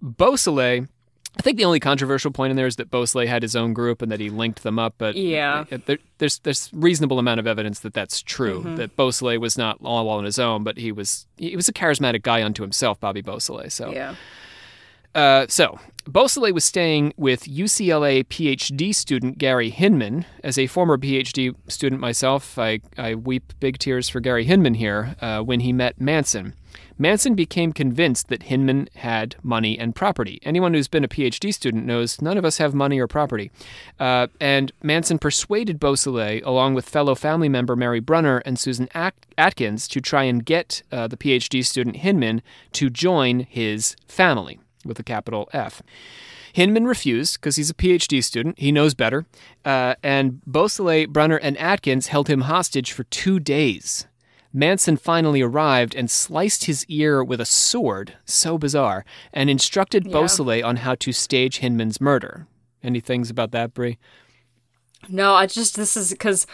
Beausoleil, 0.00 0.86
I 1.36 1.42
think 1.42 1.58
the 1.58 1.64
only 1.64 1.80
controversial 1.80 2.30
point 2.30 2.50
in 2.52 2.56
there 2.56 2.66
is 2.66 2.76
that 2.76 2.90
Beausoleil 2.90 3.26
had 3.28 3.42
his 3.42 3.56
own 3.56 3.72
group 3.72 4.02
and 4.02 4.12
that 4.12 4.20
he 4.20 4.30
linked 4.30 4.62
them 4.62 4.78
up. 4.78 4.94
But 4.98 5.16
Yeah. 5.16 5.64
there, 5.86 5.98
there's 6.18 6.38
there's 6.38 6.70
reasonable 6.72 7.18
amount 7.18 7.40
of 7.40 7.46
evidence 7.46 7.80
that 7.80 7.92
that's 7.92 8.22
true. 8.22 8.62
That 8.76 8.94
Beausoleil 8.96 9.40
was 9.40 9.58
not 9.58 9.78
all 9.82 10.08
on 10.08 10.24
his 10.24 10.38
own, 10.38 10.62
but 10.62 10.78
he 10.78 10.92
was 10.92 11.26
he 11.36 11.56
was 11.56 11.68
a 11.68 11.72
charismatic 11.72 12.22
guy 12.22 12.42
unto 12.42 12.62
himself, 12.62 13.00
Bobby 13.00 13.20
Beausoleil. 13.20 13.68
So 13.70 13.90
Yeah. 13.92 14.14
uh, 15.14 15.46
so, 15.48 15.78
Beausoleil 16.06 16.52
was 16.54 16.64
staying 16.64 17.14
with 17.16 17.44
UCLA 17.48 18.24
PhD 18.24 18.94
student 18.94 19.38
Gary 19.38 19.70
Hinman. 19.70 20.26
As 20.44 20.58
a 20.58 20.66
former 20.66 20.98
PhD 20.98 21.54
student 21.68 22.00
myself, 22.00 22.58
I, 22.58 22.80
I 22.98 23.14
weep 23.14 23.52
big 23.58 23.78
tears 23.78 24.08
for 24.08 24.20
Gary 24.20 24.44
Hinman 24.44 24.74
here 24.74 25.16
uh, 25.20 25.40
when 25.40 25.60
he 25.60 25.72
met 25.72 26.00
Manson. 26.00 26.54
Manson 26.96 27.34
became 27.34 27.72
convinced 27.72 28.28
that 28.28 28.44
Hinman 28.44 28.88
had 28.96 29.36
money 29.42 29.78
and 29.78 29.94
property. 29.94 30.40
Anyone 30.44 30.74
who's 30.74 30.88
been 30.88 31.04
a 31.04 31.08
PhD 31.08 31.52
student 31.52 31.86
knows 31.86 32.22
none 32.22 32.38
of 32.38 32.44
us 32.44 32.58
have 32.58 32.74
money 32.74 33.00
or 33.00 33.08
property. 33.08 33.50
Uh, 33.98 34.28
and 34.40 34.72
Manson 34.82 35.18
persuaded 35.18 35.80
Beausoleil, 35.80 36.40
along 36.44 36.74
with 36.74 36.88
fellow 36.88 37.14
family 37.14 37.48
member 37.48 37.74
Mary 37.74 38.00
Brunner 38.00 38.38
and 38.38 38.58
Susan 38.58 38.88
At- 38.94 39.14
Atkins, 39.36 39.88
to 39.88 40.00
try 40.00 40.24
and 40.24 40.44
get 40.44 40.82
uh, 40.92 41.08
the 41.08 41.16
PhD 41.16 41.64
student 41.64 41.96
Hinman 41.96 42.42
to 42.72 42.90
join 42.90 43.40
his 43.40 43.96
family 44.06 44.60
with 44.84 44.98
a 44.98 45.02
capital 45.04 45.48
F. 45.52 45.82
Hinman 46.52 46.86
refused 46.86 47.40
because 47.40 47.56
he's 47.56 47.70
a 47.70 47.74
PhD 47.74 48.22
student. 48.22 48.56
He 48.60 48.70
knows 48.70 48.94
better. 48.94 49.26
Uh, 49.64 49.96
and 50.04 50.40
Beausoleil, 50.46 51.08
Brunner, 51.08 51.36
and 51.36 51.58
Atkins 51.58 52.06
held 52.06 52.28
him 52.28 52.42
hostage 52.42 52.92
for 52.92 53.02
two 53.04 53.40
days. 53.40 54.06
Manson 54.56 54.96
finally 54.96 55.42
arrived 55.42 55.96
and 55.96 56.08
sliced 56.08 56.64
his 56.64 56.86
ear 56.86 57.24
with 57.24 57.40
a 57.40 57.44
sword, 57.44 58.16
so 58.24 58.56
bizarre, 58.56 59.04
and 59.32 59.50
instructed 59.50 60.06
Yeah. 60.06 60.12
Beausoleil 60.12 60.64
on 60.64 60.76
how 60.76 60.94
to 60.94 61.12
stage 61.12 61.58
Hinman's 61.58 62.00
murder. 62.00 62.46
Any 62.82 63.00
things 63.00 63.30
about 63.30 63.50
that, 63.50 63.74
Bree? 63.74 63.98
No, 65.08 65.34
I 65.34 65.46
just 65.46 65.74
this 65.74 65.96
is 65.96 66.10
because 66.10 66.46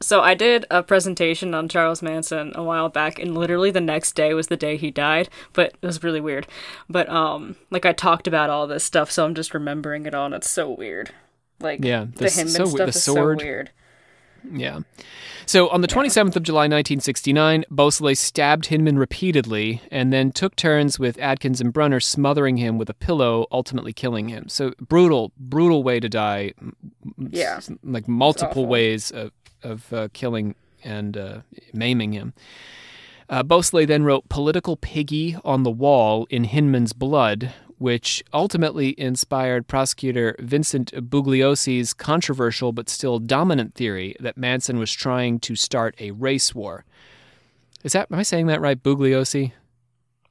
so 0.00 0.20
I 0.20 0.34
did 0.34 0.64
a 0.70 0.82
presentation 0.82 1.54
on 1.54 1.68
Charles 1.68 2.02
Manson 2.02 2.52
a 2.54 2.62
while 2.62 2.88
back, 2.88 3.18
and 3.18 3.36
literally 3.36 3.70
the 3.70 3.80
next 3.80 4.12
day 4.12 4.32
was 4.32 4.46
the 4.46 4.56
day 4.56 4.76
he 4.76 4.90
died. 4.90 5.28
But 5.52 5.74
it 5.82 5.86
was 5.86 6.02
really 6.02 6.20
weird. 6.20 6.46
But 6.88 7.08
um, 7.10 7.56
like 7.70 7.84
I 7.84 7.92
talked 7.92 8.26
about 8.26 8.48
all 8.48 8.66
this 8.66 8.84
stuff, 8.84 9.10
so 9.10 9.26
I'm 9.26 9.34
just 9.34 9.52
remembering 9.52 10.06
it 10.06 10.14
all, 10.14 10.26
and 10.26 10.34
it's 10.34 10.50
so 10.50 10.70
weird. 10.70 11.10
Like 11.60 11.84
Yeah, 11.84 12.06
the, 12.14 12.24
the 12.24 12.30
Hinman 12.30 12.54
so 12.54 12.64
stuff 12.66 12.78
the 12.78 12.98
is 12.98 13.04
so 13.04 13.34
weird. 13.34 13.70
Yeah. 14.52 14.80
So 15.46 15.68
on 15.68 15.80
the 15.80 15.88
27th 15.88 16.36
of 16.36 16.42
July 16.42 16.62
1969, 16.64 17.64
Beausoleil 17.70 18.14
stabbed 18.16 18.66
Hinman 18.66 18.98
repeatedly 18.98 19.80
and 19.90 20.12
then 20.12 20.30
took 20.30 20.56
turns 20.56 20.98
with 20.98 21.18
Atkins 21.18 21.60
and 21.60 21.72
Brunner 21.72 22.00
smothering 22.00 22.58
him 22.58 22.78
with 22.78 22.90
a 22.90 22.94
pillow, 22.94 23.46
ultimately 23.50 23.92
killing 23.92 24.28
him. 24.28 24.48
So 24.48 24.72
brutal, 24.80 25.32
brutal 25.38 25.82
way 25.82 26.00
to 26.00 26.08
die. 26.08 26.52
Yeah. 27.18 27.60
Like 27.82 28.08
multiple 28.08 28.66
ways 28.66 29.10
of, 29.10 29.32
of 29.62 29.92
uh, 29.92 30.08
killing 30.12 30.54
and 30.84 31.16
uh, 31.16 31.38
maiming 31.72 32.12
him. 32.12 32.34
Uh, 33.30 33.42
Beausoleil 33.42 33.86
then 33.86 34.04
wrote 34.04 34.28
Political 34.28 34.76
Piggy 34.78 35.36
on 35.44 35.62
the 35.62 35.70
Wall 35.70 36.26
in 36.30 36.44
Hinman's 36.44 36.94
Blood, 36.94 37.52
which 37.78 38.22
ultimately 38.32 38.98
inspired 38.98 39.66
prosecutor 39.66 40.34
Vincent 40.40 40.92
Bugliosi's 40.92 41.94
controversial 41.94 42.72
but 42.72 42.88
still 42.88 43.18
dominant 43.18 43.74
theory 43.74 44.16
that 44.20 44.36
Manson 44.36 44.78
was 44.78 44.92
trying 44.92 45.38
to 45.40 45.54
start 45.54 45.94
a 45.98 46.10
race 46.10 46.54
war. 46.54 46.84
Is 47.84 47.92
that, 47.92 48.08
am 48.10 48.18
I 48.18 48.22
saying 48.24 48.46
that 48.48 48.60
right, 48.60 48.82
Bugliosi? 48.82 49.52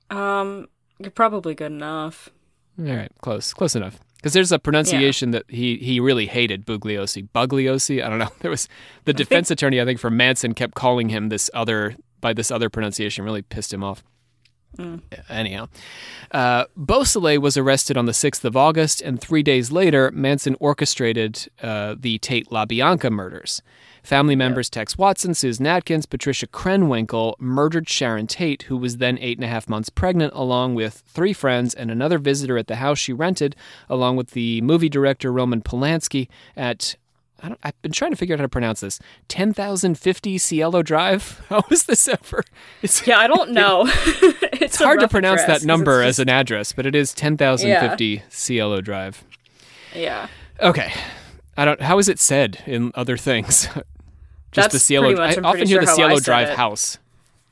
Um, 0.10 0.68
you're 1.00 1.12
probably 1.12 1.56
good 1.56 1.72
enough. 1.72 2.30
All 2.80 2.86
right, 2.86 3.12
close, 3.22 3.54
close 3.54 3.76
enough. 3.76 4.00
Because 4.18 4.34
there's 4.34 4.52
a 4.52 4.60
pronunciation 4.60 5.32
that 5.32 5.44
he, 5.48 5.78
he 5.78 6.00
really 6.00 6.26
hated 6.26 6.66
Bugliosi. 6.66 7.30
Bugliosi? 7.34 8.04
I 8.04 8.10
don't 8.10 8.20
know. 8.20 8.32
There 8.40 8.52
was 8.52 8.68
the 9.06 9.14
defense 9.14 9.52
attorney, 9.52 9.80
I 9.80 9.86
think, 9.86 10.00
for 10.00 10.10
Manson 10.10 10.54
kept 10.54 10.76
calling 10.76 11.10
him 11.10 11.30
this 11.30 11.50
other 11.54 11.96
by 12.20 12.34
this 12.34 12.52
other 12.52 12.70
pronunciation. 12.70 13.24
Really 13.24 13.42
pissed 13.42 13.72
him 13.72 13.84
off. 13.84 14.04
Anyhow, 15.30 15.70
uh, 16.32 16.66
Beausoleil 16.76 17.42
was 17.42 17.58
arrested 17.58 17.98
on 17.98 18.06
the 18.06 18.12
6th 18.12 18.44
of 18.44 18.56
August, 18.56 19.02
and 19.02 19.20
three 19.20 19.42
days 19.42 19.72
later, 19.72 20.12
Manson 20.12 20.56
orchestrated 20.60 21.48
uh, 21.62 21.96
the 21.98 22.20
Tate 22.20 22.50
LaBianca 22.50 23.12
murders. 23.12 23.62
Family 24.04 24.36
members 24.36 24.70
Tex 24.70 24.98
Watson, 24.98 25.34
Susan 25.34 25.68
Atkins, 25.68 26.06
Patricia 26.06 26.48
Krenwinkel 26.48 27.34
murdered 27.40 27.90
Sharon 27.90 28.28
Tate, 28.28 28.64
who 28.64 28.78
was 28.78 28.98
then 28.98 29.18
eight 29.20 29.38
and 29.38 29.44
a 29.44 29.50
half 29.50 29.68
months 29.68 29.90
pregnant, 29.90 30.32
along 30.34 30.76
with 30.76 31.04
three 31.08 31.34
friends 31.34 31.74
and 31.74 31.92
another 31.92 32.18
visitor 32.18 32.58
at 32.58 32.68
the 32.68 32.78
house 32.78 33.00
she 33.00 33.12
rented, 33.12 33.56
along 33.90 34.16
with 34.16 34.32
the 34.32 34.62
movie 34.62 34.90
director 34.90 35.32
Roman 35.32 35.62
Polanski 35.62 36.28
at. 36.56 36.96
I 37.42 37.50
don't, 37.50 37.60
I've 37.64 37.80
been 37.82 37.92
trying 37.92 38.12
to 38.12 38.18
figure 38.18 38.34
out 38.34 38.40
how 38.40 38.46
to 38.46 38.50
pronounce 38.50 38.80
this. 38.80 39.00
10,050 39.28 40.38
Cielo 40.38 40.82
Drive? 40.82 41.42
How 41.50 41.64
is 41.70 41.84
this 41.86 42.08
ever? 42.08 42.44
It's, 42.82 43.06
Yeah, 43.06 43.20
I 43.20 43.28
don't 43.28 43.52
know. 43.60 43.84
it's 43.88 44.62
it's 44.62 44.78
hard 44.78 45.00
to 45.02 45.08
pronounce 45.08 45.44
that 45.46 45.64
number 45.64 46.02
it's 46.02 46.18
as 46.18 46.20
an 46.20 46.30
address, 46.30 46.74
but 46.74 46.86
it 46.86 46.96
is 46.96 47.14
10,050 47.14 48.24
Cielo 48.30 48.82
Drive. 48.82 49.24
yeah. 49.94 50.28
Okay. 50.60 50.92
I 51.56 51.66
don't 51.66 51.82
how 51.82 51.98
is 52.00 52.10
it 52.10 52.20
said 52.20 52.64
in 52.66 52.92
other 52.96 53.18
things? 53.18 53.66
Just 53.66 53.86
That's 54.54 54.74
the 54.74 54.80
Cielo. 54.80 55.08
pretty 55.08 55.20
much, 55.22 55.38
I 55.38 55.42
often 55.42 55.52
pretty 55.60 55.68
hear 55.68 55.76
sure 55.78 55.82
the 55.86 55.90
how 55.92 55.96
Cielo 55.96 56.20
Drive 56.20 56.50
it. 56.50 56.58
house. 56.58 56.98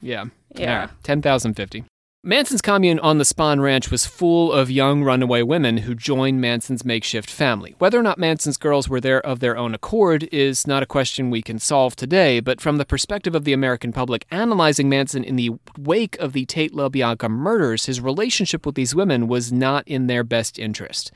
Yeah. 0.01 0.25
Yeah. 0.55 0.89
Ten 1.03 1.21
thousand 1.21 1.53
fifty. 1.55 1.83
Manson's 2.27 2.63
commune 2.63 2.97
on 3.01 3.19
the 3.19 3.23
Spahn 3.23 3.61
Ranch 3.61 3.91
was 3.91 4.07
full 4.07 4.51
of 4.51 4.71
young 4.71 5.03
runaway 5.03 5.43
women 5.43 5.77
who 5.77 5.93
joined 5.93 6.41
Manson's 6.41 6.83
makeshift 6.83 7.29
family. 7.29 7.75
Whether 7.77 7.99
or 7.99 8.01
not 8.01 8.17
Manson's 8.17 8.57
girls 8.57 8.89
were 8.89 8.99
there 8.99 9.23
of 9.23 9.41
their 9.41 9.55
own 9.55 9.75
accord 9.75 10.27
is 10.31 10.65
not 10.65 10.81
a 10.81 10.87
question 10.87 11.29
we 11.29 11.43
can 11.43 11.59
solve 11.59 11.95
today, 11.95 12.39
but 12.39 12.59
from 12.59 12.77
the 12.77 12.83
perspective 12.83 13.35
of 13.35 13.43
the 13.43 13.53
American 13.53 13.93
public 13.93 14.25
analyzing 14.31 14.89
Manson 14.89 15.23
in 15.23 15.35
the 15.35 15.51
wake 15.77 16.17
of 16.17 16.33
the 16.33 16.47
Tate 16.47 16.73
LaBianca 16.73 17.29
murders, 17.29 17.85
his 17.85 18.01
relationship 18.01 18.65
with 18.65 18.73
these 18.73 18.95
women 18.95 19.27
was 19.27 19.51
not 19.51 19.87
in 19.87 20.07
their 20.07 20.23
best 20.23 20.57
interest. 20.57 21.11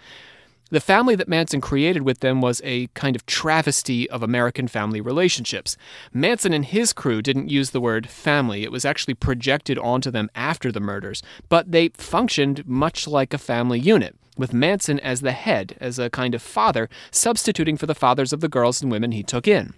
The 0.71 0.79
family 0.79 1.15
that 1.15 1.27
Manson 1.27 1.61
created 1.61 2.03
with 2.03 2.19
them 2.19 2.41
was 2.41 2.61
a 2.63 2.87
kind 2.93 3.15
of 3.15 3.25
travesty 3.25 4.07
of 4.11 4.21
American 4.21 4.67
family 4.67 5.01
relationships. 5.01 5.75
Manson 6.13 6.53
and 6.53 6.63
his 6.63 6.93
crew 6.93 7.23
didn't 7.23 7.49
use 7.49 7.71
the 7.71 7.81
word 7.81 8.07
family, 8.07 8.63
it 8.63 8.71
was 8.71 8.85
actually 8.85 9.15
projected 9.15 9.79
onto 9.79 10.11
them 10.11 10.29
after 10.35 10.71
the 10.71 10.79
murders, 10.79 11.23
but 11.49 11.71
they 11.71 11.89
functioned 11.89 12.67
much 12.67 13.07
like 13.07 13.33
a 13.33 13.39
family 13.39 13.79
unit. 13.79 14.15
With 14.37 14.53
Manson 14.53 14.99
as 14.99 15.21
the 15.21 15.31
head, 15.31 15.75
as 15.81 15.97
a 15.97 16.09
kind 16.11 16.35
of 16.35 16.41
father, 16.41 16.87
substituting 17.09 17.75
for 17.75 17.87
the 17.87 17.95
fathers 17.95 18.31
of 18.31 18.39
the 18.39 18.47
girls 18.47 18.81
and 18.81 18.91
women 18.91 19.11
he 19.11 19.23
took 19.23 19.47
in. 19.47 19.73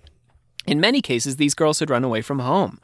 In 0.67 0.81
many 0.81 1.01
cases, 1.01 1.37
these 1.37 1.55
girls 1.55 1.79
had 1.79 1.89
run 1.89 2.03
away 2.03 2.21
from 2.21 2.39
home. 2.39 2.79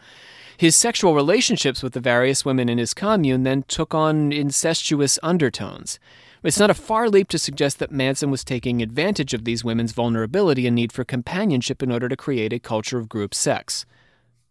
His 0.58 0.76
sexual 0.76 1.14
relationships 1.14 1.84
with 1.84 1.94
the 1.94 2.00
various 2.00 2.44
women 2.44 2.68
in 2.68 2.80
his 2.80 2.96
commune 2.96 3.44
then 3.44 3.64
took 3.68 3.94
on 3.94 4.32
incestuous 4.32 5.20
undertones. 5.22 6.00
It's 6.44 6.60
not 6.60 6.70
a 6.70 6.76
far 6.76 7.10
leap 7.10 7.30
to 7.30 7.40
suggest 7.40 7.80
that 7.80 7.92
Manson 7.92 8.32
was 8.32 8.44
taking 8.44 8.82
advantage 8.82 9.34
of 9.34 9.44
these 9.44 9.64
women's 9.64 9.92
vulnerability 9.92 10.68
and 10.68 10.76
need 10.76 10.92
for 10.92 11.04
companionship 11.04 11.82
in 11.82 11.92
order 11.92 12.08
to 12.08 12.16
create 12.16 12.54
a 12.54 12.60
culture 12.60 12.98
of 12.98 13.10
group 13.10 13.34
sex. 13.34 13.86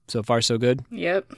So 0.08 0.22
far, 0.22 0.40
so 0.40 0.58
good? 0.58 0.84
Yep. 0.90 1.32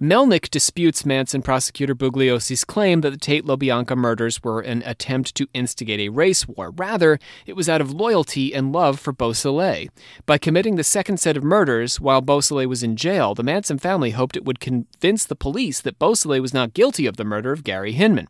Melnick 0.00 0.50
disputes 0.50 1.06
Manson 1.06 1.42
prosecutor 1.42 1.94
Bugliosi's 1.94 2.64
claim 2.64 3.00
that 3.00 3.10
the 3.10 3.16
Tate 3.16 3.44
LaBianca 3.44 3.96
murders 3.96 4.42
were 4.42 4.60
an 4.60 4.82
attempt 4.84 5.34
to 5.36 5.48
instigate 5.54 6.00
a 6.00 6.08
race 6.10 6.46
war. 6.46 6.70
Rather, 6.70 7.18
it 7.46 7.54
was 7.54 7.68
out 7.68 7.80
of 7.80 7.92
loyalty 7.92 8.54
and 8.54 8.72
love 8.72 8.98
for 8.98 9.12
Beausoleil. 9.12 9.88
By 10.26 10.38
committing 10.38 10.76
the 10.76 10.84
second 10.84 11.18
set 11.18 11.36
of 11.36 11.44
murders 11.44 12.00
while 12.00 12.20
Beausoleil 12.20 12.68
was 12.68 12.82
in 12.82 12.96
jail, 12.96 13.34
the 13.34 13.42
Manson 13.42 13.78
family 13.78 14.10
hoped 14.10 14.36
it 14.36 14.44
would 14.44 14.60
convince 14.60 15.24
the 15.24 15.36
police 15.36 15.80
that 15.80 15.98
Beausoleil 15.98 16.42
was 16.42 16.54
not 16.54 16.74
guilty 16.74 17.06
of 17.06 17.16
the 17.16 17.24
murder 17.24 17.52
of 17.52 17.64
Gary 17.64 17.92
Hinman. 17.92 18.28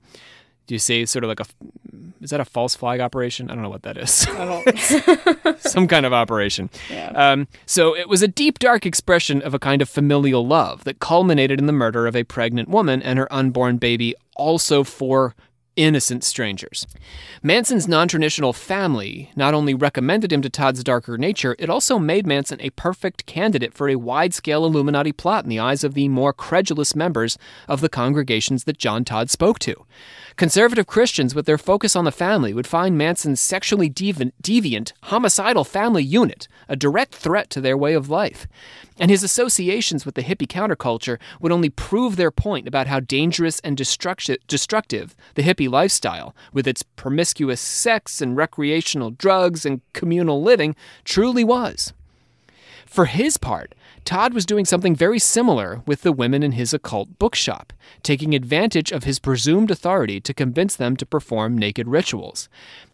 Do 0.67 0.75
you 0.75 0.79
see 0.79 1.05
sort 1.07 1.25
of 1.25 1.29
like 1.29 1.41
a 1.41 1.47
is 2.25 2.31
that 2.31 2.41
a 2.41 2.45
false 2.47 2.75
flag 2.75 3.01
operation? 3.01 3.51
I 3.51 3.55
don't 3.55 3.63
know 3.63 3.69
what 3.69 3.83
that 3.83 3.99
is. 3.99 4.11
Some 5.71 5.87
kind 5.87 6.07
of 6.07 6.15
operation. 6.15 6.71
Yeah. 6.91 7.11
Um, 7.11 7.49
so 7.67 7.95
it 7.95 8.09
was 8.09 8.23
a 8.23 8.29
deep, 8.29 8.59
dark 8.59 8.87
expression 8.87 9.43
of 9.43 9.53
a 9.53 9.59
kind 9.59 9.83
of 9.83 9.91
familial 9.91 10.47
love 10.47 10.85
that 10.85 11.01
culminated 11.01 11.59
in 11.59 11.67
the 11.67 11.73
murder 11.73 12.07
of 12.07 12.17
a 12.17 12.25
pregnant 12.25 12.71
woman 12.71 13.03
and 13.03 13.19
her 13.19 13.31
unborn 13.31 13.77
baby, 13.77 14.15
also 14.37 14.85
for 14.85 15.35
innocent 15.77 16.25
strangers. 16.25 16.87
Manson's 17.43 17.89
non 17.89 18.09
traditional 18.09 18.53
family 18.53 19.31
not 19.37 19.55
only 19.55 19.75
recommended 19.75 20.33
him 20.33 20.43
to 20.43 20.51
Todd's 20.51 20.85
darker 20.85 21.19
nature, 21.19 21.57
it 21.59 21.69
also 21.69 21.99
made 21.99 22.27
Manson 22.27 22.61
a 22.61 22.71
perfect 22.71 23.27
candidate 23.27 23.75
for 23.75 23.89
a 23.89 23.97
wide 23.97 24.35
scale 24.35 24.65
Illuminati 24.65 25.13
plot 25.13 25.45
in 25.45 25.51
the 25.51 25.59
eyes 25.59 25.85
of 25.85 25.95
the 25.95 26.09
more 26.09 26.33
credulous 26.33 26.95
members 26.95 27.37
of 27.69 27.81
the 27.81 27.89
congregations 27.89 28.65
that 28.65 28.79
John 28.79 29.05
Todd 29.05 29.31
spoke 29.31 29.59
to. 29.61 29.85
Conservative 30.37 30.89
Christians, 30.89 31.33
with 31.33 31.47
their 31.47 31.57
focus 31.57 31.95
on 31.95 32.05
the 32.05 32.11
family, 32.11 32.53
would 32.53 32.67
find 32.67 32.99
Manson's 32.99 33.41
sexually 33.41 33.89
deviant, 33.89 34.93
homicidal 35.05 35.63
family 35.63 36.03
unit 36.03 36.49
a 36.69 36.75
direct 36.75 37.15
threat 37.15 37.51
to 37.51 37.61
their 37.61 37.77
way 37.77 37.95
of 37.95 38.11
life. 38.11 38.49
And 38.99 39.13
his 39.13 39.23
associations 39.23 40.05
with 40.05 40.17
the 40.17 40.25
hippie 40.25 40.49
counterculture 40.49 41.19
would 41.41 41.53
only 41.53 41.71
prove 41.71 42.17
their 42.17 42.33
point 42.33 42.67
about 42.67 42.89
how 42.89 42.99
dangerous 42.99 43.61
and 43.61 43.77
destructive 43.77 45.15
the 45.35 45.43
hippie 45.43 45.71
lifestyle, 45.71 46.35
with 46.53 46.67
its 46.67 46.83
promiscuous 46.83 47.61
sex 47.61 48.21
and 48.21 48.37
recreational 48.37 49.13
drugs 49.13 49.65
and 49.65 49.83
communal 49.93 50.43
living, 50.43 50.75
truly 51.05 51.45
was. 51.45 51.93
For 52.87 53.07
his 53.07 53.37
part, 53.37 53.75
Todd 54.05 54.35
was 54.35 54.45
doing 54.45 54.65
something 54.65 54.95
very 54.95 55.19
similar 55.19 55.83
with 55.87 56.03
the 56.03 56.13
women 56.13 56.43
in 56.43 56.53
his 56.53 56.75
occult 56.75 57.19
bookshop, 57.19 57.73
taking 58.03 58.35
advantage 58.35 58.93
of 58.93 59.05
his 59.05 59.19
presumed 59.19 59.71
authority 59.71 60.21
to 60.21 60.35
convince 60.35 60.77
them 60.77 60.97
to 60.97 61.07
perform 61.07 61.57
naked 61.57 61.89
rituals. 61.89 62.49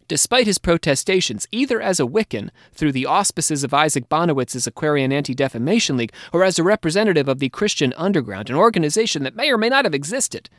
Despite 0.06 0.46
his 0.46 0.58
protestations, 0.58 1.46
either 1.52 1.80
as 1.80 2.00
a 2.00 2.04
Wiccan, 2.04 2.50
through 2.72 2.92
the 2.92 3.06
auspices 3.06 3.62
of 3.62 3.72
Isaac 3.72 4.08
Bonewits's 4.08 4.66
Aquarian 4.66 5.12
Anti 5.12 5.34
Defamation 5.34 5.96
League, 5.96 6.12
or 6.32 6.42
as 6.42 6.58
a 6.58 6.64
representative 6.64 7.28
of 7.28 7.38
the 7.38 7.48
Christian 7.48 7.92
Underground, 7.96 8.50
an 8.50 8.56
organization 8.56 9.22
that 9.22 9.36
may 9.36 9.50
or 9.50 9.58
may 9.58 9.68
not 9.68 9.84
have 9.84 9.94
existed, 9.94 10.50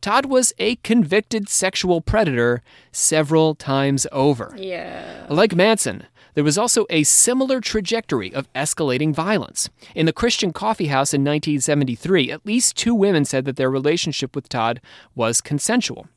Todd 0.00 0.26
was 0.26 0.52
a 0.58 0.76
convicted 0.76 1.48
sexual 1.48 2.00
predator 2.00 2.62
several 2.90 3.54
times 3.54 4.06
over. 4.12 4.54
Yeah. 4.56 5.26
Like 5.28 5.54
Manson, 5.54 6.06
there 6.34 6.44
was 6.44 6.58
also 6.58 6.86
a 6.90 7.02
similar 7.02 7.60
trajectory 7.60 8.32
of 8.32 8.52
escalating 8.52 9.14
violence. 9.14 9.68
In 9.94 10.06
the 10.06 10.12
Christian 10.12 10.52
Coffee 10.52 10.86
House 10.86 11.12
in 11.12 11.22
1973, 11.22 12.30
at 12.30 12.46
least 12.46 12.76
two 12.76 12.94
women 12.94 13.24
said 13.24 13.44
that 13.44 13.56
their 13.56 13.70
relationship 13.70 14.34
with 14.34 14.48
Todd 14.48 14.80
was 15.14 15.40
consensual. 15.40 16.08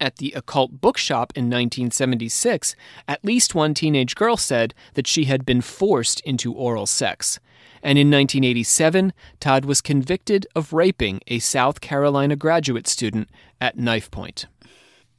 At 0.00 0.16
the 0.16 0.32
occult 0.32 0.80
bookshop 0.80 1.32
in 1.36 1.44
1976, 1.44 2.74
at 3.06 3.24
least 3.24 3.54
one 3.54 3.72
teenage 3.72 4.16
girl 4.16 4.36
said 4.36 4.74
that 4.94 5.06
she 5.06 5.26
had 5.26 5.46
been 5.46 5.60
forced 5.60 6.18
into 6.22 6.52
oral 6.52 6.86
sex. 6.86 7.38
And 7.84 7.98
in 7.98 8.08
1987, 8.10 9.12
Todd 9.38 9.64
was 9.64 9.80
convicted 9.80 10.46
of 10.56 10.72
raping 10.72 11.20
a 11.28 11.38
South 11.38 11.80
Carolina 11.80 12.34
graduate 12.34 12.88
student 12.88 13.28
at 13.60 13.78
knife 13.78 14.10
point. 14.10 14.46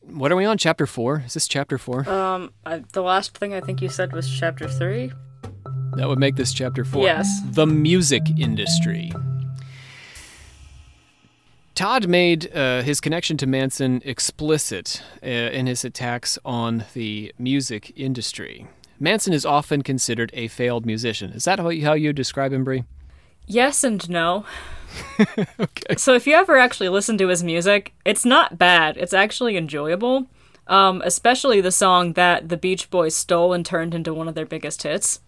What 0.07 0.31
are 0.31 0.35
we 0.35 0.45
on? 0.45 0.57
Chapter 0.57 0.85
4? 0.85 1.23
Is 1.25 1.33
this 1.33 1.47
chapter 1.47 1.77
4? 1.77 2.09
Um, 2.09 2.51
I, 2.65 2.83
the 2.91 3.01
last 3.01 3.37
thing 3.37 3.53
I 3.53 3.61
think 3.61 3.81
you 3.81 3.89
said 3.89 4.13
was 4.13 4.29
chapter 4.29 4.67
three. 4.67 5.11
That 5.95 6.07
would 6.07 6.19
make 6.19 6.35
this 6.35 6.53
chapter 6.53 6.83
four. 6.83 7.03
Yes. 7.03 7.41
The 7.51 7.67
music 7.67 8.23
industry. 8.37 9.11
Todd 11.75 12.07
made 12.07 12.55
uh, 12.55 12.81
his 12.81 12.99
connection 12.99 13.37
to 13.37 13.47
Manson 13.47 14.01
explicit 14.05 15.01
uh, 15.23 15.27
in 15.27 15.67
his 15.67 15.85
attacks 15.85 16.37
on 16.43 16.85
the 16.93 17.33
music 17.37 17.93
industry. 17.95 18.67
Manson 18.99 19.33
is 19.33 19.45
often 19.45 19.81
considered 19.81 20.31
a 20.33 20.47
failed 20.47 20.85
musician. 20.85 21.31
Is 21.31 21.45
that 21.45 21.59
how 21.59 21.69
you, 21.69 21.85
how 21.85 21.93
you 21.93 22.13
describe 22.13 22.53
him, 22.53 22.63
Bree? 22.63 22.83
Yes 23.47 23.83
and 23.83 24.07
no. 24.09 24.45
Okay. 25.59 25.95
So 25.97 26.13
if 26.13 26.27
you 26.27 26.35
ever 26.35 26.57
actually 26.57 26.89
listen 26.89 27.17
to 27.17 27.27
his 27.27 27.43
music, 27.43 27.93
it's 28.05 28.25
not 28.25 28.59
bad. 28.59 28.95
It's 28.97 29.13
actually 29.13 29.57
enjoyable. 29.57 30.27
Um, 30.67 31.01
especially 31.03 31.61
the 31.61 31.71
song 31.71 32.13
that 32.13 32.47
the 32.49 32.57
Beach 32.57 32.89
Boys 32.91 33.15
stole 33.15 33.53
and 33.53 33.65
turned 33.65 33.93
into 33.95 34.13
one 34.13 34.27
of 34.27 34.35
their 34.35 34.45
biggest 34.45 34.83
hits. 34.83 35.19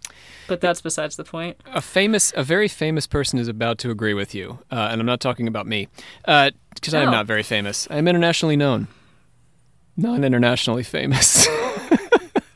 But 0.47 0.61
that's 0.61 0.81
besides 0.81 1.15
the 1.15 1.23
point. 1.23 1.57
A 1.73 1.81
famous, 1.81 2.31
a 2.37 2.43
very 2.43 2.67
famous 2.67 3.07
person 3.07 3.39
is 3.39 3.47
about 3.47 3.77
to 3.79 3.89
agree 3.91 4.13
with 4.13 4.33
you, 4.35 4.59
uh, 4.71 4.89
and 4.91 5.01
I'm 5.01 5.07
not 5.07 5.19
talking 5.19 5.47
about 5.47 5.65
me, 5.67 5.87
because 6.23 6.93
I 6.93 7.01
am 7.01 7.09
Oh. 7.09 7.11
not 7.11 7.25
very 7.25 7.43
famous. 7.43 7.87
I'm 7.89 8.07
internationally 8.07 8.55
known, 8.55 8.87
non-internationally 9.97 10.83
famous. 10.83 11.47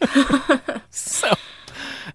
so, 0.89 1.33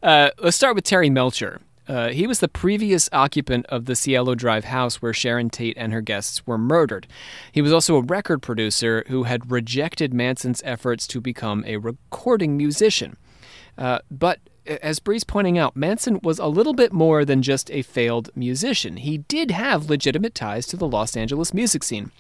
uh, 0.03 0.31
let's 0.43 0.57
start 0.57 0.75
with 0.77 0.85
Terry 0.85 1.11
Melcher. 1.11 1.61
Uh, 1.87 2.09
he 2.09 2.27
was 2.27 2.41
the 2.41 2.49
previous 2.49 3.09
occupant 3.13 3.67
of 3.67 3.85
the 3.85 3.95
Cielo 3.95 4.35
Drive 4.35 4.65
house 4.65 5.03
where 5.03 5.13
Sharon 5.13 5.51
Tate 5.51 5.77
and 5.77 5.93
her 5.93 6.01
guests 6.01 6.47
were 6.47 6.57
murdered. 6.57 7.07
He 7.53 7.61
was 7.61 7.73
also 7.73 7.97
a 7.97 8.03
record 8.03 8.41
producer 8.41 9.05
who 9.09 9.25
had 9.25 9.51
rejected 9.51 10.15
Manson's 10.15 10.63
efforts 10.65 11.07
to 11.09 11.21
become 11.21 11.63
a 11.67 11.77
recording 11.77 12.57
musician. 12.57 13.17
Uh, 13.77 13.99
but 14.11 14.41
as 14.67 14.99
Bree's 14.99 15.25
pointing 15.25 15.59
out, 15.59 15.77
Manson 15.77 16.21
was 16.23 16.39
a 16.39 16.47
little 16.47 16.73
bit 16.73 16.93
more 16.93 17.25
than 17.25 17.43
just 17.43 17.71
a 17.71 17.83
failed 17.83 18.31
musician. 18.35 18.97
He 18.99 19.19
did 19.19 19.51
have 19.51 19.91
legitimate 19.91 20.35
ties 20.35 20.67
to 20.69 20.77
the 20.77 20.89
Los 20.89 21.17
Angeles 21.17 21.53
music 21.53 21.83
scene. 21.85 22.11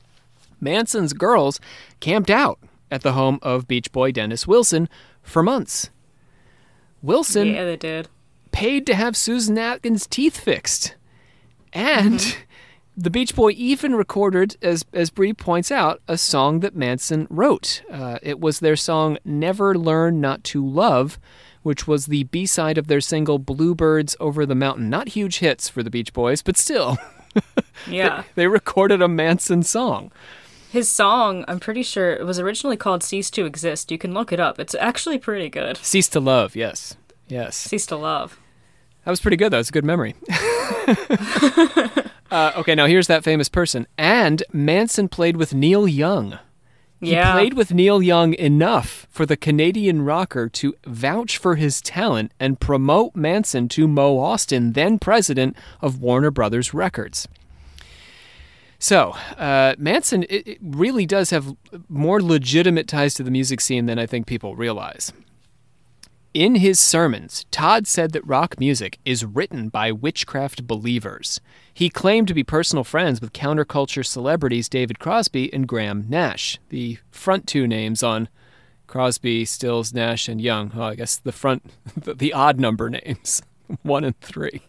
Manson's 0.60 1.12
girls 1.12 1.58
camped 2.00 2.30
out 2.30 2.58
at 2.90 3.02
the 3.02 3.12
home 3.12 3.38
of 3.42 3.66
Beach 3.66 3.90
Boy 3.92 4.12
Dennis 4.12 4.46
Wilson 4.46 4.88
for 5.22 5.42
months. 5.42 5.90
Wilson 7.02 7.48
Yeah, 7.48 7.64
they 7.64 7.76
did. 7.76 8.08
Paid 8.54 8.86
to 8.86 8.94
have 8.94 9.16
Susan 9.16 9.58
Atkins' 9.58 10.06
teeth 10.06 10.38
fixed. 10.38 10.94
And 11.72 12.36
the 12.96 13.10
Beach 13.10 13.34
Boy 13.34 13.50
even 13.56 13.94
recorded, 13.96 14.56
as, 14.62 14.84
as 14.92 15.10
Bree 15.10 15.32
points 15.34 15.72
out, 15.72 16.00
a 16.06 16.16
song 16.16 16.60
that 16.60 16.76
Manson 16.76 17.26
wrote. 17.28 17.82
Uh, 17.90 18.18
it 18.22 18.38
was 18.38 18.60
their 18.60 18.76
song 18.76 19.18
Never 19.24 19.76
Learn 19.76 20.20
Not 20.20 20.44
to 20.44 20.64
Love, 20.64 21.18
which 21.62 21.88
was 21.88 22.06
the 22.06 22.24
B 22.24 22.46
side 22.46 22.78
of 22.78 22.86
their 22.86 23.00
single 23.00 23.38
Bluebirds 23.40 24.14
Over 24.20 24.46
the 24.46 24.54
Mountain. 24.54 24.88
Not 24.88 25.08
huge 25.08 25.40
hits 25.40 25.68
for 25.68 25.82
the 25.82 25.90
Beach 25.90 26.12
Boys, 26.12 26.40
but 26.40 26.56
still, 26.56 26.96
Yeah. 27.90 28.22
they 28.36 28.46
recorded 28.46 29.02
a 29.02 29.08
Manson 29.08 29.62
song. 29.64 30.12
His 30.70 30.88
song, 30.88 31.44
I'm 31.48 31.58
pretty 31.60 31.82
sure 31.82 32.12
it 32.12 32.24
was 32.26 32.38
originally 32.38 32.76
called 32.76 33.02
Cease 33.02 33.30
to 33.32 33.46
Exist. 33.46 33.90
You 33.90 33.98
can 33.98 34.12
look 34.14 34.32
it 34.32 34.38
up. 34.40 34.58
It's 34.60 34.74
actually 34.76 35.18
pretty 35.18 35.48
good. 35.48 35.76
Cease 35.78 36.08
to 36.10 36.20
Love, 36.20 36.54
yes. 36.56 36.96
Yes. 37.28 37.56
Cease 37.56 37.86
to 37.86 37.96
Love. 37.96 38.38
That 39.04 39.10
was 39.10 39.20
pretty 39.20 39.36
good. 39.36 39.52
That 39.52 39.58
was 39.58 39.68
a 39.68 39.72
good 39.72 39.84
memory. 39.84 40.14
uh, 42.30 42.52
okay, 42.56 42.74
now 42.74 42.86
here's 42.86 43.06
that 43.06 43.22
famous 43.24 43.48
person. 43.48 43.86
And 43.98 44.42
Manson 44.52 45.08
played 45.08 45.36
with 45.36 45.54
Neil 45.54 45.86
Young. 45.86 46.38
He 47.00 47.12
Yeah. 47.12 47.32
played 47.32 47.54
with 47.54 47.74
Neil 47.74 48.02
Young 48.02 48.32
enough 48.34 49.06
for 49.10 49.26
the 49.26 49.36
Canadian 49.36 50.02
rocker 50.02 50.48
to 50.48 50.74
vouch 50.86 51.36
for 51.36 51.56
his 51.56 51.82
talent 51.82 52.32
and 52.40 52.58
promote 52.60 53.14
Manson 53.14 53.68
to 53.70 53.86
Mo 53.86 54.16
Ostin, 54.16 54.72
then 54.74 54.98
president 54.98 55.54
of 55.82 56.00
Warner 56.00 56.30
Brothers 56.30 56.72
Records. 56.72 57.28
So, 58.78 59.10
uh, 59.38 59.74
Manson 59.78 60.24
it, 60.24 60.46
it 60.46 60.58
really 60.62 61.06
does 61.06 61.30
have 61.30 61.54
more 61.88 62.22
legitimate 62.22 62.88
ties 62.88 63.14
to 63.14 63.22
the 63.22 63.30
music 63.30 63.60
scene 63.60 63.86
than 63.86 63.98
I 63.98 64.06
think 64.06 64.26
people 64.26 64.56
realize. 64.56 65.12
In 66.34 66.56
his 66.56 66.80
sermons, 66.80 67.46
Todd 67.52 67.86
said 67.86 68.10
that 68.10 68.26
rock 68.26 68.58
music 68.58 68.98
is 69.04 69.24
written 69.24 69.68
by 69.68 69.92
witchcraft 69.92 70.66
believers. 70.66 71.40
He 71.72 71.88
claimed 71.88 72.26
to 72.26 72.34
be 72.34 72.42
personal 72.42 72.82
friends 72.82 73.20
with 73.20 73.32
counterculture 73.32 74.04
celebrities 74.04 74.68
David 74.68 74.98
Crosby 74.98 75.52
and 75.54 75.68
Graham 75.68 76.06
Nash, 76.08 76.58
the 76.70 76.98
front 77.12 77.46
two 77.46 77.68
names 77.68 78.02
on 78.02 78.28
Crosby, 78.88 79.44
Stills, 79.44 79.94
Nash, 79.94 80.28
and 80.28 80.40
Young. 80.40 80.72
Oh, 80.74 80.82
I 80.82 80.96
guess 80.96 81.18
the 81.18 81.30
front, 81.30 81.70
the, 81.96 82.14
the 82.14 82.32
odd 82.32 82.58
number 82.58 82.90
names, 82.90 83.40
one 83.82 84.02
and 84.02 84.18
three. 84.20 84.62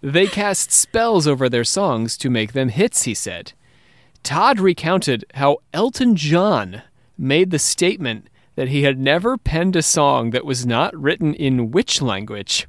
They 0.00 0.26
cast 0.26 0.72
spells 0.72 1.28
over 1.28 1.48
their 1.48 1.62
songs 1.62 2.16
to 2.18 2.30
make 2.30 2.52
them 2.52 2.70
hits, 2.70 3.04
he 3.04 3.14
said. 3.14 3.52
Todd 4.24 4.58
recounted 4.58 5.24
how 5.34 5.58
Elton 5.72 6.16
John 6.16 6.82
made 7.16 7.52
the 7.52 7.60
statement 7.60 8.28
that 8.56 8.68
he 8.68 8.82
had 8.82 8.98
never 8.98 9.38
penned 9.38 9.76
a 9.76 9.82
song 9.82 10.30
that 10.30 10.44
was 10.44 10.66
not 10.66 10.94
written 10.96 11.32
in 11.34 11.70
witch 11.70 12.02
language. 12.02 12.66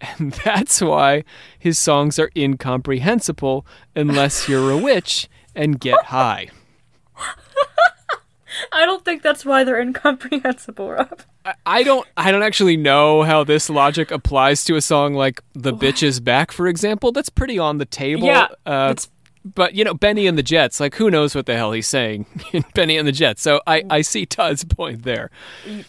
And 0.00 0.32
that's 0.44 0.80
why 0.80 1.24
his 1.58 1.78
songs 1.78 2.18
are 2.18 2.30
incomprehensible 2.36 3.64
unless 3.94 4.48
you're 4.48 4.70
a 4.70 4.78
witch 4.78 5.28
and 5.54 5.78
get 5.78 6.04
high. 6.06 6.48
I 8.72 8.84
don't 8.84 9.04
think 9.04 9.22
that's 9.22 9.44
why 9.44 9.62
they're 9.64 9.80
incomprehensible, 9.80 10.90
Rob. 10.90 11.20
I- 11.44 11.54
I 11.64 11.82
don't 11.82 12.06
I 12.16 12.30
don't 12.32 12.42
actually 12.42 12.76
know 12.76 13.22
how 13.22 13.44
this 13.44 13.70
logic 13.70 14.10
applies 14.10 14.62
to 14.64 14.76
a 14.76 14.80
song 14.82 15.14
like 15.14 15.40
The 15.54 15.72
Bitch 15.72 16.02
Is 16.02 16.20
Back, 16.20 16.52
for 16.52 16.66
example. 16.66 17.12
That's 17.12 17.30
pretty 17.30 17.58
on 17.58 17.78
the 17.78 17.86
table. 17.86 18.26
Yeah, 18.26 18.48
uh, 18.66 18.88
it's 18.92 19.08
but 19.44 19.74
you 19.74 19.84
know, 19.84 19.94
Benny 19.94 20.26
and 20.26 20.36
the 20.36 20.42
Jets, 20.42 20.80
like 20.80 20.94
who 20.96 21.10
knows 21.10 21.34
what 21.34 21.46
the 21.46 21.56
hell 21.56 21.72
he's 21.72 21.86
saying 21.86 22.26
in 22.52 22.64
Benny 22.74 22.96
and 22.96 23.06
the 23.06 23.12
Jets. 23.12 23.42
So 23.42 23.60
I, 23.66 23.82
I 23.90 24.00
see 24.02 24.26
Todd's 24.26 24.64
point 24.64 25.02
there. 25.02 25.30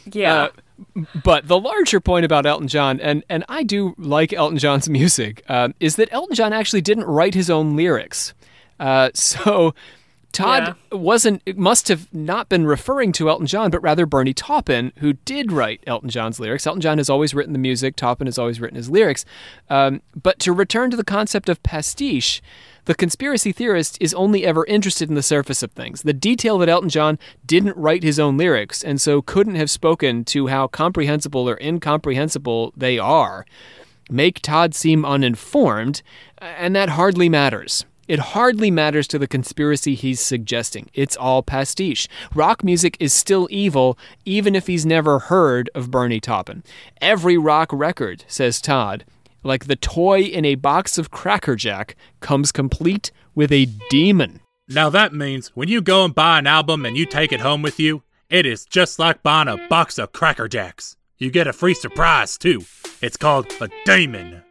yeah. 0.06 0.34
Uh, 0.44 0.50
But 1.24 1.48
the 1.48 1.60
larger 1.60 2.00
point 2.00 2.26
about 2.26 2.48
Elton 2.48 2.68
John, 2.68 3.00
and, 3.00 3.24
and 3.30 3.46
I 3.48 3.62
do 3.62 3.94
like 4.00 4.34
Elton 4.34 4.58
John's 4.58 4.90
music, 5.00 5.44
um, 5.48 5.76
is 5.80 5.96
that 5.98 6.10
Elton 6.12 6.36
John 6.36 6.54
actually 6.54 6.82
didn't 6.82 7.04
write 7.06 7.36
his 7.36 7.50
own 7.52 7.76
lyrics. 7.76 8.34
Uh, 8.80 9.12
so 9.16 9.76
Todd 10.32 10.76
wasn't, 10.92 11.58
must 11.58 11.88
have 11.88 12.14
not 12.14 12.50
been 12.50 12.66
referring 12.66 13.12
to 13.14 13.30
Elton 13.30 13.48
John, 13.48 13.70
but 13.72 13.82
rather 13.82 14.06
Bernie 14.06 14.34
Taupin, 14.34 14.94
who 15.00 15.14
did 15.14 15.52
write 15.52 15.84
Elton 15.86 16.10
John's 16.10 16.40
lyrics. 16.40 16.66
Elton 16.66 16.82
John 16.82 16.98
has 16.98 17.10
always 17.10 17.34
written 17.34 17.54
the 17.54 17.60
music, 17.60 17.96
Taupin 17.96 18.28
has 18.28 18.38
always 18.38 18.60
written 18.60 18.78
his 18.78 18.90
lyrics. 18.90 19.26
Um, 19.70 20.02
but 20.22 20.40
to 20.40 20.54
return 20.54 20.92
to 20.92 20.98
the 20.98 21.04
concept 21.04 21.50
of 21.50 21.62
pastiche, 21.64 22.42
the 22.86 22.96
conspiracy 22.96 23.52
theorist 23.52 23.98
is 24.00 24.14
only 24.14 24.46
ever 24.46 24.66
interested 24.66 25.10
in 25.10 25.16
the 25.16 25.22
surface 25.22 25.62
of 25.62 25.72
things. 25.72 26.02
The 26.02 26.14
detail 26.14 26.58
that 26.60 26.70
Elton 26.70 26.90
John 26.90 27.20
didn't 27.46 27.78
write 27.78 28.04
his 28.04 28.20
own 28.20 28.38
lyrics 28.38 28.84
and 28.84 29.00
so 29.00 29.22
couldn't 29.22 29.56
have 29.56 29.70
spoken 29.70 30.24
to 30.26 30.48
how 30.48 30.68
comprehensible 30.68 31.48
or 31.48 31.60
incomprehensible 31.62 32.74
they 32.76 32.98
are 32.98 33.46
make 34.12 34.42
Todd 34.42 34.76
seem 34.76 35.06
uninformed, 35.06 36.02
and 36.38 36.76
that 36.76 36.90
hardly 36.90 37.30
matters. 37.30 37.86
It 38.08 38.20
hardly 38.20 38.72
matters 38.72 39.08
to 39.10 39.20
the 39.20 39.28
conspiracy 39.28 39.96
he's 39.96 40.20
suggesting. 40.20 40.90
It's 40.94 41.16
all 41.16 41.44
pastiche. 41.44 42.08
Rock 42.34 42.64
music 42.64 42.98
is 43.00 43.14
still 43.14 43.48
evil, 43.52 43.98
even 44.26 44.56
if 44.56 44.68
he's 44.68 44.86
never 44.86 45.20
heard 45.20 45.70
of 45.76 45.92
Bernie 45.92 46.20
Taupin. 46.20 46.64
Every 47.00 47.38
rock 47.38 47.70
record, 47.72 48.26
says 48.28 48.60
Todd, 48.60 49.06
like 49.44 49.66
the 49.66 49.76
toy 49.76 50.22
in 50.22 50.46
a 50.46 50.56
box 50.56 50.98
of 50.98 51.12
Cracker 51.12 51.56
Jack, 51.56 51.96
comes 52.20 52.52
complete 52.52 53.12
with 53.34 53.52
a 53.52 53.66
demon. 53.90 54.42
Now 54.68 54.90
that 54.90 55.14
means 55.14 55.50
when 55.56 55.70
you 55.70 55.82
go 55.82 56.06
and 56.06 56.16
buy 56.16 56.40
an 56.40 56.48
album 56.48 56.86
and 56.86 56.98
you 56.98 57.06
take 57.06 57.32
it 57.32 57.40
home 57.42 57.62
with 57.62 57.80
you, 57.80 58.04
it 58.30 58.46
is 58.46 58.66
just 58.66 59.00
like 59.00 59.24
buying 59.24 59.48
a 59.48 59.68
box 59.68 59.98
of 59.98 60.14
Cracker 60.14 60.48
Jacks. 60.48 60.96
You 61.18 61.30
get 61.30 61.48
a 61.48 61.54
free 61.54 61.74
surprise 61.74 62.38
too. 62.38 62.64
It's 63.02 63.18
called 63.18 63.52
a 63.62 63.70
demon. 63.86 64.44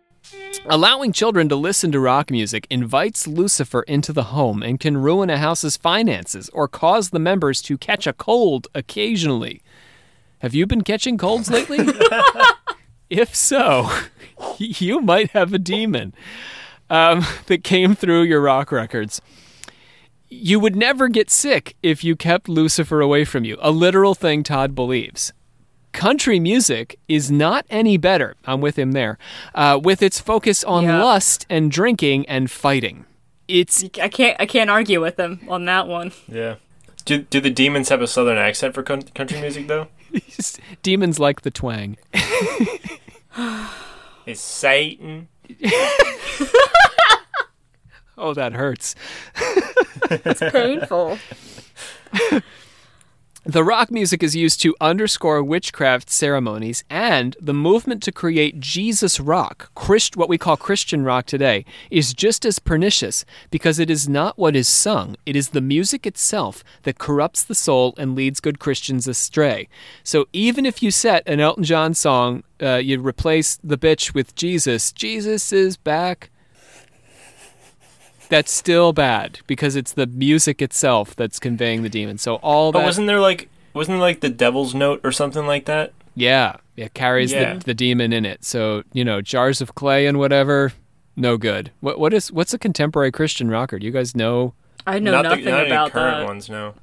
Allowing 0.66 1.12
children 1.12 1.48
to 1.48 1.56
listen 1.56 1.90
to 1.92 2.00
rock 2.00 2.30
music 2.30 2.66
invites 2.70 3.26
Lucifer 3.26 3.82
into 3.82 4.12
the 4.12 4.24
home 4.24 4.62
and 4.62 4.78
can 4.78 4.96
ruin 4.96 5.30
a 5.30 5.38
house's 5.38 5.76
finances 5.76 6.48
or 6.50 6.68
cause 6.68 7.10
the 7.10 7.18
members 7.18 7.62
to 7.62 7.78
catch 7.78 8.06
a 8.06 8.12
cold 8.12 8.68
occasionally. 8.74 9.62
Have 10.40 10.54
you 10.54 10.66
been 10.66 10.82
catching 10.82 11.18
colds 11.18 11.50
lately? 11.50 11.78
if 13.10 13.34
so, 13.34 13.90
you 14.58 15.00
might 15.00 15.30
have 15.30 15.52
a 15.54 15.58
demon 15.58 16.14
um, 16.90 17.24
that 17.46 17.64
came 17.64 17.94
through 17.94 18.22
your 18.22 18.40
rock 18.40 18.70
records. 18.70 19.20
You 20.28 20.60
would 20.60 20.76
never 20.76 21.08
get 21.08 21.30
sick 21.30 21.74
if 21.82 22.04
you 22.04 22.14
kept 22.16 22.48
Lucifer 22.48 23.00
away 23.00 23.24
from 23.24 23.44
you, 23.44 23.56
a 23.60 23.70
literal 23.70 24.14
thing 24.14 24.42
Todd 24.42 24.74
believes 24.74 25.32
country 25.92 26.38
music 26.40 26.98
is 27.08 27.30
not 27.30 27.66
any 27.70 27.96
better. 27.96 28.34
I'm 28.46 28.60
with 28.60 28.78
him 28.78 28.92
there. 28.92 29.18
Uh, 29.54 29.78
with 29.82 30.02
its 30.02 30.20
focus 30.20 30.62
on 30.64 30.84
Yeah. 30.84 31.02
lust 31.02 31.46
and 31.50 31.70
drinking 31.70 32.26
and 32.26 32.50
fighting. 32.50 33.04
It's 33.48 33.84
I 34.00 34.08
can't 34.08 34.36
I 34.40 34.46
can't 34.46 34.70
argue 34.70 35.00
with 35.00 35.18
him 35.18 35.40
on 35.48 35.64
that 35.64 35.88
one. 35.88 36.12
Yeah. 36.28 36.56
Do, 37.04 37.18
do 37.22 37.40
the 37.40 37.50
demons 37.50 37.88
have 37.88 38.02
a 38.02 38.06
southern 38.06 38.38
accent 38.38 38.74
for 38.74 38.82
country 38.82 39.40
music 39.40 39.66
though? 39.66 39.88
demons 40.82 41.18
like 41.18 41.42
the 41.42 41.50
twang. 41.50 41.96
Is 44.26 44.40
Satan? 44.40 45.28
Oh, 48.22 48.34
that 48.34 48.52
hurts. 48.52 48.94
It's 50.10 50.40
painful. 50.52 51.16
The 53.46 53.64
rock 53.64 53.90
music 53.90 54.22
is 54.22 54.36
used 54.36 54.60
to 54.60 54.76
underscore 54.82 55.42
witchcraft 55.42 56.10
ceremonies 56.10 56.84
and 56.90 57.34
the 57.40 57.54
movement 57.54 58.02
to 58.02 58.12
create 58.12 58.60
Jesus 58.60 59.18
rock, 59.18 59.70
Christ, 59.74 60.14
what 60.14 60.28
we 60.28 60.36
call 60.36 60.58
Christian 60.58 61.04
rock 61.04 61.24
today, 61.24 61.64
is 61.90 62.12
just 62.12 62.44
as 62.44 62.58
pernicious 62.58 63.24
because 63.50 63.78
it 63.78 63.88
is 63.88 64.06
not 64.06 64.36
what 64.36 64.54
is 64.54 64.68
sung, 64.68 65.16
it 65.24 65.36
is 65.36 65.48
the 65.48 65.62
music 65.62 66.06
itself 66.06 66.62
that 66.82 66.98
corrupts 66.98 67.42
the 67.42 67.54
soul 67.54 67.94
and 67.96 68.14
leads 68.14 68.40
good 68.40 68.58
Christians 68.58 69.08
astray. 69.08 69.68
So 70.04 70.28
even 70.34 70.66
if 70.66 70.82
you 70.82 70.90
set 70.90 71.26
an 71.26 71.40
Elton 71.40 71.64
John 71.64 71.94
song, 71.94 72.42
uh, 72.62 72.76
you 72.76 73.00
replace 73.00 73.58
the 73.64 73.78
bitch 73.78 74.12
with 74.12 74.34
Jesus, 74.34 74.92
Jesus 74.92 75.50
is 75.50 75.78
back. 75.78 76.28
That's 78.30 78.52
still 78.52 78.92
bad 78.92 79.40
because 79.46 79.76
it's 79.76 79.92
the 79.92 80.06
music 80.06 80.62
itself 80.62 81.14
that's 81.16 81.38
conveying 81.38 81.82
the 81.82 81.88
demon. 81.88 82.16
So 82.16 82.36
all 82.36 82.72
that 82.72 82.78
But 82.78 82.84
wasn't 82.84 83.08
there 83.08 83.20
like 83.20 83.48
wasn't 83.74 83.96
there 83.96 84.00
like 84.00 84.20
the 84.20 84.30
devil's 84.30 84.74
note 84.74 85.00
or 85.04 85.12
something 85.12 85.46
like 85.46 85.66
that? 85.66 85.92
Yeah, 86.14 86.56
it 86.76 86.94
carries 86.94 87.32
Yeah. 87.32 87.54
The, 87.54 87.64
the 87.66 87.74
demon 87.74 88.12
in 88.12 88.24
it. 88.24 88.44
So 88.44 88.84
you 88.92 89.04
know, 89.04 89.20
jars 89.20 89.60
of 89.60 89.74
clay 89.74 90.06
and 90.06 90.18
whatever, 90.18 90.72
no 91.16 91.36
good. 91.36 91.72
What 91.80 91.98
what 91.98 92.14
is 92.14 92.32
what's 92.32 92.54
a 92.54 92.58
contemporary 92.58 93.12
Christian 93.12 93.50
rocker? 93.50 93.78
Do 93.78 93.86
you 93.86 93.92
guys 93.92 94.16
know? 94.16 94.54
I 94.86 94.98
know 94.98 95.12
not 95.12 95.24
nothing 95.24 95.44
the, 95.44 95.50
not 95.50 95.66
about 95.66 95.82
any 95.82 95.90
current 95.90 96.18
that. 96.18 96.26
ones, 96.26 96.48
no. 96.48 96.74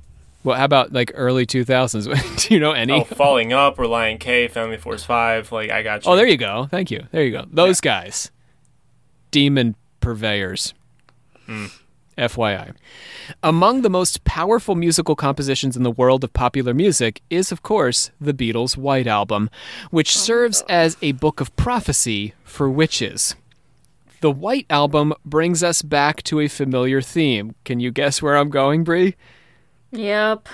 Well, 0.44 0.57
how 0.57 0.65
about 0.65 0.94
like 0.94 1.11
early 1.15 1.45
two 1.45 1.65
thousands? 1.65 2.07
Do 2.48 2.53
you 2.53 2.60
know 2.60 2.72
any? 2.72 2.94
Oh, 2.94 3.03
Falling 3.03 3.53
Up, 3.53 3.78
Relient 3.78 4.19
K, 4.19 4.48
Family 4.48 4.78
Force 4.78 5.03
Five. 5.03 5.52
Like 5.52 5.72
I 5.72 5.82
got 5.82 6.06
oh, 6.06 6.11
you. 6.11 6.14
Oh, 6.14 6.15
there 6.15 6.28
you 6.28 6.38
go. 6.38 6.68
Thank 6.69 6.91
you. 6.91 7.06
There 7.11 7.24
you 7.24 7.32
go. 7.32 7.45
Those 7.52 7.82
guys, 7.82 8.32
demon 9.32 9.76
purveyors. 9.99 10.74
FYI. 12.18 12.74
Among 13.44 13.82
the 13.82 13.90
most 13.90 14.24
powerful 14.24 14.76
musical 14.76 15.15
compositions 15.15 15.78
in 15.78 15.84
the 15.84 15.91
world 15.91 16.24
of 16.24 16.34
popular 16.34 16.74
music 16.74 17.22
is, 17.30 17.52
of 17.52 17.61
course, 17.61 18.11
the 18.19 18.34
Beatles' 18.34 18.76
White 18.76 19.07
Album, 19.07 19.49
which 19.91 20.15
oh 20.15 20.19
serves 20.19 20.64
as 20.68 20.98
a 21.02 21.11
book 21.14 21.40
of 21.40 21.56
prophecy 21.56 22.34
for 22.44 22.69
witches. 22.69 23.36
The 24.22 24.32
White 24.32 24.65
Album 24.69 25.14
brings 25.26 25.61
us 25.61 25.84
back 25.84 26.24
to 26.24 26.40
a 26.40 26.48
familiar 26.48 27.02
theme. 27.02 27.53
Can 27.65 27.80
you 27.80 27.91
guess 27.91 28.19
where 28.22 28.36
I'm 28.36 28.49
going, 28.49 28.84
Bree? 28.84 29.15
Yep. 29.91 30.49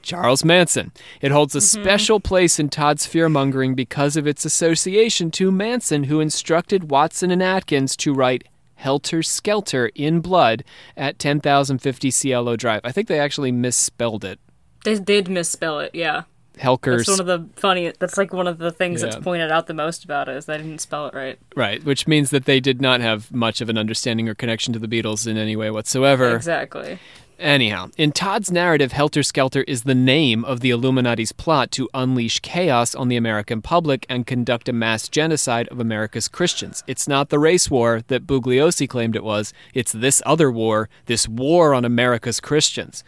Charles 0.00 0.44
Manson. 0.44 0.92
It 1.20 1.30
holds 1.30 1.54
a 1.54 1.58
mm-hmm. 1.58 1.82
special 1.82 2.20
place 2.20 2.58
in 2.58 2.70
Todd's 2.70 3.06
fearmongering 3.06 3.76
because 3.76 4.16
of 4.16 4.26
its 4.26 4.44
association 4.44 5.30
to 5.32 5.52
Manson, 5.52 6.04
who 6.04 6.20
instructed 6.20 6.90
Watson 6.90 7.30
and 7.30 7.42
Atkins 7.42 7.96
to 7.96 8.14
write 8.14 8.48
Helter 8.82 9.22
Skelter 9.22 9.90
in 9.94 10.20
Blood 10.20 10.64
at 10.96 11.18
10,050 11.18 12.10
Cielo 12.10 12.56
Drive. 12.56 12.80
I 12.84 12.90
think 12.92 13.06
they 13.08 13.20
actually 13.20 13.52
misspelled 13.52 14.24
it. 14.24 14.40
They 14.84 14.98
did 14.98 15.28
misspell 15.28 15.78
it, 15.78 15.92
yeah. 15.94 16.22
Helkers. 16.58 17.06
That's 17.06 17.20
one 17.20 17.20
of 17.20 17.26
the 17.26 17.48
funny. 17.60 17.92
That's 17.98 18.18
like 18.18 18.32
one 18.32 18.46
of 18.46 18.58
the 18.58 18.70
things 18.70 19.00
Yeah. 19.00 19.10
that's 19.10 19.22
pointed 19.22 19.50
out 19.50 19.68
the 19.68 19.74
most 19.74 20.04
about 20.04 20.28
it 20.28 20.36
is 20.36 20.46
they 20.46 20.58
didn't 20.58 20.80
spell 20.80 21.06
it 21.06 21.14
right. 21.14 21.38
Right, 21.56 21.82
which 21.84 22.06
means 22.06 22.30
that 22.30 22.44
they 22.44 22.60
did 22.60 22.80
not 22.82 23.00
have 23.00 23.32
much 23.32 23.60
of 23.60 23.68
an 23.70 23.78
understanding 23.78 24.28
or 24.28 24.34
connection 24.34 24.72
to 24.74 24.78
the 24.78 24.88
Beatles 24.88 25.26
in 25.26 25.38
any 25.38 25.56
way 25.56 25.70
whatsoever. 25.70 26.34
Exactly. 26.36 26.98
Anyhow, 27.42 27.90
in 27.96 28.12
Todd's 28.12 28.52
narrative, 28.52 28.92
Helter 28.92 29.24
Skelter 29.24 29.62
is 29.62 29.82
the 29.82 29.96
name 29.96 30.44
of 30.44 30.60
the 30.60 30.70
Illuminati's 30.70 31.32
plot 31.32 31.72
to 31.72 31.88
unleash 31.92 32.38
chaos 32.38 32.94
on 32.94 33.08
the 33.08 33.16
American 33.16 33.60
public 33.60 34.06
and 34.08 34.24
conduct 34.24 34.68
a 34.68 34.72
mass 34.72 35.08
genocide 35.08 35.66
of 35.66 35.80
America's 35.80 36.28
Christians. 36.28 36.84
It's 36.86 37.08
not 37.08 37.30
the 37.30 37.40
race 37.40 37.68
war 37.68 38.02
that 38.06 38.28
Bugliosi 38.28 38.88
claimed 38.88 39.16
it 39.16 39.24
was, 39.24 39.52
it's 39.74 39.90
this 39.90 40.22
other 40.24 40.52
war, 40.52 40.88
this 41.06 41.28
war 41.28 41.74
on 41.74 41.84
America's 41.84 42.38
Christians, 42.38 43.02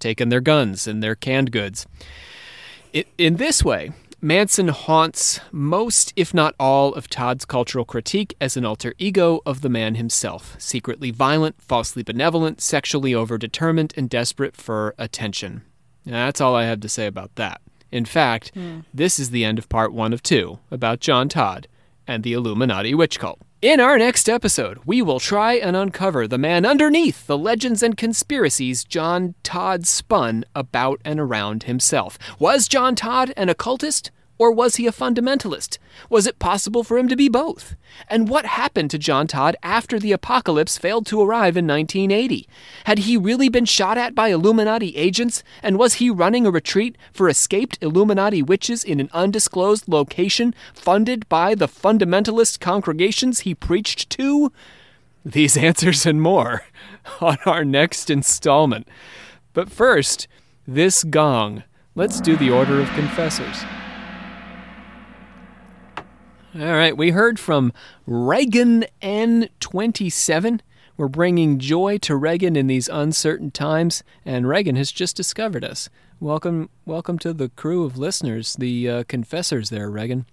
taking 0.00 0.28
their 0.28 0.42
guns 0.42 0.86
and 0.86 1.02
their 1.02 1.14
canned 1.14 1.50
goods. 1.50 1.86
In 2.92 3.36
this 3.36 3.64
way, 3.64 3.92
Manson 4.20 4.66
haunts 4.68 5.38
most, 5.52 6.12
if 6.16 6.34
not 6.34 6.56
all, 6.58 6.92
of 6.94 7.08
Todd's 7.08 7.44
cultural 7.44 7.84
critique 7.84 8.34
as 8.40 8.56
an 8.56 8.64
alter 8.64 8.92
ego 8.98 9.40
of 9.46 9.60
the 9.60 9.68
man 9.68 9.94
himself 9.94 10.56
secretly 10.58 11.12
violent, 11.12 11.62
falsely 11.62 12.02
benevolent, 12.02 12.60
sexually 12.60 13.12
overdetermined, 13.12 13.96
and 13.96 14.10
desperate 14.10 14.56
for 14.56 14.92
attention. 14.98 15.62
Now, 16.04 16.26
that's 16.26 16.40
all 16.40 16.56
I 16.56 16.64
have 16.64 16.80
to 16.80 16.88
say 16.88 17.06
about 17.06 17.36
that. 17.36 17.60
In 17.92 18.04
fact, 18.04 18.50
hmm. 18.54 18.80
this 18.92 19.20
is 19.20 19.30
the 19.30 19.44
end 19.44 19.56
of 19.58 19.68
part 19.68 19.92
one 19.92 20.12
of 20.12 20.22
two 20.22 20.58
about 20.70 20.98
John 20.98 21.28
Todd 21.28 21.68
and 22.06 22.24
the 22.24 22.32
Illuminati 22.32 22.94
witch 22.94 23.20
cult. 23.20 23.40
In 23.60 23.80
our 23.80 23.98
next 23.98 24.28
episode, 24.28 24.78
we 24.86 25.02
will 25.02 25.18
try 25.18 25.54
and 25.54 25.74
uncover 25.74 26.28
the 26.28 26.38
man 26.38 26.64
underneath 26.64 27.26
the 27.26 27.36
legends 27.36 27.82
and 27.82 27.96
conspiracies 27.96 28.84
John 28.84 29.34
Todd 29.42 29.84
spun 29.84 30.44
about 30.54 31.00
and 31.04 31.18
around 31.18 31.64
himself. 31.64 32.20
Was 32.38 32.68
John 32.68 32.94
Todd 32.94 33.32
an 33.36 33.48
occultist? 33.48 34.12
Or 34.38 34.52
was 34.52 34.76
he 34.76 34.86
a 34.86 34.92
fundamentalist? 34.92 35.78
Was 36.08 36.26
it 36.26 36.38
possible 36.38 36.84
for 36.84 36.96
him 36.96 37.08
to 37.08 37.16
be 37.16 37.28
both? 37.28 37.74
And 38.08 38.28
what 38.28 38.46
happened 38.46 38.90
to 38.92 38.98
John 38.98 39.26
Todd 39.26 39.56
after 39.64 39.98
the 39.98 40.12
apocalypse 40.12 40.78
failed 40.78 41.06
to 41.06 41.20
arrive 41.20 41.56
in 41.56 41.66
1980? 41.66 42.48
Had 42.84 43.00
he 43.00 43.16
really 43.16 43.48
been 43.48 43.64
shot 43.64 43.98
at 43.98 44.14
by 44.14 44.28
Illuminati 44.28 44.96
agents? 44.96 45.42
And 45.60 45.76
was 45.76 45.94
he 45.94 46.08
running 46.08 46.46
a 46.46 46.52
retreat 46.52 46.96
for 47.12 47.28
escaped 47.28 47.78
Illuminati 47.80 48.40
witches 48.40 48.84
in 48.84 49.00
an 49.00 49.10
undisclosed 49.12 49.88
location 49.88 50.54
funded 50.72 51.28
by 51.28 51.56
the 51.56 51.68
fundamentalist 51.68 52.60
congregations 52.60 53.40
he 53.40 53.54
preached 53.56 54.08
to? 54.10 54.52
These 55.24 55.56
answers 55.68 56.06
and 56.06 56.22
more 56.22 56.64
on 57.20 57.38
our 57.44 57.64
next 57.64 58.08
installment. 58.08 58.86
But 59.52 59.68
first, 59.68 60.28
this 60.68 61.02
gong. 61.02 61.64
Let's 61.96 62.20
do 62.20 62.36
the 62.36 62.50
Order 62.50 62.80
of 62.80 62.88
Confessors. 62.90 63.64
All 66.58 66.64
right, 66.64 66.96
we 66.96 67.10
heard 67.10 67.38
from 67.38 67.72
Reagan 68.04 68.84
N27. 69.00 70.58
We're 70.96 71.06
bringing 71.06 71.60
joy 71.60 71.98
to 71.98 72.16
Reagan 72.16 72.56
in 72.56 72.66
these 72.66 72.88
uncertain 72.88 73.52
times, 73.52 74.02
and 74.24 74.48
Reagan 74.48 74.74
has 74.74 74.90
just 74.90 75.14
discovered 75.14 75.64
us. 75.64 75.88
Welcome, 76.18 76.68
welcome 76.84 77.16
to 77.20 77.32
the 77.32 77.50
crew 77.50 77.84
of 77.84 77.96
listeners, 77.96 78.56
the 78.56 78.90
uh, 78.90 79.04
confessors 79.04 79.70
there, 79.70 79.88
Reagan. 79.88 80.26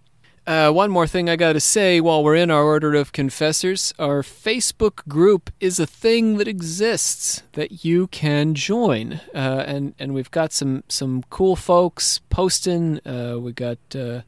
Uh, 0.47 0.71
one 0.71 0.89
more 0.89 1.05
thing 1.05 1.29
I 1.29 1.35
got 1.35 1.53
to 1.53 1.59
say 1.59 2.01
while 2.01 2.23
we're 2.23 2.35
in 2.35 2.49
our 2.49 2.63
order 2.63 2.95
of 2.95 3.11
confessors, 3.11 3.93
our 3.99 4.23
Facebook 4.23 5.07
group 5.07 5.51
is 5.59 5.79
a 5.79 5.85
thing 5.85 6.37
that 6.37 6.47
exists 6.47 7.43
that 7.53 7.85
you 7.85 8.07
can 8.07 8.55
join, 8.55 9.21
uh, 9.35 9.63
and 9.67 9.93
and 9.99 10.15
we've 10.15 10.31
got 10.31 10.53
some 10.53 10.83
some 10.87 11.23
cool 11.29 11.55
folks 11.55 12.19
posting. 12.31 12.99
Uh, 13.05 13.37
we 13.39 13.53
got 13.53 13.77
uh, 13.95 14.21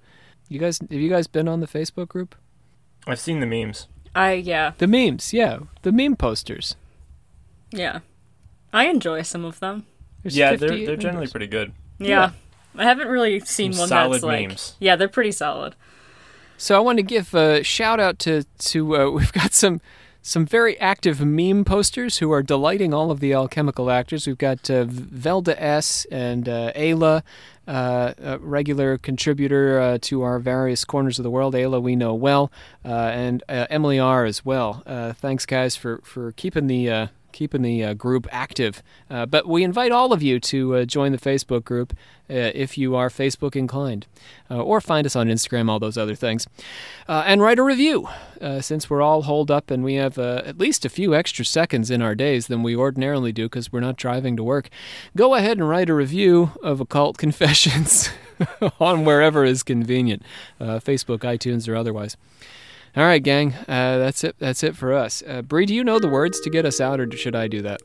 you 0.49 0.60
guys. 0.60 0.80
Have 0.80 0.91
you 0.91 1.10
guys 1.10 1.28
been 1.28 1.48
on 1.48 1.60
the 1.60 1.68
Facebook 1.68 2.07
group? 2.07 2.36
I've 3.06 3.19
seen 3.19 3.40
the 3.40 3.45
memes. 3.45 3.88
I 4.15 4.34
yeah 4.34 4.72
The 4.78 4.88
memes, 4.88 5.32
yeah, 5.34 5.60
the 5.84 5.91
meme 5.91 6.15
posters. 6.15 6.76
yeah. 7.72 7.99
I 8.74 8.88
enjoy 8.88 9.22
some 9.22 9.45
of 9.45 9.60
them. 9.60 9.86
There's 10.24 10.36
yeah, 10.38 10.56
they're 10.56 10.86
they're 10.86 10.98
generally 10.98 11.28
pretty 11.28 11.48
good. 11.48 11.72
Yeah. 11.99 12.32
I 12.76 12.84
haven't 12.84 13.07
really 13.07 13.40
seen 13.40 13.74
Some 13.74 13.82
one 13.82 13.90
solid 13.90 14.14
that's 14.15 14.24
like 14.24 14.48
memes. 14.49 14.76
yeah, 14.80 14.95
they're 14.95 15.07
pretty 15.07 15.32
solid. 15.32 15.76
So 16.57 16.76
I 16.76 16.80
want 16.80 16.98
to 16.98 17.03
give 17.03 17.34
a 17.34 17.64
shout 17.64 17.99
out 17.99 18.19
to 18.19 18.44
to 18.44 18.95
uh, 18.98 19.10
we've 19.18 19.32
got 19.34 19.53
some 19.53 19.80
some 20.22 20.45
very 20.45 20.80
active 20.80 21.22
meme 21.22 21.64
posters 21.64 22.18
who 22.18 22.31
are 22.31 22.44
delighting 22.44 22.94
all 22.94 23.11
of 23.11 23.19
the 23.19 23.34
alchemical 23.34 23.89
actors. 23.89 24.27
We've 24.27 24.38
got 24.38 24.69
uh, 24.69 24.85
Velda 24.85 25.56
S 25.57 26.06
and 26.11 26.49
uh, 26.49 26.73
Ayla, 26.73 27.23
uh, 27.68 28.14
a 28.18 28.38
regular 28.39 28.98
contributor 28.98 29.80
uh, 29.80 29.98
to 30.02 30.22
our 30.22 30.39
various 30.39 30.85
corners 30.85 31.19
of 31.19 31.23
the 31.23 31.31
world. 31.31 31.53
Ayla 31.53 31.81
we 31.81 31.95
know 31.95 32.14
well, 32.14 32.52
uh, 32.84 32.89
and 32.89 33.44
uh, 33.49 33.68
Emily 33.69 33.99
R 33.99 34.26
as 34.26 34.45
well. 34.45 34.84
Thanks 35.18 35.45
guys 35.45 35.76
for 35.76 35.99
for 36.03 36.31
keeping 36.34 36.68
the. 36.68 37.10
Keeping 37.38 37.62
the 37.62 37.84
uh, 37.84 37.94
group 37.94 38.26
active, 38.32 38.82
uh, 39.12 39.28
but 39.28 39.48
we 39.48 39.64
invite 39.64 39.92
all 39.92 40.12
of 40.12 40.24
you 40.24 40.40
to 40.40 40.78
uh, 40.78 40.86
join 40.86 41.12
the 41.12 41.20
Facebook 41.20 41.64
group 41.64 41.94
uh, 42.32 42.34
if 42.34 42.80
you 42.80 42.96
are 42.96 43.10
Facebook 43.10 43.56
inclined, 43.56 44.08
uh, 44.50 44.60
or 44.60 44.82
find 44.82 45.06
us 45.06 45.16
on 45.16 45.28
Instagram, 45.28 45.70
all 45.70 45.78
those 45.78 46.00
other 46.00 46.16
things, 46.16 46.48
and 47.08 47.40
write 47.40 47.60
a 47.60 47.64
review. 47.64 48.10
Since 48.60 48.90
we're 48.90 49.04
all 49.04 49.22
holed 49.22 49.52
up 49.52 49.70
and 49.70 49.84
we 49.84 49.94
have 49.94 50.18
at 50.18 50.58
least 50.58 50.84
a 50.84 50.90
few 50.90 51.14
extra 51.14 51.46
seconds 51.46 51.92
in 51.92 52.02
our 52.02 52.16
days 52.16 52.48
than 52.48 52.64
we 52.64 52.76
ordinarily 52.76 53.32
do 53.32 53.46
because 53.46 53.72
we're 53.72 53.82
not 53.82 53.98
driving 53.98 54.36
to 54.36 54.44
work, 54.44 54.72
go 55.16 55.36
ahead 55.36 55.60
and 55.60 55.70
write 55.70 55.92
a 55.92 55.94
review 55.94 56.54
of 56.64 56.82
Occult 56.82 57.18
Confessions 57.20 58.10
on 58.80 59.06
wherever 59.06 59.46
is 59.46 59.62
convenient, 59.62 60.24
Facebook, 60.60 61.20
iTunes, 61.20 61.70
or 61.70 61.76
otherwise. 61.76 62.18
All 62.98 63.03
right, 63.03 63.22
gang, 63.22 63.53
uh, 63.53 63.99
that's 63.99 64.24
it. 64.24 64.38
That's 64.40 64.64
it 64.64 64.76
for 64.76 64.91
us. 64.91 65.22
Uh, 65.28 65.44
Bree, 65.44 65.68
do 65.68 65.76
you 65.76 65.84
know 65.84 65.99
the 65.99 66.07
words 66.07 66.40
to 66.40 66.49
get 66.49 66.65
us 66.65 66.82
out, 66.82 66.99
or 66.99 67.11
should 67.11 67.36
I 67.36 67.48
do 67.48 67.61
that? 67.61 67.80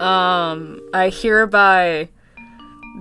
Um, 0.00 0.80
I 0.94 1.10
hereby 1.10 2.08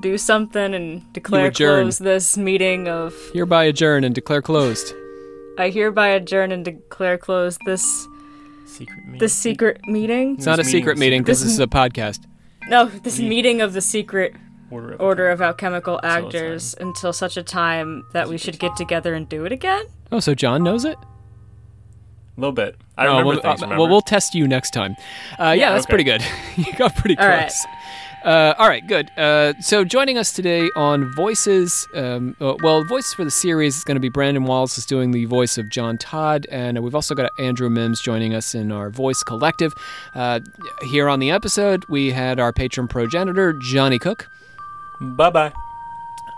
do 0.02 0.18
something 0.18 0.74
and 0.74 1.14
declare 1.14 1.52
close 1.52 2.00
this 2.00 2.36
meeting 2.36 2.90
of. 2.90 3.16
Hereby 3.34 3.64
adjourn 3.64 4.04
and 4.04 4.14
declare 4.14 4.42
closed. 4.42 4.94
I 5.58 5.70
hereby 5.70 6.10
adjourn 6.10 6.52
and 6.52 6.66
declare 6.66 7.18
closed 7.18 7.62
this 7.66 7.82
Secret 8.66 9.06
meme. 9.08 9.20
this 9.20 9.34
secret 9.34 9.80
meeting. 9.88 10.36
It's 10.36 10.46
not 10.46 10.60
a 10.60 10.66
secret 10.66 10.98
meeting 10.98 11.00
meeting 11.00 11.22
because 11.24 11.40
This 11.40 11.46
this 11.46 11.54
is 11.54 11.60
a 11.62 11.68
podcast. 11.68 12.26
No, 12.68 12.88
this 12.88 13.22
meeting 13.22 13.62
of 13.62 13.72
the 13.72 13.82
secret 13.82 14.34
order 14.70 14.92
of 14.92 15.00
order 15.00 15.30
of 15.30 15.42
alchemical 15.42 16.02
Until 16.04 16.26
actors 16.26 16.76
until 16.78 17.14
such 17.14 17.38
a 17.38 17.44
time 17.44 18.04
that 18.12 18.28
we 18.28 18.38
should 18.38 18.60
get 18.60 18.76
together 18.76 19.14
and 19.14 19.30
do 19.30 19.46
it 19.46 19.54
again. 19.54 19.86
Oh, 20.12 20.20
so 20.20 20.36
John 20.36 20.62
knows 20.62 20.84
it? 20.84 20.98
A 22.36 22.40
little 22.42 22.52
bit. 22.54 22.76
I 22.98 23.06
Oh, 23.06 23.10
remember 23.20 23.28
well, 23.30 23.42
things. 23.42 23.62
uh, 23.62 23.66
remember. 23.66 23.82
well, 23.84 23.92
we'll 23.92 24.02
test 24.02 24.34
you 24.36 24.48
next 24.48 24.72
time. 24.72 24.96
Uh, 25.40 25.54
yeah, 25.58 25.72
that's 25.74 25.86
okay. 25.86 25.92
pretty 25.92 26.04
good. 26.04 26.24
you 26.58 26.74
got 26.74 26.96
pretty 26.96 27.18
All 27.18 27.26
close. 27.28 27.38
right. 27.40 27.54
Uh, 28.26 28.56
all 28.58 28.70
right, 28.70 28.88
good. 28.88 29.12
Uh, 29.18 29.52
so 29.60 29.84
joining 29.84 30.18
us 30.18 30.32
today 30.32 30.70
on 30.78 31.14
Voices, 31.14 31.86
um, 31.94 32.36
uh, 32.40 32.54
well, 32.64 32.82
Voices 32.86 33.14
for 33.14 33.26
the 33.26 33.30
series 33.32 33.76
is 33.76 33.84
going 33.84 33.96
to 33.98 34.00
be 34.02 34.08
Brandon 34.08 34.46
Wallace 34.46 34.78
is 34.78 34.86
doing 34.86 35.12
the 35.12 35.26
voice 35.26 35.58
of 35.58 35.68
John 35.70 35.98
Todd, 35.98 36.48
and 36.50 36.82
we've 36.82 36.96
also 36.96 37.16
got 37.16 37.30
Andrew 37.38 37.70
Mims 37.70 38.00
joining 38.00 38.34
us 38.34 38.56
in 38.56 38.72
our 38.72 38.90
voice 38.90 39.22
collective. 39.24 39.74
Uh, 40.16 40.40
here 40.84 41.10
on 41.10 41.20
the 41.20 41.32
episode, 41.32 41.84
we 41.90 42.12
had 42.12 42.40
our 42.40 42.54
patron 42.54 42.88
progenitor, 42.88 43.52
Johnny 43.62 44.00
Cook, 44.00 44.26
Bye 45.02 45.30
bye. 45.30 45.52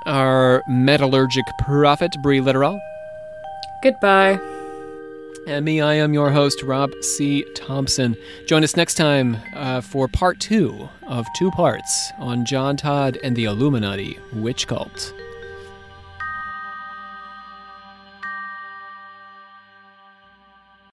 our 0.08 0.64
metallurgic 0.68 1.44
prophet, 1.66 2.16
Bree 2.24 2.42
Literal, 2.42 2.80
Goodbye. 3.84 4.40
And 5.48 5.64
me, 5.64 5.80
I 5.80 5.94
am 5.94 6.12
your 6.12 6.32
host, 6.32 6.64
Rob 6.64 6.92
C. 7.04 7.44
Thompson. 7.54 8.18
Join 8.48 8.64
us 8.64 8.76
next 8.76 8.96
time 8.96 9.38
uh, 9.54 9.80
for 9.80 10.08
part 10.08 10.40
two 10.40 10.90
of 11.08 11.28
two 11.38 11.52
parts 11.52 12.12
on 12.18 12.46
John 12.46 12.76
Todd 12.76 13.20
and 13.24 13.36
the 13.36 13.46
Illuminati 13.46 14.18
Witch 14.34 14.66
Cult. 14.66 15.14